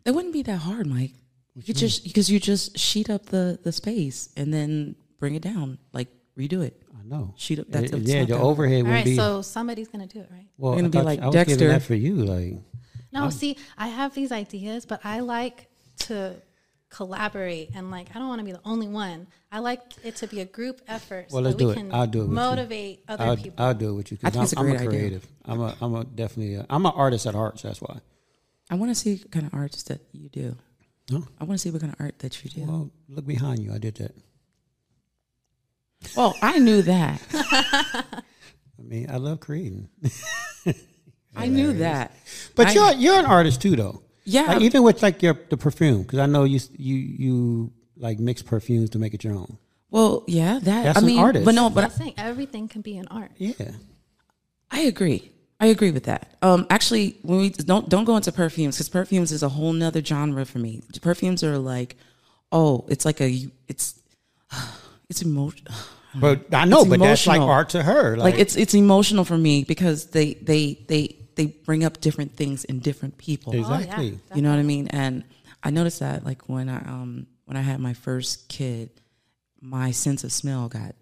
It 0.06 0.12
wouldn't 0.12 0.34
be 0.34 0.42
that 0.44 0.58
hard, 0.58 0.88
Mike. 0.88 1.14
You 1.56 1.74
just 1.74 2.04
because 2.04 2.30
you 2.32 2.40
just 2.40 2.78
sheet 2.78 3.10
up 3.10 3.28
the 3.28 3.60
the 3.64 3.72
space 3.72 4.30
and 4.36 4.54
then 4.54 4.96
bring 5.20 5.36
it 5.36 5.42
down, 5.44 5.78
like 5.94 6.08
redo 6.38 6.64
it. 6.64 6.82
I 6.98 7.04
know. 7.06 7.34
Sheet 7.38 7.60
up- 7.60 7.68
that's- 7.70 7.94
Uh, 7.94 7.98
it's 7.98 8.10
yeah, 8.10 8.22
not 8.22 8.28
the 8.30 8.34
that- 8.36 8.42
overhead 8.42 8.80
All 8.82 8.88
would 8.88 8.92
right. 8.92 9.06
be. 9.06 9.16
So 9.16 9.42
somebody's 9.42 9.88
going 9.90 10.08
to 10.08 10.12
do 10.12 10.22
it, 10.22 10.30
right? 10.32 10.48
well, 10.58 10.74
gonna 10.74 10.86
I 10.86 10.90
be 10.90 10.98
thought- 10.98 11.06
like 11.06 11.20
I 11.22 11.26
was 11.28 11.34
Dexter. 11.36 11.56
giving 11.58 11.68
that 11.74 11.84
for 11.84 11.96
you, 11.96 12.16
like. 12.16 12.56
No, 13.12 13.30
see, 13.30 13.58
I 13.78 13.88
have 13.90 14.16
these 14.16 14.32
ideas, 14.32 14.86
but 14.88 15.00
I 15.06 15.20
like 15.20 15.68
to 16.08 16.42
collaborate 16.90 17.72
and 17.76 17.90
like 17.92 18.08
I 18.16 18.20
don't 18.20 18.28
want 18.28 18.40
to 18.40 18.46
be 18.46 18.52
the 18.52 18.62
only 18.66 18.88
one. 18.88 19.28
I 19.52 19.60
like 19.60 19.82
it 20.04 20.16
to 20.18 20.28
be 20.28 20.42
a 20.42 20.46
group 20.46 20.82
effort 20.88 21.30
so 21.30 21.36
Well, 21.36 21.44
let's 21.44 21.56
that 21.58 21.64
we 21.66 21.74
do 21.74 21.78
it. 21.80 21.82
can 21.84 21.94
I'll 21.94 22.08
do 22.08 22.20
it 22.20 22.22
with 22.24 22.30
you. 22.30 22.36
motivate 22.36 23.04
other 23.08 23.24
I'll, 23.24 23.38
people. 23.38 23.66
I'll 23.66 23.74
do 23.74 23.90
it 23.90 23.94
with 23.94 24.12
you 24.12 24.18
I 24.24 24.30
because 24.30 24.38
I'm, 24.38 24.44
it's 24.44 24.54
a 24.54 24.60
I'm 24.60 24.66
a 24.66 24.70
great 24.70 24.80
idea. 24.80 24.90
creative. 24.90 25.28
I'm 25.46 25.60
a 25.62 25.76
I'm 25.82 25.96
a 25.96 26.04
definitely 26.04 26.56
a, 26.56 26.66
I'm 26.70 26.86
an 26.86 26.92
artist 26.96 27.26
at 27.28 27.36
heart. 27.36 27.60
So 27.60 27.68
that's 27.68 27.82
why. 27.82 28.00
I 28.74 28.76
want 28.76 28.90
to 28.90 28.96
see 28.96 29.18
what 29.18 29.30
kind 29.30 29.46
of 29.46 29.54
arts 29.54 29.84
that 29.84 30.02
you 30.14 30.30
do. 30.30 30.58
Huh? 31.12 31.20
I 31.40 31.44
want 31.44 31.60
to 31.60 31.62
see 31.62 31.70
what 31.70 31.82
kind 31.82 31.94
of 31.94 32.02
art 32.02 32.18
that 32.20 32.44
you 32.44 32.50
do. 32.50 32.62
Well, 32.66 32.90
look 33.08 33.28
behind 33.28 33.60
you. 33.60 33.72
I 33.72 33.78
did 33.78 33.94
that. 33.98 34.16
Well, 36.18 36.36
I 36.42 36.58
knew 36.58 36.82
that. 36.82 37.22
I 37.34 38.82
mean, 38.82 39.12
I 39.12 39.18
love 39.18 39.40
creating. 39.42 39.90
I 41.36 41.46
knew 41.50 41.74
that. 41.74 42.16
But 42.56 42.70
I- 42.70 42.72
you're 42.74 42.92
you're 42.94 43.20
an 43.20 43.28
artist 43.28 43.62
too, 43.62 43.76
though. 43.76 44.02
Yeah. 44.24 44.54
Like, 44.54 44.62
even 44.64 44.82
with 44.82 45.04
like 45.04 45.22
your 45.22 45.38
the 45.52 45.58
perfume, 45.58 46.02
because 46.02 46.18
I 46.18 46.26
know 46.26 46.44
you 46.44 46.60
you 46.76 46.96
you 46.96 47.74
like 47.96 48.18
mix 48.18 48.42
perfumes 48.42 48.90
to 48.92 48.98
make 48.98 49.14
it 49.14 49.24
your 49.24 49.36
own. 49.36 49.60
Well, 49.92 50.24
yeah, 50.28 50.54
that. 50.56 50.84
That's 50.84 50.98
I 50.98 51.02
an 51.02 51.06
mean, 51.06 51.20
artist. 51.20 51.46
but 51.46 51.54
no, 51.54 51.70
but 51.70 51.84
I 51.84 51.90
think 51.90 52.16
everything 52.18 52.68
can 52.68 52.82
be 52.82 52.98
an 52.98 53.08
art. 53.12 53.34
Yeah. 53.38 53.70
I 54.72 54.80
agree. 54.82 55.32
I 55.60 55.68
agree 55.68 55.92
with 55.92 56.04
that. 56.06 56.36
Um, 56.42 56.68
actually, 56.70 57.18
when 57.22 57.40
we 57.40 57.50
don't 57.50 57.88
don't 57.90 58.06
go 58.06 58.18
into 58.18 58.32
perfumes 58.32 58.76
because 58.76 58.90
perfumes 58.90 59.32
is 59.32 59.44
a 59.44 59.50
whole 59.50 59.72
nother 59.74 60.04
genre 60.04 60.46
for 60.46 60.60
me. 60.60 60.82
Perfumes 61.02 61.44
are 61.44 61.58
like, 61.58 61.96
oh, 62.52 62.86
it's 62.90 63.06
like 63.06 63.22
a 63.22 63.48
it's 63.68 64.00
it's 65.10 65.22
emotional. 65.22 65.74
But 66.16 66.54
I 66.54 66.66
know, 66.66 66.82
It's 66.82 66.90
but 66.90 67.00
that's 67.00 67.26
like 67.26 67.42
art 67.42 67.70
to 67.70 67.82
her. 67.82 68.16
Like 68.18 68.36
it's 68.38 68.56
it's 68.56 68.76
emotional 68.76 69.26
for 69.26 69.36
me 69.36 69.64
because 69.64 70.08
they 70.12 70.36
they 70.36 70.86
they 70.88 71.18
they 71.36 71.48
bring 71.48 71.84
up 71.84 72.00
different 72.02 72.36
things 72.36 72.64
in 72.66 72.78
different 72.82 73.18
people. 73.18 73.52
exactly. 73.56 74.12
Oh, 74.14 74.20
yeah. 74.30 74.36
You 74.36 74.44
know 74.44 74.52
what 74.52 74.60
I 74.60 74.64
mean? 74.64 74.90
And 74.90 75.24
I 75.64 75.72
noticed 75.72 76.02
that 76.02 76.24
like 76.24 76.48
when 76.48 76.70
I 76.70 76.78
um 76.88 77.26
when 77.46 77.58
I 77.58 77.62
had 77.62 77.80
my 77.80 77.94
first 77.96 78.48
kid, 78.48 78.92
my 79.60 79.90
sense 79.90 80.24
of 80.24 80.32
smell 80.32 80.70
got 80.70 80.94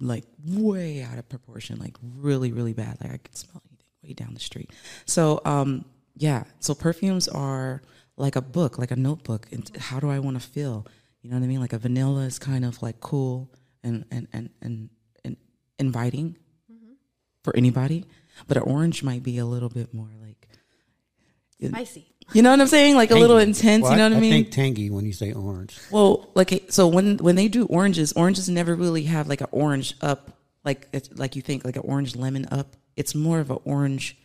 like 0.00 0.24
way 0.46 1.02
out 1.02 1.18
of 1.18 1.28
proportion, 1.28 1.78
like 1.78 1.96
really, 2.16 2.50
really 2.50 2.72
bad. 2.72 2.96
Like 3.02 3.12
I 3.12 3.16
could 3.18 3.36
smell 3.36 3.60
way 4.08 4.14
down 4.14 4.34
the 4.34 4.40
street. 4.40 4.70
So 5.04 5.40
um 5.44 5.84
yeah, 6.16 6.44
so 6.58 6.74
perfumes 6.74 7.28
are 7.28 7.82
like 8.16 8.34
a 8.34 8.42
book, 8.42 8.78
like 8.78 8.90
a 8.90 8.96
notebook. 8.96 9.46
And 9.52 9.70
how 9.76 10.00
do 10.00 10.10
I 10.10 10.18
want 10.18 10.40
to 10.40 10.46
feel? 10.46 10.84
You 11.22 11.30
know 11.30 11.36
what 11.36 11.44
I 11.44 11.46
mean? 11.46 11.60
Like 11.60 11.72
a 11.72 11.78
vanilla 11.78 12.22
is 12.22 12.38
kind 12.38 12.64
of 12.64 12.82
like 12.82 13.00
cool 13.00 13.52
and 13.84 14.04
and 14.10 14.26
and 14.32 14.50
and, 14.60 14.90
and 15.24 15.36
inviting 15.78 16.36
for 17.44 17.56
anybody, 17.56 18.04
but 18.46 18.56
an 18.56 18.64
orange 18.64 19.02
might 19.02 19.22
be 19.22 19.38
a 19.38 19.46
little 19.46 19.68
bit 19.68 19.94
more 19.94 20.10
like 20.20 20.48
Spicy. 21.64 22.14
you 22.32 22.42
know 22.42 22.50
what 22.50 22.60
I'm 22.60 22.66
saying? 22.66 22.94
Like 22.94 23.10
a 23.10 23.16
little 23.16 23.38
intense. 23.38 23.82
Well, 23.82 23.92
you 23.92 23.98
know 23.98 24.04
what 24.04 24.12
I, 24.12 24.16
I 24.16 24.20
mean? 24.20 24.30
think 24.30 24.50
tangy 24.52 24.90
when 24.90 25.04
you 25.04 25.12
say 25.12 25.32
orange. 25.32 25.78
well, 25.90 26.30
like 26.34 26.66
so 26.68 26.86
when 26.86 27.16
when 27.18 27.36
they 27.36 27.48
do 27.48 27.66
oranges, 27.66 28.12
oranges 28.12 28.48
never 28.48 28.74
really 28.74 29.04
have 29.04 29.28
like 29.28 29.40
an 29.40 29.48
orange 29.50 29.94
up, 30.00 30.36
like 30.64 30.88
it's 30.92 31.10
like 31.16 31.36
you 31.36 31.42
think 31.42 31.64
like 31.64 31.76
an 31.76 31.82
orange 31.84 32.16
lemon 32.16 32.46
up. 32.50 32.76
It's 32.98 33.14
more 33.14 33.40
of 33.40 33.50
an 33.50 33.58
orange 33.64 34.16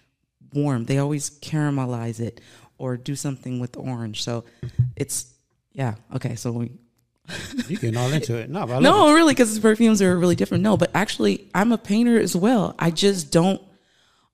warm. 0.53 0.85
They 0.85 0.97
always 0.97 1.29
caramelize 1.29 2.19
it 2.19 2.41
or 2.77 2.97
do 2.97 3.15
something 3.15 3.59
with 3.59 3.77
orange. 3.77 4.23
So 4.23 4.43
it's 4.95 5.33
yeah 5.73 5.95
okay. 6.15 6.35
So 6.35 6.51
we 6.51 6.71
You 7.67 7.77
getting 7.77 7.97
all 7.97 8.11
into 8.11 8.35
it? 8.35 8.49
No, 8.49 8.65
but 8.65 8.73
I 8.73 8.75
love 8.75 8.83
no, 8.83 9.13
really, 9.13 9.33
because 9.33 9.57
perfumes 9.59 10.01
are 10.01 10.17
really 10.17 10.35
different. 10.35 10.63
No, 10.63 10.75
but 10.75 10.91
actually, 10.93 11.49
I'm 11.53 11.71
a 11.71 11.77
painter 11.77 12.19
as 12.19 12.35
well. 12.35 12.75
I 12.77 12.91
just 12.91 13.31
don't 13.31 13.61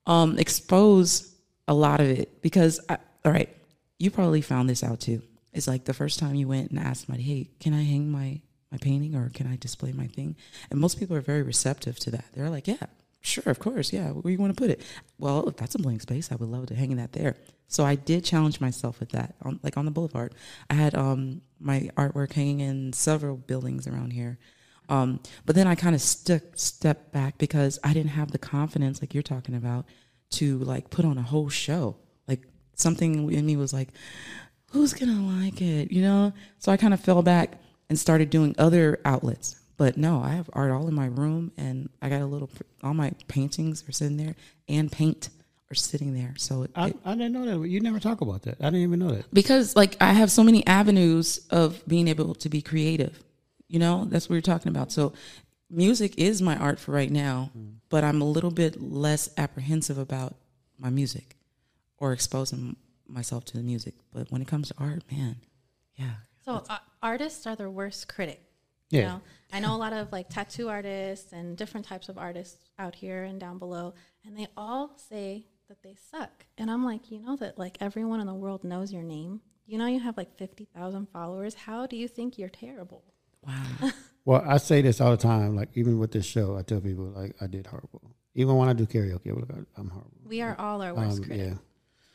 um, 0.07 0.39
expose 0.39 1.35
a 1.67 1.73
lot 1.73 1.99
of 1.99 2.07
it 2.07 2.41
because, 2.41 2.79
I, 2.89 2.97
all 3.23 3.31
right, 3.31 3.55
you 3.99 4.09
probably 4.09 4.41
found 4.41 4.69
this 4.69 4.83
out 4.83 5.01
too. 5.01 5.21
It's 5.53 5.67
like 5.67 5.85
the 5.85 5.93
first 5.93 6.19
time 6.19 6.35
you 6.35 6.47
went 6.47 6.71
and 6.71 6.79
asked 6.79 7.05
somebody, 7.05 7.23
"Hey, 7.23 7.49
can 7.59 7.73
I 7.73 7.83
hang 7.83 8.09
my 8.11 8.41
my 8.71 8.77
painting 8.79 9.15
or 9.15 9.29
can 9.29 9.47
I 9.47 9.55
display 9.55 9.91
my 9.91 10.07
thing?" 10.07 10.35
And 10.71 10.79
most 10.79 10.97
people 10.99 11.15
are 11.15 11.21
very 11.21 11.43
receptive 11.43 11.99
to 11.99 12.11
that. 12.11 12.25
They're 12.33 12.49
like, 12.49 12.67
"Yeah, 12.67 12.87
sure, 13.21 13.43
of 13.47 13.59
course, 13.59 13.91
yeah. 13.93 14.09
Where 14.09 14.31
you 14.31 14.37
want 14.37 14.55
to 14.55 14.61
put 14.61 14.69
it? 14.69 14.81
Well, 15.17 15.47
if 15.47 15.57
that's 15.57 15.75
a 15.75 15.79
blank 15.79 16.01
space, 16.01 16.31
I 16.31 16.35
would 16.35 16.49
love 16.49 16.67
to 16.67 16.75
hang 16.75 16.95
that 16.95 17.13
there." 17.13 17.35
So 17.67 17.85
I 17.85 17.95
did 17.95 18.23
challenge 18.25 18.59
myself 18.59 18.99
with 18.99 19.09
that. 19.09 19.35
On, 19.43 19.59
like 19.61 19.77
on 19.77 19.85
the 19.85 19.91
boulevard, 19.91 20.33
I 20.69 20.73
had 20.73 20.95
um, 20.95 21.41
my 21.59 21.89
artwork 21.95 22.33
hanging 22.33 22.61
in 22.61 22.93
several 22.93 23.37
buildings 23.37 23.87
around 23.87 24.11
here. 24.11 24.39
Um, 24.89 25.19
but 25.45 25.55
then 25.55 25.67
I 25.67 25.75
kind 25.75 25.93
of 25.93 26.01
stuck 26.01 26.41
stepped 26.55 27.11
back 27.11 27.37
because 27.37 27.77
I 27.83 27.93
didn't 27.93 28.11
have 28.11 28.31
the 28.31 28.39
confidence, 28.39 29.01
like 29.01 29.13
you're 29.13 29.21
talking 29.21 29.55
about, 29.55 29.85
to 30.31 30.57
like 30.59 30.89
put 30.89 31.05
on 31.05 31.19
a 31.19 31.21
whole 31.21 31.49
show. 31.49 31.95
Like 32.27 32.41
something 32.75 33.31
in 33.31 33.45
me 33.45 33.55
was 33.55 33.71
like, 33.71 33.89
who's 34.71 34.93
gonna 34.93 35.43
like 35.43 35.61
it? 35.61 35.91
You 35.91 36.01
know? 36.01 36.33
So 36.57 36.71
I 36.71 36.77
kind 36.77 36.93
of 36.93 36.99
fell 36.99 37.21
back 37.21 37.61
and 37.87 37.99
started 37.99 38.31
doing 38.31 38.55
other 38.57 38.99
outlets. 39.05 39.58
But 39.79 39.95
no, 39.95 40.21
I 40.21 40.31
have 40.31 40.49
art 40.51 40.71
all 40.71 40.89
in 40.89 40.93
my 40.93 41.05
room, 41.05 41.53
and 41.57 41.89
I 42.01 42.09
got 42.09 42.19
a 42.21 42.25
little. 42.25 42.49
All 42.83 42.93
my 42.93 43.13
paintings 43.29 43.87
are 43.87 43.93
sitting 43.93 44.17
there, 44.17 44.35
and 44.67 44.91
paint 44.91 45.29
are 45.71 45.75
sitting 45.75 46.13
there. 46.13 46.33
So 46.37 46.63
it, 46.63 46.71
I, 46.75 46.93
I 47.05 47.15
didn't 47.15 47.31
know 47.31 47.45
that. 47.45 47.65
You 47.69 47.79
never 47.79 47.97
talk 47.97 48.19
about 48.19 48.41
that. 48.41 48.57
I 48.59 48.65
didn't 48.65 48.81
even 48.81 48.99
know 48.99 49.11
that. 49.11 49.33
because 49.33 49.77
like 49.77 49.95
I 50.01 50.11
have 50.11 50.31
so 50.31 50.43
many 50.43 50.67
avenues 50.67 51.47
of 51.49 51.81
being 51.87 52.09
able 52.09 52.35
to 52.35 52.49
be 52.49 52.61
creative. 52.61 53.23
You 53.69 53.79
know, 53.79 54.03
that's 54.03 54.27
what 54.27 54.33
you're 54.33 54.41
talking 54.41 54.69
about. 54.69 54.91
So 54.91 55.13
music 55.69 56.17
is 56.17 56.41
my 56.41 56.57
art 56.57 56.77
for 56.77 56.91
right 56.91 57.09
now, 57.11 57.51
but 57.87 58.03
I'm 58.03 58.19
a 58.21 58.25
little 58.25 58.51
bit 58.51 58.81
less 58.81 59.29
apprehensive 59.37 59.97
about 59.97 60.35
my 60.77 60.89
music 60.89 61.37
or 61.99 62.11
exposing 62.11 62.75
myself 63.07 63.45
to 63.45 63.57
the 63.57 63.63
music. 63.63 63.93
But 64.11 64.29
when 64.29 64.41
it 64.41 64.47
comes 64.49 64.67
to 64.67 64.73
art, 64.77 65.03
man, 65.09 65.37
yeah. 65.95 66.15
So 66.43 66.65
uh, 66.69 66.79
artists 67.01 67.47
are 67.47 67.55
their 67.55 67.69
worst 67.69 68.09
critic. 68.09 68.41
Yeah. 68.89 68.99
You 68.99 69.05
know, 69.07 69.21
I 69.53 69.59
know 69.59 69.75
a 69.75 69.77
lot 69.77 69.93
of 69.93 70.11
like 70.11 70.29
tattoo 70.29 70.69
artists 70.69 71.31
and 71.33 71.57
different 71.57 71.85
types 71.85 72.09
of 72.09 72.17
artists 72.17 72.69
out 72.77 72.95
here 72.95 73.23
and 73.23 73.39
down 73.39 73.57
below, 73.57 73.93
and 74.25 74.37
they 74.37 74.47
all 74.57 74.91
say 74.97 75.45
that 75.67 75.81
they 75.83 75.95
suck. 76.11 76.45
And 76.57 76.69
I'm 76.71 76.83
like, 76.85 77.11
you 77.11 77.19
know 77.19 77.35
that 77.37 77.57
like 77.57 77.77
everyone 77.81 78.19
in 78.19 78.27
the 78.27 78.33
world 78.33 78.63
knows 78.63 78.91
your 78.93 79.03
name. 79.03 79.41
You 79.65 79.77
know 79.77 79.85
you 79.87 79.99
have 79.99 80.17
like 80.17 80.35
fifty 80.37 80.65
thousand 80.65 81.07
followers. 81.13 81.53
How 81.53 81.85
do 81.87 81.95
you 81.95 82.07
think 82.07 82.37
you're 82.37 82.49
terrible? 82.49 83.03
Wow. 83.45 83.91
Well, 84.25 84.43
I 84.45 84.57
say 84.57 84.83
this 84.83 85.01
all 85.01 85.09
the 85.09 85.17
time. 85.17 85.55
Like 85.55 85.69
even 85.73 85.97
with 85.97 86.11
this 86.11 86.25
show, 86.25 86.55
I 86.55 86.61
tell 86.61 86.81
people 86.81 87.05
like 87.05 87.35
I 87.41 87.47
did 87.47 87.65
horrible. 87.65 88.11
Even 88.35 88.57
when 88.57 88.69
I 88.69 88.73
do 88.73 88.85
karaoke, 88.85 89.31
I'm 89.75 89.89
horrible. 89.89 90.11
We 90.27 90.41
are 90.41 90.55
all 90.59 90.83
our 90.83 90.93
worst 90.93 91.17
Um, 91.19 91.23
critic. 91.23 91.47
yeah, 91.47 91.53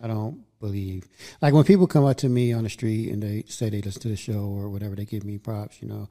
I 0.01 0.07
don't 0.07 0.45
believe 0.61 1.09
like 1.43 1.55
when 1.55 1.65
people 1.65 1.89
come 1.89 2.05
up 2.05 2.19
to 2.19 2.29
me 2.29 2.53
on 2.53 2.63
the 2.63 2.71
street 2.71 3.11
and 3.11 3.21
they 3.21 3.43
say 3.49 3.69
they 3.69 3.81
listen 3.83 4.03
to 4.03 4.09
the 4.09 4.17
show 4.17 4.43
or 4.45 4.69
whatever, 4.69 4.95
they 4.95 5.07
give 5.07 5.25
me 5.25 5.39
props. 5.39 5.83
You 5.83 5.89
know, 5.89 6.09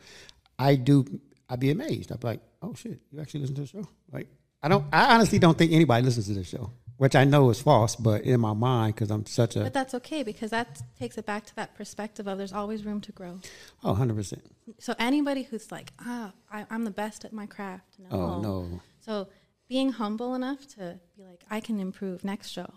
I 0.59 0.75
do. 0.75 1.05
I'd 1.49 1.59
be 1.59 1.71
amazed. 1.71 2.11
I'd 2.11 2.19
be 2.19 2.27
like, 2.27 2.41
oh 2.61 2.73
shit, 2.73 2.99
you 3.11 3.19
actually 3.21 3.41
listen 3.41 3.55
to 3.55 3.61
the 3.61 3.67
show? 3.67 3.87
Like, 4.11 4.27
I 4.61 4.67
don't. 4.67 4.85
I 4.91 5.13
honestly 5.15 5.39
don't 5.39 5.57
think 5.57 5.71
anybody 5.71 6.03
listens 6.05 6.27
to 6.27 6.33
the 6.33 6.43
show, 6.43 6.71
which 6.97 7.15
I 7.15 7.25
know 7.25 7.49
is 7.49 7.61
false, 7.61 7.95
but 7.95 8.21
in 8.21 8.39
my 8.39 8.53
mind, 8.53 8.95
because 8.95 9.11
I'm 9.11 9.25
such 9.25 9.55
a 9.55 9.61
But 9.61 9.73
that's 9.73 9.93
okay 9.95 10.23
because 10.23 10.51
that 10.51 10.81
takes 10.97 11.17
it 11.17 11.25
back 11.25 11.45
to 11.47 11.55
that 11.55 11.75
perspective 11.75 12.27
of 12.27 12.37
there's 12.37 12.53
always 12.53 12.85
room 12.85 13.01
to 13.01 13.11
grow. 13.11 13.39
oh, 13.83 13.89
100 13.89 14.15
percent. 14.15 14.43
So 14.79 14.95
anybody 14.97 15.43
who's 15.43 15.71
like, 15.71 15.91
ah, 15.99 16.31
I, 16.51 16.65
I'm 16.69 16.85
the 16.85 16.91
best 16.91 17.25
at 17.25 17.33
my 17.33 17.45
craft. 17.45 17.95
No. 17.99 18.07
Oh 18.11 18.41
no. 18.41 18.81
So 19.01 19.27
being 19.67 19.91
humble 19.91 20.33
enough 20.35 20.65
to 20.75 20.99
be 21.17 21.23
like, 21.23 21.43
I 21.49 21.59
can 21.59 21.79
improve 21.79 22.23
next 22.23 22.49
show. 22.49 22.71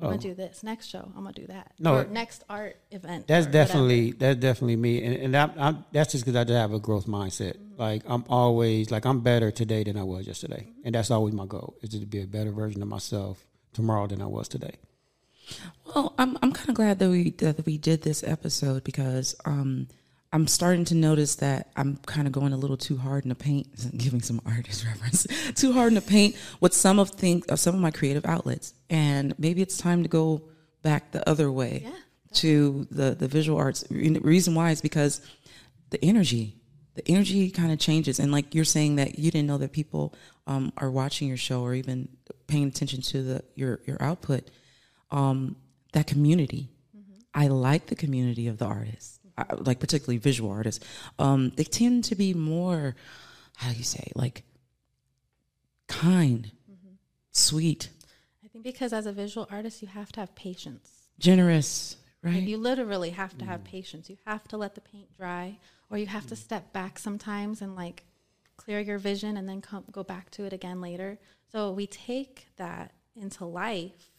I'm 0.00 0.06
Oh. 0.06 0.10
gonna 0.10 0.14
um, 0.14 0.20
do 0.20 0.34
this 0.34 0.62
next 0.62 0.86
show. 0.86 1.00
I'm 1.16 1.24
gonna 1.24 1.32
do 1.32 1.46
that. 1.48 1.72
No, 1.78 1.96
or 1.96 2.04
next 2.04 2.44
art 2.48 2.76
event. 2.90 3.26
That's 3.26 3.46
or 3.46 3.50
definitely 3.50 4.12
that's 4.12 4.38
definitely 4.38 4.76
me, 4.76 5.02
and, 5.02 5.16
and 5.16 5.34
that, 5.34 5.54
I'm, 5.58 5.84
that's 5.92 6.12
just 6.12 6.24
because 6.24 6.36
I 6.36 6.44
just 6.44 6.56
have 6.56 6.72
a 6.72 6.78
growth 6.78 7.06
mindset. 7.06 7.56
Mm-hmm. 7.56 7.80
Like 7.80 8.02
I'm 8.06 8.24
always 8.28 8.90
like 8.90 9.04
I'm 9.04 9.20
better 9.20 9.50
today 9.50 9.82
than 9.84 9.96
I 9.96 10.04
was 10.04 10.26
yesterday, 10.26 10.68
mm-hmm. 10.70 10.80
and 10.86 10.94
that's 10.94 11.10
always 11.10 11.34
my 11.34 11.46
goal 11.46 11.74
is 11.82 11.90
to 11.90 12.06
be 12.06 12.22
a 12.22 12.26
better 12.26 12.52
version 12.52 12.80
of 12.82 12.88
myself 12.88 13.44
tomorrow 13.72 14.06
than 14.06 14.22
I 14.22 14.26
was 14.26 14.48
today. 14.48 14.76
Well, 15.86 16.14
I'm 16.18 16.38
I'm 16.42 16.52
kind 16.52 16.68
of 16.68 16.74
glad 16.74 16.98
that 16.98 17.10
we 17.10 17.30
that 17.32 17.64
we 17.66 17.78
did 17.78 18.02
this 18.02 18.22
episode 18.22 18.84
because 18.84 19.34
um, 19.44 19.88
I'm 20.32 20.46
starting 20.46 20.84
to 20.86 20.94
notice 20.94 21.36
that 21.36 21.70
I'm 21.76 21.96
kind 22.06 22.26
of 22.26 22.32
going 22.32 22.52
a 22.52 22.56
little 22.56 22.76
too 22.76 22.96
hard 22.98 23.24
in 23.24 23.30
the 23.30 23.34
paint, 23.34 23.66
giving 23.96 24.20
some 24.20 24.40
artist 24.44 24.84
reference, 24.90 25.26
too 25.54 25.72
hard 25.72 25.88
in 25.88 25.94
the 25.94 26.02
paint 26.02 26.36
with 26.60 26.74
some 26.74 26.98
of 26.98 27.10
things 27.10 27.46
of 27.46 27.58
some 27.58 27.74
of 27.74 27.80
my 27.80 27.90
creative 27.90 28.26
outlets, 28.26 28.74
and 28.90 29.34
maybe 29.38 29.62
it's 29.62 29.78
time 29.78 30.02
to 30.02 30.08
go 30.08 30.42
back 30.82 31.12
the 31.12 31.26
other 31.28 31.50
way 31.50 31.82
Yeah, 31.84 31.92
to 32.34 32.86
the 32.90 33.14
the 33.14 33.28
visual 33.28 33.58
arts. 33.58 33.84
The 33.88 34.20
reason 34.20 34.54
why 34.54 34.70
is 34.70 34.80
because 34.80 35.20
the 35.90 36.04
energy, 36.04 36.56
the 36.94 37.08
energy 37.10 37.50
kind 37.50 37.72
of 37.72 37.78
changes, 37.78 38.18
and 38.18 38.30
like 38.30 38.54
you're 38.54 38.64
saying 38.66 38.96
that 38.96 39.18
you 39.18 39.30
didn't 39.30 39.46
know 39.46 39.58
that 39.58 39.72
people 39.72 40.14
um, 40.46 40.72
are 40.76 40.90
watching 40.90 41.28
your 41.28 41.36
show 41.38 41.62
or 41.62 41.74
even 41.74 42.08
paying 42.46 42.68
attention 42.68 43.00
to 43.02 43.22
the 43.22 43.44
your 43.54 43.80
your 43.86 43.96
output. 44.02 44.50
Um, 45.10 45.56
that 45.92 46.06
community. 46.06 46.68
I 47.34 47.46
like 47.48 47.86
the 47.86 47.94
community 47.94 48.48
of 48.48 48.58
the 48.58 48.64
artists, 48.64 49.17
Uh, 49.38 49.44
like 49.58 49.78
particularly 49.78 50.18
visual 50.18 50.50
artists. 50.50 50.84
Um, 51.16 51.50
they 51.50 51.62
tend 51.62 52.02
to 52.04 52.16
be 52.16 52.34
more, 52.34 52.96
how 53.54 53.70
do 53.70 53.78
you 53.78 53.84
say, 53.84 54.10
like 54.16 54.42
kind, 55.86 56.50
mm-hmm. 56.68 56.94
sweet, 57.30 57.90
I 58.44 58.48
think 58.48 58.64
because 58.64 58.92
as 58.92 59.06
a 59.06 59.12
visual 59.12 59.46
artist, 59.48 59.80
you 59.80 59.86
have 59.86 60.10
to 60.12 60.20
have 60.20 60.34
patience. 60.34 60.90
generous, 61.20 61.96
Like, 62.24 62.34
right? 62.34 62.42
you 62.42 62.56
literally 62.58 63.10
have 63.10 63.38
to 63.38 63.44
have 63.44 63.60
mm. 63.60 63.64
patience. 63.64 64.10
You 64.10 64.16
have 64.26 64.48
to 64.48 64.56
let 64.56 64.74
the 64.74 64.80
paint 64.80 65.16
dry, 65.16 65.58
or 65.88 65.98
you 65.98 66.06
have 66.06 66.26
to 66.26 66.34
mm. 66.34 66.38
step 66.38 66.72
back 66.72 66.98
sometimes 66.98 67.62
and 67.62 67.76
like 67.76 68.02
clear 68.56 68.80
your 68.80 68.98
vision 68.98 69.36
and 69.36 69.48
then 69.48 69.60
come 69.60 69.84
go 69.92 70.02
back 70.02 70.30
to 70.32 70.44
it 70.44 70.52
again 70.52 70.80
later. 70.80 71.18
So 71.52 71.70
we 71.70 71.86
take 71.86 72.48
that 72.56 72.92
into 73.14 73.44
life, 73.44 74.10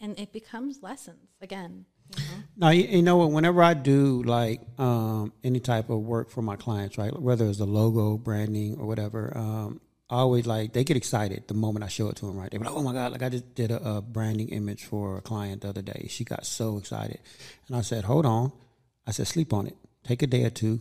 and 0.00 0.18
it 0.18 0.32
becomes 0.32 0.82
lessons 0.82 1.30
again. 1.40 1.86
Know? 2.10 2.24
Now 2.58 2.68
you, 2.70 2.84
you 2.84 3.02
know 3.02 3.16
what? 3.18 3.30
Whenever 3.32 3.62
I 3.62 3.74
do 3.74 4.22
like 4.22 4.60
um, 4.78 5.32
any 5.44 5.60
type 5.60 5.90
of 5.90 6.00
work 6.00 6.30
for 6.30 6.42
my 6.42 6.56
clients, 6.56 6.96
right, 6.98 7.16
whether 7.18 7.46
it's 7.46 7.58
the 7.58 7.66
logo, 7.66 8.16
branding, 8.16 8.78
or 8.78 8.86
whatever, 8.86 9.36
um, 9.36 9.80
I 10.08 10.18
always 10.18 10.46
like 10.46 10.72
they 10.72 10.84
get 10.84 10.96
excited 10.96 11.48
the 11.48 11.54
moment 11.54 11.84
I 11.84 11.88
show 11.88 12.08
it 12.08 12.16
to 12.16 12.26
them. 12.26 12.36
Right, 12.36 12.50
they're 12.50 12.60
like, 12.60 12.70
"Oh 12.70 12.82
my 12.82 12.92
god!" 12.92 13.12
Like 13.12 13.22
I 13.22 13.28
just 13.28 13.54
did 13.54 13.70
a, 13.70 13.96
a 13.96 14.00
branding 14.00 14.48
image 14.50 14.84
for 14.84 15.18
a 15.18 15.20
client 15.20 15.62
the 15.62 15.68
other 15.68 15.82
day. 15.82 16.06
She 16.08 16.24
got 16.24 16.46
so 16.46 16.78
excited, 16.78 17.18
and 17.66 17.76
I 17.76 17.80
said, 17.82 18.04
"Hold 18.04 18.24
on," 18.24 18.52
I 19.06 19.10
said, 19.10 19.26
"Sleep 19.26 19.52
on 19.52 19.66
it. 19.66 19.76
Take 20.04 20.22
a 20.22 20.26
day 20.26 20.44
or 20.44 20.50
two. 20.50 20.80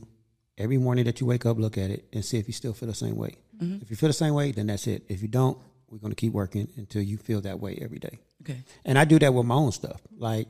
Every 0.58 0.78
morning 0.78 1.04
that 1.06 1.20
you 1.20 1.28
wake 1.28 1.46
up, 1.46 1.58
look 1.58 1.78
at 1.78 1.90
it 1.90 2.06
and 2.14 2.24
see 2.24 2.38
if 2.38 2.48
you 2.48 2.54
still 2.54 2.72
feel 2.72 2.88
the 2.88 2.96
same 2.96 3.18
way. 3.18 3.36
If 3.82 3.90
you 3.90 3.98
feel 3.98 4.08
the 4.08 4.14
same 4.14 4.34
way, 4.34 4.52
then 4.52 4.68
that's 4.68 4.88
it. 4.88 5.04
If 5.10 5.22
you 5.22 5.28
don't, 5.28 5.58
we're 5.90 5.98
going 5.98 6.12
to 6.12 6.16
keep 6.16 6.32
working 6.32 6.70
until 6.78 7.02
you 7.02 7.18
feel 7.18 7.42
that 7.42 7.60
way 7.60 7.78
every 7.82 8.00
day." 8.00 8.20
okay. 8.42 8.64
And 8.86 8.98
I 8.98 9.06
do 9.06 9.18
that 9.20 9.34
with 9.34 9.46
my 9.46 9.56
own 9.56 9.72
stuff. 9.72 10.00
Like, 10.18 10.48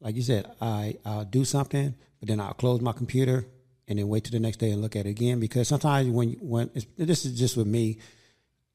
like 0.00 0.16
you 0.16 0.22
said, 0.22 0.50
I 0.60 0.96
I'll 1.04 1.24
do 1.24 1.44
something, 1.44 1.94
but 2.20 2.28
then 2.28 2.40
I'll 2.40 2.54
close 2.54 2.80
my 2.80 2.92
computer 2.92 3.46
and 3.88 3.98
then 3.98 4.08
wait 4.08 4.24
till 4.24 4.32
the 4.32 4.40
next 4.40 4.56
day 4.58 4.70
and 4.70 4.82
look 4.82 4.96
at 4.96 5.06
it 5.06 5.10
again. 5.10 5.40
Because 5.40 5.68
sometimes 5.68 6.08
when 6.08 6.32
when 6.40 6.70
it's, 6.74 6.86
this 6.96 7.24
is 7.24 7.38
just 7.38 7.56
with 7.56 7.66
me, 7.66 7.98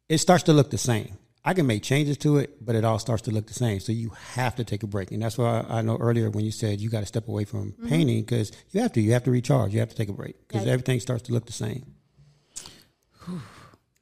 it 0.10 0.20
starts 0.20 0.44
to 0.44 0.54
look 0.54 0.72
the 0.72 0.78
same. 0.78 1.18
I 1.44 1.56
can 1.56 1.66
make 1.66 1.82
changes 1.82 2.18
to 2.20 2.38
it, 2.38 2.64
but 2.64 2.76
it 2.76 2.86
all 2.86 3.00
starts 3.00 3.24
to 3.24 3.32
look 3.32 3.48
the 3.48 3.54
same. 3.56 3.80
So 3.80 3.92
you 3.92 4.12
have 4.36 4.56
to 4.58 4.64
take 4.64 4.84
a 4.84 4.88
break, 4.88 5.12
and 5.12 5.24
that's 5.24 5.40
why 5.40 5.66
I, 5.68 5.80
I 5.80 5.82
know 5.82 5.98
earlier 5.98 6.30
when 6.30 6.46
you 6.46 6.52
said 6.52 6.80
you 6.80 6.90
got 6.90 7.00
to 7.00 7.06
step 7.08 7.28
away 7.28 7.46
from 7.46 7.72
mm-hmm. 7.72 7.90
painting 7.90 8.22
because 8.22 8.52
you 8.72 8.82
have 8.82 8.94
to. 8.94 9.02
You 9.02 9.14
have 9.14 9.24
to 9.24 9.32
recharge. 9.32 9.74
You 9.74 9.80
have 9.80 9.90
to 9.90 9.96
take 9.96 10.10
a 10.10 10.14
break 10.14 10.36
because 10.48 10.66
Yeah. 10.66 10.74
everything 10.74 11.00
starts 11.00 11.24
to 11.24 11.34
look 11.34 11.46
the 11.48 11.52
same. 11.54 11.96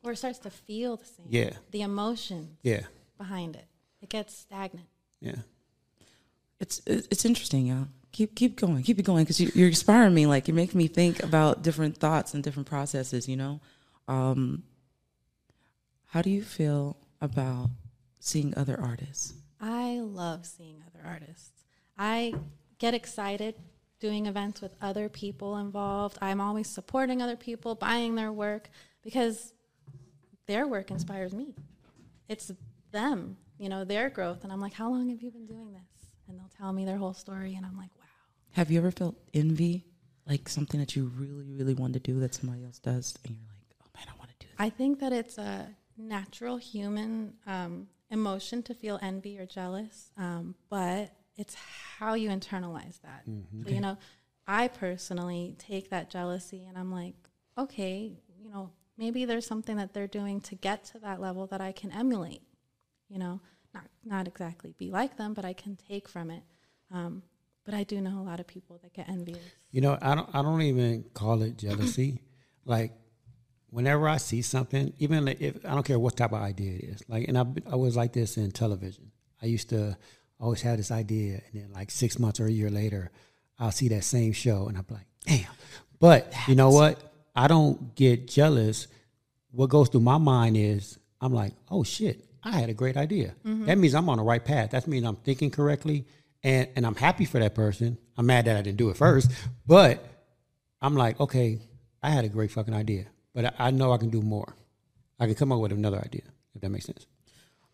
Or 0.03 0.11
it 0.13 0.17
starts 0.17 0.39
to 0.39 0.49
feel 0.49 0.97
the 0.97 1.05
same. 1.05 1.27
Yeah. 1.29 1.51
The 1.71 1.81
emotion 1.81 2.57
Yeah, 2.63 2.81
behind 3.17 3.55
it. 3.55 3.65
It 4.01 4.09
gets 4.09 4.35
stagnant. 4.35 4.87
yeah. 5.19 5.35
It's 6.59 6.81
it's 6.85 7.25
interesting, 7.25 7.67
y'all. 7.67 7.87
Keep 8.11 8.35
keep 8.35 8.59
going, 8.59 8.83
keep 8.83 8.99
it 8.99 9.03
going, 9.03 9.23
because 9.23 9.39
you, 9.39 9.51
you're 9.53 9.69
inspiring 9.69 10.13
me. 10.13 10.25
Like 10.25 10.47
you 10.47 10.53
make 10.53 10.75
me 10.75 10.87
think 10.87 11.23
about 11.23 11.61
different 11.61 11.97
thoughts 11.97 12.33
and 12.33 12.43
different 12.43 12.67
processes. 12.67 13.27
You 13.27 13.37
know, 13.37 13.61
um, 14.07 14.63
how 16.07 16.21
do 16.21 16.29
you 16.29 16.41
feel 16.41 16.97
about 17.21 17.69
seeing 18.19 18.53
other 18.57 18.79
artists? 18.79 19.33
I 19.61 19.99
love 19.99 20.45
seeing 20.45 20.81
other 20.87 21.05
artists. 21.05 21.63
I 21.97 22.33
get 22.77 22.93
excited 22.93 23.55
doing 23.99 24.25
events 24.25 24.61
with 24.61 24.75
other 24.81 25.09
people 25.09 25.57
involved. 25.57 26.17
I'm 26.21 26.39
always 26.39 26.67
supporting 26.67 27.21
other 27.21 27.35
people, 27.35 27.75
buying 27.75 28.15
their 28.15 28.31
work 28.31 28.69
because 29.03 29.53
their 30.47 30.65
work 30.67 30.89
inspires 30.91 31.33
me. 31.33 31.53
It's 32.27 32.51
them, 32.91 33.37
you 33.57 33.69
know, 33.69 33.83
their 33.83 34.09
growth. 34.09 34.43
And 34.43 34.53
I'm 34.53 34.61
like, 34.61 34.73
how 34.73 34.89
long 34.89 35.09
have 35.09 35.21
you 35.21 35.31
been 35.31 35.45
doing 35.45 35.73
this? 35.73 35.88
And 36.29 36.39
they'll 36.39 36.51
tell 36.57 36.71
me 36.71 36.85
their 36.85 36.97
whole 36.97 37.13
story. 37.13 37.55
And 37.55 37.65
I'm 37.65 37.75
like, 37.77 37.89
wow. 37.97 38.05
Have 38.51 38.71
you 38.71 38.77
ever 38.79 38.91
felt 38.91 39.15
envy, 39.33 39.85
like 40.27 40.47
something 40.47 40.79
that 40.79 40.95
you 40.95 41.11
really 41.15 41.51
really 41.51 41.73
want 41.73 41.93
to 41.93 41.99
do 41.99 42.19
that 42.19 42.33
somebody 42.35 42.63
else 42.63 42.79
does, 42.79 43.15
and 43.25 43.35
you're 43.35 43.47
like, 43.49 43.75
oh 43.83 43.87
man, 43.95 44.05
I 44.07 44.17
want 44.17 44.29
to 44.31 44.45
do 44.45 44.51
that. 44.57 44.63
I 44.63 44.69
think 44.69 44.99
that 44.99 45.11
it's 45.11 45.37
a 45.37 45.67
natural 45.97 46.57
human 46.57 47.33
um, 47.45 47.87
emotion 48.09 48.63
to 48.63 48.73
feel 48.73 48.99
envy 49.01 49.37
or 49.39 49.45
jealous, 49.45 50.11
um, 50.17 50.55
but 50.69 51.11
it's 51.35 51.55
how 51.99 52.13
you 52.15 52.29
internalize 52.29 53.01
that. 53.01 53.23
So, 53.63 53.69
you 53.69 53.81
know, 53.81 53.97
I 54.47 54.67
personally 54.67 55.55
take 55.59 55.89
that 55.91 56.09
jealousy 56.09 56.65
and 56.67 56.77
I'm 56.77 56.91
like, 56.91 57.15
okay, 57.57 58.13
you 58.37 58.49
know, 58.51 58.71
maybe 58.97 59.25
there's 59.25 59.45
something 59.45 59.77
that 59.77 59.93
they're 59.93 60.07
doing 60.07 60.41
to 60.41 60.55
get 60.55 60.83
to 60.85 60.99
that 60.99 61.21
level 61.21 61.47
that 61.47 61.61
I 61.61 61.71
can 61.71 61.91
emulate. 61.91 62.41
You 63.09 63.19
know, 63.19 63.41
not 63.73 63.85
not 64.03 64.27
exactly 64.27 64.73
be 64.77 64.89
like 64.91 65.17
them, 65.17 65.33
but 65.33 65.45
I 65.45 65.53
can 65.53 65.77
take 65.87 66.07
from 66.07 66.31
it. 66.31 66.43
Um, 66.91 67.23
but 67.65 67.73
I 67.73 67.83
do 67.83 68.01
know 68.01 68.19
a 68.19 68.23
lot 68.23 68.39
of 68.39 68.47
people 68.47 68.79
that 68.81 68.93
get 68.93 69.09
envious. 69.09 69.43
You 69.71 69.81
know, 69.81 69.97
I 70.01 70.15
don't. 70.15 70.29
I 70.33 70.41
don't 70.41 70.61
even 70.61 71.05
call 71.13 71.41
it 71.41 71.57
jealousy. 71.57 72.21
like, 72.65 72.93
whenever 73.69 74.07
I 74.09 74.17
see 74.17 74.41
something, 74.41 74.93
even 74.97 75.27
if 75.27 75.65
I 75.65 75.75
don't 75.75 75.83
care 75.85 75.99
what 75.99 76.17
type 76.17 76.33
of 76.33 76.41
idea 76.41 76.73
it 76.73 76.83
is, 76.85 77.03
like, 77.07 77.27
and 77.27 77.37
I 77.37 77.45
I 77.69 77.75
was 77.75 77.95
like 77.95 78.13
this 78.13 78.37
in 78.37 78.51
television. 78.51 79.11
I 79.41 79.45
used 79.45 79.69
to 79.69 79.97
always 80.39 80.61
have 80.61 80.77
this 80.77 80.91
idea, 80.91 81.41
and 81.51 81.61
then 81.61 81.71
like 81.73 81.91
six 81.91 82.17
months 82.17 82.39
or 82.39 82.47
a 82.47 82.51
year 82.51 82.69
later, 82.69 83.11
I'll 83.59 83.71
see 83.71 83.89
that 83.89 84.03
same 84.03 84.33
show, 84.33 84.67
and 84.67 84.77
I'm 84.77 84.85
like, 84.89 85.05
damn. 85.25 85.51
But 85.99 86.33
you 86.47 86.55
know 86.55 86.69
what? 86.69 86.97
I 87.35 87.47
don't 87.47 87.93
get 87.95 88.27
jealous. 88.27 88.87
What 89.51 89.69
goes 89.69 89.89
through 89.89 90.01
my 90.01 90.17
mind 90.17 90.57
is 90.57 90.97
I'm 91.21 91.33
like, 91.33 91.53
oh 91.69 91.83
shit, 91.83 92.25
I 92.43 92.51
had 92.51 92.69
a 92.69 92.73
great 92.73 92.97
idea. 92.97 93.35
That 93.65 93.77
means 93.77 93.93
I'm 93.93 94.09
on 94.09 94.17
the 94.17 94.23
right 94.23 94.43
path. 94.43 94.71
That 94.71 94.87
means 94.87 95.05
I'm 95.05 95.17
thinking 95.17 95.51
correctly, 95.51 96.05
and 96.43 96.67
and 96.75 96.85
I'm 96.85 96.95
happy 96.95 97.25
for 97.25 97.39
that 97.39 97.55
person. 97.55 97.97
I'm 98.17 98.25
mad 98.25 98.45
that 98.45 98.57
I 98.57 98.61
didn't 98.61 98.77
do 98.77 98.89
it 98.89 98.97
first, 98.97 99.31
but 99.65 100.03
I'm 100.81 100.95
like, 100.95 101.19
okay, 101.19 101.59
I 102.01 102.09
had 102.09 102.25
a 102.25 102.29
great 102.29 102.51
fucking 102.51 102.73
idea, 102.73 103.05
but 103.33 103.45
I, 103.45 103.67
I 103.67 103.71
know 103.71 103.91
I 103.91 103.97
can 103.97 104.09
do 104.09 104.21
more. 104.21 104.55
I 105.19 105.25
can 105.25 105.35
come 105.35 105.51
up 105.51 105.59
with 105.59 105.71
another 105.71 105.99
idea 105.99 106.23
if 106.55 106.61
that 106.61 106.69
makes 106.69 106.85
sense. 106.85 107.05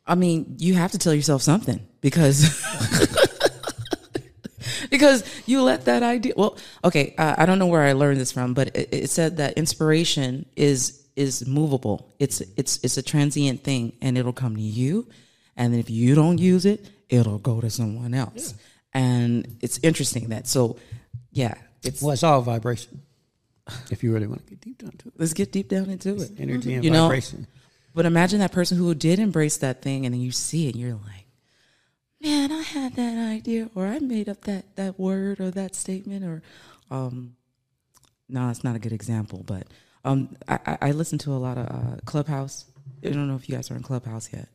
I 0.07 0.15
mean, 0.15 0.55
you 0.59 0.75
have 0.75 0.91
to 0.91 0.97
tell 0.97 1.13
yourself 1.13 1.41
something 1.41 1.85
because 2.01 2.49
because 4.89 5.23
you 5.45 5.61
let 5.63 5.85
that 5.85 6.03
idea. 6.03 6.33
Well, 6.37 6.57
okay, 6.83 7.15
uh, 7.17 7.35
I 7.37 7.45
don't 7.45 7.59
know 7.59 7.67
where 7.67 7.81
I 7.81 7.93
learned 7.93 8.19
this 8.19 8.31
from, 8.31 8.53
but 8.53 8.75
it, 8.75 8.89
it 8.91 9.09
said 9.09 9.37
that 9.37 9.57
inspiration 9.57 10.45
is 10.55 11.04
is 11.15 11.47
movable. 11.47 12.13
It's 12.19 12.41
it's 12.57 12.79
it's 12.83 12.97
a 12.97 13.01
transient 13.01 13.63
thing, 13.63 13.93
and 14.01 14.17
it'll 14.17 14.33
come 14.33 14.55
to 14.55 14.61
you, 14.61 15.07
and 15.55 15.73
then 15.73 15.79
if 15.79 15.89
you 15.89 16.15
don't 16.15 16.37
use 16.39 16.65
it, 16.65 16.89
it'll 17.09 17.39
go 17.39 17.61
to 17.61 17.69
someone 17.69 18.13
else. 18.13 18.53
And 18.93 19.57
it's 19.61 19.79
interesting 19.83 20.29
that 20.29 20.47
so, 20.47 20.77
yeah, 21.31 21.55
it's 21.83 22.01
Well, 22.01 22.13
it's 22.13 22.23
all 22.23 22.41
vibration. 22.41 23.01
If 23.89 24.03
you 24.03 24.13
really 24.13 24.27
want 24.27 24.45
to 24.45 24.51
get 24.51 24.61
deep 24.61 24.77
down 24.77 24.91
to 24.91 25.07
it, 25.07 25.13
let's 25.17 25.33
get 25.33 25.51
deep 25.51 25.69
down 25.69 25.89
into 25.89 26.15
it. 26.21 26.31
energy 26.37 26.75
and 26.75 26.83
You 26.83 26.91
know, 26.91 27.03
vibration. 27.07 27.47
But 27.93 28.05
imagine 28.05 28.39
that 28.39 28.51
person 28.51 28.77
who 28.77 28.93
did 28.93 29.19
embrace 29.19 29.57
that 29.57 29.81
thing, 29.81 30.05
and 30.05 30.13
then 30.13 30.21
you 30.21 30.31
see 30.31 30.67
it, 30.67 30.75
and 30.75 30.81
you're 30.81 30.93
like, 30.93 31.25
"Man, 32.21 32.51
I 32.51 32.61
had 32.61 32.95
that 32.95 33.17
idea, 33.31 33.69
or 33.73 33.87
I 33.87 33.99
made 33.99 34.29
up 34.29 34.41
that 34.41 34.75
that 34.75 34.99
word 34.99 35.39
or 35.39 35.49
that 35.51 35.75
statement." 35.75 36.23
Or, 36.25 36.43
um, 36.91 37.35
no, 38.29 38.49
it's 38.49 38.63
not 38.63 38.75
a 38.75 38.79
good 38.79 38.91
example, 38.93 39.43
but 39.45 39.67
um, 40.05 40.35
I, 40.47 40.77
I- 40.81 40.91
listen 40.91 41.17
to 41.19 41.31
a 41.33 41.39
lot 41.47 41.57
of 41.57 41.65
uh, 41.67 41.97
Clubhouse. 42.05 42.65
I 43.03 43.09
don't 43.09 43.27
know 43.27 43.35
if 43.35 43.49
you 43.49 43.55
guys 43.55 43.69
are 43.71 43.75
in 43.75 43.83
Clubhouse 43.83 44.29
yet. 44.31 44.47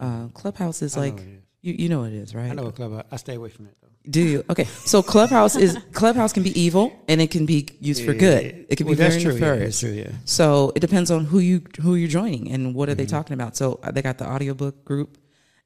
Uh, 0.00 0.28
Clubhouse 0.34 0.82
is 0.82 0.96
I 0.96 1.00
like 1.00 1.18
is. 1.20 1.26
you 1.62 1.72
you 1.74 1.88
know 1.88 2.00
what 2.00 2.12
it 2.12 2.16
is, 2.16 2.34
right? 2.34 2.50
I 2.50 2.54
know 2.54 2.66
a 2.66 2.72
club. 2.72 3.04
I 3.10 3.16
stay 3.16 3.34
away 3.36 3.48
from 3.50 3.66
it 3.66 3.76
though. 3.80 3.88
Do 4.10 4.20
you? 4.22 4.44
Okay, 4.48 4.64
so 4.64 5.02
Clubhouse 5.02 5.54
is 5.56 5.76
Clubhouse 5.92 6.32
can 6.32 6.42
be 6.42 6.58
evil 6.58 6.92
and 7.08 7.20
it 7.20 7.30
can 7.30 7.46
be 7.46 7.66
used 7.80 8.04
for 8.04 8.14
good. 8.14 8.66
It 8.68 8.76
can 8.76 8.86
Well, 8.86 8.94
be 8.94 9.02
very 9.02 9.20
true. 9.20 9.32
Yeah, 9.34 9.40
nefarious. 9.40 9.80
true. 9.80 9.90
Yeah. 9.90 10.10
So 10.24 10.72
it 10.76 10.80
depends 10.80 11.10
on 11.10 11.24
who 11.26 11.38
you 11.40 11.62
who 11.82 11.94
you're 11.94 12.08
joining 12.08 12.50
and 12.52 12.74
what 12.74 12.88
are 12.88 12.94
they 12.94 13.04
Mm-hmm. 13.04 13.16
talking 13.16 13.34
about. 13.34 13.56
So 13.56 13.80
uh, 13.82 13.90
they 13.90 14.02
got 14.02 14.18
the 14.18 14.26
audiobook 14.28 14.84
group, 14.84 15.18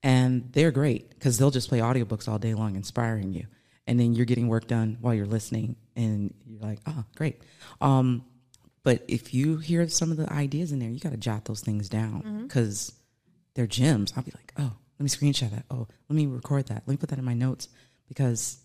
and 0.03 0.49
they're 0.53 0.71
great 0.73 1.11
because 1.11 1.39
they'll 1.39 1.51
just 1.51 1.69
play 1.69 1.79
audiobooks 1.81 2.29
all 2.29 2.39
day 2.39 2.55
long, 2.55 2.75
inspiring 2.77 3.33
you, 3.33 3.47
and 3.87 3.99
then 4.01 4.13
you're 4.15 4.27
getting 4.27 4.49
work 4.49 4.67
done 4.67 4.97
while 5.01 5.15
you're 5.15 5.27
listening, 5.27 5.77
and 5.97 6.33
you're 6.47 6.61
like, 6.61 6.79
oh, 6.87 7.05
great. 7.17 7.43
Um, 7.81 8.25
but 8.83 9.05
if 9.09 9.33
you 9.33 9.59
hear 9.59 9.87
some 9.89 10.11
of 10.11 10.17
the 10.17 10.31
ideas 10.33 10.73
in 10.73 10.79
there, 10.79 10.91
you 10.91 10.99
got 10.99 11.13
to 11.13 11.17
jot 11.17 11.45
those 11.45 11.61
things 11.61 11.89
down 11.89 12.23
mm-hmm. 12.23 12.43
because 12.43 12.93
they're 13.55 13.67
gems. 13.67 14.13
I'll 14.17 14.23
be 14.23 14.33
like, 14.35 14.53
oh, 14.59 14.73
let 14.99 15.01
me 15.01 15.09
screenshot 15.09 15.51
that. 15.51 15.65
Oh, 15.71 15.87
let 16.09 16.17
me 16.17 16.27
record 16.27 16.67
that. 16.67 16.83
Let 16.87 16.89
me 16.89 16.97
put 16.97 17.11
that 17.11 17.19
in 17.19 17.25
my 17.25 17.35
notes 17.35 17.69
because 18.09 18.59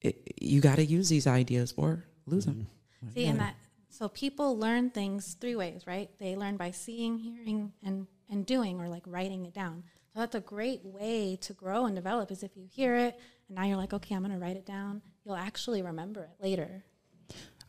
it, 0.00 0.34
you 0.40 0.60
got 0.60 0.76
to 0.76 0.84
use 0.84 1.08
these 1.08 1.26
ideas 1.26 1.74
or 1.76 2.04
lose 2.26 2.44
them. 2.44 2.66
Mm-hmm. 3.04 3.14
See, 3.14 3.26
and 3.26 3.40
that 3.40 3.54
so 3.90 4.08
people 4.08 4.58
learn 4.58 4.90
things 4.90 5.36
three 5.40 5.56
ways, 5.56 5.86
right? 5.86 6.10
They 6.18 6.36
learn 6.36 6.56
by 6.56 6.70
seeing, 6.70 7.18
hearing, 7.18 7.72
and 7.82 8.06
and 8.30 8.44
doing, 8.44 8.80
or 8.80 8.88
like 8.88 9.04
writing 9.06 9.46
it 9.46 9.54
down. 9.54 9.84
So 10.12 10.20
that's 10.20 10.34
a 10.34 10.40
great 10.40 10.84
way 10.84 11.38
to 11.42 11.52
grow 11.54 11.86
and 11.86 11.94
develop. 11.94 12.30
Is 12.30 12.42
if 12.42 12.56
you 12.56 12.66
hear 12.70 12.96
it 12.96 13.18
and 13.48 13.56
now 13.56 13.64
you're 13.64 13.76
like, 13.76 13.92
okay, 13.92 14.14
I'm 14.14 14.22
going 14.22 14.32
to 14.32 14.38
write 14.38 14.56
it 14.56 14.66
down. 14.66 15.02
You'll 15.24 15.36
actually 15.36 15.82
remember 15.82 16.24
it 16.24 16.42
later. 16.42 16.84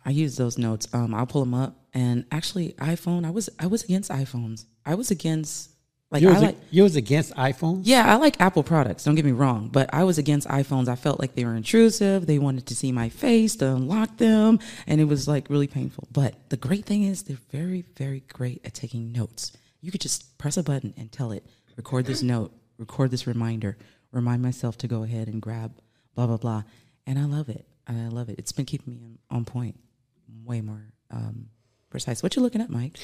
I 0.06 0.12
use 0.12 0.38
those 0.38 0.58
notes. 0.58 0.88
Um, 0.94 1.14
I'll 1.14 1.26
pull 1.28 1.42
them 1.44 1.54
up. 1.54 1.76
And 1.94 2.26
actually, 2.32 2.74
iPhone. 2.74 3.26
I 3.26 3.32
was 3.32 3.50
I 3.60 3.68
was 3.68 3.84
against 3.84 4.12
iPhones. 4.12 4.66
I 4.86 4.96
was 4.96 5.12
against 5.12 5.72
like 6.12 6.22
You 6.24 6.30
I 6.30 6.34
was, 6.34 6.42
like. 6.42 6.58
you 6.72 6.84
was 6.84 6.96
against 6.96 7.34
iPhones. 7.36 7.82
Yeah, 7.84 8.12
I 8.12 8.18
like 8.18 8.40
Apple 8.42 8.64
products. 8.64 9.04
Don't 9.04 9.16
get 9.16 9.26
me 9.26 9.32
wrong, 9.32 9.70
but 9.72 9.90
I 9.94 10.04
was 10.04 10.18
against 10.18 10.48
iPhones. 10.48 10.88
I 10.88 10.96
felt 10.96 11.20
like 11.20 11.36
they 11.36 11.46
were 11.46 11.56
intrusive. 11.56 12.26
They 12.26 12.40
wanted 12.40 12.66
to 12.68 12.76
see 12.76 12.92
my 12.92 13.10
face 13.10 13.56
to 13.58 13.68
unlock 13.76 14.18
them, 14.18 14.60
and 14.88 15.00
it 15.00 15.06
was 15.06 15.28
like 15.28 15.50
really 15.50 15.68
painful. 15.68 16.08
But 16.12 16.50
the 16.50 16.58
great 16.58 16.86
thing 16.86 17.04
is 17.04 17.24
they're 17.24 17.38
very, 17.52 17.84
very 17.96 18.22
great 18.22 18.62
at 18.66 18.74
taking 18.74 19.12
notes. 19.12 19.52
You 19.82 19.92
could 19.92 20.02
just 20.02 20.38
press 20.40 20.58
a 20.58 20.64
button 20.64 20.94
and 20.98 21.12
tell 21.12 21.32
it, 21.32 21.46
record 21.78 22.06
this 22.06 22.24
note, 22.24 22.52
record 22.80 23.12
this 23.12 23.28
reminder, 23.28 23.78
remind 24.12 24.42
myself 24.42 24.78
to 24.80 24.88
go 24.88 25.04
ahead 25.04 25.28
and 25.28 25.42
grab 25.42 25.76
blah 26.16 26.26
blah 26.28 26.38
blah, 26.38 26.64
and 27.06 27.20
I 27.20 27.26
love 27.26 27.50
it. 27.50 27.66
I 27.88 27.94
love 28.08 28.30
it. 28.30 28.38
It's 28.40 28.52
been 28.52 28.66
keeping 28.66 28.94
me 29.00 29.20
on 29.30 29.46
point, 29.46 29.80
way 30.46 30.62
more 30.62 30.94
um, 31.12 31.48
precise. 31.90 32.24
What 32.24 32.36
you 32.36 32.42
looking 32.42 32.62
at, 32.62 32.70
Mic? 32.70 32.98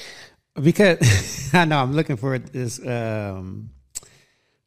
Because 0.60 1.50
I 1.54 1.64
know 1.64 1.78
I'm 1.78 1.92
looking 1.92 2.16
for 2.16 2.38
this. 2.38 2.78
Um, 2.84 3.70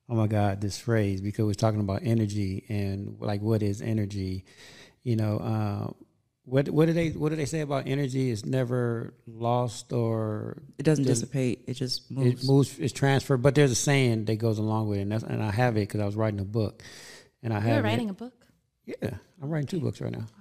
oh 0.08 0.16
my 0.16 0.28
God, 0.28 0.62
this 0.62 0.78
phrase 0.78 1.22
because 1.22 1.46
we're 1.46 1.54
talking 1.54 1.80
about 1.80 2.02
energy 2.04 2.66
and 2.70 3.18
like 3.20 3.42
what 3.42 3.64
is 3.64 3.82
energy. 3.82 4.46
You 5.04 5.16
know, 5.16 5.38
uh, 5.38 5.94
what 6.44 6.70
what 6.70 6.86
do 6.88 6.94
they 6.94 7.10
what 7.10 7.30
do 7.30 7.36
they 7.36 7.46
say 7.46 7.62
about 7.62 7.88
energy? 7.88 8.30
Is 8.30 8.46
never 8.46 9.14
lost 9.28 9.94
or 9.94 10.62
It 10.78 10.84
doesn't 10.84 11.06
Does- 11.06 11.22
dissipate. 11.22 11.64
It 11.68 11.74
just 11.74 12.12
moves. 12.12 12.44
it 12.44 12.48
moves. 12.48 12.80
It's 12.80 12.94
transferred. 12.94 13.42
But 13.42 13.56
there's 13.56 13.72
a 13.72 13.76
saying 13.76 14.26
that 14.26 14.36
goes 14.38 14.60
along 14.60 14.90
with 14.90 15.00
it, 15.00 15.04
and, 15.04 15.12
that's, 15.12 15.24
and 15.24 15.42
I 15.42 15.52
have 15.52 15.78
it 15.78 15.82
because 15.82 16.02
I 16.02 16.06
was 16.06 16.16
writing 16.16 16.40
a 16.40 16.46
book, 16.46 16.84
and 17.42 17.54
I 17.54 17.58
You're 17.58 17.76
have 17.76 17.84
writing 17.84 18.08
it. 18.10 18.12
a 18.12 18.16
book. 18.16 18.34
Yeah, 18.86 19.12
I'm 19.42 19.50
writing 19.50 19.68
two 19.68 19.80
books 19.80 20.02
right 20.02 20.12
now 20.12 20.20
okay. 20.20 20.34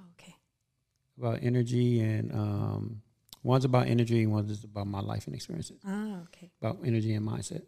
About 1.19 1.39
energy 1.43 2.01
and 2.01 2.33
um, 2.33 3.03
one's 3.43 3.64
about 3.64 3.87
energy, 3.89 4.23
and 4.23 4.33
one's 4.33 4.51
just 4.51 4.64
about 4.64 4.87
my 4.87 5.01
life 5.01 5.27
and 5.27 5.35
experiences 5.35 5.81
Oh, 5.87 6.21
okay. 6.29 6.51
about 6.61 6.79
energy 6.85 7.14
and 7.14 7.27
mindset. 7.27 7.62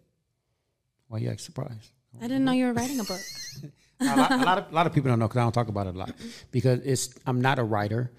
Why 1.08 1.18
are 1.18 1.20
you 1.20 1.30
act 1.30 1.40
surprised? 1.40 1.90
I 2.18 2.22
didn't 2.28 2.44
know 2.44 2.52
you 2.52 2.66
were 2.66 2.72
writing 2.72 3.00
a 3.00 3.04
book. 3.04 3.20
a, 4.00 4.16
lot, 4.16 4.30
a 4.30 4.36
lot 4.38 4.58
of 4.58 4.70
a 4.70 4.74
lot 4.74 4.86
of 4.86 4.92
people 4.92 5.10
don't 5.10 5.18
know 5.18 5.28
because 5.28 5.38
I 5.38 5.42
don't 5.42 5.52
talk 5.52 5.68
about 5.68 5.86
it 5.86 5.94
a 5.94 5.98
lot 5.98 6.12
because 6.50 6.80
it's 6.84 7.14
I'm 7.26 7.40
not 7.40 7.58
a 7.58 7.64
writer, 7.64 8.10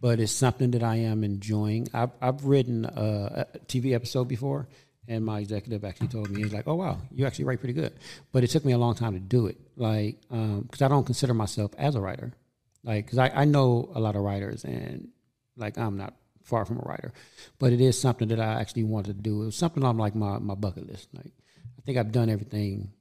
but 0.00 0.20
it's 0.20 0.32
something 0.32 0.70
that 0.72 0.82
I 0.82 0.96
am 0.96 1.24
enjoying. 1.24 1.88
I've 1.94 2.10
I've 2.20 2.44
written 2.44 2.84
a, 2.84 3.46
a 3.54 3.58
TV 3.66 3.92
episode 3.94 4.24
before, 4.28 4.68
and 5.08 5.24
my 5.24 5.40
executive 5.40 5.84
actually 5.84 6.08
told 6.08 6.30
me 6.30 6.42
he's 6.42 6.52
like, 6.52 6.66
"Oh 6.66 6.74
wow, 6.74 6.98
you 7.12 7.26
actually 7.26 7.44
write 7.46 7.60
pretty 7.60 7.74
good," 7.74 7.92
but 8.32 8.42
it 8.44 8.48
took 8.50 8.64
me 8.64 8.72
a 8.72 8.78
long 8.78 8.94
time 8.94 9.12
to 9.14 9.20
do 9.20 9.46
it, 9.46 9.58
like 9.76 10.20
because 10.28 10.82
I 10.82 10.88
don't 10.88 11.04
consider 11.04 11.34
myself 11.34 11.72
as 11.78 11.94
a 11.94 12.00
writer, 12.00 12.32
like 12.86 13.04
because 13.04 13.18
I, 13.18 13.28
I 13.34 13.44
know 13.44 13.90
a 13.94 14.00
lot 14.00 14.16
of 14.16 14.22
writers 14.22 14.64
and 14.64 15.08
like 15.58 15.76
I'm 15.76 15.98
not 15.98 16.14
far 16.44 16.64
from 16.64 16.78
a 16.78 16.82
writer, 16.82 17.12
but 17.58 17.72
it 17.72 17.80
is 17.80 18.00
something 18.00 18.28
that 18.28 18.40
I 18.40 18.60
actually 18.60 18.84
wanted 18.84 19.16
to 19.16 19.22
do. 19.22 19.42
It 19.42 19.46
was 19.46 19.56
something 19.56 19.84
on 19.84 19.98
like 19.98 20.14
my 20.14 20.38
my 20.38 20.54
bucket 20.54 20.86
list. 20.86 21.08
Like 21.12 21.32
I 21.78 21.82
think 21.84 21.98
I've 21.98 22.12
done 22.12 22.30
everything 22.30 22.92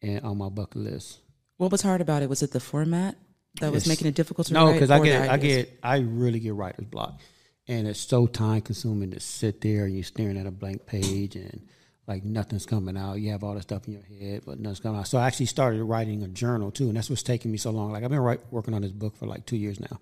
and 0.00 0.24
on 0.24 0.38
my 0.38 0.48
bucket 0.48 0.76
list. 0.82 1.18
What 1.58 1.70
was 1.72 1.82
hard 1.82 2.00
about 2.00 2.22
it? 2.22 2.28
Was 2.30 2.42
it 2.42 2.52
the 2.52 2.60
format 2.60 3.16
that 3.60 3.72
was 3.72 3.86
making 3.88 4.06
it 4.06 4.14
difficult 4.14 4.46
to 4.48 4.52
No, 4.54 4.66
write? 4.66 4.74
because 4.74 4.90
I 4.90 5.00
get, 5.02 5.30
I 5.30 5.36
get, 5.38 5.78
I 5.82 5.96
really 5.98 6.38
get 6.38 6.52
writer's 6.54 6.84
block, 6.86 7.18
and 7.66 7.88
it's 7.88 7.98
so 8.00 8.26
time 8.26 8.60
consuming 8.60 9.10
to 9.12 9.20
sit 9.20 9.62
there 9.62 9.86
and 9.86 9.94
you're 9.94 10.04
staring 10.04 10.36
at 10.38 10.46
a 10.46 10.50
blank 10.50 10.84
page 10.86 11.34
and 11.34 11.66
like 12.06 12.24
nothing's 12.24 12.66
coming 12.66 12.96
out. 12.96 13.14
You 13.14 13.32
have 13.32 13.42
all 13.42 13.54
this 13.54 13.62
stuff 13.64 13.86
in 13.88 13.94
your 13.94 14.02
head, 14.02 14.42
but 14.46 14.60
nothing's 14.60 14.80
coming 14.80 15.00
out. 15.00 15.08
So 15.08 15.18
I 15.18 15.26
actually 15.26 15.46
started 15.46 15.82
writing 15.84 16.22
a 16.22 16.28
journal 16.28 16.70
too, 16.70 16.88
and 16.88 16.96
that's 16.96 17.10
what's 17.10 17.22
taking 17.22 17.50
me 17.50 17.58
so 17.58 17.70
long. 17.70 17.92
Like 17.92 18.04
I've 18.04 18.10
been 18.10 18.20
write, 18.20 18.40
working 18.50 18.74
on 18.74 18.82
this 18.82 18.92
book 18.92 19.16
for 19.16 19.26
like 19.26 19.44
two 19.46 19.56
years 19.56 19.80
now. 19.80 19.98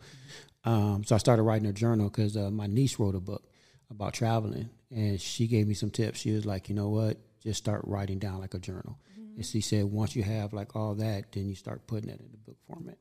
Um, 0.64 1.04
so 1.04 1.14
I 1.14 1.18
started 1.18 1.42
writing 1.42 1.66
a 1.68 1.72
journal 1.72 2.08
because 2.08 2.36
uh, 2.36 2.50
my 2.50 2.66
niece 2.66 2.98
wrote 2.98 3.14
a 3.14 3.20
book 3.20 3.44
about 3.90 4.14
traveling, 4.14 4.70
and 4.90 5.20
she 5.20 5.46
gave 5.46 5.66
me 5.66 5.74
some 5.74 5.90
tips. 5.90 6.20
She 6.20 6.32
was 6.32 6.46
like, 6.46 6.68
you 6.68 6.74
know 6.74 6.88
what, 6.88 7.18
just 7.42 7.58
start 7.58 7.82
writing 7.84 8.18
down 8.18 8.40
like 8.40 8.54
a 8.54 8.58
journal. 8.58 8.98
And 9.36 9.44
she 9.44 9.60
said, 9.60 9.84
once 9.86 10.14
you 10.14 10.22
have 10.22 10.52
like 10.52 10.76
all 10.76 10.94
that, 10.94 11.32
then 11.32 11.48
you 11.48 11.54
start 11.56 11.86
putting 11.86 12.08
it 12.08 12.20
in 12.20 12.28
the 12.30 12.38
book 12.38 12.56
format 12.68 12.96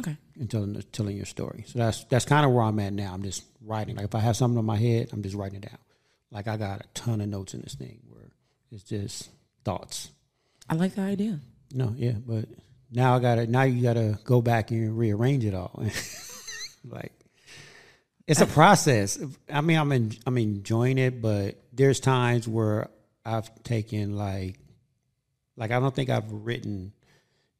Okay. 0.00 0.16
and 0.38 0.48
telling 0.50 0.80
telling 0.92 1.16
your 1.16 1.26
story. 1.26 1.64
So 1.66 1.78
that's 1.80 2.04
that's 2.04 2.24
kind 2.24 2.46
of 2.46 2.52
where 2.52 2.62
I'm 2.64 2.78
at 2.80 2.92
now. 2.92 3.12
I'm 3.12 3.22
just 3.22 3.44
writing. 3.60 3.96
Like 3.96 4.04
if 4.04 4.14
I 4.14 4.20
have 4.20 4.36
something 4.36 4.58
in 4.58 4.64
my 4.64 4.76
head, 4.76 5.08
I'm 5.12 5.22
just 5.22 5.34
writing 5.34 5.62
it 5.62 5.68
down. 5.68 5.78
Like 6.30 6.46
I 6.48 6.56
got 6.56 6.80
a 6.80 6.84
ton 6.94 7.20
of 7.20 7.28
notes 7.28 7.52
in 7.54 7.62
this 7.62 7.74
thing 7.74 7.98
it's 8.70 8.84
just 8.84 9.30
thoughts. 9.64 10.10
I 10.68 10.74
like 10.74 10.94
the 10.94 11.02
idea. 11.02 11.40
No, 11.72 11.94
yeah, 11.96 12.12
but 12.12 12.46
now 12.90 13.16
I 13.16 13.18
gotta 13.20 13.46
now 13.46 13.62
you 13.62 13.82
gotta 13.82 14.18
go 14.24 14.40
back 14.40 14.70
and 14.70 14.96
rearrange 14.96 15.44
it 15.44 15.54
all. 15.54 15.82
like 16.84 17.12
it's 18.26 18.40
a 18.40 18.46
process. 18.46 19.18
I 19.52 19.60
mean, 19.60 19.78
I'm 19.78 19.92
en- 19.92 20.12
I'm 20.26 20.38
enjoying 20.38 20.98
it, 20.98 21.22
but 21.22 21.56
there's 21.72 22.00
times 22.00 22.48
where 22.48 22.88
I've 23.24 23.50
taken 23.62 24.16
like 24.16 24.58
like 25.56 25.70
I 25.70 25.80
don't 25.80 25.94
think 25.94 26.10
I've 26.10 26.30
written 26.30 26.92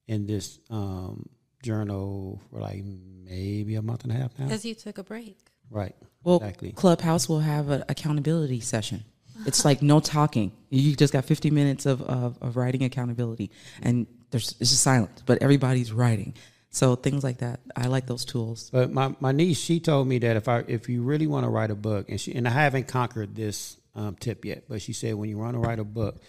in 0.09 0.27
this 0.27 0.59
um, 0.71 1.29
journal 1.63 2.41
for 2.51 2.61
like 2.61 2.83
maybe 2.85 3.75
a 3.75 3.83
month 3.83 4.05
and 4.05 4.13
a 4.13 4.17
half 4.17 4.39
now. 4.39 4.47
Because 4.47 4.65
you 4.65 4.75
took 4.75 4.99
a 4.99 5.05
break. 5.05 5.39
Right. 5.71 5.95
Well, 6.23 6.37
exactly. 6.37 6.73
Clubhouse 6.73 7.29
will 7.29 7.41
have 7.41 7.71
an 7.71 7.85
accountability 7.89 8.61
session. 8.61 9.05
It's 9.45 9.65
like 9.65 9.83
no 9.83 10.01
talking. 10.01 10.53
You 10.71 10.97
just 10.97 11.13
got 11.13 11.25
50 11.25 11.51
minutes 11.51 11.87
of, 11.87 12.03
of, 12.03 12.39
of 12.41 12.57
writing 12.57 12.85
accountability. 12.85 13.51
And 13.83 14.07
there's 14.31 14.55
it's 14.61 14.71
just 14.71 14.83
silent, 14.83 15.23
but 15.27 15.43
everybody's 15.43 15.93
writing. 15.93 16.35
So 16.71 16.95
things 16.95 17.25
like 17.25 17.39
that, 17.39 17.61
I 17.75 17.87
like 17.87 18.07
those 18.07 18.25
tools. 18.25 18.71
But 18.71 18.93
my, 18.93 19.15
my 19.21 19.33
niece, 19.33 19.59
she 19.59 19.81
told 19.81 20.09
me 20.09 20.19
that 20.19 20.37
if 20.37 20.49
I 20.49 20.65
if 20.69 20.89
you 20.89 21.03
really 21.03 21.27
want 21.27 21.45
to 21.45 21.49
write 21.51 21.71
a 21.71 21.75
book, 21.75 22.11
and 22.11 22.21
she 22.21 22.35
and 22.35 22.47
I 22.47 22.51
haven't 22.51 22.87
conquered 22.89 23.35
this 23.35 23.79
um, 23.95 24.17
tip 24.21 24.45
yet, 24.45 24.65
but 24.69 24.83
she 24.83 24.93
said 24.93 25.15
when 25.15 25.31
you 25.31 25.39
want 25.39 25.55
to 25.55 25.59
write 25.59 25.79
a 25.79 25.85
book, 25.85 26.21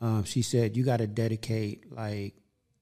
um, 0.00 0.24
she 0.24 0.42
said 0.42 0.76
you 0.76 0.84
got 0.84 0.98
to 0.98 1.06
dedicate 1.06 1.92
like 1.92 2.34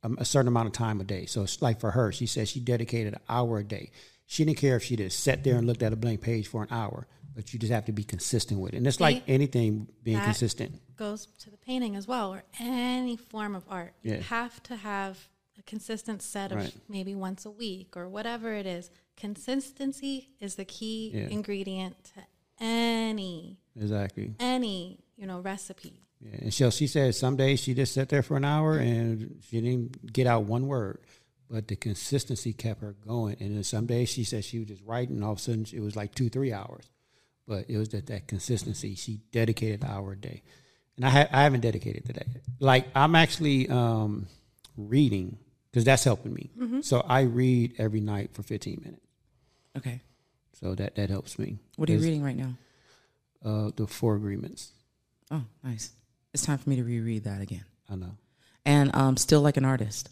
a, 0.02 0.10
a 0.18 0.24
certain 0.24 0.48
amount 0.48 0.66
of 0.66 0.72
time 0.72 1.00
a 1.00 1.04
day. 1.04 1.26
So 1.26 1.42
it's 1.42 1.62
like 1.62 1.80
for 1.80 1.92
her, 1.92 2.12
she 2.12 2.26
said 2.26 2.48
she 2.48 2.60
dedicated 2.60 3.14
an 3.14 3.20
hour 3.28 3.58
a 3.58 3.64
day. 3.64 3.90
She 4.26 4.44
didn't 4.44 4.58
care 4.58 4.76
if 4.76 4.84
she 4.84 4.96
just 4.96 5.20
sat 5.20 5.44
there 5.44 5.56
and 5.56 5.66
looked 5.66 5.82
at 5.82 5.92
a 5.92 5.96
blank 5.96 6.20
page 6.20 6.48
for 6.48 6.62
an 6.62 6.68
hour, 6.70 7.06
but 7.34 7.52
you 7.52 7.58
just 7.58 7.72
have 7.72 7.84
to 7.86 7.92
be 7.92 8.04
consistent 8.04 8.60
with 8.60 8.74
it. 8.74 8.76
And 8.76 8.86
it's 8.86 9.00
like 9.00 9.22
anything 9.28 9.88
being 10.02 10.16
That- 10.18 10.24
consistent. 10.24 10.80
goes 10.96 11.26
to 11.40 11.50
the 11.50 11.56
painting 11.56 11.96
as 11.96 12.06
well, 12.06 12.32
or 12.32 12.44
any 12.60 13.16
form 13.16 13.54
of 13.56 13.64
art. 13.68 13.94
Yeah. 14.02 14.16
You 14.16 14.20
have 14.22 14.62
to 14.64 14.76
have 14.76 15.28
a 15.58 15.62
consistent 15.62 16.22
set 16.22 16.52
of 16.52 16.58
Right. 16.58 16.74
maybe 16.88 17.14
once 17.14 17.44
a 17.44 17.50
week 17.50 17.96
or 17.96 18.08
whatever 18.08 18.52
it 18.54 18.66
is. 18.66 18.90
Consistency 19.16 20.30
is 20.40 20.54
the 20.54 20.64
key 20.64 21.10
Yeah. 21.14 21.28
ingredient 21.28 21.96
to 22.14 22.22
any 22.60 23.58
Exactly. 23.76 24.34
any 24.38 24.98
you 25.16 25.26
know 25.26 25.40
recipe. 25.40 26.00
Yeah, 26.20 26.36
and 26.40 26.54
so 26.54 26.70
she 26.70 26.86
said 26.86 27.14
some 27.14 27.36
days 27.36 27.60
she 27.60 27.74
just 27.74 27.92
sat 27.92 28.08
there 28.08 28.22
for 28.22 28.36
an 28.36 28.44
hour 28.44 28.78
and 28.78 29.40
she 29.48 29.60
didn't 29.60 30.12
get 30.12 30.26
out 30.26 30.44
one 30.44 30.66
word, 30.66 31.00
but 31.50 31.68
the 31.68 31.76
consistency 31.76 32.52
kept 32.52 32.80
her 32.80 32.94
going. 33.06 33.36
And 33.40 33.54
then 33.56 33.64
some 33.64 33.86
days 33.86 34.08
she 34.08 34.24
said 34.24 34.44
she 34.44 34.58
was 34.60 34.68
just 34.68 34.82
writing, 34.82 35.16
and 35.16 35.24
all 35.24 35.32
of 35.32 35.38
a 35.38 35.40
sudden 35.40 35.66
it 35.72 35.80
was 35.80 35.94
like 35.96 36.14
two, 36.14 36.28
three 36.30 36.52
hours. 36.52 36.84
But 37.46 37.66
it 37.68 37.76
was 37.76 37.90
that 37.90 38.06
that 38.06 38.26
consistency. 38.26 38.94
She 38.94 39.20
dedicated 39.32 39.84
an 39.84 39.90
hour 39.90 40.12
a 40.12 40.16
day, 40.16 40.42
and 40.96 41.04
I 41.04 41.10
ha- 41.10 41.28
I 41.30 41.42
haven't 41.42 41.60
dedicated 41.60 42.04
today. 42.06 42.24
Like 42.58 42.86
I'm 42.94 43.14
actually 43.14 43.68
um, 43.68 44.26
reading 44.76 45.38
because 45.70 45.84
that's 45.84 46.04
helping 46.04 46.32
me. 46.32 46.50
So 46.82 47.00
I 47.06 47.22
read 47.22 47.74
every 47.78 48.00
night 48.00 48.30
for 48.32 48.42
15 48.42 48.80
minutes. 48.82 49.06
Okay. 49.76 50.00
So 50.60 50.74
that 50.76 50.94
that 50.94 51.10
helps 51.10 51.38
me. 51.38 51.58
What 51.76 51.90
are 51.90 51.92
you 51.92 51.98
reading 51.98 52.22
right 52.22 52.36
now? 52.36 52.54
Uh, 53.44 53.70
the 53.76 53.86
Four 53.86 54.14
Agreements. 54.16 54.72
Oh, 55.30 55.42
nice. 55.62 55.90
It's 56.32 56.46
time 56.46 56.58
for 56.58 56.70
me 56.70 56.76
to 56.76 56.84
reread 56.84 57.24
that 57.24 57.42
again. 57.42 57.64
I 57.90 57.96
know. 57.96 58.16
And 58.64 58.94
um, 58.96 59.16
steal 59.18 59.42
like 59.42 59.56
an 59.58 59.64
artist. 59.66 60.08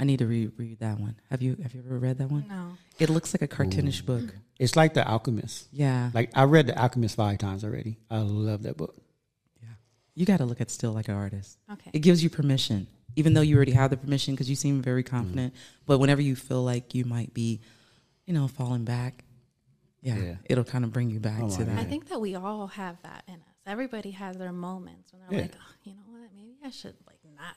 I 0.00 0.04
need 0.04 0.18
to 0.20 0.26
reread 0.26 0.78
that 0.80 0.98
one. 0.98 1.14
Have 1.30 1.42
you 1.42 1.56
have 1.62 1.74
you 1.74 1.82
ever 1.86 1.98
read 1.98 2.16
that 2.18 2.30
one? 2.30 2.46
No, 2.48 2.78
It 2.98 3.10
looks 3.10 3.34
like 3.34 3.42
a 3.42 3.48
cartoonish 3.48 4.04
book. 4.06 4.34
It's 4.58 4.74
like 4.74 4.94
The 4.94 5.06
Alchemist. 5.06 5.68
Yeah. 5.72 6.10
Like 6.14 6.30
I 6.34 6.44
read 6.44 6.66
The 6.68 6.76
Alchemist 6.80 7.16
five 7.16 7.36
times 7.38 7.64
already. 7.64 7.98
I 8.10 8.18
love 8.20 8.62
that 8.62 8.76
book. 8.78 8.96
yeah. 9.62 9.68
You 10.14 10.24
got 10.26 10.38
to 10.38 10.46
look 10.46 10.60
at 10.62 10.70
steal 10.70 10.92
like 10.92 11.08
an 11.08 11.14
artist. 11.16 11.58
okay. 11.70 11.90
It 11.92 11.98
gives 12.00 12.22
you 12.24 12.30
permission, 12.30 12.86
even 13.14 13.34
though 13.34 13.42
you 13.42 13.56
already 13.56 13.72
have 13.72 13.90
the 13.90 13.98
permission 13.98 14.34
because 14.34 14.48
you 14.48 14.56
seem 14.56 14.80
very 14.80 15.02
confident. 15.02 15.52
Mm. 15.52 15.58
But 15.86 15.98
whenever 15.98 16.22
you 16.22 16.34
feel 16.34 16.62
like 16.64 16.94
you 16.94 17.04
might 17.04 17.34
be, 17.34 17.60
you 18.26 18.32
know, 18.32 18.48
falling 18.48 18.84
back, 18.84 19.24
yeah, 20.02 20.16
Yeah. 20.16 20.34
it'll 20.46 20.64
kind 20.64 20.84
of 20.84 20.92
bring 20.94 21.10
you 21.10 21.20
back 21.20 21.40
Oh, 21.42 21.50
to 21.50 21.58
my 21.60 21.64
that. 21.74 21.78
I 21.78 21.84
think 21.84 22.08
that 22.08 22.20
we 22.22 22.34
all 22.36 22.68
have 22.68 22.96
that 23.02 23.22
in 23.28 23.34
us. 23.34 23.40
Everybody 23.66 24.12
has 24.12 24.38
their 24.38 24.52
moments 24.52 25.12
when 25.12 25.20
they're 25.28 25.38
Yeah. 25.40 25.44
like, 25.46 25.56
oh, 25.60 25.74
you 25.84 25.92
know 25.92 26.06
what, 26.08 26.30
maybe 26.34 26.56
I 26.64 26.70
should 26.70 26.94
like 27.06 27.20
not 27.36 27.56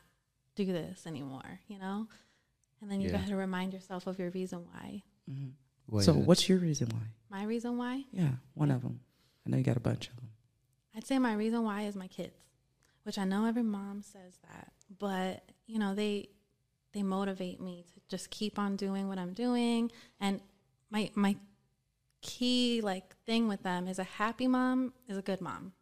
do 0.56 0.66
this 0.66 1.08
anymore, 1.08 1.62
you 1.70 1.80
know. 1.80 2.08
And 2.84 2.92
then 2.92 3.00
you 3.00 3.10
Yeah. 3.10 3.20
got 3.20 3.28
to 3.28 3.38
remind 3.38 3.74
yourself 3.74 4.08
of 4.08 4.20
your 4.20 4.30
reason 4.32 4.66
why. 4.66 5.04
Mm-hmm. 5.32 5.52
What 5.88 6.04
so, 6.04 6.12
is 6.12 6.18
it? 6.18 6.26
what's 6.28 6.50
your 6.50 6.58
reason 6.60 6.90
why? 6.90 7.08
My 7.30 7.46
reason 7.46 7.78
why? 7.78 8.04
Yeah, 8.12 8.34
one 8.56 8.72
of 8.72 8.82
them. 8.82 9.00
I 9.46 9.50
know 9.50 9.58
you 9.58 9.64
got 9.64 9.78
a 9.78 9.82
bunch 9.82 10.10
of 10.10 10.16
them. 10.18 10.30
I'd 10.96 11.08
say 11.08 11.18
my 11.18 11.34
reason 11.34 11.64
why 11.64 11.84
is 11.84 11.96
my 11.96 12.08
kids, 12.08 12.36
which 13.04 13.18
I 13.18 13.24
know 13.24 13.46
every 13.46 13.64
mom 13.64 14.02
says 14.02 14.38
that, 14.50 14.74
but 15.00 15.50
you 15.66 15.80
know 15.80 15.96
they 15.96 16.30
they 16.92 17.04
motivate 17.04 17.60
me 17.62 17.86
to 17.94 18.02
just 18.10 18.30
keep 18.30 18.60
on 18.60 18.76
doing 18.76 19.08
what 19.08 19.18
I'm 19.18 19.34
doing, 19.34 19.92
and 20.20 20.42
my 20.92 21.10
my 21.16 21.38
key 22.22 22.82
like 22.82 23.16
thing 23.26 23.48
with 23.48 23.64
them 23.64 23.88
is 23.88 24.00
a 24.00 24.04
happy 24.04 24.48
mom 24.48 24.94
is 25.08 25.18
a 25.18 25.22
good 25.22 25.42
mom. 25.42 25.74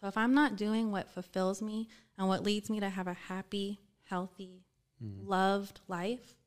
So 0.00 0.08
if 0.08 0.16
I'm 0.16 0.34
not 0.34 0.56
doing 0.56 0.90
what 0.90 1.10
fulfills 1.10 1.60
me 1.60 1.88
and 2.16 2.28
what 2.28 2.42
leads 2.42 2.70
me 2.70 2.80
to 2.80 2.88
have 2.88 3.06
a 3.08 3.14
happy, 3.14 3.80
healthy, 4.04 4.62
mm. 5.02 5.26
loved 5.26 5.80
life, 5.88 6.37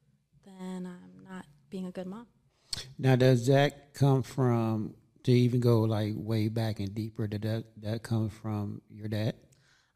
then 0.46 0.86
I'm 0.86 1.24
not 1.30 1.46
being 1.70 1.86
a 1.86 1.92
good 1.92 2.08
mom. 2.08 2.28
Now, 2.98 3.16
does 3.16 3.48
that 3.48 3.94
come 3.94 4.24
from 4.24 4.96
to 5.24 5.32
even 5.32 5.60
go 5.60 5.82
like 5.82 6.14
way 6.16 6.48
back 6.48 6.80
and 6.80 6.94
deeper? 6.94 7.28
Did 7.28 7.44
that 7.44 7.66
that 7.82 8.04
come 8.04 8.30
from 8.30 8.82
your 8.90 9.08
dad? 9.08 9.36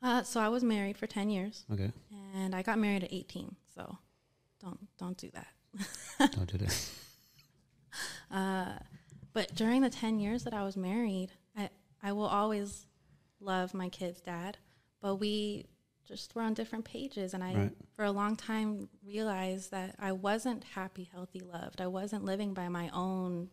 Uh, 0.01 0.23
so 0.23 0.39
I 0.39 0.49
was 0.49 0.63
married 0.63 0.97
for 0.97 1.07
ten 1.07 1.29
years, 1.29 1.65
Okay, 1.71 1.91
and 2.35 2.53
I 2.53 2.61
got 2.61 2.77
married 2.77 3.03
at 3.03 3.13
18. 3.13 3.55
So 3.73 3.97
don't 4.61 4.79
don't 4.97 5.17
do 5.17 5.31
that. 5.33 5.47
don't 6.35 6.51
do 6.51 6.57
that. 6.59 6.91
But 9.35 9.53
during 9.53 9.81
the 9.81 9.89
10 9.89 10.19
years 10.19 10.45
that 10.45 10.53
I 10.53 10.63
was 10.63 10.77
married, 10.77 11.33
I, 11.57 11.69
I 12.01 12.13
will 12.13 12.25
always 12.25 12.87
love 13.41 13.73
my 13.73 13.89
kid's 13.89 14.21
dad, 14.21 14.57
but 15.01 15.17
we 15.17 15.65
just 16.05 16.35
were 16.35 16.41
on 16.41 16.53
different 16.53 16.85
pages. 16.85 17.33
And 17.33 17.43
I, 17.43 17.53
Right. 17.53 17.77
for 17.95 18.05
a 18.05 18.11
long 18.11 18.35
time, 18.35 18.89
realized 19.03 19.71
that 19.71 19.95
I 19.99 20.11
wasn't 20.11 20.63
happy, 20.63 21.03
healthy, 21.05 21.39
loved. 21.39 21.81
I 21.81 21.87
wasn't 21.87 22.25
living 22.25 22.53
by 22.53 22.69
my 22.69 22.89
own 22.89 23.49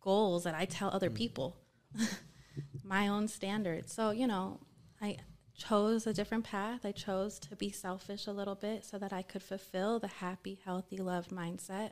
goals 0.00 0.44
that 0.44 0.54
I 0.54 0.64
tell 0.64 0.90
other 0.90 1.10
mm. 1.10 1.14
people, 1.14 1.56
my 2.84 3.08
own 3.08 3.28
standards. 3.28 3.92
So, 3.92 4.10
you 4.10 4.26
know, 4.26 4.60
I 5.00 5.18
chose 5.56 6.06
a 6.06 6.12
different 6.12 6.44
path. 6.44 6.84
I 6.84 6.92
chose 6.92 7.38
to 7.40 7.56
be 7.56 7.70
selfish 7.70 8.26
a 8.26 8.32
little 8.32 8.54
bit 8.54 8.84
so 8.84 8.98
that 8.98 9.12
I 9.12 9.22
could 9.22 9.42
fulfill 9.42 9.98
the 9.98 10.08
happy, 10.08 10.60
healthy, 10.64 10.98
loved 10.98 11.30
mindset. 11.30 11.90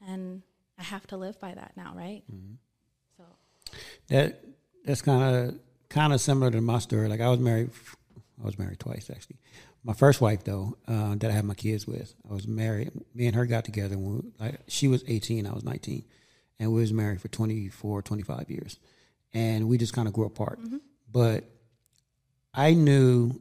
And 0.00 0.42
I 0.78 0.82
have 0.84 1.06
to 1.08 1.16
live 1.16 1.38
by 1.40 1.54
that 1.54 1.72
now, 1.76 1.92
right? 1.94 2.22
Mm-hmm. 2.32 2.54
So, 3.16 3.24
That 4.08 4.40
that's 4.84 5.02
kind 5.02 5.22
of 5.22 5.60
kind 5.88 6.12
of 6.12 6.20
similar 6.20 6.50
to 6.50 6.60
my 6.60 6.78
story. 6.78 7.08
Like 7.08 7.20
I 7.20 7.28
was 7.28 7.38
married, 7.38 7.70
I 8.42 8.46
was 8.46 8.58
married 8.58 8.80
twice 8.80 9.08
actually. 9.10 9.36
My 9.84 9.92
first 9.92 10.20
wife 10.20 10.44
though, 10.44 10.76
uh, 10.88 11.14
that 11.16 11.30
I 11.30 11.34
had 11.34 11.44
my 11.44 11.54
kids 11.54 11.86
with, 11.86 12.14
I 12.28 12.34
was 12.34 12.46
married. 12.48 12.90
Me 13.14 13.26
and 13.26 13.36
her 13.36 13.46
got 13.46 13.64
together 13.64 13.96
when 13.96 14.16
we, 14.16 14.22
like 14.38 14.60
she 14.68 14.88
was 14.88 15.04
18, 15.06 15.46
I 15.46 15.52
was 15.52 15.64
19, 15.64 16.04
and 16.58 16.72
we 16.72 16.80
was 16.80 16.92
married 16.92 17.20
for 17.20 17.28
24, 17.28 18.02
25 18.02 18.50
years, 18.50 18.78
and 19.32 19.68
we 19.68 19.78
just 19.78 19.92
kind 19.92 20.08
of 20.08 20.14
grew 20.14 20.26
apart. 20.26 20.58
But 21.10 21.44
I 22.54 22.74
knew 22.74 23.40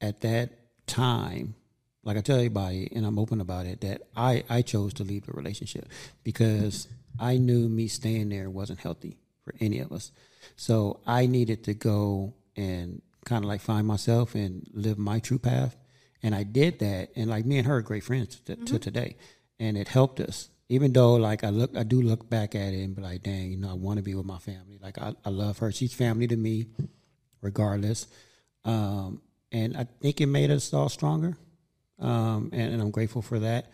at 0.00 0.20
that 0.20 0.50
time, 0.86 1.54
like 2.04 2.16
I 2.16 2.20
tell 2.20 2.36
everybody, 2.36 2.90
and 2.94 3.04
I'm 3.04 3.18
open 3.18 3.40
about 3.40 3.66
it, 3.66 3.80
that 3.82 4.02
I, 4.16 4.44
I 4.48 4.62
chose 4.62 4.94
to 4.94 5.04
leave 5.04 5.26
the 5.26 5.32
relationship 5.32 5.88
because 6.24 6.88
I 7.18 7.36
knew 7.36 7.68
me 7.68 7.88
staying 7.88 8.28
there 8.30 8.48
wasn't 8.48 8.80
healthy 8.80 9.18
for 9.44 9.54
any 9.60 9.80
of 9.80 9.92
us. 9.92 10.12
So 10.56 11.00
I 11.06 11.26
needed 11.26 11.64
to 11.64 11.74
go 11.74 12.34
and 12.56 13.02
kind 13.28 13.44
of 13.44 13.48
like 13.48 13.60
find 13.60 13.86
myself 13.86 14.34
and 14.34 14.66
live 14.72 14.98
my 14.98 15.18
true 15.20 15.38
path. 15.38 15.76
And 16.22 16.34
I 16.34 16.42
did 16.42 16.78
that. 16.80 17.10
And 17.14 17.28
like 17.30 17.44
me 17.46 17.58
and 17.58 17.66
her 17.66 17.76
are 17.76 17.82
great 17.82 18.02
friends 18.04 18.40
to, 18.46 18.56
to 18.56 18.78
today. 18.78 19.16
And 19.60 19.76
it 19.76 19.88
helped 19.88 20.20
us. 20.20 20.48
Even 20.70 20.92
though 20.92 21.14
like 21.14 21.44
I 21.44 21.50
look, 21.50 21.76
I 21.76 21.82
do 21.82 22.02
look 22.02 22.28
back 22.28 22.54
at 22.54 22.72
it 22.74 22.82
and 22.82 22.94
be 22.96 23.02
like, 23.02 23.22
dang, 23.22 23.50
you 23.52 23.56
know, 23.56 23.70
I 23.70 23.74
want 23.74 23.98
to 23.98 24.02
be 24.02 24.14
with 24.14 24.26
my 24.26 24.38
family. 24.38 24.78
Like 24.82 24.98
I, 24.98 25.14
I 25.24 25.30
love 25.30 25.58
her. 25.58 25.70
She's 25.72 25.94
family 25.94 26.26
to 26.26 26.36
me 26.36 26.66
regardless. 27.40 28.06
Um, 28.64 29.22
and 29.52 29.76
I 29.76 29.86
think 30.00 30.20
it 30.20 30.26
made 30.26 30.50
us 30.50 30.72
all 30.74 30.88
stronger. 30.88 31.36
Um, 31.98 32.50
and, 32.52 32.74
and 32.74 32.82
I'm 32.82 32.90
grateful 32.90 33.22
for 33.22 33.38
that. 33.40 33.72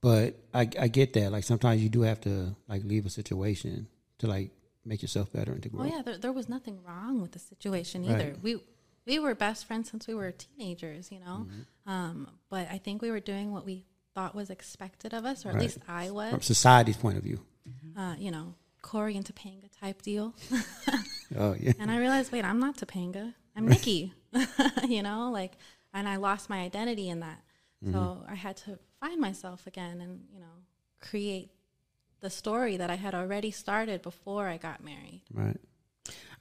But 0.00 0.36
I, 0.54 0.68
I 0.78 0.88
get 0.88 1.12
that. 1.14 1.32
Like 1.32 1.44
sometimes 1.44 1.82
you 1.82 1.88
do 1.88 2.02
have 2.02 2.20
to 2.22 2.54
like 2.68 2.84
leave 2.84 3.06
a 3.06 3.10
situation 3.10 3.88
to 4.18 4.26
like 4.26 4.50
make 4.84 5.02
yourself 5.02 5.32
better 5.32 5.52
and 5.52 5.62
to 5.62 5.68
grow. 5.68 5.82
oh 5.84 5.86
yeah, 5.86 6.02
there, 6.02 6.18
there 6.18 6.32
was 6.32 6.48
nothing 6.48 6.78
wrong 6.86 7.20
with 7.20 7.32
the 7.32 7.38
situation 7.38 8.02
Right. 8.06 8.12
either. 8.20 8.36
We 8.42 8.60
we 9.08 9.18
were 9.18 9.34
best 9.34 9.64
friends 9.66 9.90
since 9.90 10.06
we 10.06 10.14
were 10.14 10.30
teenagers, 10.32 11.10
you 11.10 11.18
know. 11.20 11.46
Um, 11.86 12.28
but 12.50 12.68
I 12.70 12.78
think 12.78 13.00
we 13.02 13.10
were 13.10 13.20
doing 13.20 13.52
what 13.52 13.64
we 13.64 13.86
thought 14.14 14.34
was 14.34 14.50
expected 14.50 15.14
of 15.14 15.24
us, 15.24 15.44
or 15.44 15.48
at 15.48 15.54
Right. 15.54 15.62
least 15.62 15.78
I 15.88 16.10
was. 16.10 16.30
From 16.30 16.42
society's 16.42 16.96
point 16.98 17.16
of 17.16 17.24
view. 17.24 17.40
Uh, 17.96 18.14
you 18.18 18.30
know, 18.30 18.54
Corey 18.82 19.16
and 19.16 19.24
Topanga 19.24 19.68
type 19.80 20.02
deal. 20.02 20.34
Oh 21.36 21.54
yeah. 21.60 21.72
and 21.78 21.90
I 21.90 21.98
realized, 21.98 22.32
wait, 22.32 22.46
I'm 22.46 22.58
not 22.58 22.78
Topanga. 22.78 23.34
I'm 23.54 23.68
Nikki. 23.68 24.14
you 24.88 25.02
know, 25.02 25.30
like, 25.30 25.52
and 25.92 26.08
I 26.08 26.16
lost 26.16 26.48
my 26.48 26.60
identity 26.60 27.10
in 27.10 27.20
that. 27.20 27.42
So 27.92 28.24
I 28.26 28.34
had 28.34 28.56
to 28.64 28.78
find 28.98 29.20
myself 29.20 29.66
again 29.66 30.00
and, 30.00 30.22
you 30.32 30.40
know, 30.40 30.46
create 31.00 31.50
the 32.20 32.30
story 32.30 32.78
that 32.78 32.88
I 32.90 32.94
had 32.96 33.14
already 33.14 33.50
started 33.50 34.00
before 34.00 34.48
I 34.48 34.56
got 34.56 34.82
married. 34.82 35.22
Right. 35.32 35.60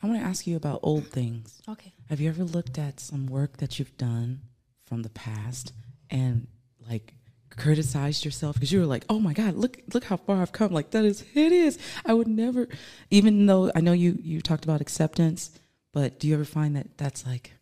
I 0.02 0.08
want 0.08 0.20
to 0.20 0.26
ask 0.26 0.46
you 0.46 0.56
about 0.56 0.80
old 0.84 1.08
things. 1.08 1.62
Okay. 1.68 1.94
Have 2.10 2.20
you 2.20 2.30
ever 2.30 2.44
looked 2.44 2.78
at 2.78 3.00
some 3.00 3.28
work 3.28 3.58
that 3.58 3.80
you've 3.80 3.98
done 3.98 4.42
from 4.86 5.04
the 5.04 5.10
past 5.10 5.74
and 6.10 6.48
like 6.90 7.14
criticized 7.50 8.24
yourself 8.24 8.56
because 8.56 8.72
you 8.72 8.80
were 8.80 8.86
like, 8.86 9.06
"Oh 9.10 9.20
my 9.20 9.34
God, 9.34 9.56
look 9.56 9.80
look 9.94 10.06
how 10.06 10.18
far 10.18 10.42
I've 10.42 10.52
come! 10.52 10.72
Like 10.72 10.92
that 10.92 11.06
is 11.06 11.22
hideous. 11.22 11.78
I 12.06 12.14
would 12.14 12.28
never." 12.28 12.68
Even 13.10 13.46
though 13.48 13.72
I 13.76 13.82
know 13.82 13.94
you 13.94 14.18
you 14.22 14.42
talked 14.42 14.64
about 14.64 14.82
acceptance, 14.82 15.52
but 15.92 16.20
do 16.20 16.28
you 16.28 16.36
ever 16.36 16.46
find 16.46 16.76
that 16.76 16.98
that's 16.98 17.26
like 17.26 17.54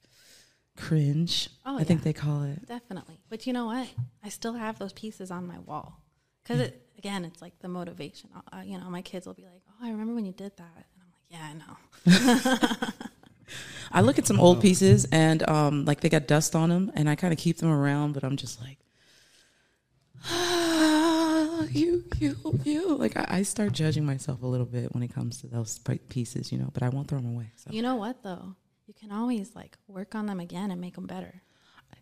cringe. 0.75 1.49
Oh, 1.65 1.77
I 1.77 1.83
think 1.83 2.03
they 2.03 2.13
call 2.13 2.43
it. 2.43 2.67
Definitely. 2.67 3.19
But 3.29 3.47
you 3.47 3.53
know 3.53 3.67
what? 3.67 3.87
I 4.23 4.29
still 4.29 4.53
have 4.53 4.79
those 4.79 4.93
pieces 4.93 5.31
on 5.31 5.47
my 5.47 5.59
wall. 5.59 6.01
Because 6.43 6.61
it, 6.61 6.87
again, 6.97 7.25
it's 7.25 7.41
like 7.41 7.57
the 7.59 7.67
motivation. 7.67 8.29
Uh, 8.51 8.61
you 8.63 8.77
know, 8.77 8.89
my 8.89 9.01
kids 9.01 9.25
will 9.25 9.33
be 9.33 9.45
like, 9.45 9.61
oh, 9.69 9.85
I 9.85 9.89
remember 9.89 10.13
when 10.13 10.25
you 10.25 10.33
did 10.33 10.55
that. 10.57 10.85
Yeah, 11.35 11.49
I 11.51 11.53
know. 11.59 12.79
I 13.91 14.01
look 14.01 14.17
at 14.19 14.25
some 14.27 14.39
old 14.39 14.61
pieces 14.61 15.05
and 15.11 15.47
um, 15.49 15.85
like 15.85 16.01
they 16.01 16.09
got 16.09 16.27
dust 16.27 16.55
on 16.55 16.69
them, 16.69 16.91
and 16.95 17.09
I 17.09 17.15
kind 17.15 17.31
of 17.33 17.39
keep 17.39 17.57
them 17.57 17.69
around, 17.69 18.13
but 18.13 18.23
I'm 18.23 18.35
just 18.37 18.61
like, 18.61 18.77
ah, 20.29 21.63
you, 21.71 22.03
you, 22.19 22.35
you. 22.63 22.95
Like 22.95 23.15
I, 23.17 23.25
I 23.29 23.41
start 23.43 23.73
judging 23.73 24.05
myself 24.05 24.41
a 24.43 24.47
little 24.47 24.65
bit 24.65 24.93
when 24.93 25.03
it 25.03 25.13
comes 25.13 25.41
to 25.41 25.47
those 25.47 25.79
pieces, 26.09 26.51
you 26.51 26.57
know. 26.57 26.69
But 26.73 26.83
I 26.83 26.89
won't 26.89 27.07
throw 27.07 27.19
them 27.19 27.33
away. 27.35 27.51
So 27.55 27.71
You 27.71 27.81
know 27.81 27.95
what, 27.95 28.23
though? 28.23 28.55
You 28.87 28.93
can 28.93 29.11
always 29.11 29.55
like 29.55 29.77
work 29.87 30.13
on 30.15 30.25
them 30.25 30.39
again 30.39 30.71
and 30.71 30.79
make 30.79 30.95
them 30.95 31.07
better. 31.07 31.41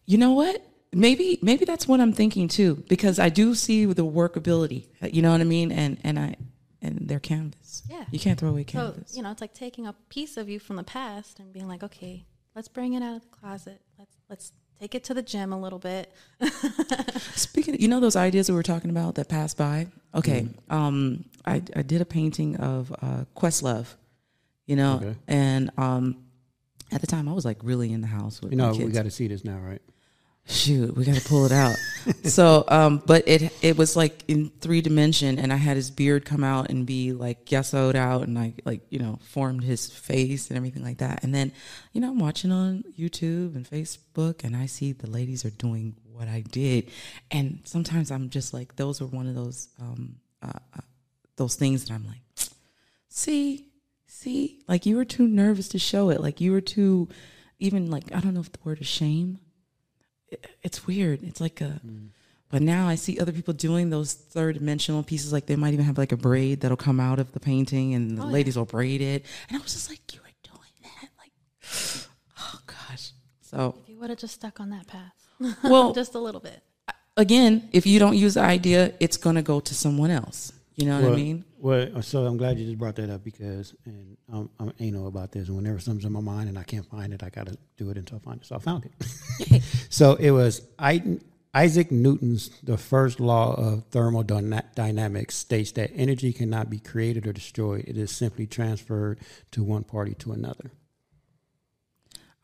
you 0.06 0.18
know 0.18 0.32
what? 0.34 0.62
Maybe 0.92 1.40
maybe 1.42 1.66
that's 1.66 1.88
what 1.88 2.00
I'm 2.00 2.14
thinking 2.14 2.48
too, 2.48 2.84
because 2.88 3.18
I 3.18 3.30
do 3.30 3.56
see 3.56 3.86
the 3.86 4.06
workability. 4.06 4.88
You 5.02 5.22
know 5.22 5.32
what 5.32 5.42
I 5.42 5.46
mean? 5.46 5.72
And 5.72 5.98
and 6.04 6.20
I 6.20 6.36
and 6.84 7.08
their 7.08 7.20
canvas. 7.20 7.82
Yeah. 7.90 8.04
you 8.12 8.20
can't 8.20 8.40
throw 8.40 8.50
away 8.50 8.64
canvas. 8.66 8.90
So, 8.90 8.94
canvas. 8.94 9.18
you 9.18 9.24
know, 9.24 9.32
it's 9.32 9.42
like 9.42 9.54
taking 9.54 9.88
a 9.88 9.94
piece 10.10 10.38
of 10.38 10.48
you 10.50 10.60
from 10.60 10.76
the 10.76 10.84
past 10.84 11.40
and 11.40 11.52
being 11.54 11.68
like, 11.68 11.82
okay, 11.84 12.26
let's 12.56 12.68
bring 12.68 12.94
it 12.94 13.02
out 13.02 13.16
of 13.16 13.22
the 13.24 13.28
closet. 13.30 13.82
Let's 13.98 14.16
let's 14.30 14.52
take 14.80 14.94
it 14.94 15.04
to 15.06 15.14
the 15.14 15.22
gym 15.24 15.52
a 15.54 15.60
little 15.60 15.80
bit. 15.80 16.14
Speaking, 17.36 17.76
of, 17.76 17.82
you 17.82 17.88
know 17.88 18.00
those 18.00 18.16
ideas 18.16 18.48
that 18.48 18.54
we 18.54 18.58
were 18.58 18.64
talking 18.64 18.90
about 18.90 19.16
that 19.16 19.30
passed 19.30 19.58
by. 19.58 19.88
Okay, 20.14 20.48
um, 20.70 21.26
I 21.46 21.62
I 21.76 21.82
did 21.82 22.02
a 22.02 22.06
painting 22.06 22.58
of 22.58 22.92
uh, 23.02 23.26
Questlove, 23.36 23.88
you 24.68 24.76
know, 24.76 24.96
Okay. 25.02 25.16
and 25.28 25.72
um, 25.78 26.18
at 26.92 27.02
the 27.02 27.08
time 27.08 27.28
I 27.28 27.34
was 27.34 27.46
like 27.46 27.58
really 27.64 27.92
in 27.94 28.02
the 28.02 28.08
house 28.08 28.42
with 28.42 28.52
You 28.52 28.58
know, 28.58 28.74
kids. 28.74 28.86
we 28.86 28.92
got 28.92 29.04
to 29.04 29.12
see 29.12 29.28
this 29.28 29.44
now, 29.44 29.58
right? 29.60 29.82
Shoot, 30.46 30.98
we 30.98 31.06
got 31.06 31.16
to 31.16 31.26
pull 31.28 31.46
it 31.46 31.54
out. 31.54 31.78
so, 32.26 32.66
um, 32.68 33.02
but 33.06 33.26
it 33.28 33.54
it 33.62 33.78
was 33.78 33.96
like 33.96 34.26
in 34.28 34.50
three 34.60 34.82
dimension, 34.82 35.39
and 35.39 35.54
I 35.54 35.56
had 35.56 35.78
his 35.78 35.89
beard 35.89 36.26
come 36.26 36.44
out 36.44 36.70
and 36.70 36.86
be 36.86 37.14
like 37.14 37.46
gessoed 37.46 37.96
out, 37.96 38.28
and 38.28 38.38
I 38.38 38.54
like 38.66 38.82
you 38.89 39.00
know 39.00 39.20
formed 39.22 39.64
his 39.64 39.89
face 39.89 40.50
and 40.50 40.58
everything 40.58 40.84
like 40.84 40.98
that. 40.98 41.24
And 41.24 41.34
then, 41.34 41.54
you 41.94 42.02
know, 42.02 42.10
I'm 42.10 42.20
watching 42.20 42.52
on 42.52 42.84
YouTube 43.00 43.56
and 43.56 43.70
Facebook, 43.70 44.44
and 44.44 44.54
I 44.54 44.66
see 44.66 44.91
the 44.91 45.10
ladies 45.10 45.46
are 45.46 45.50
doing 45.50 45.96
what 46.12 46.28
I 46.28 46.41
did, 46.41 46.91
and 47.32 47.62
sometimes 47.64 48.12
I'm 48.12 48.30
just 48.30 48.54
like, 48.54 48.76
those 48.76 49.02
are 49.02 49.08
one 49.08 49.28
of 49.28 49.36
those 49.36 49.70
um, 49.80 50.18
uh, 50.41 50.60
uh, 50.76 50.82
those 51.38 51.56
things 51.56 51.86
that 51.86 51.94
I'm 51.94 52.06
like, 52.06 52.50
see, 53.08 53.68
see, 54.08 54.60
like 54.68 54.86
you 54.86 54.98
were 54.98 55.06
too 55.06 55.26
nervous 55.26 55.70
to 55.70 55.80
show 55.80 56.10
it, 56.10 56.20
like 56.20 56.41
you 56.41 56.52
were 56.52 56.60
too, 56.60 57.08
even 57.60 57.89
like 57.89 58.14
I 58.14 58.20
don't 58.20 58.34
know 58.34 58.41
if 58.41 58.52
the 58.52 58.60
word 58.66 58.82
is 58.82 58.88
shame 58.88 59.39
it's 60.62 60.86
weird. 60.88 61.24
It's 61.24 61.40
like 61.42 61.62
a, 61.62 61.80
mm. 61.86 62.08
but 62.50 62.62
now 62.62 62.88
I 62.88 62.96
see 62.96 63.20
other 63.20 63.32
people 63.32 63.54
doing 63.54 63.90
those 63.90 64.14
third 64.14 64.56
dimensional 64.58 65.04
pieces. 65.04 65.32
Like 65.34 65.46
they 65.46 65.56
might 65.56 65.74
even 65.74 65.86
have 65.86 65.98
like 65.98 66.12
a 66.12 66.18
braid 66.18 66.62
that'll 66.62 66.78
come 66.78 67.00
out 67.00 67.20
of 67.20 67.32
the 67.34 67.40
painting, 67.40 67.94
and 67.94 68.18
the 68.18 68.24
Oh, 68.24 68.28
yeah. 68.28 68.32
ladies 68.34 68.58
will 68.58 68.66
braid 68.66 69.02
it. 69.02 69.26
And 69.50 69.58
I 69.58 69.62
was 69.62 69.74
just 69.74 69.90
like, 69.90 70.00
you 70.14 70.20
were 70.22 70.30
doing 70.44 70.74
that, 70.84 71.10
like, 71.20 71.32
oh 72.40 72.60
gosh. 72.68 73.12
So 73.42 73.76
If 73.84 73.90
you 73.90 73.98
would 74.00 74.10
have 74.10 74.20
just 74.20 74.36
stuck 74.36 74.60
on 74.60 74.70
that 74.72 74.88
path, 74.88 75.14
well, 75.64 75.94
just 75.94 76.16
a 76.16 76.20
little 76.20 76.42
bit. 76.42 76.62
again, 77.18 77.70
if 77.72 77.86
you 77.86 78.00
don't 78.00 78.18
use 78.18 78.34
the 78.36 78.42
idea, 78.42 78.94
it's 79.00 79.18
gonna 79.18 79.42
go 79.44 79.60
to 79.60 79.74
someone 79.74 80.12
else. 80.12 80.52
You 80.76 80.88
know 80.88 80.95
what 80.95 81.03
well, 81.03 81.13
I 81.13 81.15
mean? 81.15 81.45
Well, 81.59 82.01
so 82.01 82.26
I'm 82.26 82.38
glad 82.38 82.57
you 82.57 82.65
just 82.65 82.80
brought 82.80 82.95
that 82.95 83.09
up 83.09 83.24
because, 83.24 83.76
and 83.86 84.17
I'm, 84.32 84.49
I'm 84.59 84.74
anal 84.80 85.07
about 85.07 85.32
this. 85.32 85.49
Whenever 85.49 85.80
something's 85.80 86.05
in 86.05 86.11
my 86.11 86.19
mind 86.19 86.49
and 86.49 86.57
I 86.57 86.63
can't 86.63 86.86
find 86.86 87.13
it, 87.13 87.24
I 87.24 87.30
got 87.30 87.45
to 87.47 87.57
do 87.78 87.89
it 87.91 87.97
until 87.97 88.17
I 88.17 88.19
find 88.21 88.41
it. 88.41 88.47
So 88.47 88.55
I 88.55 88.59
found 88.59 88.86
it. 88.86 89.63
so 89.89 90.15
it 90.15 90.32
was 90.32 90.61
I, 90.80 91.19
Isaac 91.53 91.91
Newton's 91.91 92.49
the 92.63 92.78
first 92.78 93.19
law 93.19 93.53
of 93.53 93.86
thermodynamics 93.91 95.36
states 95.36 95.71
that 95.74 95.91
energy 95.93 96.34
cannot 96.34 96.71
be 96.71 96.80
created 96.80 97.28
or 97.28 97.34
destroyed. 97.34 97.86
It 97.88 97.97
is 97.97 98.11
simply 98.11 98.47
transferred 98.47 99.19
to 99.51 99.63
one 99.63 99.84
party 99.84 100.15
to 100.15 100.32
another. 100.32 100.71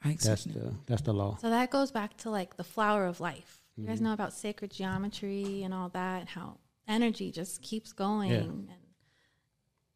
I 0.04 0.16
That's 0.22 0.46
the 0.46 0.76
that's 0.86 1.02
the 1.02 1.14
law. 1.14 1.38
So 1.42 1.50
that 1.50 1.72
goes 1.72 1.92
back 1.92 2.16
to 2.18 2.30
like 2.30 2.56
the 2.56 2.64
flower 2.64 3.06
of 3.06 3.20
life. 3.20 3.58
You 3.76 3.86
guys 3.86 3.98
mm-hmm. 3.98 4.06
know 4.06 4.14
about 4.14 4.34
sacred 4.34 4.72
geometry 4.72 5.64
and 5.64 5.74
all 5.74 5.90
that, 5.90 6.28
how 6.28 6.58
energy 6.90 7.32
just 7.32 7.62
keeps 7.62 7.94
going 7.94 8.32
and 8.32 8.70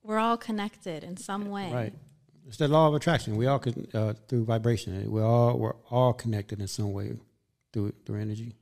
we're 0.03 0.19
all 0.19 0.37
connected 0.37 1.03
in 1.03 1.17
some 1.17 1.49
way. 1.49 1.71
Right. 1.73 1.93
It's 2.47 2.57
the 2.57 2.67
law 2.67 2.87
of 2.87 2.93
attraction. 2.93 3.35
We 3.35 3.47
all 3.47 3.59
can 3.59 3.87
uh, 3.93 4.13
through 4.27 4.45
vibration. 4.45 5.11
We're 5.11 5.25
all 5.25 5.57
we're 5.57 5.75
all 5.89 6.13
connected 6.13 6.59
in 6.61 6.67
some 6.67 6.93
way 6.93 7.17
through 7.71 7.93
through 8.05 8.21
energy. 8.21 8.55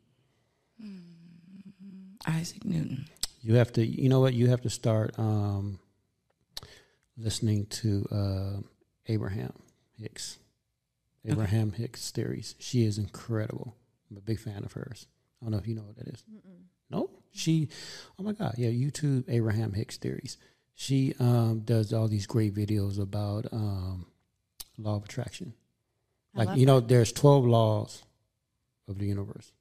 Isaac 2.28 2.66
Newton. 2.66 3.06
You 3.42 3.56
have 3.56 3.74
to, 3.74 3.86
you 3.86 4.10
know 4.10 4.20
what? 4.20 4.34
You 4.34 4.48
have 4.48 4.62
to 4.62 4.70
start 4.70 5.18
um, 5.18 5.80
listening 7.18 7.66
to 7.68 8.06
uh, 8.12 8.62
Abraham 9.08 9.54
Hicks. 9.98 10.38
Abraham 11.26 11.72
Hicks 11.72 12.12
theories. 12.12 12.56
She 12.60 12.86
is 12.86 12.98
incredible. 12.98 13.76
I'm 14.10 14.18
a 14.18 14.22
big 14.22 14.40
fan 14.40 14.64
of 14.64 14.74
hers. 14.74 15.08
I 15.42 15.46
don't 15.46 15.52
know 15.52 15.58
if 15.58 15.68
you 15.68 15.76
know 15.76 15.84
what 15.84 15.98
that 15.98 16.08
is. 16.08 16.24
No, 16.92 17.10
she. 17.32 17.70
Oh 18.20 18.24
my 18.24 18.34
God, 18.34 18.56
yeah. 18.58 18.70
YouTube 18.70 19.26
Abraham 19.28 19.74
Hicks 19.74 19.98
theories. 19.98 20.38
She 20.76 21.14
um, 21.20 21.62
does 21.66 21.94
all 21.94 22.08
these 22.08 22.26
great 22.28 22.54
videos 22.54 23.00
about 23.00 23.46
um, 23.52 24.08
law 24.78 24.96
of 24.96 25.06
attraction. 25.06 25.54
Like 26.34 26.58
you 26.58 26.66
know, 26.66 26.80
there's 26.80 27.12
twelve 27.12 27.46
laws 27.46 28.04
of 28.88 28.98
the 29.00 29.06
universe. 29.06 29.52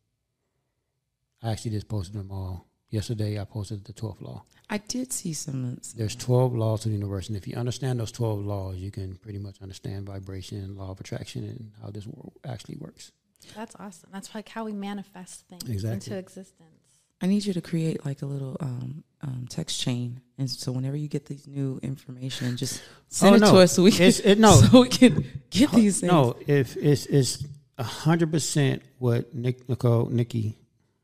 I 1.42 1.52
actually 1.52 1.72
just 1.72 1.88
posted 1.88 2.14
them 2.14 2.30
all 2.30 2.66
yesterday. 2.90 3.40
I 3.40 3.44
posted 3.44 3.84
the 3.84 3.92
twelfth 3.92 4.20
law. 4.22 4.44
I 4.72 4.78
did 4.78 5.12
see 5.12 5.32
some. 5.32 5.80
There's 5.96 6.14
12 6.14 6.54
laws 6.54 6.86
of 6.86 6.92
the 6.92 6.96
universe, 6.96 7.26
and 7.26 7.36
if 7.36 7.48
you 7.48 7.56
understand 7.56 7.98
those 7.98 8.12
12 8.12 8.46
laws, 8.46 8.76
you 8.76 8.92
can 8.92 9.16
pretty 9.16 9.40
much 9.40 9.60
understand 9.60 10.06
vibration, 10.06 10.76
law 10.76 10.92
of 10.92 11.00
attraction, 11.00 11.42
and 11.42 11.72
how 11.82 11.90
this 11.90 12.06
world 12.06 12.34
actually 12.46 12.76
works. 12.76 13.10
That's 13.56 13.74
awesome. 13.80 14.10
That's 14.12 14.32
like 14.32 14.48
how 14.48 14.64
we 14.64 14.72
manifest 14.72 15.48
things 15.48 15.68
Exactly. 15.68 15.94
into 15.94 16.16
existence. 16.16 16.79
I 17.22 17.26
need 17.26 17.44
you 17.44 17.52
to 17.52 17.60
create 17.60 18.04
like 18.06 18.22
a 18.22 18.26
little 18.26 18.56
um, 18.60 19.04
um, 19.22 19.46
text 19.50 19.80
chain, 19.80 20.20
and 20.38 20.48
so 20.48 20.72
whenever 20.72 20.96
you 20.96 21.06
get 21.08 21.26
these 21.26 21.46
new 21.46 21.78
information, 21.82 22.56
just 22.56 22.82
send 23.08 23.32
Oh, 23.32 23.36
it 23.36 23.40
no. 23.40 23.52
to 23.52 23.58
us 23.58 23.72
so 23.72 23.82
we 23.82 23.92
can, 23.92 24.10
it- 24.24 24.38
no. 24.38 24.52
so 24.60 24.80
we 24.82 24.88
can 24.88 25.24
get 25.50 25.70
these 25.72 26.00
things. 26.00 26.10
No, 26.10 26.36
if 26.46 26.76
it's 26.76 27.06
it's 27.06 27.44
hundred 27.78 28.30
percent 28.32 28.82
what 28.98 29.34
Nick 29.34 29.68
Nicole 29.68 30.06
Nikki. 30.06 30.58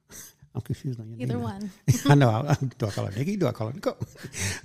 I'm 0.55 0.63
confused 0.63 0.99
on 1.01 1.11
your 1.11 1.21
Either 1.21 1.35
name. 1.35 1.43
now. 1.43 1.51
one. 1.53 1.71
I 2.07 2.15
know. 2.15 2.31
I, 2.31 2.55
do 2.79 2.87
I 2.87 2.91
call 2.91 3.05
her 3.07 3.13
Nikki? 3.19 3.37
Do 3.37 3.47
I 3.47 3.53
call 3.53 3.67
her 3.69 3.75
Nicole? 3.75 3.99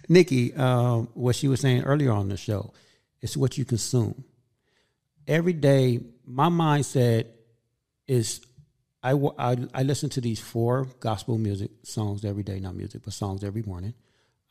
Nikki, 0.08 0.54
um, 0.54 1.10
what 1.14 1.36
she 1.36 1.50
was 1.50 1.60
saying 1.60 1.84
earlier 1.84 2.12
on 2.14 2.30
the 2.30 2.38
show, 2.38 2.74
it's 3.22 3.36
what 3.36 3.58
you 3.58 3.66
consume. 3.66 4.24
Every 5.28 5.54
day, 5.54 6.00
my 6.26 6.48
mindset 6.50 7.26
is 8.08 8.40
I, 9.04 9.14
I, 9.38 9.58
I 9.74 9.84
listen 9.84 10.10
to 10.12 10.22
these 10.22 10.40
four 10.40 10.88
gospel 11.00 11.38
music 11.38 11.72
songs 11.84 12.24
every 12.24 12.44
day, 12.44 12.60
not 12.60 12.76
music, 12.76 13.02
but 13.04 13.14
songs 13.14 13.44
every 13.44 13.64
morning. 13.64 13.94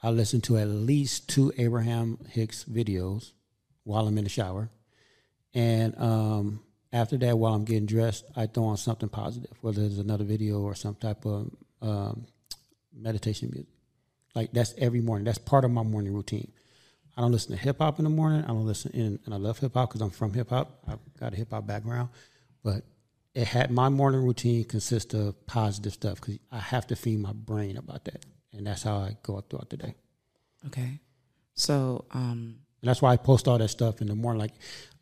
I 0.03 0.11
listen 0.11 0.41
to 0.43 0.57
at 0.57 0.69
least 0.69 1.29
two 1.29 1.53
Abraham 1.59 2.19
Hicks 2.31 2.65
videos 2.65 3.33
while 3.85 4.07
I'm 4.07 4.19
in 4.19 4.25
the 4.25 4.31
shower. 4.31 4.71
And 5.55 5.97
um, 5.99 6.63
after 6.93 7.17
that, 7.19 7.39
while 7.39 7.55
I'm 7.55 7.65
getting 7.65 7.87
dressed, 7.87 8.25
I 8.35 8.47
throw 8.47 8.65
on 8.65 8.77
something 8.77 9.09
positive, 9.09 9.53
whether 9.61 9.83
it's 9.83 9.99
another 9.99 10.25
video 10.25 10.61
or 10.61 10.75
some 10.75 10.95
type 10.95 11.25
of 11.27 11.51
um, 11.83 12.27
meditation 12.97 13.51
music. 13.53 13.69
Like 14.35 14.53
that's 14.53 14.75
every 14.79 15.01
morning. 15.01 15.25
That's 15.25 15.39
part 15.39 15.65
of 15.65 15.71
my 15.71 15.83
morning 15.83 16.15
routine. 16.15 16.53
I 17.17 17.21
don't 17.21 17.33
listen 17.33 17.53
to 17.55 17.59
hip 17.61 17.79
hop 17.79 17.99
in 17.99 18.05
the 18.05 18.11
morning. 18.11 18.45
I 18.45 18.49
don't 18.49 18.67
listen, 18.67 18.93
in, 18.93 19.19
and 19.25 19.35
I 19.35 19.37
love 19.37 19.59
hip 19.59 19.75
hop 19.75 19.91
because 19.91 20.01
I'm 20.01 20.11
from 20.11 20.33
hip 20.33 20.51
hop. 20.51 20.83
I've 20.89 20.99
got 21.19 21.33
a 21.33 21.37
hip 21.37 21.51
hop 21.51 21.67
background, 21.67 22.09
but 22.63 22.85
it 23.35 23.47
had 23.47 23.71
my 23.71 23.89
morning 23.89 24.25
routine 24.25 24.65
consists 24.65 25.15
of 25.15 25.47
positive 25.47 25.93
stuff 25.93 26.21
because 26.21 26.39
I 26.51 26.59
have 26.59 26.87
to 26.89 26.97
feed 26.97 27.21
my 27.21 27.33
brain 27.33 27.77
about 27.77 28.05
that, 28.07 28.25
and 28.53 28.67
that's 28.67 28.83
how 28.83 28.97
I 28.97 29.17
go 29.23 29.37
up 29.37 29.51
throughout 29.51 29.71
the 29.71 29.77
day. 29.77 29.95
Okay, 30.67 31.01
so 31.55 32.05
um, 32.13 32.57
And 32.83 32.89
that's 32.89 33.03
why 33.03 33.13
I 33.13 33.17
post 33.17 33.47
all 33.47 33.59
that 33.59 33.69
stuff 33.69 34.01
in 34.01 34.07
the 34.07 34.15
morning. 34.15 34.41
Like 34.41 34.53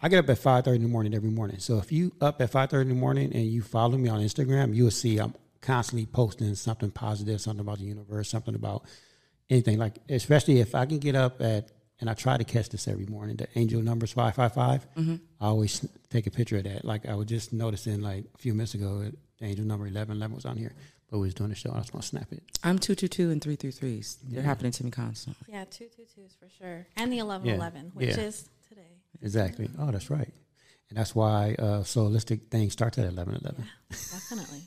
I 0.02 0.08
get 0.08 0.18
up 0.18 0.30
at 0.30 0.38
five 0.38 0.64
thirty 0.64 0.76
in 0.76 0.82
the 0.82 0.88
morning 0.88 1.14
every 1.14 1.30
morning. 1.30 1.58
So 1.58 1.78
if 1.78 1.92
you 1.92 2.12
up 2.20 2.40
at 2.40 2.50
five 2.50 2.70
thirty 2.70 2.90
in 2.90 2.94
the 2.96 3.00
morning 3.00 3.32
and 3.32 3.46
you 3.46 3.62
follow 3.62 3.96
me 3.96 4.08
on 4.08 4.20
Instagram, 4.20 4.74
you 4.74 4.84
will 4.84 4.90
see 4.90 5.18
I'm 5.18 5.34
constantly 5.60 6.06
posting 6.06 6.54
something 6.54 6.90
positive, 6.90 7.40
something 7.40 7.60
about 7.60 7.78
the 7.78 7.84
universe, 7.84 8.28
something 8.30 8.54
about 8.54 8.84
anything. 9.48 9.78
Like 9.78 9.98
especially 10.08 10.60
if 10.60 10.74
I 10.74 10.86
can 10.86 10.98
get 10.98 11.14
up 11.14 11.40
at 11.40 11.70
and 12.00 12.08
I 12.08 12.14
try 12.14 12.36
to 12.36 12.44
catch 12.44 12.68
this 12.68 12.86
every 12.88 13.06
morning. 13.06 13.36
The 13.36 13.48
angel 13.56 13.82
numbers 13.82 14.12
five 14.12 14.34
five 14.34 14.54
five. 14.54 14.86
I 14.96 15.18
always 15.40 15.86
take 16.10 16.26
a 16.26 16.30
picture 16.30 16.56
of 16.58 16.64
that. 16.64 16.84
Like 16.84 17.06
I 17.06 17.14
was 17.14 17.26
just 17.26 17.52
noticing 17.52 18.00
like 18.02 18.24
a 18.34 18.38
few 18.38 18.54
minutes 18.54 18.74
ago, 18.74 19.10
the 19.38 19.44
angel 19.46 19.64
number 19.64 19.86
eleven 19.86 20.16
eleven 20.16 20.34
was 20.36 20.44
on 20.44 20.56
here, 20.56 20.72
but 21.10 21.18
we 21.18 21.24
was 21.26 21.34
doing 21.34 21.50
the 21.50 21.56
show. 21.56 21.70
I 21.72 21.78
was 21.78 21.90
gonna 21.90 22.02
snap 22.02 22.32
it. 22.32 22.42
I'm 22.64 22.78
two 22.78 22.94
two 22.94 23.08
two 23.08 23.30
and 23.30 23.40
three 23.42 23.56
three 23.56 23.70
threes. 23.72 24.18
They're 24.28 24.42
happening 24.42 24.72
to 24.72 24.84
me 24.84 24.90
constantly. 24.90 25.46
Yeah, 25.52 25.64
two 25.64 25.86
two 25.96 26.04
twos 26.14 26.34
for 26.38 26.48
sure. 26.58 26.86
And 26.96 27.12
the 27.12 27.18
eleven 27.18 27.48
eleven, 27.48 27.90
which 27.94 28.08
Yeah. 28.16 28.20
is 28.20 28.48
today. 28.68 28.98
Exactly. 29.22 29.68
Oh, 29.78 29.90
that's 29.90 30.10
right. 30.10 30.32
and 30.90 30.96
that's 30.98 31.14
why 31.14 31.54
uh, 31.58 31.82
solistic 31.82 32.48
things 32.50 32.72
starts 32.72 32.96
at 32.98 33.06
eleven 33.06 33.34
eleven. 33.34 33.64
Definitely. 33.90 34.62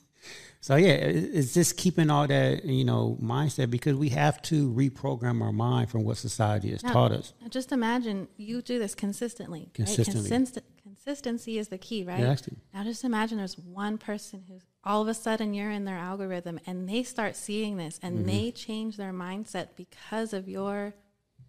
So 0.64 0.76
yeah, 0.76 0.90
it's 0.92 1.56
just 1.56 1.76
keeping 1.76 2.12
all 2.12 2.28
that 2.28 2.64
you 2.66 2.86
know 2.86 3.18
mindset 3.22 3.72
because 3.72 3.96
we 3.96 4.10
have 4.10 4.42
to 4.44 4.72
reprogram 4.72 5.42
our 5.42 5.52
mind 5.52 5.90
from 5.90 6.04
what 6.04 6.18
society 6.18 6.70
has 6.72 6.84
Now, 6.84 6.94
taught 6.94 7.12
us. 7.12 7.34
Just 7.50 7.72
imagine 7.72 8.28
you 8.38 8.62
do 8.62 8.78
this 8.78 8.94
consistently. 8.94 9.70
Consistently. 9.74 10.22
Right? 10.22 10.30
Consist- 10.30 10.60
consistency 10.84 11.58
is 11.58 11.70
the 11.70 11.78
key, 11.80 12.04
right? 12.04 12.20
Yeah. 12.20 12.36
Now 12.74 12.84
just 12.84 13.04
imagine 13.04 13.40
there's 13.40 13.58
one 13.58 13.98
person 13.98 14.44
who's 14.48 14.62
all 14.84 15.02
of 15.02 15.08
a 15.08 15.14
sudden 15.16 15.54
you're 15.54 15.72
in 15.72 15.86
their 15.86 15.98
algorithm 15.98 16.60
and 16.68 16.88
they 16.88 17.02
start 17.04 17.36
seeing 17.36 17.78
this 17.78 18.00
and 18.04 18.20
Mm-hmm. 18.20 18.28
they 18.28 18.52
change 18.52 18.98
their 18.98 19.14
mindset 19.14 19.70
because 19.76 20.32
of 20.34 20.48
your 20.48 20.94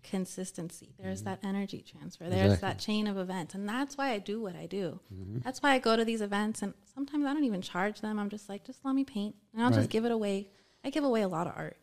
consistency. 0.02 0.94
There's 1.00 1.22
that 1.22 1.38
energy 1.44 1.82
transfer. 1.82 2.24
There's 2.24 2.34
Mm-hmm. 2.34 2.44
Exactly. 2.52 2.68
that 2.68 2.78
chain 2.78 3.06
of 3.06 3.18
events. 3.18 3.54
And 3.54 3.68
that's 3.68 3.96
why 3.96 4.10
I 4.12 4.18
do 4.18 4.40
what 4.40 4.56
I 4.56 4.66
do. 4.66 5.00
Mm-hmm. 5.14 5.38
That's 5.44 5.62
why 5.62 5.72
I 5.72 5.78
go 5.78 5.96
to 5.96 6.04
these 6.04 6.20
events 6.20 6.62
and 6.62 6.74
sometimes 6.94 7.24
I 7.26 7.32
don't 7.32 7.44
even 7.44 7.62
charge 7.62 8.00
them. 8.00 8.18
I'm 8.18 8.28
just 8.30 8.48
like, 8.48 8.64
just 8.64 8.84
let 8.84 8.94
me 8.94 9.04
paint 9.04 9.34
and 9.52 9.62
I'll 9.62 9.70
Right. 9.70 9.76
just 9.76 9.90
give 9.90 10.04
it 10.04 10.10
away. 10.12 10.48
I 10.84 10.90
give 10.90 11.04
away 11.04 11.22
a 11.22 11.28
lot 11.28 11.46
of 11.46 11.54
art. 11.56 11.76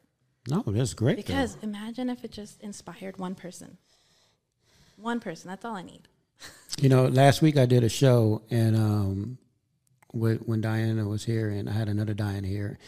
No, 0.50 0.64
that's 0.68 0.94
great. 0.94 1.16
though. 1.18 1.22
Because 1.24 1.58
imagine 1.62 2.10
if 2.10 2.24
it 2.24 2.32
just 2.32 2.62
inspired 2.62 3.18
one 3.18 3.36
person. 3.36 3.78
One 4.98 5.20
person. 5.20 5.50
That's 5.50 5.64
all 5.66 5.76
I 5.76 5.84
need. 5.84 6.08
You 6.82 6.90
know, 6.90 7.08
last 7.08 7.42
week 7.42 7.58
I 7.58 7.66
did 7.66 7.84
a 7.84 7.90
show, 7.90 8.42
and 8.50 8.76
um, 8.76 9.38
when 10.12 10.62
Diana 10.62 11.08
was 11.08 11.26
here, 11.26 11.50
and 11.50 11.70
I 11.70 11.74
had 11.74 11.90
another 11.90 12.14
Diana 12.14 12.48
here, 12.48 12.80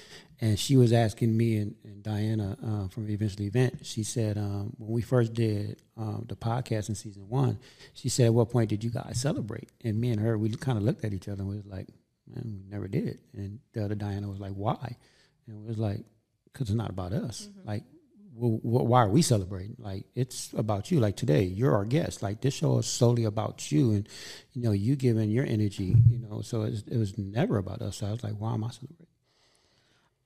and 0.42 0.58
she 0.58 0.76
was 0.76 0.92
asking 0.92 1.38
me 1.38 1.58
and, 1.58 1.76
and 1.84 2.02
Diana 2.02 2.58
uh, 2.66 2.88
from 2.88 3.08
Eventually 3.10 3.46
Event. 3.46 3.86
She 3.86 4.04
said 4.04 4.40
um, 4.40 4.74
when 4.78 4.92
we 4.92 5.02
first 5.04 5.34
did 5.34 5.80
um, 5.96 6.26
the 6.28 6.36
podcast 6.36 6.90
in 6.90 6.96
season 6.96 7.30
one, 7.30 7.60
she 7.94 8.10
said, 8.10 8.26
"At 8.26 8.34
what 8.34 8.50
point 8.50 8.70
did 8.70 8.84
you 8.84 8.90
guys 8.90 9.22
celebrate?" 9.22 9.70
And 9.84 10.02
me 10.02 10.10
and 10.10 10.20
her, 10.20 10.38
we 10.38 10.50
kind 10.50 10.80
of 10.80 10.84
looked 10.84 11.06
at 11.06 11.14
each 11.14 11.28
other 11.28 11.44
and 11.44 11.50
was 11.50 11.66
like, 11.68 11.88
"Man, 12.28 12.44
we 12.58 12.64
never 12.68 12.88
did." 12.88 13.20
And 13.36 13.60
the 13.74 13.86
other 13.86 13.96
Diana 13.96 14.28
was 14.28 14.40
like, 14.40 14.54
"Why?" 14.54 14.98
And 15.48 15.64
it 15.64 15.68
was 15.68 15.78
like, 15.78 16.04
"Cause 16.54 16.70
it's 16.70 16.72
not 16.72 16.90
about 16.90 17.14
us. 17.14 17.48
Like." 17.64 17.84
well, 18.34 18.86
why 18.86 19.02
are 19.02 19.10
we 19.10 19.22
celebrating? 19.22 19.76
Like 19.78 20.06
it's 20.16 20.54
about 20.54 20.90
you. 20.90 21.00
Like 21.02 21.18
today, 21.18 21.44
you're 21.44 21.76
our 21.76 21.86
guest. 21.86 22.24
Like 22.24 22.40
this 22.42 22.54
show 22.54 22.78
is 22.80 22.88
solely 22.88 23.26
about 23.26 23.72
you, 23.72 23.92
and 23.92 24.10
you 24.54 24.62
know 24.62 24.72
you 24.72 24.96
giving 24.96 25.30
your 25.30 25.46
energy. 25.46 25.96
You 26.10 26.18
know, 26.18 26.42
so 26.42 26.64
it 26.64 26.98
was 26.98 27.18
never 27.18 27.58
about 27.58 27.82
us. 27.82 27.98
So 27.98 28.08
I 28.08 28.12
was 28.12 28.24
like, 28.24 28.36
why 28.40 28.54
am 28.54 28.64
I 28.64 28.70
celebrating? 28.70 29.11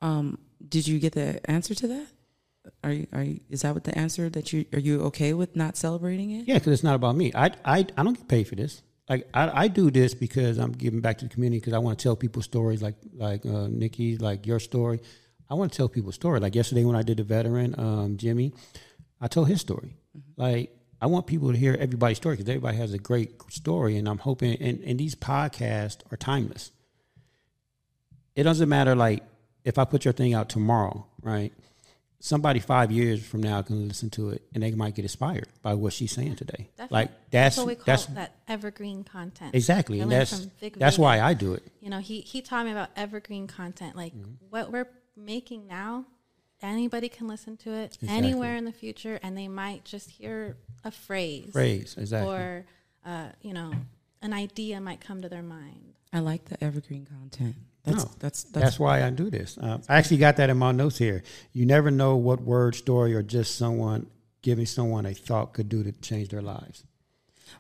Um, 0.02 0.40
did 0.68 0.88
you 0.88 1.00
get 1.00 1.14
the 1.14 1.40
answer 1.50 1.76
to 1.76 1.88
that? 1.88 2.08
Are 2.84 2.92
you, 2.92 3.08
are 3.14 3.24
you, 3.24 3.40
is 3.50 3.62
that 3.62 3.74
what 3.74 3.84
the 3.84 3.98
answer 3.98 4.30
that 4.30 4.52
you 4.52 4.66
are 4.74 4.80
you 4.80 5.02
okay 5.04 5.34
with 5.34 5.56
not 5.56 5.78
celebrating 5.78 6.32
it? 6.32 6.48
Yeah, 6.48 6.56
because 6.56 6.74
it's 6.74 6.84
not 6.84 6.96
about 6.96 7.16
me. 7.16 7.32
I, 7.36 7.52
I 7.64 7.86
I 7.98 8.04
don't 8.04 8.18
get 8.18 8.28
paid 8.28 8.48
for 8.48 8.56
this. 8.56 8.82
Like 9.08 9.28
I, 9.34 9.64
I 9.64 9.68
do 9.68 9.92
this 9.92 10.16
because 10.16 10.58
I'm 10.58 10.72
giving 10.72 11.00
back 11.00 11.20
to 11.20 11.26
the 11.26 11.30
community 11.30 11.60
because 11.60 11.74
I 11.74 11.78
want 11.78 12.00
to 12.00 12.04
tell 12.04 12.16
people 12.16 12.42
stories 12.42 12.82
like 12.82 12.96
like 13.14 13.46
uh, 13.46 13.68
Nikki, 13.68 14.18
like 14.18 14.48
your 14.48 14.60
story. 14.60 15.00
I 15.50 15.54
want 15.54 15.72
to 15.72 15.78
tell 15.78 15.90
people 15.90 16.12
story. 16.12 16.40
Like 16.40 16.56
yesterday 16.56 16.86
when 16.86 16.96
I 16.96 17.04
did 17.04 17.18
the 17.18 17.24
veteran 17.24 17.76
um, 17.78 18.18
Jimmy, 18.18 18.54
I 19.22 19.28
told 19.28 19.48
his 19.48 19.62
story. 19.62 19.96
Like 20.38 20.76
I 21.00 21.08
want 21.08 21.28
people 21.28 21.52
to 21.52 21.58
hear 21.58 21.78
everybody's 21.80 22.18
story 22.18 22.36
because 22.36 22.50
everybody 22.50 22.78
has 22.78 22.94
a 22.94 22.98
great 22.98 23.40
story, 23.50 23.98
and 23.98 24.10
I'm 24.10 24.18
hoping. 24.18 24.56
And, 24.60 24.82
and 24.84 25.00
these 25.00 25.14
podcasts 25.14 26.00
are 26.12 26.18
timeless. 26.18 26.72
It 28.36 28.44
doesn't 28.44 28.70
matter 28.70 28.96
like 28.96 29.24
if 29.66 29.78
I 29.78 29.84
put 29.84 30.06
your 30.06 30.14
thing 30.14 30.34
out 30.34 30.48
tomorrow, 30.48 31.06
right? 31.22 31.52
Somebody 32.20 32.60
five 32.60 32.92
years 32.92 33.24
from 33.24 33.44
now 33.44 33.62
can 33.62 33.88
listen 33.88 34.10
to 34.12 34.30
it 34.30 34.42
and 34.54 34.64
they 34.64 34.72
might 34.72 34.96
get 34.96 35.04
inspired 35.06 35.48
by 35.62 35.74
what 35.76 35.94
she's 35.94 36.12
saying 36.12 36.38
today. 36.38 36.70
Definitely. 36.78 36.96
Like 36.96 37.12
that's 37.30 37.58
what 37.58 37.68
we 37.68 37.76
call 37.76 37.84
that's 37.86 38.06
that 38.08 38.36
evergreen 38.48 39.04
content. 39.04 39.54
exactly, 39.54 40.00
I 40.00 40.04
and 40.04 40.12
that's 40.12 40.48
that's 40.78 40.98
why 40.98 41.20
I 41.20 41.34
do 41.36 41.54
it. 41.54 41.64
You 41.82 41.90
know, 41.92 42.00
he 42.00 42.22
he 42.22 42.42
taught 42.42 42.66
me 42.66 42.72
about 42.72 42.90
evergreen 42.96 43.46
content. 43.48 43.96
Like 43.96 44.14
Mm-hmm. 44.16 44.32
what 44.50 44.72
we're 44.72 44.88
making 45.18 45.68
now, 45.68 46.06
anybody 46.62 47.10
can 47.10 47.28
listen 47.28 47.58
to 47.58 47.72
it 47.74 47.98
Exactly. 48.02 48.10
anywhere 48.18 48.56
in 48.56 48.66
the 48.66 48.72
future, 48.72 49.20
and 49.22 49.38
they 49.38 49.48
might 49.48 49.86
just 49.86 50.10
hear 50.10 50.58
a 50.84 50.90
phrase, 50.92 51.50
Phrase 51.52 51.96
exactly. 51.98 52.34
or 52.34 52.66
uh, 53.06 53.28
you 53.42 53.54
know, 53.54 53.72
an 54.24 54.34
idea 54.34 54.82
might 54.82 55.00
come 55.00 55.22
to 55.22 55.30
their 55.30 55.44
mind. 55.44 55.94
I 56.12 56.20
like 56.20 56.46
the 56.46 56.62
evergreen 56.64 57.06
content. 57.06 57.56
That's 57.86 58.04
No, 58.04 58.12
that's 58.20 58.44
That's, 58.44 58.66
that's, 58.66 58.80
why 58.80 59.04
I 59.04 59.10
do 59.12 59.30
this. 59.30 59.58
Uh, 59.58 59.80
I 59.88 59.98
actually 59.98 60.18
got 60.18 60.38
that 60.38 60.50
in 60.50 60.58
my 60.58 60.72
notes 60.72 60.98
here. 60.98 61.24
You 61.54 61.66
never 61.66 61.92
know 61.92 62.16
what 62.16 62.42
word, 62.42 62.76
story, 62.76 63.14
or 63.14 63.22
just 63.22 63.56
someone 63.56 64.08
giving 64.42 64.66
someone 64.66 65.06
a 65.06 65.14
thought 65.14 65.54
could 65.54 65.70
do 65.70 65.84
to 65.84 65.92
change 65.92 66.30
their 66.30 66.42
lives. 66.42 66.84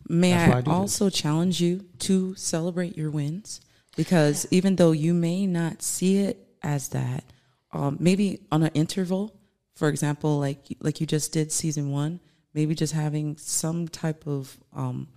May 0.08 0.32
That's 0.32 0.54
I 0.54 0.58
I 0.58 0.62
do 0.62 0.72
this. 0.72 0.74
also 0.74 1.10
challenge 1.10 1.62
you 1.62 1.86
to 2.00 2.36
celebrate 2.36 2.98
your 2.98 3.10
wins 3.10 3.62
because 3.96 4.48
even 4.52 4.76
though 4.76 4.92
you 4.92 5.14
may 5.14 5.48
not 5.48 5.82
see 5.82 6.18
it 6.18 6.48
as 6.62 6.90
that, 6.90 7.24
um, 7.72 7.98
maybe 8.00 8.42
on 8.52 8.64
an 8.64 8.72
interval, 8.74 9.36
for 9.76 9.90
example, 9.90 10.40
like 10.40 10.60
like 10.80 11.02
you 11.02 11.08
just 11.08 11.34
did 11.34 11.52
season 11.52 11.92
one, 11.92 12.20
maybe 12.54 12.74
just 12.76 12.94
having 12.94 13.38
some 13.38 13.88
type 13.88 14.26
of 14.28 14.58
um, 14.76 15.08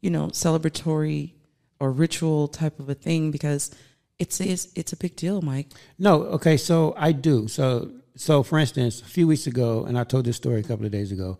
you 0.00 0.10
know 0.10 0.26
celebratory 0.28 1.32
or 1.80 1.92
ritual 1.92 2.48
type 2.48 2.80
of 2.80 2.88
a 2.88 2.94
thing 2.94 3.30
because 3.30 3.70
it's 4.18 4.40
it's, 4.40 4.68
it's 4.74 4.92
a 4.92 4.96
big 4.96 5.16
deal, 5.16 5.42
Mic. 5.42 5.68
No, 5.98 6.22
okay, 6.24 6.56
so 6.56 6.94
I 6.96 7.12
do. 7.12 7.48
So, 7.48 7.90
so 8.16 8.42
for 8.42 8.58
instance, 8.58 9.00
a 9.00 9.04
few 9.04 9.26
weeks 9.26 9.46
ago, 9.46 9.84
and 9.84 9.98
I 9.98 10.04
told 10.04 10.24
this 10.24 10.36
story 10.36 10.60
a 10.60 10.64
couple 10.64 10.86
of 10.86 10.92
days 10.92 11.12
ago. 11.12 11.38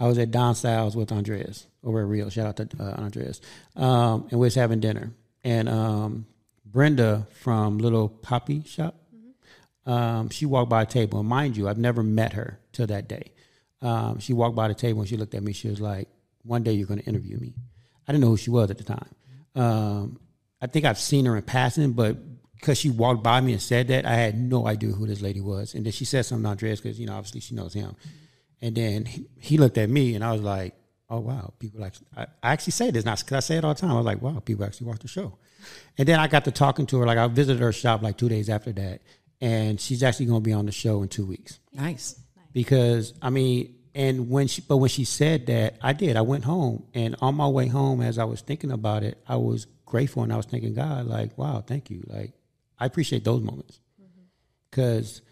I 0.00 0.08
was 0.08 0.18
at 0.18 0.32
Don 0.32 0.56
Styles 0.56 0.96
with 0.96 1.12
Andreas 1.12 1.68
over 1.84 2.00
at 2.00 2.08
Rio. 2.08 2.28
Shout 2.28 2.46
out 2.46 2.56
to 2.56 2.82
uh, 2.82 3.00
Andreas. 3.00 3.40
Um, 3.76 4.26
and 4.30 4.40
we 4.40 4.46
was 4.46 4.56
having 4.56 4.80
dinner, 4.80 5.12
and 5.44 5.68
um, 5.68 6.26
Brenda 6.64 7.28
from 7.30 7.78
Little 7.78 8.08
Poppy 8.08 8.64
Shop. 8.64 8.96
Um, 9.86 10.30
she 10.30 10.46
walked 10.46 10.70
by 10.70 10.82
a 10.82 10.86
table, 10.86 11.20
and 11.20 11.28
mind 11.28 11.56
you, 11.56 11.68
I've 11.68 11.78
never 11.78 12.02
met 12.02 12.32
her 12.32 12.58
till 12.72 12.86
that 12.88 13.06
day. 13.06 13.32
Um, 13.82 14.18
she 14.18 14.32
walked 14.32 14.56
by 14.56 14.66
the 14.66 14.74
table 14.74 15.00
and 15.00 15.08
she 15.08 15.16
looked 15.16 15.34
at 15.34 15.42
me. 15.42 15.52
She 15.52 15.68
was 15.68 15.80
like, 15.80 16.08
"One 16.42 16.62
day 16.62 16.72
you're 16.72 16.86
going 16.88 17.00
to 17.00 17.06
interview 17.06 17.38
me." 17.38 17.54
I 18.08 18.12
didn't 18.12 18.24
know 18.24 18.30
who 18.30 18.36
she 18.36 18.50
was 18.50 18.70
at 18.70 18.78
the 18.78 18.84
time. 18.84 19.14
I 20.64 20.66
think 20.66 20.86
I've 20.86 20.98
seen 20.98 21.26
her 21.26 21.36
in 21.36 21.42
passing, 21.42 21.92
but 21.92 22.16
because 22.54 22.78
she 22.78 22.88
walked 22.88 23.22
by 23.22 23.38
me 23.42 23.52
and 23.52 23.60
said 23.60 23.88
that, 23.88 24.06
I 24.06 24.14
had 24.14 24.38
no 24.40 24.66
idea 24.66 24.92
who 24.92 25.06
this 25.06 25.20
lady 25.20 25.42
was. 25.42 25.74
And 25.74 25.84
then 25.84 25.92
she 25.92 26.06
said 26.06 26.24
something 26.24 26.44
to 26.44 26.48
Andreas 26.48 26.80
because 26.80 26.98
you 26.98 27.06
know 27.06 27.12
obviously 27.12 27.40
she 27.40 27.54
knows 27.54 27.74
him. 27.74 27.94
And 28.62 28.74
then 28.74 29.04
he, 29.04 29.26
he 29.38 29.58
looked 29.58 29.76
at 29.76 29.90
me 29.90 30.14
and 30.14 30.24
I 30.24 30.32
was 30.32 30.40
like, 30.40 30.74
"Oh 31.10 31.20
wow, 31.20 31.52
people 31.58 31.82
like." 31.82 31.92
I, 32.16 32.22
I 32.42 32.52
actually 32.52 32.70
say 32.70 32.90
this 32.90 33.04
not 33.04 33.18
because 33.18 33.36
I 33.36 33.40
say 33.40 33.56
it 33.58 33.64
all 33.64 33.74
the 33.74 33.80
time. 33.80 33.90
I 33.90 33.94
was 33.96 34.06
like, 34.06 34.22
"Wow, 34.22 34.38
people 34.40 34.64
actually 34.64 34.86
watch 34.86 35.00
the 35.00 35.08
show." 35.08 35.36
And 35.98 36.08
then 36.08 36.18
I 36.18 36.28
got 36.28 36.46
to 36.46 36.50
talking 36.50 36.86
to 36.86 36.98
her. 37.00 37.06
Like 37.06 37.18
I 37.18 37.26
visited 37.26 37.60
her 37.60 37.72
shop 37.72 38.00
like 38.00 38.16
two 38.16 38.30
days 38.30 38.48
after 38.48 38.72
that, 38.72 39.02
and 39.42 39.78
she's 39.78 40.02
actually 40.02 40.26
going 40.26 40.40
to 40.42 40.44
be 40.44 40.54
on 40.54 40.64
the 40.64 40.72
show 40.72 41.02
in 41.02 41.10
two 41.10 41.26
weeks 41.26 41.58
Nice. 41.74 42.18
because 42.54 43.12
I 43.20 43.28
mean, 43.28 43.74
and 43.94 44.30
when 44.30 44.46
she, 44.46 44.62
but 44.62 44.78
when 44.78 44.88
she 44.88 45.04
said 45.04 45.44
that, 45.46 45.76
I 45.82 45.92
did. 45.92 46.16
I 46.16 46.22
went 46.22 46.44
home, 46.44 46.84
and 46.94 47.16
on 47.20 47.34
my 47.34 47.48
way 47.48 47.68
home, 47.68 48.00
as 48.00 48.18
I 48.18 48.24
was 48.24 48.40
thinking 48.40 48.70
about 48.70 49.02
it, 49.02 49.22
I 49.28 49.36
was 49.36 49.66
grateful, 49.94 50.24
and 50.24 50.32
I 50.32 50.36
was 50.36 50.46
thanking 50.46 50.74
God, 50.74 51.06
like, 51.06 51.38
wow, 51.38 51.62
thank 51.64 51.88
you. 51.88 52.02
Like, 52.08 52.32
I 52.80 52.84
appreciate 52.86 53.22
those 53.22 53.42
moments 53.42 53.78
because 54.68 55.22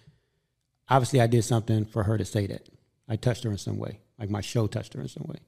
obviously 0.89 1.21
I 1.21 1.27
did 1.27 1.43
something 1.43 1.85
for 1.85 2.05
her 2.05 2.17
to 2.17 2.25
say 2.25 2.47
that. 2.47 2.69
I 3.09 3.17
touched 3.17 3.43
her 3.43 3.51
in 3.51 3.59
some 3.59 3.77
way, 3.79 3.99
like 4.21 4.31
my 4.31 4.41
show 4.41 4.69
touched 4.69 4.95
her 4.95 5.01
in 5.01 5.09
some 5.09 5.27
way. 5.29 5.41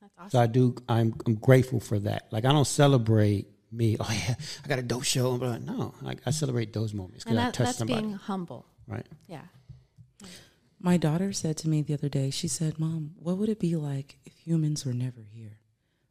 That's 0.00 0.14
awesome. 0.18 0.30
So 0.30 0.38
I 0.40 0.46
do. 0.46 0.74
I'm 0.88 1.14
I'm 1.26 1.34
grateful 1.34 1.80
for 1.80 1.98
that. 1.98 2.28
Like 2.30 2.46
I 2.46 2.52
don't 2.52 2.66
celebrate 2.66 3.46
me. 3.70 3.98
Oh 4.00 4.10
yeah, 4.10 4.34
I 4.64 4.68
got 4.68 4.78
a 4.78 4.82
dope 4.82 5.04
show. 5.04 5.36
But 5.36 5.60
no, 5.62 5.94
like 6.00 6.20
I 6.24 6.30
celebrate 6.30 6.72
those 6.72 6.94
moments 6.94 7.24
because 7.24 7.36
and 7.36 7.46
I 7.46 7.50
touched 7.50 7.58
that's 7.58 7.78
somebody. 7.78 8.00
being 8.00 8.14
humble. 8.14 8.64
right. 8.86 9.06
Yeah. 9.26 9.42
My 10.80 10.96
daughter 10.96 11.32
said 11.34 11.58
to 11.58 11.68
me 11.68 11.82
the 11.82 11.92
other 11.92 12.08
day, 12.08 12.30
she 12.30 12.48
said, 12.48 12.78
"Mom, 12.78 13.12
what 13.18 13.36
would 13.36 13.50
it 13.50 13.60
be 13.60 13.76
like 13.76 14.18
if 14.24 14.32
humans 14.38 14.86
were 14.86 14.94
never 14.94 15.20
here 15.20 15.58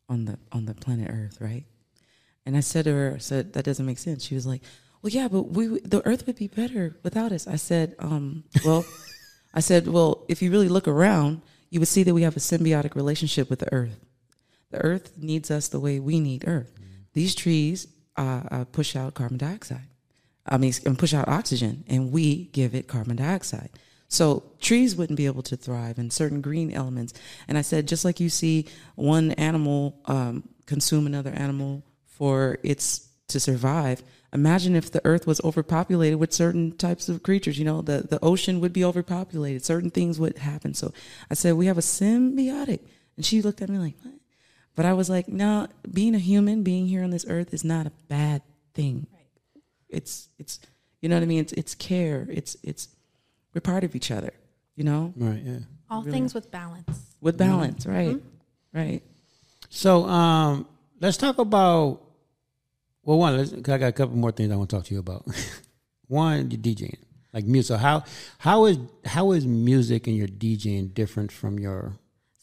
on 0.07 0.25
the 0.25 0.37
on 0.51 0.65
the 0.65 0.75
planet 0.75 1.09
Earth, 1.09 1.41
right?" 1.41 1.65
And 2.47 2.57
I 2.57 2.61
said 2.61 2.85
to 2.85 2.93
her, 2.93 3.13
I 3.15 3.19
said, 3.19 3.53
"That 3.53 3.65
doesn't 3.65 3.85
make 3.85 3.99
sense." 3.99 4.23
She 4.23 4.33
was 4.33 4.47
like, 4.47 4.63
"Well, 5.01 5.11
yeah, 5.11 5.27
but 5.27 5.43
we 5.43 5.79
the 5.81 6.01
Earth 6.07 6.25
would 6.25 6.37
be 6.37 6.47
better 6.47 6.97
without 7.03 7.31
us." 7.31 7.45
I 7.45 7.57
said, 7.57 7.95
um, 7.99 8.45
"Well, 8.65 8.85
I 9.57 9.59
said, 9.59 9.87
well, 9.87 10.23
if 10.27 10.43
you 10.43 10.51
really 10.51 10.69
look 10.69 10.87
around, 10.87 11.41
you 11.71 11.79
would 11.79 11.87
see 11.87 12.03
that 12.03 12.13
we 12.13 12.21
have 12.21 12.37
a 12.37 12.39
symbiotic 12.39 12.95
relationship 12.95 13.49
with 13.49 13.57
the 13.57 13.73
Earth. 13.73 14.05
The 14.69 14.77
Earth 14.77 15.13
needs 15.17 15.49
us 15.49 15.67
the 15.67 15.79
way 15.79 15.99
we 15.99 16.19
need 16.19 16.43
Earth. 16.47 16.71
These 17.13 17.33
trees 17.33 17.87
uh, 18.15 18.43
uh, 18.51 18.65
push 18.65 18.95
out 18.95 19.15
carbon 19.15 19.37
dioxide. 19.39 19.87
I 20.45 20.57
mean, 20.57 20.73
and 20.85 20.97
push 20.97 21.13
out 21.13 21.27
oxygen, 21.27 21.83
and 21.87 22.11
we 22.11 22.45
give 22.45 22.75
it 22.75 22.87
carbon 22.87 23.15
dioxide. 23.15 23.71
So 24.09 24.43
trees 24.61 24.95
wouldn't 24.95 25.17
be 25.17 25.25
able 25.25 25.43
to 25.43 25.57
thrive, 25.57 25.97
and 25.97 26.13
certain 26.13 26.41
green 26.41 26.71
elements. 26.71 27.13
And 27.47 27.57
I 27.57 27.61
said, 27.61 27.87
just 27.87 28.05
like 28.05 28.19
you 28.19 28.29
see 28.29 28.67
one 28.95 29.31
animal 29.31 29.99
um, 30.05 30.47
consume 30.67 31.07
another 31.07 31.31
animal 31.31 31.83
for 32.17 32.57
its 32.63 33.07
to 33.29 33.39
survive. 33.39 34.03
Imagine 34.33 34.75
if 34.75 34.91
the 34.91 35.01
earth 35.05 35.25
was 35.25 35.39
overpopulated 35.43 36.19
with 36.19 36.33
certain 36.33 36.75
types 36.75 37.09
of 37.09 37.23
creatures. 37.23 37.57
You 37.57 37.65
know, 37.65 37.81
the, 37.81 37.99
the 38.01 38.19
ocean 38.23 38.59
would 38.59 38.73
be 38.73 38.83
overpopulated. 38.83 39.63
Certain 39.63 39.89
things 39.89 40.19
would 40.19 40.37
happen. 40.37 40.73
So 40.73 40.93
I 41.31 41.33
said, 41.33 41.55
we 41.55 41.67
have 41.67 41.77
a 41.77 41.81
symbiotic. 41.81 42.81
And 43.15 43.25
she 43.25 43.41
looked 43.41 43.61
at 43.61 43.69
me 43.69 43.77
like, 43.77 43.95
what? 44.03 44.13
But 44.75 44.85
I 44.85 44.93
was 44.93 45.09
like, 45.09 45.27
no, 45.27 45.67
being 45.91 46.13
a 46.13 46.19
human, 46.19 46.61
being 46.63 46.87
here 46.87 47.03
on 47.03 47.09
this 47.09 47.25
earth 47.27 47.53
is 47.53 47.63
not 47.63 47.87
a 47.87 47.91
bad 48.07 48.43
thing. 48.73 49.07
It's 49.89 50.29
it's 50.37 50.59
you 51.01 51.09
know 51.09 51.15
what 51.15 51.23
I 51.23 51.25
mean. 51.25 51.39
It's 51.39 51.53
it's 51.53 51.73
care. 51.73 52.27
It's 52.29 52.55
it's 52.61 52.89
we're 53.53 53.61
part 53.61 53.83
of 53.83 53.95
each 53.95 54.11
other. 54.11 54.33
You 54.75 54.83
know, 54.83 55.13
Right. 55.15 55.41
Yeah. 55.43 55.59
All 55.89 56.03
things 56.03 56.35
with 56.35 56.51
balance. 56.51 57.15
with 57.21 57.37
balance, 57.37 57.87
right? 57.87 58.21
Right. 58.73 59.01
So 59.69 60.05
um, 60.05 60.67
let's 61.01 61.17
talk 61.17 61.39
about. 61.39 62.03
Well, 63.07 63.19
one, 63.19 63.37
let's, 63.37 63.51
'cause 63.51 63.69
I 63.69 63.77
got 63.77 63.87
a 63.87 63.93
couple 63.93 64.17
more 64.17 64.33
things 64.33 64.51
I 64.51 64.57
want 64.57 64.69
to 64.69 64.75
talk 64.75 64.85
to 64.87 64.93
you 64.93 64.99
about. 64.99 65.25
one, 66.07 66.51
your 66.51 66.59
DJing, 66.59 66.97
like 67.33 67.45
music. 67.45 67.69
So 67.69 67.77
how 67.77 68.03
how 68.37 68.65
is 68.65 68.77
how 69.05 69.31
is 69.31 69.45
music 69.47 70.07
and 70.07 70.15
your 70.17 70.27
DJing 70.27 70.93
different 70.93 71.31
from 71.31 71.57
your? 71.57 71.93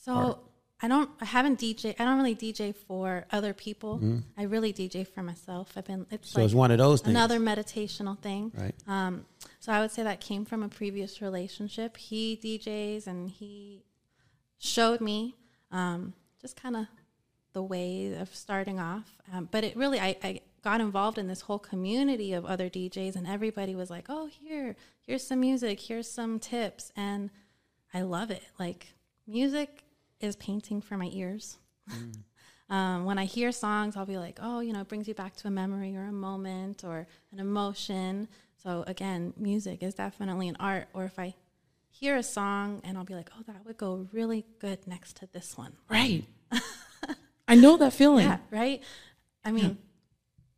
So 0.05 0.39
I 0.81 0.89
don't. 0.89 1.11
I 1.21 1.27
haven't 1.27 1.61
DJ. 1.61 1.95
I 1.99 2.05
don't 2.07 2.17
really 2.17 2.35
DJ 2.35 2.75
for 2.75 3.27
other 3.31 3.53
people. 3.53 4.23
I 4.39 4.45
really 4.45 4.73
DJ 4.73 5.07
for 5.07 5.23
myself. 5.23 5.73
I've 5.77 5.85
been. 5.85 6.07
It's 6.11 6.31
Mm-hmm. 6.31 6.35
So 6.35 6.41
like 6.41 6.45
it's 6.47 6.55
one 6.55 6.71
of 6.71 6.79
those 6.79 7.03
things, 7.03 7.11
another 7.15 7.39
meditational 7.39 8.19
thing. 8.19 8.51
right? 8.57 8.75
Um, 8.89 9.27
so 9.61 9.71
I 9.71 9.81
would 9.81 9.91
say 9.91 10.03
that 10.03 10.23
came 10.23 10.47
from 10.47 10.63
a 10.63 10.69
previous 10.69 11.21
relationship. 11.21 11.99
He 11.99 12.41
DJs 12.43 13.07
and 13.07 13.29
he 13.29 13.85
showed 14.59 15.03
me 15.03 15.37
um, 15.71 16.15
just 16.41 16.57
kind 16.57 16.75
of 16.77 16.87
the 17.53 17.63
way 17.63 18.15
of 18.15 18.35
starting 18.35 18.81
off. 18.81 19.09
Um, 19.33 19.49
but 19.51 19.63
it 19.65 19.77
really, 19.77 20.01
I, 20.01 20.17
I 20.23 20.41
got 20.65 20.81
involved 20.81 21.19
in 21.19 21.29
this 21.29 21.43
whole 21.43 21.59
community 21.59 22.33
of 22.33 22.45
other 22.45 22.69
DJs, 22.69 23.15
and 23.15 23.27
everybody 23.27 23.75
was 23.75 23.91
like, 23.91 24.07
"Oh, 24.09 24.27
here, 24.27 24.77
here's 25.07 25.27
some 25.27 25.41
music, 25.41 25.81
here's 25.81 26.11
some 26.11 26.39
tips," 26.41 26.91
and 26.97 27.31
I 27.93 28.03
love 28.03 28.31
it. 28.31 28.43
Like 28.59 28.95
music 29.27 29.85
is 30.21 30.37
painting 30.37 30.81
for 30.81 30.97
my 30.97 31.11
ears. 31.13 31.59
Um, 32.71 33.05
when 33.05 33.19
I 33.19 33.27
hear 33.27 33.53
songs, 33.53 33.97
I'll 33.97 34.07
be 34.07 34.17
like, 34.17 34.39
oh, 34.43 34.61
you 34.61 34.73
know, 34.73 34.81
it 34.81 34.89
brings 34.89 35.07
you 35.07 35.15
back 35.15 35.37
to 35.37 35.49
a 35.49 35.51
memory 35.51 35.97
or 35.97 36.05
a 36.05 36.13
moment 36.13 36.83
or 36.83 37.07
an 37.31 37.39
emotion. 37.39 38.27
So 38.57 38.85
again, 38.87 39.35
music 39.37 39.83
is 39.83 39.95
definitely 39.95 40.49
an 40.49 40.57
art. 40.59 40.89
Or 40.95 41.05
if 41.05 41.19
I 41.19 41.35
hear 41.91 42.17
a 42.17 42.23
song 42.23 42.81
and 42.83 42.97
I'll 42.97 43.05
be 43.05 43.15
like, 43.15 43.31
oh, 43.39 43.43
that 43.47 43.67
would 43.67 43.77
go 43.77 44.09
really 44.13 44.47
good 44.61 44.87
next 44.87 45.17
to 45.19 45.29
this 45.33 45.59
one. 45.59 45.75
Right. 45.91 46.25
I 47.49 47.55
know 47.55 47.77
that 47.77 47.93
feeling. 47.93 48.27
Yeah, 48.27 48.39
right. 48.51 48.83
I 49.45 49.53
mean, 49.53 49.77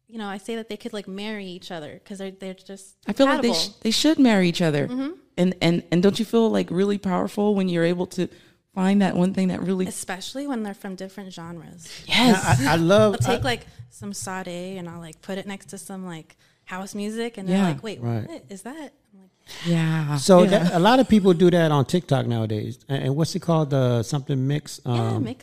you 0.09 0.19
know, 0.19 0.27
I 0.29 0.39
say 0.39 0.57
that 0.57 0.69
they 0.69 0.77
could 0.77 0.93
like 0.93 1.09
marry 1.09 1.47
each 1.47 1.71
other 1.71 1.95
because 1.95 2.19
they're 2.19 2.31
they're 2.31 2.55
just. 2.55 2.97
I 3.07 3.13
feel 3.13 3.27
like 3.27 3.43
they 3.43 3.53
sh- 3.53 3.69
they 3.81 3.91
should 3.91 4.19
marry 4.19 4.49
each 4.49 4.63
other. 4.63 4.87
Mm-hmm. 4.89 5.11
And 5.37 5.55
and 5.61 5.83
and 5.91 6.03
don't 6.03 6.19
you 6.19 6.25
feel 6.25 6.49
like 6.51 6.71
really 6.71 6.99
powerful 6.99 7.55
when 7.55 7.69
you're 7.69 7.85
able 7.85 8.07
to 8.09 8.29
find 8.75 9.03
that 9.03 9.17
one 9.17 9.33
thing 9.35 9.49
that 9.49 9.63
really 9.63 9.87
especially 9.87 10.47
when 10.47 10.63
they're 10.63 10.75
from 10.75 10.95
different 10.95 11.33
genres. 11.33 11.89
yes. 12.07 12.61
I, 12.61 12.75
I 12.75 12.77
love. 12.77 13.15
I'll 13.15 13.19
take 13.19 13.41
I- 13.41 13.45
like 13.45 13.67
some 13.91 14.13
sade 14.13 14.79
and 14.79 14.89
I'll 14.89 15.01
like 15.01 15.21
put 15.23 15.39
it 15.39 15.47
next 15.47 15.67
to 15.67 15.79
some 15.79 16.07
like 16.07 16.37
house 16.65 16.95
music, 16.95 17.39
and 17.39 17.49
they're 17.49 17.57
Yeah, 17.59 17.69
like, 17.69 17.83
wait, 17.83 18.01
right. 18.01 18.27
what 18.29 18.45
is 18.49 18.63
that? 18.63 18.93
Like, 19.15 19.31
yeah. 19.65 20.17
so 20.17 20.43
yeah. 20.43 20.51
that, 20.51 20.75
a 20.75 20.79
lot 20.79 20.99
of 21.01 21.09
people 21.09 21.33
do 21.33 21.51
that 21.51 21.71
on 21.71 21.85
TikTok 21.85 22.27
nowadays. 22.27 22.79
And, 22.89 23.05
and 23.05 23.17
what's 23.17 23.35
it 23.37 23.41
called? 23.43 23.71
The 23.71 24.03
something 24.03 24.47
mix. 24.47 24.81
Um, 24.85 25.25
yeah, 25.27 25.35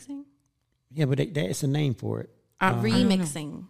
yeah, 0.92 1.06
but 1.06 1.18
they, 1.18 1.28
they, 1.28 1.46
it's 1.48 1.64
a 1.64 1.68
name 1.68 1.94
for 1.96 2.20
it. 2.22 2.30
Uh, 2.60 2.74
remixing. 2.76 3.66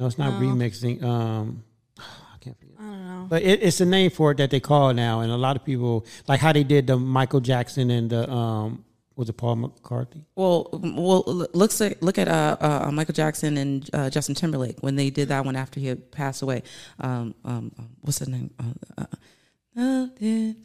No, 0.00 0.06
it's 0.06 0.18
not 0.18 0.40
remixing. 0.40 1.02
Um, 1.02 1.62
I 1.98 2.38
can't 2.40 2.58
forget. 2.58 2.74
I 2.80 2.82
don't 2.82 3.06
know. 3.06 3.26
But 3.28 3.42
it, 3.42 3.62
it's 3.62 3.80
a 3.80 3.86
name 3.86 4.10
for 4.10 4.32
it 4.32 4.38
that 4.38 4.50
they 4.50 4.60
call 4.60 4.94
now, 4.94 5.20
and 5.20 5.30
a 5.30 5.36
lot 5.36 5.56
of 5.56 5.64
people 5.64 6.06
like 6.26 6.40
how 6.40 6.52
they 6.52 6.64
did 6.64 6.86
the 6.86 6.96
Michael 6.96 7.40
Jackson 7.40 7.90
and 7.90 8.08
the 8.08 8.28
um, 8.30 8.84
was 9.20 9.28
it 9.28 9.34
Paul 9.34 9.56
McCartney? 9.56 10.24
Well, 10.34 10.70
well, 10.72 11.22
looks 11.52 11.82
at 11.82 12.02
look 12.02 12.16
at 12.16 12.28
uh, 12.28 12.56
uh, 12.58 12.90
Michael 12.90 13.12
Jackson 13.12 13.58
and 13.58 13.90
uh, 13.92 14.08
Justin 14.08 14.34
Timberlake 14.34 14.78
when 14.80 14.96
they 14.96 15.10
did 15.10 15.28
that 15.28 15.44
one 15.44 15.56
after 15.56 15.78
he 15.78 15.88
had 15.88 16.10
passed 16.10 16.40
away. 16.40 16.62
Um, 17.00 17.34
um, 17.44 17.70
what's 18.00 18.20
the 18.20 18.30
name? 18.30 18.50
Uh, 18.58 19.02
uh, 19.02 19.04
uh, 19.76 20.06
and 20.26 20.56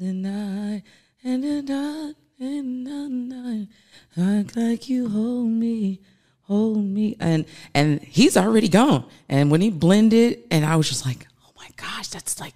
the 0.00 0.12
night 0.14 0.82
and 2.40 2.86
the 2.86 3.08
night, 3.08 3.68
like 4.16 4.56
like 4.56 4.88
you 4.88 5.10
hold 5.10 5.48
me, 5.48 6.00
hold 6.48 6.82
me, 6.82 7.16
and 7.20 7.44
and 7.74 8.00
he's 8.00 8.36
already 8.36 8.68
gone. 8.68 9.04
And 9.28 9.50
when 9.50 9.60
he 9.60 9.70
blended, 9.70 10.40
and 10.50 10.64
I 10.64 10.76
was 10.76 10.88
just 10.88 11.06
like, 11.06 11.26
oh 11.46 11.50
my 11.56 11.68
gosh, 11.76 12.08
that's 12.08 12.40
like 12.40 12.54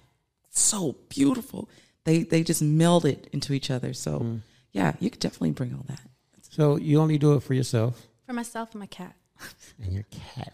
so 0.49 0.97
beautiful. 1.09 1.69
They 2.03 2.23
they 2.23 2.43
just 2.43 2.61
melded 2.61 3.27
into 3.31 3.53
each 3.53 3.71
other. 3.71 3.93
So 3.93 4.39
yeah, 4.71 4.93
you 4.99 5.09
could 5.09 5.19
definitely 5.19 5.51
bring 5.51 5.73
all 5.73 5.85
that. 5.87 6.01
So 6.41 6.75
you 6.75 6.99
only 6.99 7.17
do 7.17 7.33
it 7.33 7.41
for 7.41 7.55
yourself 7.55 8.07
For 8.27 8.33
myself 8.33 8.71
and 8.73 8.79
my 8.79 8.85
cat. 8.85 9.15
and 9.83 9.93
your 9.93 10.05
cat. 10.11 10.53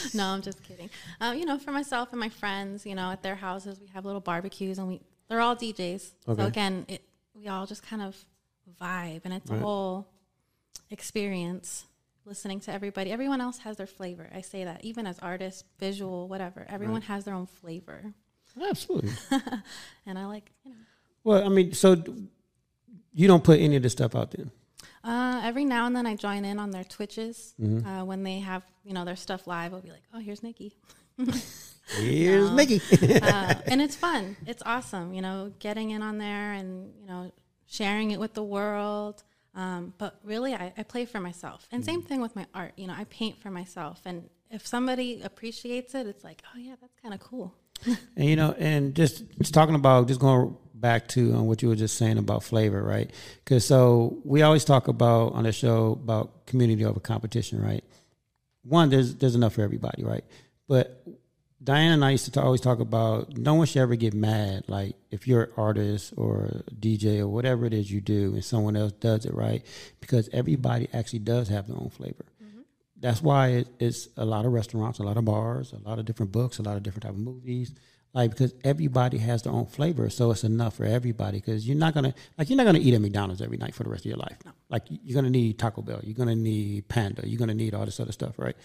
no, 0.14 0.26
I'm 0.26 0.42
just 0.42 0.62
kidding. 0.62 0.88
Um, 1.20 1.36
you 1.36 1.44
know, 1.44 1.58
for 1.58 1.72
myself 1.72 2.10
and 2.12 2.20
my 2.20 2.28
friends, 2.28 2.86
you 2.86 2.94
know, 2.94 3.10
at 3.10 3.22
their 3.22 3.34
houses, 3.34 3.80
we 3.80 3.88
have 3.88 4.04
little 4.04 4.20
barbecues, 4.20 4.78
and 4.78 4.88
we 4.88 5.00
they're 5.28 5.40
all 5.40 5.56
DJs. 5.56 6.10
Okay. 6.28 6.42
So 6.42 6.46
again, 6.46 6.84
it 6.88 7.02
we 7.34 7.48
all 7.48 7.66
just 7.66 7.82
kind 7.82 8.02
of 8.02 8.16
vibe, 8.80 9.22
and 9.24 9.34
it's 9.34 9.50
a 9.50 9.58
whole 9.58 10.06
experience. 10.90 11.84
Listening 12.26 12.60
to 12.60 12.72
everybody, 12.72 13.10
everyone 13.12 13.40
else 13.40 13.58
has 13.58 13.76
their 13.76 13.86
flavor. 13.86 14.30
I 14.34 14.40
say 14.40 14.64
that 14.64 14.82
even 14.84 15.06
as 15.06 15.18
artists, 15.18 15.64
visual, 15.78 16.26
whatever, 16.28 16.66
everyone 16.68 17.02
has 17.02 17.24
their 17.24 17.34
own 17.34 17.46
flavor, 17.46 18.14
Absolutely. 18.70 19.12
and 20.06 20.18
I 20.18 20.26
like 20.26 20.50
you 20.64 20.70
know. 20.70 20.76
Well, 21.24 21.44
I 21.44 21.48
mean, 21.48 21.72
so 21.74 22.02
you 23.12 23.26
don't 23.28 23.44
put 23.44 23.60
any 23.60 23.76
of 23.76 23.82
this 23.82 23.92
stuff 23.92 24.14
out 24.14 24.30
there. 24.30 24.46
Uh, 25.02 25.42
every 25.44 25.64
now 25.66 25.86
and 25.86 25.94
then 25.94 26.06
I 26.06 26.14
join 26.16 26.44
in 26.46 26.58
on 26.58 26.70
their 26.70 26.84
Twitches 26.84 27.54
Mm-hmm. 27.60 27.86
uh, 27.86 28.04
when 28.04 28.22
they 28.22 28.38
have 28.38 28.62
you 28.84 28.94
know 28.94 29.04
their 29.04 29.16
stuff 29.16 29.46
live. 29.46 29.74
I'll 29.74 29.80
be 29.82 29.90
like, 29.90 30.04
oh, 30.14 30.18
here's 30.20 30.42
Nikki. 30.42 30.76
Here's 31.98 32.50
Nikki. 32.50 32.80
uh, 33.20 33.54
and 33.66 33.82
it's 33.82 33.94
fun. 33.94 34.36
It's 34.46 34.62
awesome, 34.64 35.12
you 35.12 35.20
know, 35.20 35.52
getting 35.58 35.90
in 35.90 36.00
on 36.02 36.16
there 36.16 36.52
and 36.52 36.92
you 36.98 37.06
know 37.06 37.30
sharing 37.66 38.10
it 38.10 38.18
with 38.18 38.32
the 38.32 38.42
world. 38.42 39.22
Um, 39.54 39.94
but 39.98 40.18
really, 40.24 40.54
I, 40.54 40.72
I 40.76 40.82
play 40.82 41.04
for 41.04 41.20
myself, 41.20 41.68
and 41.70 41.84
same 41.84 42.02
thing 42.02 42.20
with 42.20 42.34
my 42.34 42.46
art. 42.54 42.72
You 42.76 42.88
know, 42.88 42.94
I 42.96 43.04
paint 43.04 43.40
for 43.40 43.50
myself, 43.50 44.02
and 44.04 44.28
if 44.50 44.66
somebody 44.66 45.20
appreciates 45.22 45.94
it, 45.94 46.06
it's 46.06 46.24
like, 46.24 46.42
oh 46.54 46.58
yeah, 46.58 46.74
that's 46.80 46.94
kind 47.00 47.14
of 47.14 47.20
cool. 47.20 47.54
And 48.16 48.28
you 48.28 48.36
know, 48.36 48.54
and 48.58 48.94
just, 48.94 49.24
just 49.38 49.52
talking 49.52 49.74
about 49.74 50.08
just 50.08 50.20
going 50.20 50.56
back 50.74 51.08
to 51.08 51.34
um, 51.34 51.46
what 51.46 51.62
you 51.62 51.68
were 51.68 51.76
just 51.76 51.96
saying 51.96 52.18
about 52.18 52.42
flavor, 52.42 52.82
right? 52.82 53.10
Because 53.44 53.66
so 53.66 54.18
we 54.24 54.42
always 54.42 54.64
talk 54.64 54.88
about 54.88 55.32
on 55.32 55.44
the 55.44 55.52
show 55.52 55.98
about 56.02 56.46
community 56.46 56.84
over 56.84 57.00
competition, 57.00 57.60
right? 57.60 57.84
One, 58.62 58.90
there's 58.90 59.16
there's 59.16 59.34
enough 59.34 59.54
for 59.54 59.62
everybody, 59.62 60.04
right? 60.04 60.24
But 60.68 61.04
Diane 61.64 61.92
and 61.92 62.04
I 62.04 62.10
used 62.10 62.32
to 62.32 62.42
always 62.42 62.60
talk 62.60 62.78
about 62.78 63.36
no 63.36 63.54
one 63.54 63.66
should 63.66 63.80
ever 63.80 63.96
get 63.96 64.12
mad, 64.14 64.64
like 64.68 64.96
if 65.10 65.26
you're 65.26 65.44
an 65.44 65.50
artist 65.56 66.12
or 66.16 66.44
a 66.44 66.70
DJ 66.70 67.20
or 67.20 67.28
whatever 67.28 67.64
it 67.64 67.72
is 67.72 67.90
you 67.90 68.00
do, 68.00 68.34
and 68.34 68.44
someone 68.44 68.76
else 68.76 68.92
does 68.92 69.24
it, 69.24 69.34
right? 69.34 69.64
Because 70.00 70.28
everybody 70.32 70.88
actually 70.92 71.20
does 71.20 71.48
have 71.48 71.66
their 71.66 71.76
own 71.76 71.88
flavor 71.90 72.26
that's 73.04 73.20
why 73.20 73.48
it, 73.48 73.68
it's 73.78 74.08
a 74.16 74.24
lot 74.24 74.46
of 74.46 74.52
restaurants, 74.52 74.98
a 74.98 75.02
lot 75.02 75.18
of 75.18 75.26
bars, 75.26 75.74
a 75.74 75.88
lot 75.88 75.98
of 75.98 76.06
different 76.06 76.32
books, 76.32 76.58
a 76.58 76.62
lot 76.62 76.78
of 76.78 76.82
different 76.82 77.02
type 77.02 77.12
of 77.12 77.18
movies. 77.18 77.74
Like 78.14 78.30
because 78.30 78.54
everybody 78.64 79.18
has 79.18 79.42
their 79.42 79.52
own 79.52 79.66
flavor, 79.66 80.08
so 80.08 80.30
it's 80.30 80.42
enough 80.42 80.76
for 80.76 80.86
everybody. 80.86 81.38
Because 81.38 81.68
you're 81.68 81.76
not 81.76 81.92
gonna 81.92 82.14
like 82.38 82.48
you're 82.48 82.56
not 82.56 82.64
gonna 82.64 82.78
eat 82.78 82.94
at 82.94 83.00
McDonald's 83.02 83.42
every 83.42 83.58
night 83.58 83.74
for 83.74 83.82
the 83.82 83.90
rest 83.90 84.06
of 84.06 84.10
your 84.10 84.16
life. 84.16 84.38
Like 84.70 84.84
you're 84.88 85.16
gonna 85.16 85.30
need 85.30 85.58
Taco 85.58 85.82
Bell, 85.82 86.00
you're 86.02 86.14
gonna 86.14 86.36
need 86.36 86.88
Panda, 86.88 87.28
you're 87.28 87.38
gonna 87.38 87.54
need 87.54 87.74
all 87.74 87.84
this 87.84 88.00
other 88.00 88.12
stuff, 88.12 88.38
right? 88.38 88.56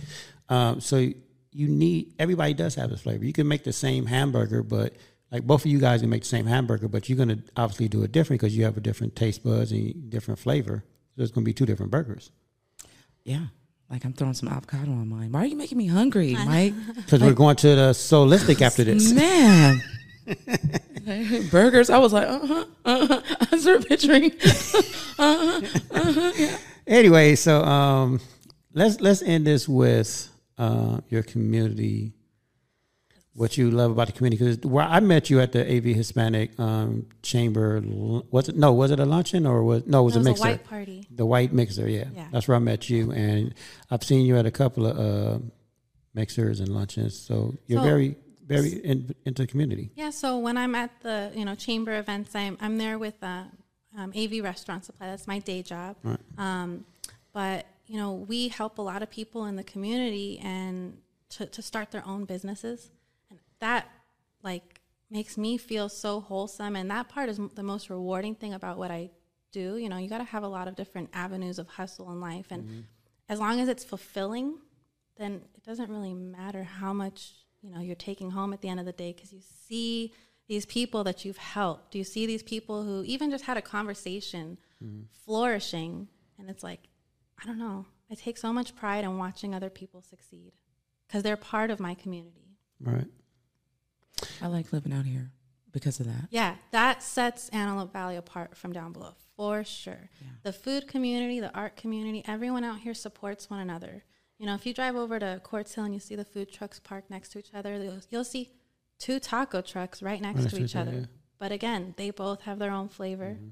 Um, 0.47 0.79
so 0.79 1.11
you 1.51 1.67
need 1.67 2.13
everybody 2.19 2.53
does 2.53 2.75
have 2.75 2.89
this 2.89 3.01
flavor. 3.01 3.25
You 3.25 3.33
can 3.33 3.47
make 3.47 3.63
the 3.63 3.73
same 3.73 4.05
hamburger, 4.05 4.63
but 4.63 4.93
like 5.31 5.43
both 5.43 5.65
of 5.65 5.71
you 5.71 5.79
guys 5.79 6.01
can 6.01 6.09
make 6.09 6.23
the 6.23 6.27
same 6.27 6.45
hamburger, 6.45 6.87
but 6.87 7.09
you're 7.09 7.17
gonna 7.17 7.39
obviously 7.55 7.87
do 7.87 8.03
it 8.03 8.11
different 8.11 8.41
because 8.41 8.55
you 8.55 8.65
have 8.65 8.77
a 8.77 8.81
different 8.81 9.15
taste 9.15 9.43
buds 9.43 9.71
and 9.71 10.09
different 10.09 10.39
flavor. 10.39 10.83
So 11.15 11.23
it's 11.23 11.31
gonna 11.31 11.45
be 11.45 11.53
two 11.53 11.65
different 11.65 11.91
burgers. 11.91 12.31
Yeah. 13.23 13.47
Like 13.89 14.05
I'm 14.05 14.13
throwing 14.13 14.35
some 14.35 14.49
avocado 14.49 14.91
on 14.91 15.07
mine. 15.07 15.31
Why 15.31 15.41
are 15.41 15.45
you 15.45 15.55
making 15.55 15.77
me 15.77 15.87
hungry, 15.87 16.35
Mic? 16.47 16.73
Because 16.95 17.21
we're 17.21 17.33
going 17.33 17.55
to 17.57 17.67
the 17.75 17.91
solistic 17.91 18.61
after 18.61 18.83
this. 18.83 19.11
Man. 19.13 19.81
Burgers. 21.49 21.89
I 21.89 21.97
was 21.97 22.13
like, 22.13 22.27
uh 22.27 22.45
huh, 22.45 22.65
uh 22.85 23.07
huh. 23.07 23.21
I 23.51 23.57
started 23.57 23.87
picturing. 23.87 24.31
uh 24.31 24.81
huh, 25.17 25.61
uh 25.91 26.13
huh. 26.13 26.57
Anyway, 26.85 27.35
so 27.35 27.63
um, 27.63 28.19
let's 28.73 29.01
let's 29.01 29.23
end 29.23 29.47
this 29.47 29.67
with 29.67 30.29
uh, 30.59 30.99
your 31.09 31.23
community. 31.23 32.13
What 33.33 33.57
you 33.57 33.71
love 33.71 33.91
about 33.91 34.07
the 34.07 34.13
community? 34.13 34.43
Because 34.43 34.69
where 34.69 34.83
I 34.83 34.99
met 34.99 35.29
you 35.29 35.39
at 35.39 35.53
the 35.53 35.61
AV 35.61 35.85
Hispanic 35.95 36.59
um, 36.59 37.05
Chamber, 37.21 37.79
was 38.31 38.49
it? 38.49 38.55
No, 38.57 38.73
was 38.73 38.91
it 38.91 38.99
a 38.99 39.05
luncheon 39.05 39.45
or 39.45 39.63
was 39.63 39.85
no? 39.85 40.01
It 40.01 40.03
was 40.05 40.15
It 40.15 40.17
a 40.17 40.19
was 40.19 40.25
a 40.27 40.29
mixer. 40.31 40.43
white 40.43 40.63
party. 40.65 41.07
The 41.09 41.25
white 41.25 41.53
mixer, 41.53 41.87
yeah. 41.87 42.05
Yeah. 42.13 42.27
That's 42.31 42.47
where 42.49 42.57
I 42.57 42.59
met 42.59 42.89
you, 42.89 43.11
and 43.11 43.53
I've 43.91 44.03
seen 44.03 44.25
you 44.25 44.35
at 44.37 44.45
a 44.45 44.51
couple 44.51 44.85
of 44.87 44.97
uh, 44.99 45.39
mixers 46.13 46.59
and 46.59 46.69
luncheons. 46.69 47.17
So 47.17 47.55
you're 47.67 47.79
So- 47.79 47.83
very, 47.85 48.15
very 48.45 48.69
in, 48.83 49.15
into 49.25 49.43
the 49.43 49.47
community. 49.47 49.91
Yeah, 49.95 50.09
so 50.09 50.37
when 50.39 50.57
I'm 50.57 50.75
at 50.75 50.91
the 51.01 51.31
you 51.33 51.45
know 51.45 51.55
chamber 51.55 51.97
events, 51.97 52.35
I'm 52.35 52.57
I'm 52.59 52.77
there 52.77 52.97
with 52.99 53.15
uh, 53.23 53.43
um, 53.97 54.11
AV 54.17 54.43
Restaurant 54.43 54.83
Supply. 54.83 55.07
That's 55.07 55.27
my 55.27 55.39
day 55.39 55.61
job. 55.61 55.95
Um, 56.37 56.83
but 57.31 57.67
you 57.89 57.97
know, 57.97 58.13
we 58.13 58.49
help 58.49 58.77
a 58.77 58.83
lot 58.83 59.01
of 59.01 59.09
people 59.09 59.45
in 59.45 59.55
the 59.55 59.63
community 59.63 60.39
and 60.43 60.95
to, 61.29 61.47
to 61.47 61.61
start 61.63 61.89
their 61.89 62.05
own 62.05 62.23
businesses. 62.23 62.91
And 63.31 63.39
that 63.61 63.89
like 64.43 64.81
makes 65.09 65.39
me 65.39 65.57
feel 65.57 65.89
so 65.89 66.19
wholesome. 66.19 66.75
And 66.75 66.91
that 66.91 67.09
part 67.09 67.29
is 67.29 67.39
the 67.55 67.63
most 67.63 67.89
rewarding 67.89 68.35
thing 68.35 68.53
about 68.53 68.77
what 68.77 68.91
I 68.91 69.09
do. 69.51 69.77
You 69.77 69.89
know, 69.89 69.97
you 69.97 70.07
got 70.07 70.19
to 70.19 70.23
have 70.25 70.43
a 70.43 70.47
lot 70.47 70.67
of 70.67 70.75
different 70.75 71.09
avenues 71.13 71.57
of 71.57 71.67
hustle 71.67 72.11
in 72.11 72.21
life. 72.21 72.45
And 72.51 72.63
mm-hmm. 72.63 72.79
as 73.27 73.39
long 73.39 73.59
as 73.59 73.67
it's 73.67 73.83
fulfilling, 73.83 74.59
then 75.17 75.41
it 75.55 75.63
doesn't 75.65 75.89
really 75.89 76.13
matter 76.13 76.63
how 76.63 76.93
much, 76.93 77.31
you 77.63 77.71
know, 77.71 77.79
you're 77.79 77.95
taking 77.95 78.29
home 78.29 78.53
at 78.53 78.61
the 78.61 78.69
end 78.69 78.79
of 78.79 78.85
the 78.85 78.91
day 78.91 79.13
because 79.13 79.33
you 79.33 79.41
see 79.41 80.13
these 80.47 80.67
people 80.67 81.03
that 81.05 81.25
you've 81.25 81.37
helped. 81.37 81.95
You 81.95 82.03
see 82.03 82.27
these 82.27 82.43
people 82.43 82.83
who 82.83 83.03
even 83.03 83.31
just 83.31 83.45
had 83.45 83.57
a 83.57 83.63
conversation 83.63 84.59
mm-hmm. 84.83 85.05
flourishing. 85.25 86.07
And 86.37 86.51
it's 86.51 86.63
like, 86.63 86.88
I 87.41 87.45
don't 87.45 87.59
know. 87.59 87.85
I 88.11 88.15
take 88.15 88.37
so 88.37 88.51
much 88.51 88.75
pride 88.75 89.03
in 89.03 89.17
watching 89.17 89.53
other 89.53 89.69
people 89.69 90.01
succeed 90.01 90.53
because 91.07 91.23
they're 91.23 91.37
part 91.37 91.71
of 91.71 91.79
my 91.79 91.93
community. 91.93 92.57
Right. 92.81 93.07
I 94.41 94.47
like 94.47 94.73
living 94.73 94.93
out 94.93 95.05
here 95.05 95.31
because 95.71 95.99
of 95.99 96.07
that. 96.07 96.27
Yeah, 96.29 96.55
that 96.71 97.03
sets 97.03 97.49
Antelope 97.49 97.93
Valley 97.93 98.15
apart 98.15 98.57
from 98.57 98.73
down 98.73 98.91
below 98.91 99.13
for 99.35 99.63
sure. 99.63 100.09
The 100.43 100.51
food 100.51 100.87
community, 100.87 101.39
the 101.39 101.53
art 101.55 101.77
community, 101.77 102.23
everyone 102.27 102.63
out 102.63 102.79
here 102.79 102.93
supports 102.93 103.49
one 103.49 103.59
another. 103.59 104.03
You 104.37 104.45
know, 104.45 104.55
if 104.55 104.65
you 104.65 104.73
drive 104.73 104.95
over 104.95 105.19
to 105.19 105.39
Quartz 105.43 105.75
Hill 105.75 105.85
and 105.85 105.93
you 105.93 105.99
see 105.99 106.15
the 106.15 106.25
food 106.25 106.51
trucks 106.51 106.79
parked 106.79 107.09
next 107.09 107.29
to 107.29 107.39
each 107.39 107.53
other, 107.53 107.81
you'll, 107.81 107.99
you'll 108.09 108.23
see 108.23 108.51
two 108.97 109.19
taco 109.19 109.61
trucks 109.61 110.01
right 110.01 110.21
next 110.21 110.41
next 110.41 110.51
to 110.51 110.57
to 110.57 110.63
each 110.63 110.71
each 110.71 110.75
other, 110.75 110.91
other. 110.91 110.99
yeah. 111.01 111.05
But 111.37 111.51
again, 111.51 111.93
they 111.97 112.09
both 112.09 112.41
have 112.41 112.59
their 112.59 112.71
own 112.71 112.89
flavor. 112.89 113.37
Mm-hmm. 113.37 113.47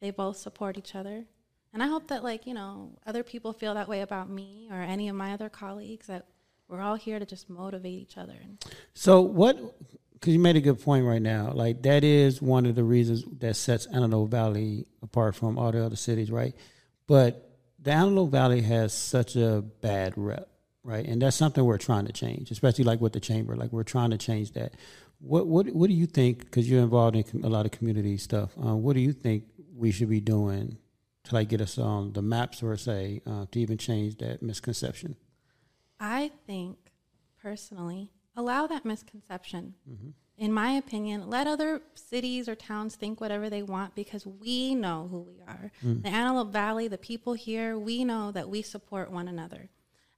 They 0.00 0.10
both 0.10 0.36
support 0.36 0.76
each 0.76 0.94
other. 0.94 1.24
And 1.72 1.82
I 1.82 1.86
hope 1.86 2.08
that, 2.08 2.22
like, 2.22 2.46
you 2.46 2.54
know, 2.54 2.90
other 3.06 3.22
people 3.22 3.52
feel 3.52 3.74
that 3.74 3.88
way 3.88 4.02
about 4.02 4.28
me 4.28 4.68
or 4.70 4.76
any 4.76 5.08
of 5.08 5.16
my 5.16 5.32
other 5.32 5.48
colleagues 5.48 6.06
that 6.06 6.26
we're 6.68 6.80
all 6.80 6.96
here 6.96 7.18
to 7.18 7.26
just 7.26 7.48
motivate 7.50 7.92
each 7.92 8.16
other. 8.16 8.36
So 8.94 9.20
what? 9.20 9.58
Because 10.14 10.32
you 10.32 10.38
made 10.38 10.56
a 10.56 10.60
good 10.60 10.80
point 10.80 11.04
right 11.04 11.20
now. 11.20 11.52
Like 11.52 11.82
that 11.82 12.04
is 12.04 12.40
one 12.40 12.66
of 12.66 12.74
the 12.74 12.84
reasons 12.84 13.24
that 13.40 13.56
sets 13.56 13.86
Antelope 13.86 14.30
Valley 14.30 14.86
apart 15.02 15.34
from 15.34 15.58
all 15.58 15.72
the 15.72 15.84
other 15.84 15.96
cities, 15.96 16.30
right? 16.30 16.54
But 17.06 17.50
the 17.78 17.90
Antelope 17.90 18.30
Valley 18.30 18.62
has 18.62 18.94
such 18.94 19.36
a 19.36 19.62
bad 19.80 20.14
rep, 20.16 20.48
right? 20.84 21.04
And 21.04 21.20
that's 21.20 21.36
something 21.36 21.64
we're 21.64 21.78
trying 21.78 22.06
to 22.06 22.12
change, 22.12 22.50
especially 22.50 22.84
like 22.84 23.00
with 23.00 23.12
the 23.12 23.20
chamber. 23.20 23.56
Like 23.56 23.72
we're 23.72 23.82
trying 23.82 24.10
to 24.10 24.18
change 24.18 24.52
that. 24.52 24.74
What 25.18 25.46
what 25.46 25.66
what 25.68 25.88
do 25.88 25.94
you 25.94 26.06
think? 26.06 26.44
Because 26.44 26.70
you're 26.70 26.82
involved 26.82 27.16
in 27.16 27.44
a 27.44 27.48
lot 27.48 27.66
of 27.66 27.72
community 27.72 28.16
stuff. 28.16 28.52
Uh, 28.56 28.76
what 28.76 28.94
do 28.94 29.00
you 29.00 29.12
think 29.12 29.44
we 29.74 29.90
should 29.90 30.08
be 30.08 30.20
doing 30.20 30.78
to 31.24 31.34
like 31.34 31.48
get 31.48 31.60
us 31.60 31.78
on 31.78 32.12
the 32.12 32.22
maps, 32.22 32.62
or 32.62 32.76
say, 32.76 33.22
uh, 33.26 33.46
to 33.50 33.60
even 33.60 33.78
change 33.78 34.16
that 34.18 34.42
misconception? 34.42 35.16
I 36.00 36.32
think 36.46 36.78
personally, 37.40 38.10
allow 38.36 38.66
that 38.66 38.84
misconception. 38.84 39.74
Mm-hmm. 39.88 40.10
In 40.38 40.52
my 40.52 40.72
opinion, 40.72 41.28
let 41.28 41.46
other 41.46 41.82
cities 41.94 42.48
or 42.48 42.54
towns 42.54 42.96
think 42.96 43.20
whatever 43.20 43.50
they 43.50 43.62
want 43.62 43.94
because 43.94 44.26
we 44.26 44.74
know 44.74 45.06
who 45.10 45.20
we 45.20 45.40
are. 45.46 45.70
Mm. 45.84 46.02
The 46.02 46.08
Antelope 46.08 46.52
Valley, 46.52 46.88
the 46.88 46.98
people 46.98 47.34
here, 47.34 47.78
we 47.78 48.04
know 48.04 48.32
that 48.32 48.48
we 48.48 48.62
support 48.62 49.12
one 49.12 49.28
another. 49.28 49.68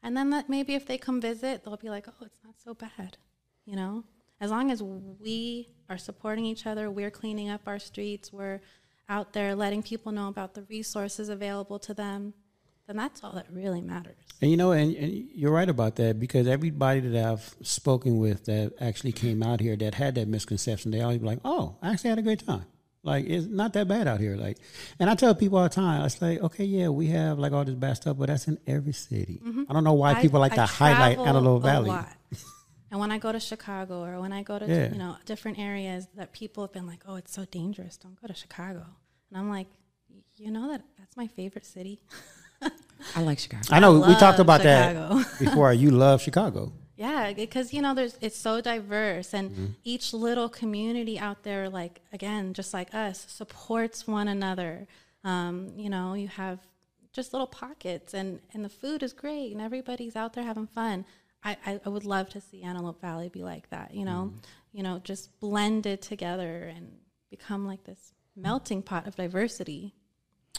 And 0.03 0.17
then 0.17 0.31
that 0.31 0.49
maybe 0.49 0.75
if 0.75 0.87
they 0.87 0.99
come 0.99 1.21
visit, 1.21 1.65
they'll 1.65 1.77
be 1.77 1.91
like, 1.91 2.07
oh, 2.09 2.25
it's 2.25 2.41
not 2.45 2.55
so 2.63 2.75
bad. 2.75 3.19
You 3.67 3.77
know, 3.77 4.05
as 4.41 4.51
long 4.51 4.71
as 4.71 4.83
we 4.83 5.69
are 5.89 5.99
supporting 5.99 6.45
each 6.45 6.67
other, 6.67 6.91
we're 6.91 7.11
cleaning 7.11 7.51
up 7.51 7.63
our 7.67 7.79
streets, 7.79 8.33
we're 8.33 8.61
out 9.09 9.33
there 9.33 9.55
letting 9.55 9.83
people 9.83 10.13
know 10.13 10.29
about 10.29 10.55
the 10.55 10.63
resources 10.63 11.29
available 11.29 11.79
to 11.81 11.95
them, 11.95 12.35
then 12.87 12.97
that's 12.97 13.23
all 13.25 13.33
that 13.33 13.47
really 13.51 13.81
matters. 13.81 14.17
And 14.43 14.51
you 14.51 14.57
know, 14.57 14.73
and, 14.73 14.95
and 14.97 15.13
you're 15.35 15.53
right 15.53 15.69
about 15.69 15.97
that 15.97 16.19
because 16.21 16.47
everybody 16.47 17.01
that 17.01 17.25
I've 17.25 17.55
spoken 17.63 18.19
with 18.19 18.45
that 18.45 18.73
actually 18.81 19.13
came 19.13 19.43
out 19.43 19.61
here 19.61 19.77
that 19.77 19.95
had 19.95 20.15
that 20.17 20.29
misconception, 20.29 20.91
they 20.91 21.01
always 21.01 21.19
be 21.19 21.27
like, 21.27 21.41
"Oh, 21.45 21.77
I 21.83 21.93
actually 21.93 22.11
had 22.11 22.19
a 22.19 22.23
great 22.23 22.45
time. 22.45 22.67
Like 23.03 23.27
it's 23.27 23.47
not 23.47 23.73
that 23.75 23.89
bad 23.89 24.07
out 24.07 24.21
here." 24.21 24.37
Like, 24.37 24.59
and 24.99 25.09
I 25.09 25.15
tell 25.15 25.35
people 25.35 25.59
all 25.59 25.65
the 25.65 25.71
time, 25.71 26.03
I 26.03 26.09
say, 26.09 26.39
"Okay, 26.39 26.65
yeah, 26.65 26.89
we 26.89 27.07
have 27.09 27.39
like 27.39 27.53
all 27.53 27.65
this 27.65 27.75
bad 27.75 27.95
stuff, 27.95 28.19
but 28.19 28.29
that's 28.29 28.49
in 28.49 28.59
every 28.67 28.93
city. 28.93 29.41
Mm-hmm. 29.43 29.65
I 29.69 29.73
don't 29.73 29.85
know 29.85 29.95
why 29.95 30.13
I- 30.13 30.21
people 30.23 30.41
like 30.41 30.53
I 30.53 30.57
to 30.57 30.67
highlight 30.67 31.19
Antelope 31.19 31.63
Valley." 31.63 31.89
lot. 31.89 32.09
And 32.95 33.01
when 33.01 33.11
I 33.11 33.19
go 33.19 33.33
to 33.33 33.41
Chicago 33.41 34.05
or 34.05 34.21
when 34.21 34.33
I 34.33 34.45
go 34.45 34.57
to 34.57 34.67
Yeah. 34.67 34.93
you 34.93 34.99
know 34.99 35.17
different 35.27 35.59
areas 35.59 36.07
that 36.15 36.33
people 36.33 36.63
have 36.63 36.71
been 36.73 36.87
like, 36.87 37.03
"Oh, 37.09 37.17
it's 37.17 37.33
so 37.33 37.45
dangerous. 37.45 37.97
Don't 37.97 38.15
go 38.23 38.29
to 38.29 38.35
Chicago." 38.35 38.85
And 39.29 39.35
I'm 39.41 39.51
like, 39.51 39.67
"You 40.37 40.53
know 40.53 40.69
that 40.69 40.83
that's 40.99 41.17
my 41.17 41.27
favorite 41.27 41.67
city." 41.67 41.99
I 43.17 43.21
like 43.23 43.41
Chicago. 43.41 43.65
I 43.73 43.81
know 43.81 43.99
we 43.99 44.15
talked 44.15 44.39
about 44.39 44.61
Chicago. 44.63 45.19
that 45.19 45.39
before. 45.45 45.73
You 45.73 45.91
love 45.91 46.23
Chicago. 46.23 46.73
Yeah, 46.97 47.33
because 47.33 47.75
you 47.75 47.83
know 47.83 47.95
there's 47.95 48.17
it's 48.21 48.39
so 48.39 48.61
diverse 48.61 49.35
and 49.35 49.51
Mm-hmm. 49.51 49.67
each 49.83 50.13
little 50.15 50.49
community 50.49 51.19
out 51.19 51.43
there 51.43 51.69
like 51.69 52.01
again 52.13 52.55
just 52.55 52.73
like 52.73 52.95
us 52.95 53.27
supports 53.29 54.07
one 54.07 54.29
another. 54.29 54.87
Um, 55.25 55.73
you 55.77 55.91
know, 55.91 56.15
you 56.15 56.29
have 56.29 56.61
just 57.13 57.33
little 57.33 57.49
pockets 57.49 58.15
and 58.15 58.39
and 58.53 58.65
the 58.65 58.69
food 58.69 59.03
is 59.03 59.13
great 59.13 59.51
and 59.53 59.61
everybody's 59.61 60.15
out 60.15 60.35
there 60.35 60.45
having 60.45 60.69
fun. 60.69 61.05
I, 61.45 61.57
I, 61.67 61.81
I 61.85 61.89
would 61.89 62.05
love 62.05 62.29
to 62.31 62.41
see 62.41 62.63
Antelope 62.63 63.01
Valley 63.01 63.29
be 63.29 63.43
like 63.43 63.69
that, 63.71 63.95
you 63.95 64.05
know, 64.05 64.31
Mm-hmm. 64.33 64.39
you 64.79 64.83
know, 64.83 65.01
just 65.05 65.39
blended 65.41 66.01
together 66.03 66.73
and 66.75 66.91
become 67.31 67.67
like 67.67 67.85
this 67.85 68.13
melting 68.37 68.83
pot 68.83 69.07
of 69.07 69.15
diversity. 69.17 69.95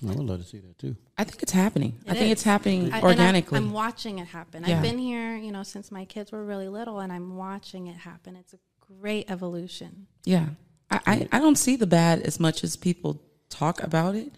I 0.04 0.08
would 0.08 0.20
love 0.20 0.42
to 0.42 0.46
see 0.48 0.60
that 0.60 0.78
too. 0.78 0.96
I 1.18 1.24
think 1.24 1.42
it's 1.42 1.54
happening. 1.54 1.98
I 2.08 2.12
It 2.12 2.14
think 2.16 2.26
is. 2.28 2.32
it's 2.34 2.44
happening 2.44 2.82
I- 2.82 2.86
and 2.86 2.94
I'm- 2.96 3.04
organically. 3.06 3.58
I'm, 3.58 3.72
watching 3.72 4.20
it 4.20 4.28
happen. 4.28 4.64
Yeah. 4.66 4.76
I've 4.78 4.82
been 4.84 4.98
here, 4.98 5.38
you 5.38 5.52
know, 5.52 5.64
since 5.64 5.90
my 5.92 6.06
kids 6.06 6.32
were 6.32 6.44
really 6.46 6.68
little, 6.68 7.00
and 7.00 7.12
I'm 7.14 7.36
watching 7.38 7.88
it 7.88 7.96
happen. 7.98 8.36
It's 8.36 8.54
a 8.54 8.60
great 9.00 9.32
evolution. 9.32 10.08
Yeah. 10.26 10.48
I, 10.92 11.00
I, 11.08 11.28
I 11.32 11.40
don't 11.40 11.58
see 11.58 11.76
the 11.78 11.88
bad 11.88 12.22
as 12.22 12.40
much 12.40 12.64
as 12.64 12.76
people 12.76 13.22
talk 13.50 13.82
about 13.82 14.16
it. 14.16 14.34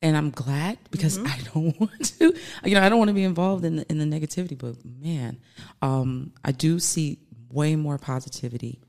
And 0.00 0.16
I'm 0.16 0.30
glad 0.30 0.78
because 0.90 1.18
I 1.18 1.38
don't 1.54 1.78
want 1.80 2.04
to, 2.18 2.34
you 2.64 2.74
know, 2.74 2.82
I 2.82 2.88
don't 2.88 2.98
want 2.98 3.08
to 3.08 3.14
be 3.14 3.24
involved 3.24 3.64
in 3.64 3.76
the, 3.76 3.86
in 3.90 3.98
the 3.98 4.04
negativity, 4.04 4.56
but 4.56 4.76
man, 4.84 5.40
um, 5.82 6.32
I 6.44 6.52
do 6.52 6.78
see 6.78 7.18
way 7.50 7.74
more 7.76 7.98
positivity 7.98 8.80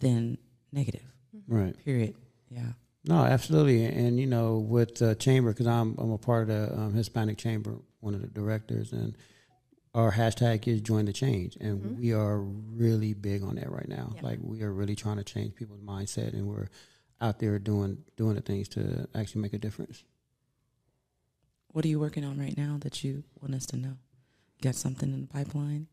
than 0.00 0.36
negative, 0.72 1.02
Right. 1.48 1.74
period. 1.84 2.14
Yeah. 2.50 2.72
No, 3.04 3.16
absolutely, 3.24 3.84
and 3.86 4.20
you 4.20 4.26
know, 4.26 4.58
with 4.58 4.96
the 4.96 5.14
chamber, 5.14 5.52
because 5.52 5.66
I'm 5.66 5.96
I'm 5.96 6.10
a 6.12 6.18
part 6.18 6.42
of 6.42 6.48
the 6.48 6.78
um, 6.78 6.92
Hispanic 6.92 7.38
Chamber, 7.38 7.76
one 8.00 8.14
of 8.14 8.20
the 8.20 8.26
directors, 8.26 8.92
and 8.92 9.16
our 9.94 10.12
hashtag 10.12 10.68
is 10.68 10.82
join 10.82 11.06
the 11.06 11.12
change, 11.14 11.56
and 11.62 11.98
we 11.98 12.12
are 12.12 12.38
really 12.40 13.14
big 13.14 13.42
on 13.42 13.54
that 13.54 13.70
right 13.70 13.88
now. 13.88 14.12
Yeah. 14.16 14.20
Like 14.22 14.38
we 14.42 14.60
are 14.62 14.70
really 14.72 14.94
trying 14.96 15.16
to 15.16 15.24
change 15.24 15.54
people's 15.54 15.80
mindset, 15.80 16.34
and 16.34 16.46
we're 16.46 16.68
out 17.22 17.38
there 17.38 17.58
doing 17.58 18.04
doing 18.18 18.34
the 18.34 18.42
things 18.42 18.68
to 18.70 19.08
actually 19.14 19.40
make 19.40 19.54
a 19.54 19.58
difference. 19.58 20.04
What 21.72 21.84
are 21.84 21.88
you 21.88 22.00
working 22.00 22.24
on 22.24 22.38
right 22.38 22.56
now 22.56 22.78
that 22.80 23.04
you 23.04 23.22
want 23.40 23.54
us 23.54 23.66
to 23.66 23.76
know? 23.76 23.96
You 24.58 24.62
got 24.62 24.74
something 24.74 25.12
in 25.12 25.20
the 25.22 25.26
pipeline? 25.28 25.86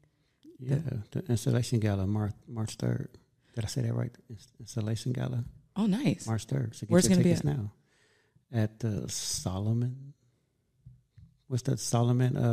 Yeah, 0.59 0.77
the 1.11 1.23
installation 1.29 1.79
gala 1.79 2.07
March 2.07 2.33
March 2.47 2.75
third. 2.75 3.09
Did 3.55 3.63
I 3.65 3.67
say 3.67 3.81
that 3.81 3.93
right? 3.93 4.11
Inst- 4.29 4.51
Installation 4.59 5.13
gala 5.13 5.43
Oh, 5.75 5.85
nice. 5.85 6.25
March 6.25 6.45
third. 6.45 6.75
So 6.75 6.87
Where's 6.87 7.05
it 7.05 7.09
gonna 7.09 7.19
be 7.21 7.29
tickets 7.29 7.43
now? 7.43 7.71
At 8.51 8.79
the 8.79 9.07
Solomon. 9.09 10.13
What's 11.47 11.63
that 11.63 11.79
Solomon? 11.79 12.35
Uh, 12.35 12.39
you 12.39 12.43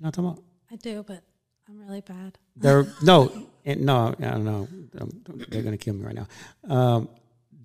know 0.00 0.06
what 0.06 0.06
I'm 0.06 0.12
talking 0.12 0.24
about? 0.30 0.42
I 0.72 0.76
do, 0.76 1.02
but 1.06 1.22
I'm 1.68 1.78
really 1.78 2.00
bad. 2.00 2.38
There, 2.56 2.86
no, 3.02 3.30
and 3.66 3.82
no, 3.82 4.14
I 4.18 4.22
don't 4.30 4.44
know. 4.44 4.68
Um, 4.98 5.22
They're 5.50 5.62
gonna 5.62 5.76
kill 5.76 5.94
me 5.94 6.04
right 6.06 6.14
now. 6.14 6.26
Um, 6.74 7.08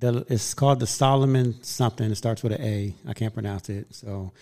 the, 0.02 0.26
it's 0.30 0.54
called 0.54 0.80
the 0.82 0.88
Solomon 0.88 1.64
something. 1.64 2.12
It 2.12 2.16
starts 2.16 2.43
with 2.43 2.52
an 2.52 2.62
A. 2.62 2.93
I 3.08 3.14
can't 3.14 3.34
pronounce 3.34 3.70
it. 3.70 3.88
So 3.95 4.34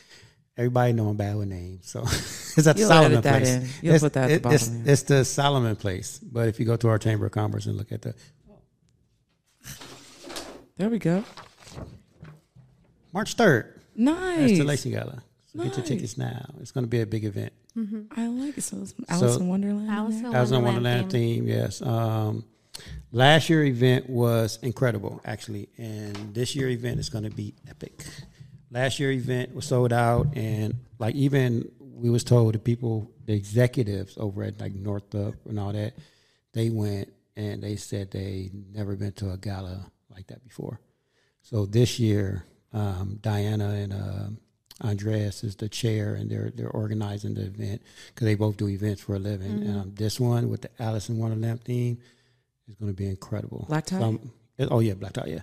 everybody 0.58 0.94
know 0.94 1.08
I'm 1.10 1.18
bad 1.18 1.36
with 1.38 1.48
names. 1.50 1.88
So 1.90 2.02
it's 2.04 2.66
at 2.66 2.76
the 2.76 2.80
You'll 2.82 2.90
Solomon 2.90 3.12
edit 3.12 3.24
that 3.26 3.42
place. 3.44 3.50
in. 3.56 3.70
You'll 3.84 3.96
it's, 3.96 4.04
put 4.04 4.14
that 4.14 4.32
at 4.32 4.42
the 4.44 4.50
it- 4.50 4.56
it's, 4.56 4.68
it's 4.86 5.04
the 5.04 5.24
Solomon 5.26 5.76
place. 5.76 6.18
But 6.20 6.48
if 6.48 6.60
you 6.60 6.66
go 6.66 6.76
to 6.78 6.88
our 6.90 6.98
Chamber 6.98 7.28
of 7.28 7.32
Commerce 7.32 7.66
and 7.68 7.78
look 7.78 7.92
at 7.92 8.02
the 8.02 8.16
There 10.78 10.90
we 10.90 10.98
go. 11.00 11.24
March 13.14 13.34
third, 13.34 13.80
Nice. 13.96 14.52
installation 14.52 14.92
gala. 14.92 15.24
So 15.52 15.64
get 15.64 15.76
your 15.78 15.86
tickets 15.86 16.18
now. 16.18 16.46
It's 16.62 16.72
going 16.72 16.84
to 16.86 16.90
be 16.90 17.02
a 17.02 17.06
big 17.06 17.26
event. 17.26 17.52
I 18.16 18.28
like 18.28 18.58
it. 18.58 18.62
So 18.62 18.78
it's 18.82 18.94
Alice 19.08 19.36
So- 19.36 19.40
in 19.42 19.48
Wonderland. 19.48 19.90
Alice 19.90 20.16
in 20.16 20.24
That 20.32 20.42
was 20.42 20.52
a 20.52 20.56
Wonderland 20.60 20.76
Wonderland 20.86 21.12
theme. 21.12 21.46
theme, 21.46 21.48
yes. 21.48 21.82
Um, 21.82 22.46
last 23.12 23.50
year 23.50 23.64
event 23.64 24.10
was 24.10 24.60
incredible, 24.62 25.22
actually, 25.26 25.70
and 25.78 26.34
this 26.34 26.56
year 26.56 26.70
event 26.70 27.00
is 27.00 27.10
going 27.10 27.24
to 27.24 27.30
be 27.30 27.54
epic. 27.70 28.06
Last 28.72 29.00
year 29.00 29.12
event 29.12 29.54
was 29.56 29.66
sold 29.66 29.94
out, 29.94 30.28
and 30.36 30.76
like 31.00 31.16
even 31.16 31.72
we 31.80 32.10
was 32.10 32.24
told 32.24 32.54
the 32.54 32.60
people, 32.60 33.12
the 33.26 33.34
executives 33.34 34.18
over 34.18 34.44
at 34.44 34.60
like 34.60 34.74
Northrop 34.74 35.36
and 35.46 35.60
all 35.60 35.74
that, 35.74 35.94
they 36.54 36.70
went 36.70 37.12
and 37.36 37.62
they 37.64 37.76
said 37.76 38.12
they 38.12 38.52
never 38.74 38.96
been 38.96 39.14
to 39.14 39.32
a 39.32 39.38
gala 39.38 39.86
like 40.10 40.28
that 40.28 40.44
before. 40.44 40.80
So 41.42 41.66
this 41.66 42.00
year, 42.00 42.46
um, 42.74 43.18
Diana 43.22 43.70
and 43.70 43.94
uh, 43.94 44.88
Andreas 44.88 45.44
is 45.44 45.56
the 45.56 45.70
chair, 45.70 46.16
and 46.16 46.30
they're 46.30 46.52
they're 46.54 46.70
organizing 46.70 47.34
the 47.34 47.46
event 47.46 47.82
because 48.08 48.26
they 48.26 48.36
both 48.36 48.58
do 48.58 48.70
events 48.70 49.02
for 49.02 49.16
a 49.16 49.20
living. 49.20 49.60
Mm-hmm. 49.60 49.80
Um, 49.80 49.94
this 49.96 50.20
one 50.20 50.50
with 50.50 50.62
the 50.62 50.70
Alice 50.80 51.10
in 51.10 51.18
Wonderland 51.18 51.64
theme 51.64 52.00
is 52.70 52.76
going 52.76 52.92
to 52.92 52.96
be 52.96 53.08
incredible. 53.08 53.66
Black 53.68 53.86
tie? 53.86 53.98
Um, 53.98 54.20
so 54.58 54.64
I'm- 54.64 54.70
oh 54.72 54.80
yeah, 54.80 54.94
black 54.94 55.14
tie. 55.14 55.26
Yeah. 55.28 55.42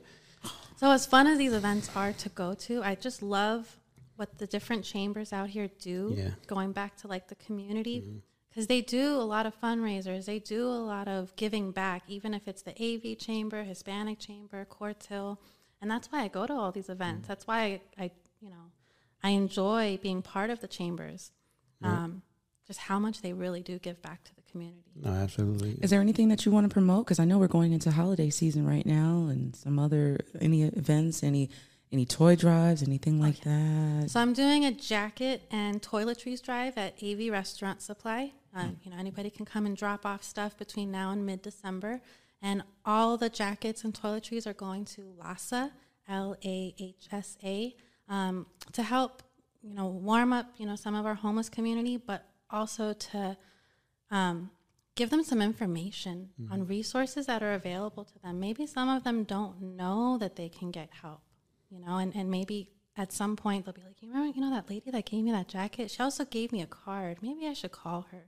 So 0.77 0.91
as 0.91 1.07
fun 1.07 1.27
as 1.27 1.39
these 1.39 1.55
events 1.55 1.91
are 1.97 2.13
to 2.13 2.29
go 2.29 2.55
to, 2.55 2.83
I 2.83 2.95
just 2.97 3.23
love 3.23 3.77
what 4.17 4.39
the 4.39 4.47
different 4.47 4.85
chambers 4.85 5.33
out 5.33 5.49
here 5.49 5.71
do. 5.79 6.15
Yeah. 6.17 6.31
Going 6.47 6.73
back 6.73 6.97
to 6.99 7.09
like 7.09 7.29
the 7.29 7.35
community, 7.37 8.01
mm-hmm. 8.01 8.19
because 8.49 8.67
they 8.67 8.83
do 8.83 9.15
a 9.15 9.25
lot 9.25 9.47
of 9.47 9.59
fundraisers. 9.61 10.27
They 10.27 10.39
do 10.39 10.67
a 10.67 10.83
lot 10.93 11.09
of 11.09 11.35
giving 11.37 11.71
back, 11.71 12.03
even 12.09 12.35
if 12.35 12.47
it's 12.47 12.63
the 12.63 12.73
AV 12.73 13.19
chamber, 13.19 13.63
Hispanic 13.65 14.19
chamber, 14.19 14.65
Quartz 14.67 15.07
Hill, 15.07 15.41
and 15.81 15.91
that's 15.91 16.13
why 16.13 16.23
I 16.23 16.29
go 16.29 16.47
to 16.47 16.53
all 16.53 16.73
these 16.73 16.91
events. 16.91 17.25
Mm. 17.25 17.29
That's 17.29 17.47
why 17.47 17.63
I, 17.63 18.05
I 18.05 18.11
you 18.41 18.51
know, 18.51 18.71
I 19.23 19.31
enjoy 19.31 19.99
being 20.03 20.21
part 20.21 20.51
of 20.51 20.61
the 20.61 20.69
chambers. 20.69 21.33
Um, 21.83 22.23
just 22.67 22.81
how 22.81 22.99
much 22.99 23.23
they 23.23 23.33
really 23.33 23.63
do 23.63 23.79
give 23.79 24.03
back 24.03 24.25
to 24.25 24.35
the 24.35 24.36
community. 24.57 24.83
No, 24.95 25.11
absolutely. 25.11 25.79
Is 25.83 25.91
there 25.91 26.01
anything 26.01 26.29
that 26.29 26.47
you 26.47 26.53
want 26.53 26.69
to 26.69 26.73
promote? 26.73 27.05
Because 27.05 27.19
I 27.19 27.25
know 27.25 27.39
we're 27.39 27.49
going 27.49 27.73
into 27.73 27.91
holiday 27.91 28.31
season 28.31 28.67
right 28.67 28.87
now, 28.87 29.29
and 29.31 29.55
some 29.55 29.79
other 29.79 30.19
any 30.41 30.63
events, 30.63 31.23
any 31.23 31.51
any 31.93 32.07
toy 32.07 32.35
drives, 32.35 32.83
anything 32.83 33.21
like 33.21 33.41
that. 33.43 34.11
So 34.11 34.21
I'm 34.21 34.33
doing 34.33 34.65
a 34.65 34.73
jacket 34.73 35.43
and 35.51 35.81
toiletries 35.81 36.43
drive 36.43 36.77
at 36.79 36.95
AV 37.03 37.31
Restaurant 37.31 37.81
Supply. 37.83 38.33
Uh, 38.55 38.69
you 38.83 38.91
know, 38.91 38.97
anybody 38.99 39.31
can 39.31 39.45
come 39.45 39.67
and 39.67 39.77
drop 39.77 40.07
off 40.07 40.25
stuff 40.25 40.57
between 40.57 40.91
now 40.91 41.11
and 41.11 41.27
mid 41.27 41.43
December, 41.43 42.01
and 42.41 42.63
all 42.85 43.19
the 43.19 43.29
jackets 43.29 43.85
and 43.85 43.93
toiletries 43.93 44.47
are 44.47 44.55
going 44.55 44.87
to 44.87 45.03
LAHSA, 45.23 45.71
L 46.09 46.37
A 46.43 46.75
H 46.79 47.09
S 47.13 47.37
A, 47.45 47.75
um, 48.09 48.47
to 48.73 48.83
help 48.83 49.23
you 49.63 49.75
know 49.75 49.87
warm 49.89 50.33
up 50.33 50.47
you 50.57 50.65
know 50.65 50.77
some 50.77 50.95
of 50.95 51.05
our 51.05 51.15
homeless 51.15 51.51
community, 51.51 51.99
but 51.99 52.25
also 52.51 52.95
to 52.95 53.37
um, 54.11 54.51
give 54.95 55.11
them 55.11 55.23
some 55.23 55.43
information 55.43 56.31
on 56.51 56.67
resources 56.67 57.27
that 57.27 57.43
are 57.43 57.53
available 57.53 58.05
to 58.05 58.19
them. 58.23 58.41
Maybe 58.41 58.67
some 58.67 58.89
of 58.89 59.05
them 59.05 59.25
don't 59.25 59.61
know 59.61 60.17
that 60.19 60.37
they 60.37 60.49
can 60.49 60.71
get 60.71 60.89
help, 61.03 61.21
you 61.71 61.79
know, 61.79 61.99
and, 61.99 62.15
and 62.17 62.31
maybe 62.31 62.71
at 62.97 63.13
some 63.13 63.37
point 63.37 63.65
they'll 63.65 63.75
be 63.75 63.83
like, 63.83 64.01
you 64.01 64.09
remember, 64.09 64.35
you 64.35 64.41
know, 64.41 64.51
that 64.51 64.71
lady 64.71 64.91
that 64.91 65.05
gave 65.05 65.23
me 65.23 65.33
that 65.33 65.49
jacket? 65.49 65.91
She 65.91 66.03
also 66.03 66.25
gave 66.25 66.51
me 66.51 66.63
a 66.63 66.67
card. 66.67 67.19
Maybe 67.23 67.47
I 67.47 67.53
should 67.53 67.73
call 67.73 68.07
her, 68.11 68.27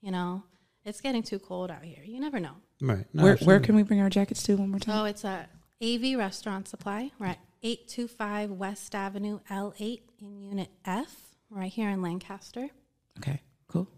you 0.00 0.10
know. 0.10 0.42
It's 0.84 1.00
getting 1.02 1.22
too 1.22 1.38
cold 1.38 1.70
out 1.70 1.84
here. 1.84 2.02
You 2.02 2.18
never 2.20 2.40
know. 2.40 2.56
Right. 2.80 3.04
No, 3.12 3.22
where 3.22 3.36
where 3.36 3.60
can 3.60 3.76
we 3.76 3.82
bring 3.82 4.00
our 4.00 4.08
jackets 4.08 4.42
to 4.44 4.56
one 4.56 4.70
more 4.70 4.80
time? 4.80 4.96
So 4.96 5.04
it's 5.04 5.24
a 5.24 5.46
AV 5.82 6.18
Restaurant 6.18 6.66
Supply. 6.68 7.10
We're 7.18 7.26
at 7.26 7.38
825 7.62 8.50
West 8.52 8.94
Avenue, 8.94 9.40
L8 9.50 10.00
in 10.22 10.40
Unit 10.40 10.70
F, 10.86 11.14
right 11.50 11.70
here 11.70 11.90
in 11.90 12.00
Lancaster. 12.00 12.70
Okay, 13.18 13.42
cool. 13.68 13.88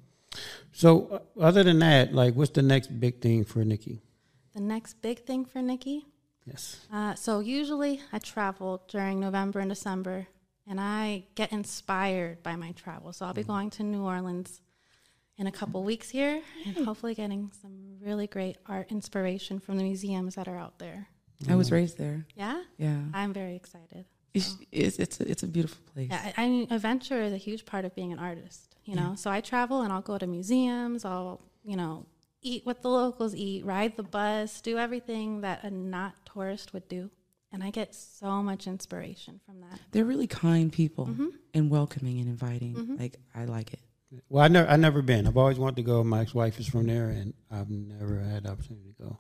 So, 0.73 1.23
uh, 1.37 1.41
other 1.41 1.63
than 1.63 1.79
that, 1.81 2.15
like, 2.15 2.35
what's 2.35 2.53
the 2.53 2.63
next 2.63 2.89
big 2.99 3.21
thing 3.21 3.45
for 3.45 3.65
Nikki? 3.65 4.03
The 4.55 4.61
next 4.61 5.03
big 5.03 5.21
thing 5.25 5.45
for 5.45 5.63
Nikki 5.63 6.07
Yes. 6.47 6.87
Uh, 6.93 7.15
so 7.15 7.41
usually 7.41 8.01
I 8.13 8.19
travel 8.19 8.83
during 8.89 9.21
November 9.21 9.61
and 9.61 9.69
December, 9.69 10.27
and 10.67 10.81
I 10.81 11.25
get 11.35 11.53
inspired 11.53 12.43
by 12.43 12.57
my 12.57 12.73
travel. 12.73 13.13
So 13.13 13.27
I'll 13.27 13.35
be 13.35 13.45
going 13.45 13.71
to 13.71 13.83
New 13.83 14.03
Orleans 14.03 14.61
in 15.39 15.47
a 15.47 15.53
couple 15.53 15.83
weeks 15.83 16.11
here, 16.11 16.43
and 16.67 16.85
hopefully 16.85 17.15
getting 17.15 17.51
some 17.61 17.99
really 18.01 18.27
great 18.27 18.57
art 18.67 18.91
inspiration 18.91 19.61
from 19.61 19.79
the 19.79 19.85
museums 19.85 20.35
that 20.35 20.49
are 20.49 20.57
out 20.57 20.79
there. 20.79 21.09
I 21.49 21.57
was 21.57 21.73
raised 21.73 21.99
there. 21.99 22.25
Yeah, 22.37 22.63
Yeah, 22.79 23.01
I'm 23.15 23.33
very 23.33 23.57
excited. 23.57 24.07
It's 24.35 24.57
it's 24.71 24.99
it's 24.99 25.21
a, 25.21 25.31
it's 25.31 25.43
a 25.43 25.47
beautiful 25.49 25.79
place. 25.93 26.09
Yeah, 26.11 26.33
I, 26.37 26.45
I 26.45 26.49
mean, 26.49 26.67
adventure 26.71 27.21
is 27.23 27.33
a 27.33 27.37
huge 27.37 27.65
part 27.67 27.85
of 27.85 27.95
being 27.95 28.13
an 28.13 28.19
artist. 28.19 28.75
You 28.85 28.97
know, 28.97 29.15
so 29.17 29.31
I 29.31 29.41
travel 29.41 29.83
and 29.83 29.93
I'll 29.93 30.03
go 30.03 30.19
to 30.19 30.27
museums. 30.27 31.05
I'll 31.05 31.41
you 31.65 31.77
know 31.77 32.07
eat 32.41 32.67
what 32.67 32.83
the 32.83 32.89
locals 32.89 33.35
eat, 33.35 33.65
ride 33.65 33.97
the 33.97 34.03
bus, 34.03 34.61
do 34.61 34.77
everything 34.79 35.43
that 35.43 35.63
a 35.63 35.71
not 35.71 36.15
tourist 36.27 36.73
would 36.73 36.89
do, 36.89 37.09
and 37.53 37.63
I 37.63 37.71
get 37.71 37.95
so 37.95 38.43
much 38.43 38.67
inspiration 38.67 39.41
from 39.47 39.61
that. 39.61 39.79
They're 39.93 40.05
really 40.05 40.27
kind 40.27 40.73
people 40.73 41.07
Mm-hmm. 41.07 41.27
and 41.55 41.71
welcoming 41.71 42.19
and 42.19 42.29
inviting. 42.29 42.97
Like 42.99 43.19
I 43.35 43.45
like 43.45 43.73
it. 43.75 43.81
Well, 44.29 44.45
I 44.45 44.49
never, 44.49 44.69
I 44.69 44.77
never 44.77 45.01
been. 45.01 45.27
I've 45.27 45.37
always 45.39 45.59
wanted 45.59 45.77
to 45.77 45.83
go. 45.85 46.03
My 46.05 46.21
ex-wife 46.21 46.59
is 46.61 46.67
from 46.67 46.87
there, 46.87 47.09
and 47.09 47.33
I've 47.51 47.71
never 47.71 48.19
had 48.19 48.43
the 48.45 48.51
opportunity 48.51 48.93
to 48.99 49.03
go. 49.05 49.19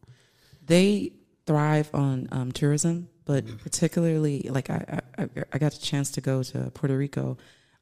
They 0.66 1.12
thrive 1.46 1.88
on 1.94 2.28
um, 2.30 2.52
tourism, 2.52 3.08
but 3.24 3.44
particularly 3.58 4.48
like 4.50 4.70
I, 4.70 5.00
I 5.18 5.28
I 5.52 5.58
got 5.58 5.74
a 5.74 5.80
chance 5.80 6.10
to 6.12 6.20
go 6.20 6.42
to 6.42 6.70
Puerto 6.74 6.96
Rico, 6.96 7.36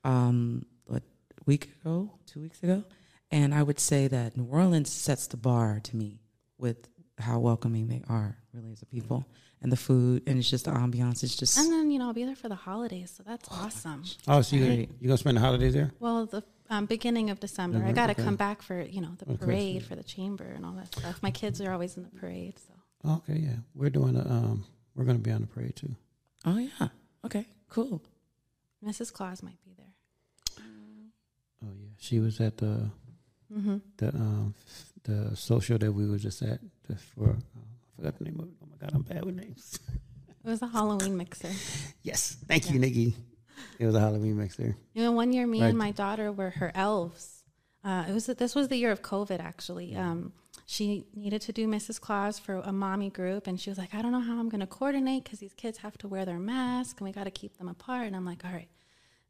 um, 0.05 0.65
what 0.87 1.03
a 1.39 1.43
week 1.47 1.73
ago, 1.81 2.11
two 2.27 2.41
weeks 2.41 2.63
ago, 2.63 2.85
and 3.31 3.55
I 3.55 3.63
would 3.63 3.81
say 3.81 4.09
that 4.09 4.37
New 4.37 4.45
Orleans 4.45 4.91
sets 4.91 5.27
the 5.27 5.37
bar 5.37 5.81
to 5.85 5.97
me 5.97 6.21
with 6.59 6.89
how 7.19 7.39
welcoming 7.39 7.89
they 7.89 8.03
are, 8.09 8.37
really 8.53 8.73
as 8.73 8.83
a 8.83 8.87
people, 8.87 9.25
and 9.63 9.71
the 9.71 9.77
food, 9.77 10.23
and 10.27 10.39
it's 10.39 10.49
just 10.51 10.65
the 10.65 10.71
ambiance. 10.73 11.23
It's 11.23 11.37
just 11.37 11.59
And 11.59 11.71
then 11.71 11.91
you 11.91 11.99
know 11.99 12.07
I'll 12.09 12.15
be 12.15 12.25
there 12.25 12.37
for 12.37 12.49
the 12.49 12.55
holidays, 12.55 13.13
so 13.17 13.23
that's 13.23 13.49
awesome. 13.51 14.05
Oh, 14.29 14.41
so 14.43 14.57
you 14.57 14.67
Right. 14.69 14.91
you 15.01 15.09
gonna 15.09 15.19
spend 15.19 15.37
the 15.37 15.41
holidays 15.43 15.75
there? 15.75 15.93
Well, 16.01 16.27
the 16.27 16.43
um, 16.71 16.87
beginning 16.87 17.31
of 17.31 17.41
December, 17.41 17.79
I 17.85 17.91
Mhm, 17.91 17.95
got 17.97 18.07
to 18.07 18.13
okay. 18.13 18.23
come 18.23 18.37
back 18.37 18.63
for 18.63 18.81
you 18.81 19.01
know 19.01 19.13
the 19.19 19.27
Okay, 19.33 19.45
parade 19.45 19.83
so- 19.83 19.89
for 19.89 19.97
the 19.97 20.05
chamber 20.05 20.45
and 20.45 20.65
all 20.65 20.73
that 20.75 20.95
stuff. 20.95 21.23
My 21.23 21.31
kids 21.31 21.61
are 21.61 21.73
always 21.73 21.97
in 21.97 22.03
the 22.05 22.11
parade, 22.11 22.55
so 22.59 22.75
Okay, 23.17 23.39
yeah. 23.39 23.57
We're 23.75 23.91
doing 23.91 24.17
a 24.17 24.21
um. 24.29 24.65
We're 24.95 25.05
gonna 25.05 25.19
be 25.19 25.31
on 25.31 25.41
the 25.43 25.47
parade 25.47 25.77
too. 25.77 25.95
oh 26.45 26.59
yeah, 26.59 26.89
okay, 27.25 27.47
cool. 27.69 28.03
Mrs. 28.85 29.13
Claus 29.13 29.43
might 29.43 29.63
be 29.65 29.73
there. 29.77 30.65
Oh 31.63 31.69
yeah, 31.79 31.89
she 31.99 32.19
was 32.21 32.41
at 32.41 32.57
the 32.59 32.91
Mm-hmm. 33.53 33.79
the 33.97 34.09
um 34.15 34.55
the 35.03 35.35
social 35.37 35.77
that 35.79 35.91
we 35.93 36.09
were 36.09 36.19
just 36.19 36.41
at 36.43 36.61
the, 36.87 36.95
for. 36.95 37.31
Uh, 37.31 37.35
I 37.35 37.97
forgot 37.97 38.19
the 38.19 38.25
name 38.25 38.39
of 38.39 38.47
it. 38.47 38.55
Oh 38.63 38.67
my 38.71 38.77
god, 38.79 38.93
I'm 38.95 39.03
bad 39.03 39.25
with 39.25 39.35
names. 39.35 39.79
It 40.45 40.49
was 40.49 40.63
a 40.63 40.69
Halloween 40.69 41.17
mixer. 41.17 41.51
yes, 42.03 42.37
thank 42.47 42.71
you, 42.71 42.79
Nikki. 42.79 43.15
It 43.81 43.87
was 43.87 43.95
a 43.97 44.01
Halloween 44.01 44.39
mixer. 44.39 44.77
You 44.95 45.03
know, 45.03 45.13
one 45.13 45.33
year, 45.33 45.47
me 45.49 45.61
Right. 45.61 45.69
and 45.69 45.77
my 45.77 45.91
daughter 45.91 46.31
were 46.31 46.51
her 46.51 46.71
elves. 46.77 47.43
Uh, 47.85 48.05
it 48.09 48.13
was 48.13 48.27
this 48.27 48.55
was 48.55 48.69
the 48.69 48.77
year 48.77 48.93
of 48.93 49.03
COVID. 49.03 49.41
Actually, 49.41 49.97
um, 49.97 50.33
she 50.71 51.05
needed 51.17 51.41
to 51.43 51.53
do 51.53 51.67
Mrs. 51.67 52.01
Claus 52.01 52.39
for 52.39 52.55
a 52.61 52.73
mommy 52.73 53.11
group, 53.11 53.49
and 53.49 53.61
she 53.61 53.71
was 53.71 53.79
like, 53.79 53.93
"I 53.93 54.03
don't 54.03 54.13
know 54.13 54.21
how 54.21 54.39
I'm 54.39 54.49
going 54.49 54.61
to 54.61 54.67
coordinate 54.69 55.25
because 55.25 55.41
these 55.41 55.55
kids 55.55 55.79
have 55.79 55.99
to 55.99 56.07
wear 56.09 56.25
their 56.25 56.39
mask, 56.39 57.01
and 57.01 57.09
we 57.09 57.13
got 57.13 57.25
to 57.25 57.31
keep 57.33 57.59
them 57.59 57.67
apart." 57.69 58.07
And 58.07 58.15
I'm 58.15 58.25
like, 58.25 58.45
"All 58.45 58.53
right, 58.53 58.69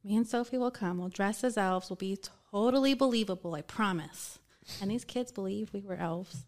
me 0.05 0.17
and 0.17 0.27
Sophie 0.27 0.59
will 0.59 0.71
come. 0.71 0.99
We'll 0.99 1.09
dress 1.09 1.43
as 1.43 1.57
elves. 1.57 1.89
We'll 1.89 1.97
be 1.97 2.19
totally 2.53 2.93
believable. 2.93 3.55
I 3.55 3.63
promise." 3.63 4.39
And 4.83 4.91
these 4.91 5.05
kids 5.07 5.33
believed 5.33 5.73
we 5.73 5.81
were 5.81 5.97
elves. 5.97 6.45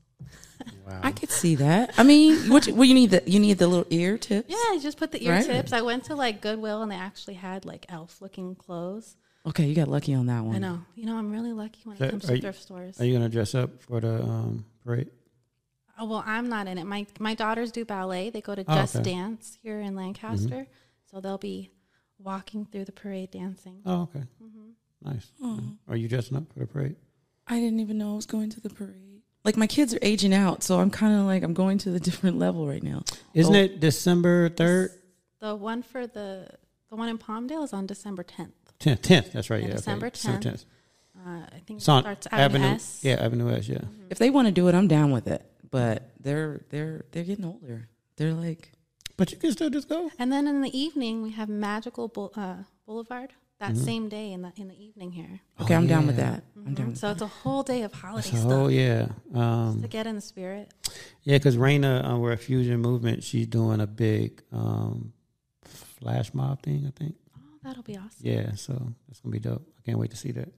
Wow. 0.86 1.00
I 1.02 1.10
could 1.10 1.30
see 1.30 1.54
that. 1.56 1.94
I 1.98 2.04
mean, 2.04 2.48
what 2.50 2.66
you, 2.66 2.74
well, 2.74 2.84
you 2.84 2.94
need 2.94 3.10
the 3.10 3.22
you 3.26 3.40
need 3.40 3.56
the 3.58 3.66
little 3.66 3.86
ear 3.90 4.18
tips. 4.18 4.50
Yeah, 4.50 4.56
I 4.74 4.78
just 4.80 4.98
put 4.98 5.10
the 5.10 5.24
ear 5.24 5.32
Right. 5.32 5.44
tips. 5.46 5.72
I 5.72 5.80
went 5.80 6.04
to 6.04 6.14
like 6.14 6.40
Goodwill, 6.42 6.82
and 6.82 6.92
they 6.92 6.96
actually 6.96 7.34
had 7.34 7.64
like 7.64 7.86
elf-looking 7.88 8.54
clothes. 8.56 9.16
Okay, 9.46 9.66
you 9.66 9.74
got 9.74 9.88
lucky 9.88 10.12
on 10.14 10.26
that 10.26 10.44
one. 10.44 10.54
I 10.56 10.58
know. 10.58 10.82
You 10.94 11.06
know, 11.06 11.16
I'm 11.16 11.32
really 11.32 11.52
lucky 11.52 11.80
when 11.84 11.96
So 11.96 12.04
it 12.04 12.10
comes 12.10 12.26
to 12.26 12.36
you- 12.36 12.42
thrift 12.42 12.60
stores. 12.62 13.00
Are 13.00 13.04
you 13.06 13.12
gonna 13.14 13.28
dress 13.30 13.54
up 13.56 13.82
for 13.82 13.98
the 14.00 14.22
um 14.22 14.64
parade? 14.84 15.10
Oh, 15.98 16.06
well, 16.06 16.22
I'm 16.26 16.48
not 16.48 16.66
in 16.66 16.78
it. 16.78 16.84
My 16.84 17.06
my 17.18 17.34
daughters 17.34 17.70
do 17.70 17.84
ballet. 17.84 18.30
They 18.30 18.40
go 18.40 18.54
to 18.54 18.64
Oh, 18.66 18.74
Just 18.74 18.96
okay. 18.96 19.12
Dance 19.12 19.58
here 19.62 19.80
in 19.80 19.94
Lancaster, 19.94 20.66
so 21.10 21.20
they'll 21.20 21.38
be 21.38 21.70
walking 22.18 22.64
through 22.66 22.84
the 22.86 22.92
parade 22.92 23.30
dancing. 23.30 23.80
Oh, 23.84 24.02
okay. 24.02 24.24
Mm-hmm. 24.42 25.10
Nice. 25.10 25.32
Oh. 25.42 25.60
Are 25.88 25.96
you 25.96 26.08
dressing 26.08 26.36
up 26.36 26.44
for 26.52 26.60
the 26.60 26.66
parade? 26.66 26.96
I 27.46 27.58
didn't 27.58 27.80
even 27.80 27.98
know 27.98 28.12
I 28.12 28.16
was 28.16 28.26
going 28.26 28.50
to 28.50 28.60
the 28.60 28.70
parade. 28.70 29.20
Like 29.44 29.56
my 29.56 29.66
kids 29.66 29.92
are 29.92 29.98
aging 30.02 30.32
out, 30.32 30.62
so 30.62 30.78
I'm 30.78 30.90
kind 30.90 31.14
of 31.18 31.26
like 31.26 31.42
I'm 31.42 31.54
going 31.54 31.78
to 31.78 31.90
the 31.90 32.00
different 32.08 32.38
level 32.38 32.66
right 32.66 32.82
now. 32.82 33.02
Isn't 33.34 33.54
Oh. 33.54 33.58
it 33.58 33.80
December 33.80 34.48
third? 34.48 34.90
The 35.40 35.54
one 35.54 35.82
for 35.82 36.06
the 36.06 36.48
the 36.88 36.96
one 36.96 37.08
in 37.08 37.18
Palmdale 37.18 37.64
is 37.64 37.72
on 37.72 37.86
December 37.86 38.22
10th. 38.22 38.52
Tenth. 38.78 39.02
Tenth. 39.02 39.32
That's 39.32 39.48
right. 39.50 39.60
Yeah, 39.62 39.68
Yeah. 39.68 39.72
okay. 39.74 39.76
December 39.78 40.10
December 40.10 40.40
10th. 40.50 40.64
Uh, 41.24 41.46
I 41.52 41.60
think 41.66 41.78
It's 41.78 41.88
on 41.88 42.00
it 42.00 42.02
starts 42.02 42.26
Avenue, 42.30 42.64
Avenue. 42.64 42.74
S. 42.76 43.00
Yeah, 43.02 43.14
Avenue 43.14 43.50
S. 43.54 43.68
Yeah. 43.68 43.78
If 44.10 44.18
they 44.18 44.30
want 44.30 44.46
to 44.48 44.52
do 44.52 44.68
it, 44.68 44.74
I'm 44.74 44.88
down 44.88 45.10
with 45.12 45.26
it. 45.28 45.44
But 45.70 46.10
they're 46.20 46.62
they're 46.70 47.04
they're 47.12 47.24
getting 47.24 47.44
older. 47.44 47.88
They're 48.16 48.34
like 48.34 48.72
But 49.16 49.30
you 49.32 49.38
can 49.38 49.52
still 49.52 49.70
just 49.70 49.88
go. 49.88 50.10
And 50.18 50.30
then 50.32 50.46
in 50.46 50.60
the 50.60 50.76
evening 50.78 51.22
we 51.22 51.30
have 51.30 51.48
Magical 51.48 52.08
Boul- 52.08 52.32
uh, 52.36 52.56
Boulevard 52.86 53.32
that 53.60 53.72
Mm-hmm. 53.74 53.84
same 53.84 54.08
day 54.08 54.32
in 54.32 54.42
the 54.42 54.52
in 54.56 54.66
the 54.68 54.74
evening 54.84 55.12
here. 55.12 55.40
okay. 55.60 55.74
I'm 55.76 55.86
down 55.86 56.06
with 56.08 56.18
yeah. 56.18 56.30
that. 56.32 56.44
I'm 56.66 56.74
down. 56.74 56.88
With 56.88 56.98
So 56.98 57.10
it's 57.12 57.22
a 57.22 57.26
whole 57.28 57.62
day 57.62 57.82
of 57.82 57.92
holiday 57.92 58.28
So, 58.30 58.36
stuff 58.36 58.52
oh 58.52 58.68
yeah. 58.68 59.06
Um, 59.32 59.80
to 59.82 59.88
get 59.88 60.06
in 60.08 60.16
the 60.16 60.20
spirit. 60.20 60.72
yeah, 61.22 61.38
because 61.38 61.56
Raina, 61.56 62.12
uh, 62.12 62.18
we're 62.18 62.32
a 62.32 62.36
fusion 62.36 62.80
movement. 62.80 63.22
She's 63.22 63.46
doing 63.46 63.80
a 63.80 63.86
big 63.86 64.42
um, 64.52 65.12
flash 65.64 66.34
mob 66.34 66.60
thing. 66.62 66.84
I 66.86 66.90
think. 66.98 67.14
Oh, 67.36 67.40
that'll 67.62 67.84
be 67.84 67.96
awesome. 67.96 68.10
Yeah. 68.20 68.52
So 68.56 68.72
that's 69.08 69.20
gonna 69.20 69.32
be 69.32 69.38
dope. 69.38 69.64
I 69.78 69.82
can't 69.86 69.98
wait 69.98 70.10
to 70.10 70.16
see 70.16 70.32
that. 70.32 70.48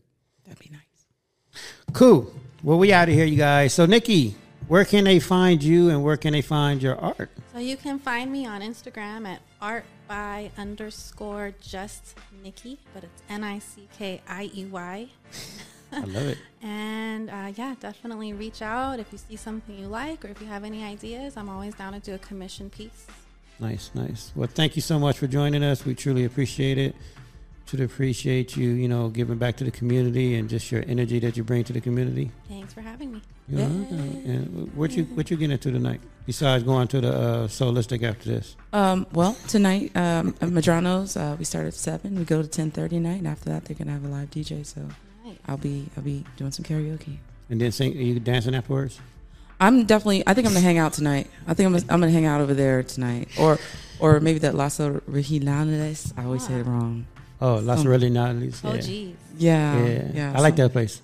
That'd 0.44 0.58
be 0.58 0.70
nice. 0.70 1.62
Cool. 1.92 2.32
Well, 2.62 2.78
we 2.78 2.92
out 2.92 3.08
of 3.08 3.14
here, 3.14 3.24
you 3.24 3.36
guys. 3.36 3.72
So, 3.72 3.86
Nikki, 3.86 4.34
where 4.68 4.84
can 4.84 5.04
they 5.04 5.20
find 5.20 5.62
you 5.62 5.90
and 5.90 6.02
where 6.02 6.16
can 6.16 6.32
they 6.32 6.42
find 6.42 6.82
your 6.82 6.96
art? 6.96 7.30
So 7.52 7.58
you 7.58 7.76
can 7.76 7.98
find 7.98 8.32
me 8.32 8.46
on 8.46 8.62
Instagram 8.62 9.26
at 9.26 9.40
Art 9.60 9.84
by 10.08 10.50
underscore 10.56 11.54
just 11.60 12.16
Nikki, 12.42 12.78
but 12.92 13.04
it's 13.04 13.22
N 13.28 13.44
I 13.44 13.58
C 13.58 13.88
K 13.96 14.20
I 14.26 14.50
E 14.54 14.64
Y. 14.66 15.08
I 15.92 16.00
love 16.00 16.26
it. 16.26 16.38
And 16.66 17.28
uh, 17.28 17.52
yeah, 17.54 17.74
definitely 17.78 18.32
reach 18.32 18.62
out 18.62 18.98
if 18.98 19.12
you 19.12 19.18
see 19.18 19.36
something 19.36 19.78
you 19.78 19.86
like 19.86 20.24
or 20.24 20.28
if 20.28 20.40
you 20.40 20.46
have 20.46 20.64
any 20.64 20.82
ideas. 20.82 21.36
I'm 21.36 21.50
always 21.50 21.74
down 21.74 21.92
to 21.92 22.00
do 22.00 22.14
a 22.14 22.18
commission 22.18 22.70
piece. 22.70 23.06
Nice, 23.60 23.90
nice. 23.94 24.32
Well, 24.34 24.48
thank 24.50 24.76
you 24.76 24.82
so 24.82 24.98
much 24.98 25.18
for 25.18 25.26
joining 25.26 25.62
us. 25.62 25.84
We 25.84 25.94
truly 25.94 26.24
appreciate 26.24 26.78
it. 26.78 26.96
Truly 27.66 27.84
appreciate 27.86 28.56
you, 28.56 28.70
you 28.70 28.88
know, 28.88 29.08
giving 29.08 29.38
back 29.38 29.56
to 29.56 29.64
the 29.64 29.70
community 29.70 30.34
and 30.34 30.48
just 30.50 30.70
your 30.70 30.84
energy 30.86 31.18
that 31.20 31.36
you 31.36 31.44
bring 31.44 31.64
to 31.64 31.72
the 31.72 31.80
community. 31.80 32.30
Thanks 32.48 32.74
for 32.74 32.82
having 32.82 33.12
me. 33.12 33.22
You're 33.48 33.60
welcome. 33.60 33.98
And 34.26 34.74
what 34.74 34.92
you 34.92 35.04
what 35.04 35.30
you 35.30 35.36
getting 35.36 35.52
into 35.52 35.72
tonight? 35.72 36.00
Besides 36.26 36.62
going 36.64 36.88
to 36.88 37.00
the 37.00 37.12
uh, 37.12 37.46
Solistic 37.48 38.02
after 38.02 38.28
this. 38.28 38.56
Um, 38.72 39.06
well, 39.12 39.36
tonight, 39.48 39.94
um, 39.96 40.34
at 40.40 40.48
Madrano's, 40.48 41.16
uh, 41.16 41.36
we 41.38 41.44
start 41.44 41.66
at 41.66 41.74
seven. 41.74 42.18
We 42.18 42.24
go 42.24 42.42
to 42.42 42.48
ten 42.48 42.70
thirty 42.70 42.98
night, 42.98 43.18
and 43.18 43.28
after 43.28 43.50
that, 43.50 43.64
they're 43.64 43.76
gonna 43.76 43.92
have 43.92 44.04
a 44.04 44.08
live 44.08 44.30
DJ. 44.30 44.64
So 44.64 44.80
Nice. 45.24 45.36
I'll 45.46 45.56
be 45.56 45.86
I'll 45.96 46.02
be 46.02 46.24
doing 46.36 46.50
some 46.52 46.64
karaoke. 46.64 47.16
And 47.48 47.60
then 47.60 47.72
sing, 47.72 47.96
are 47.96 48.00
you 48.00 48.20
dancing 48.20 48.54
afterwards? 48.54 49.00
I'm 49.60 49.84
definitely. 49.84 50.22
I 50.26 50.34
think 50.34 50.46
I'm 50.46 50.52
gonna 50.52 50.64
hang 50.64 50.78
out 50.78 50.92
tonight. 50.92 51.30
I 51.46 51.54
think 51.54 51.66
I'm. 51.66 51.72
Gonna, 51.72 51.84
I'm 51.88 52.00
gonna 52.00 52.12
hang 52.12 52.26
out 52.26 52.40
over 52.40 52.54
there 52.54 52.82
tonight, 52.82 53.28
or, 53.38 53.58
or 53.98 54.20
maybe 54.20 54.38
that 54.40 54.54
Lasso 54.54 55.00
Regionales. 55.10 56.12
I 56.18 56.24
always 56.24 56.46
say 56.46 56.54
it 56.54 56.66
wrong. 56.66 57.06
Oh, 57.40 57.56
Las 57.56 57.80
Um, 57.80 57.86
Realidades. 57.86 58.60
Oh, 58.64 58.74
Yeah. 58.74 58.80
geez. 58.80 59.14
Yeah, 59.38 59.84
yeah. 59.86 60.02
yeah. 60.14 60.32
I 60.34 60.40
like 60.40 60.56
so- 60.56 60.62
that 60.64 60.72
place. 60.72 61.00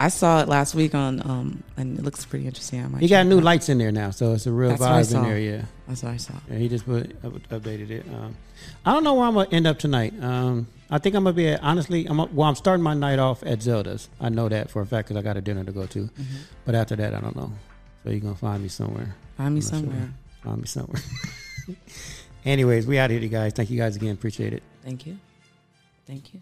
I 0.00 0.08
saw 0.08 0.40
it 0.40 0.48
last 0.48 0.74
week 0.74 0.94
on, 0.94 1.20
um, 1.28 1.62
and 1.76 1.98
it 1.98 2.04
looks 2.04 2.24
pretty 2.24 2.46
interesting. 2.46 2.82
I 2.82 2.88
might 2.88 3.02
He 3.02 3.06
got 3.08 3.26
new 3.26 3.38
it 3.38 3.44
lights 3.44 3.68
in 3.68 3.76
there 3.78 3.92
now, 3.92 4.10
so 4.10 4.32
it's 4.32 4.46
a 4.46 4.52
real 4.52 4.70
That's 4.70 4.82
vibe 4.82 5.14
in 5.14 5.22
there. 5.22 5.38
Yeah. 5.38 5.62
That's 5.86 6.02
what 6.02 6.12
I 6.12 6.16
saw. 6.16 6.32
Yeah, 6.50 6.56
he 6.56 6.68
just 6.68 6.86
put 6.86 7.20
updated 7.22 7.90
it. 7.90 8.06
Um, 8.12 8.34
I 8.86 8.92
don't 8.92 9.04
know 9.04 9.12
where 9.14 9.26
I'm 9.26 9.34
gonna 9.34 9.48
end 9.52 9.66
up 9.66 9.78
tonight. 9.78 10.14
Um, 10.22 10.66
I 10.90 10.98
think 10.98 11.14
I'm 11.14 11.24
gonna 11.24 11.34
be 11.34 11.48
at, 11.48 11.62
honestly. 11.62 12.06
I'm 12.06 12.16
well. 12.16 12.48
I'm 12.48 12.54
starting 12.54 12.82
my 12.82 12.94
night 12.94 13.18
off 13.18 13.42
at 13.44 13.62
Zelda's. 13.62 14.08
I 14.20 14.30
know 14.30 14.48
that 14.48 14.70
for 14.70 14.80
a 14.80 14.86
fact 14.86 15.08
because 15.08 15.18
I 15.20 15.22
got 15.22 15.36
a 15.36 15.42
dinner 15.42 15.64
to 15.64 15.72
go 15.72 15.84
to. 15.86 16.04
Mhm. 16.04 16.10
But 16.64 16.74
after 16.74 16.96
that, 16.96 17.14
I 17.14 17.20
don't 17.20 17.36
know. 17.36 17.52
So 18.04 18.10
you're 18.10 18.20
gonna 18.20 18.34
find 18.36 18.62
me 18.62 18.68
somewhere. 18.68 19.14
Find 19.36 19.54
me 19.54 19.60
I'm 19.60 19.64
not 19.64 19.70
sure. 19.70 19.78
somewhere. 19.80 20.08
Find 20.42 20.60
me 20.62 20.66
somewhere. 20.66 21.02
Anyways, 22.46 22.86
we 22.86 22.98
out 22.98 23.10
here, 23.10 23.20
you 23.20 23.28
guys. 23.28 23.52
Thank 23.52 23.70
you 23.70 23.78
guys 23.78 23.96
again. 23.96 24.12
Appreciate 24.12 24.54
it. 24.54 24.62
Thank 24.82 25.06
you. 25.06 25.18
Thank 26.06 26.34
you. 26.34 26.40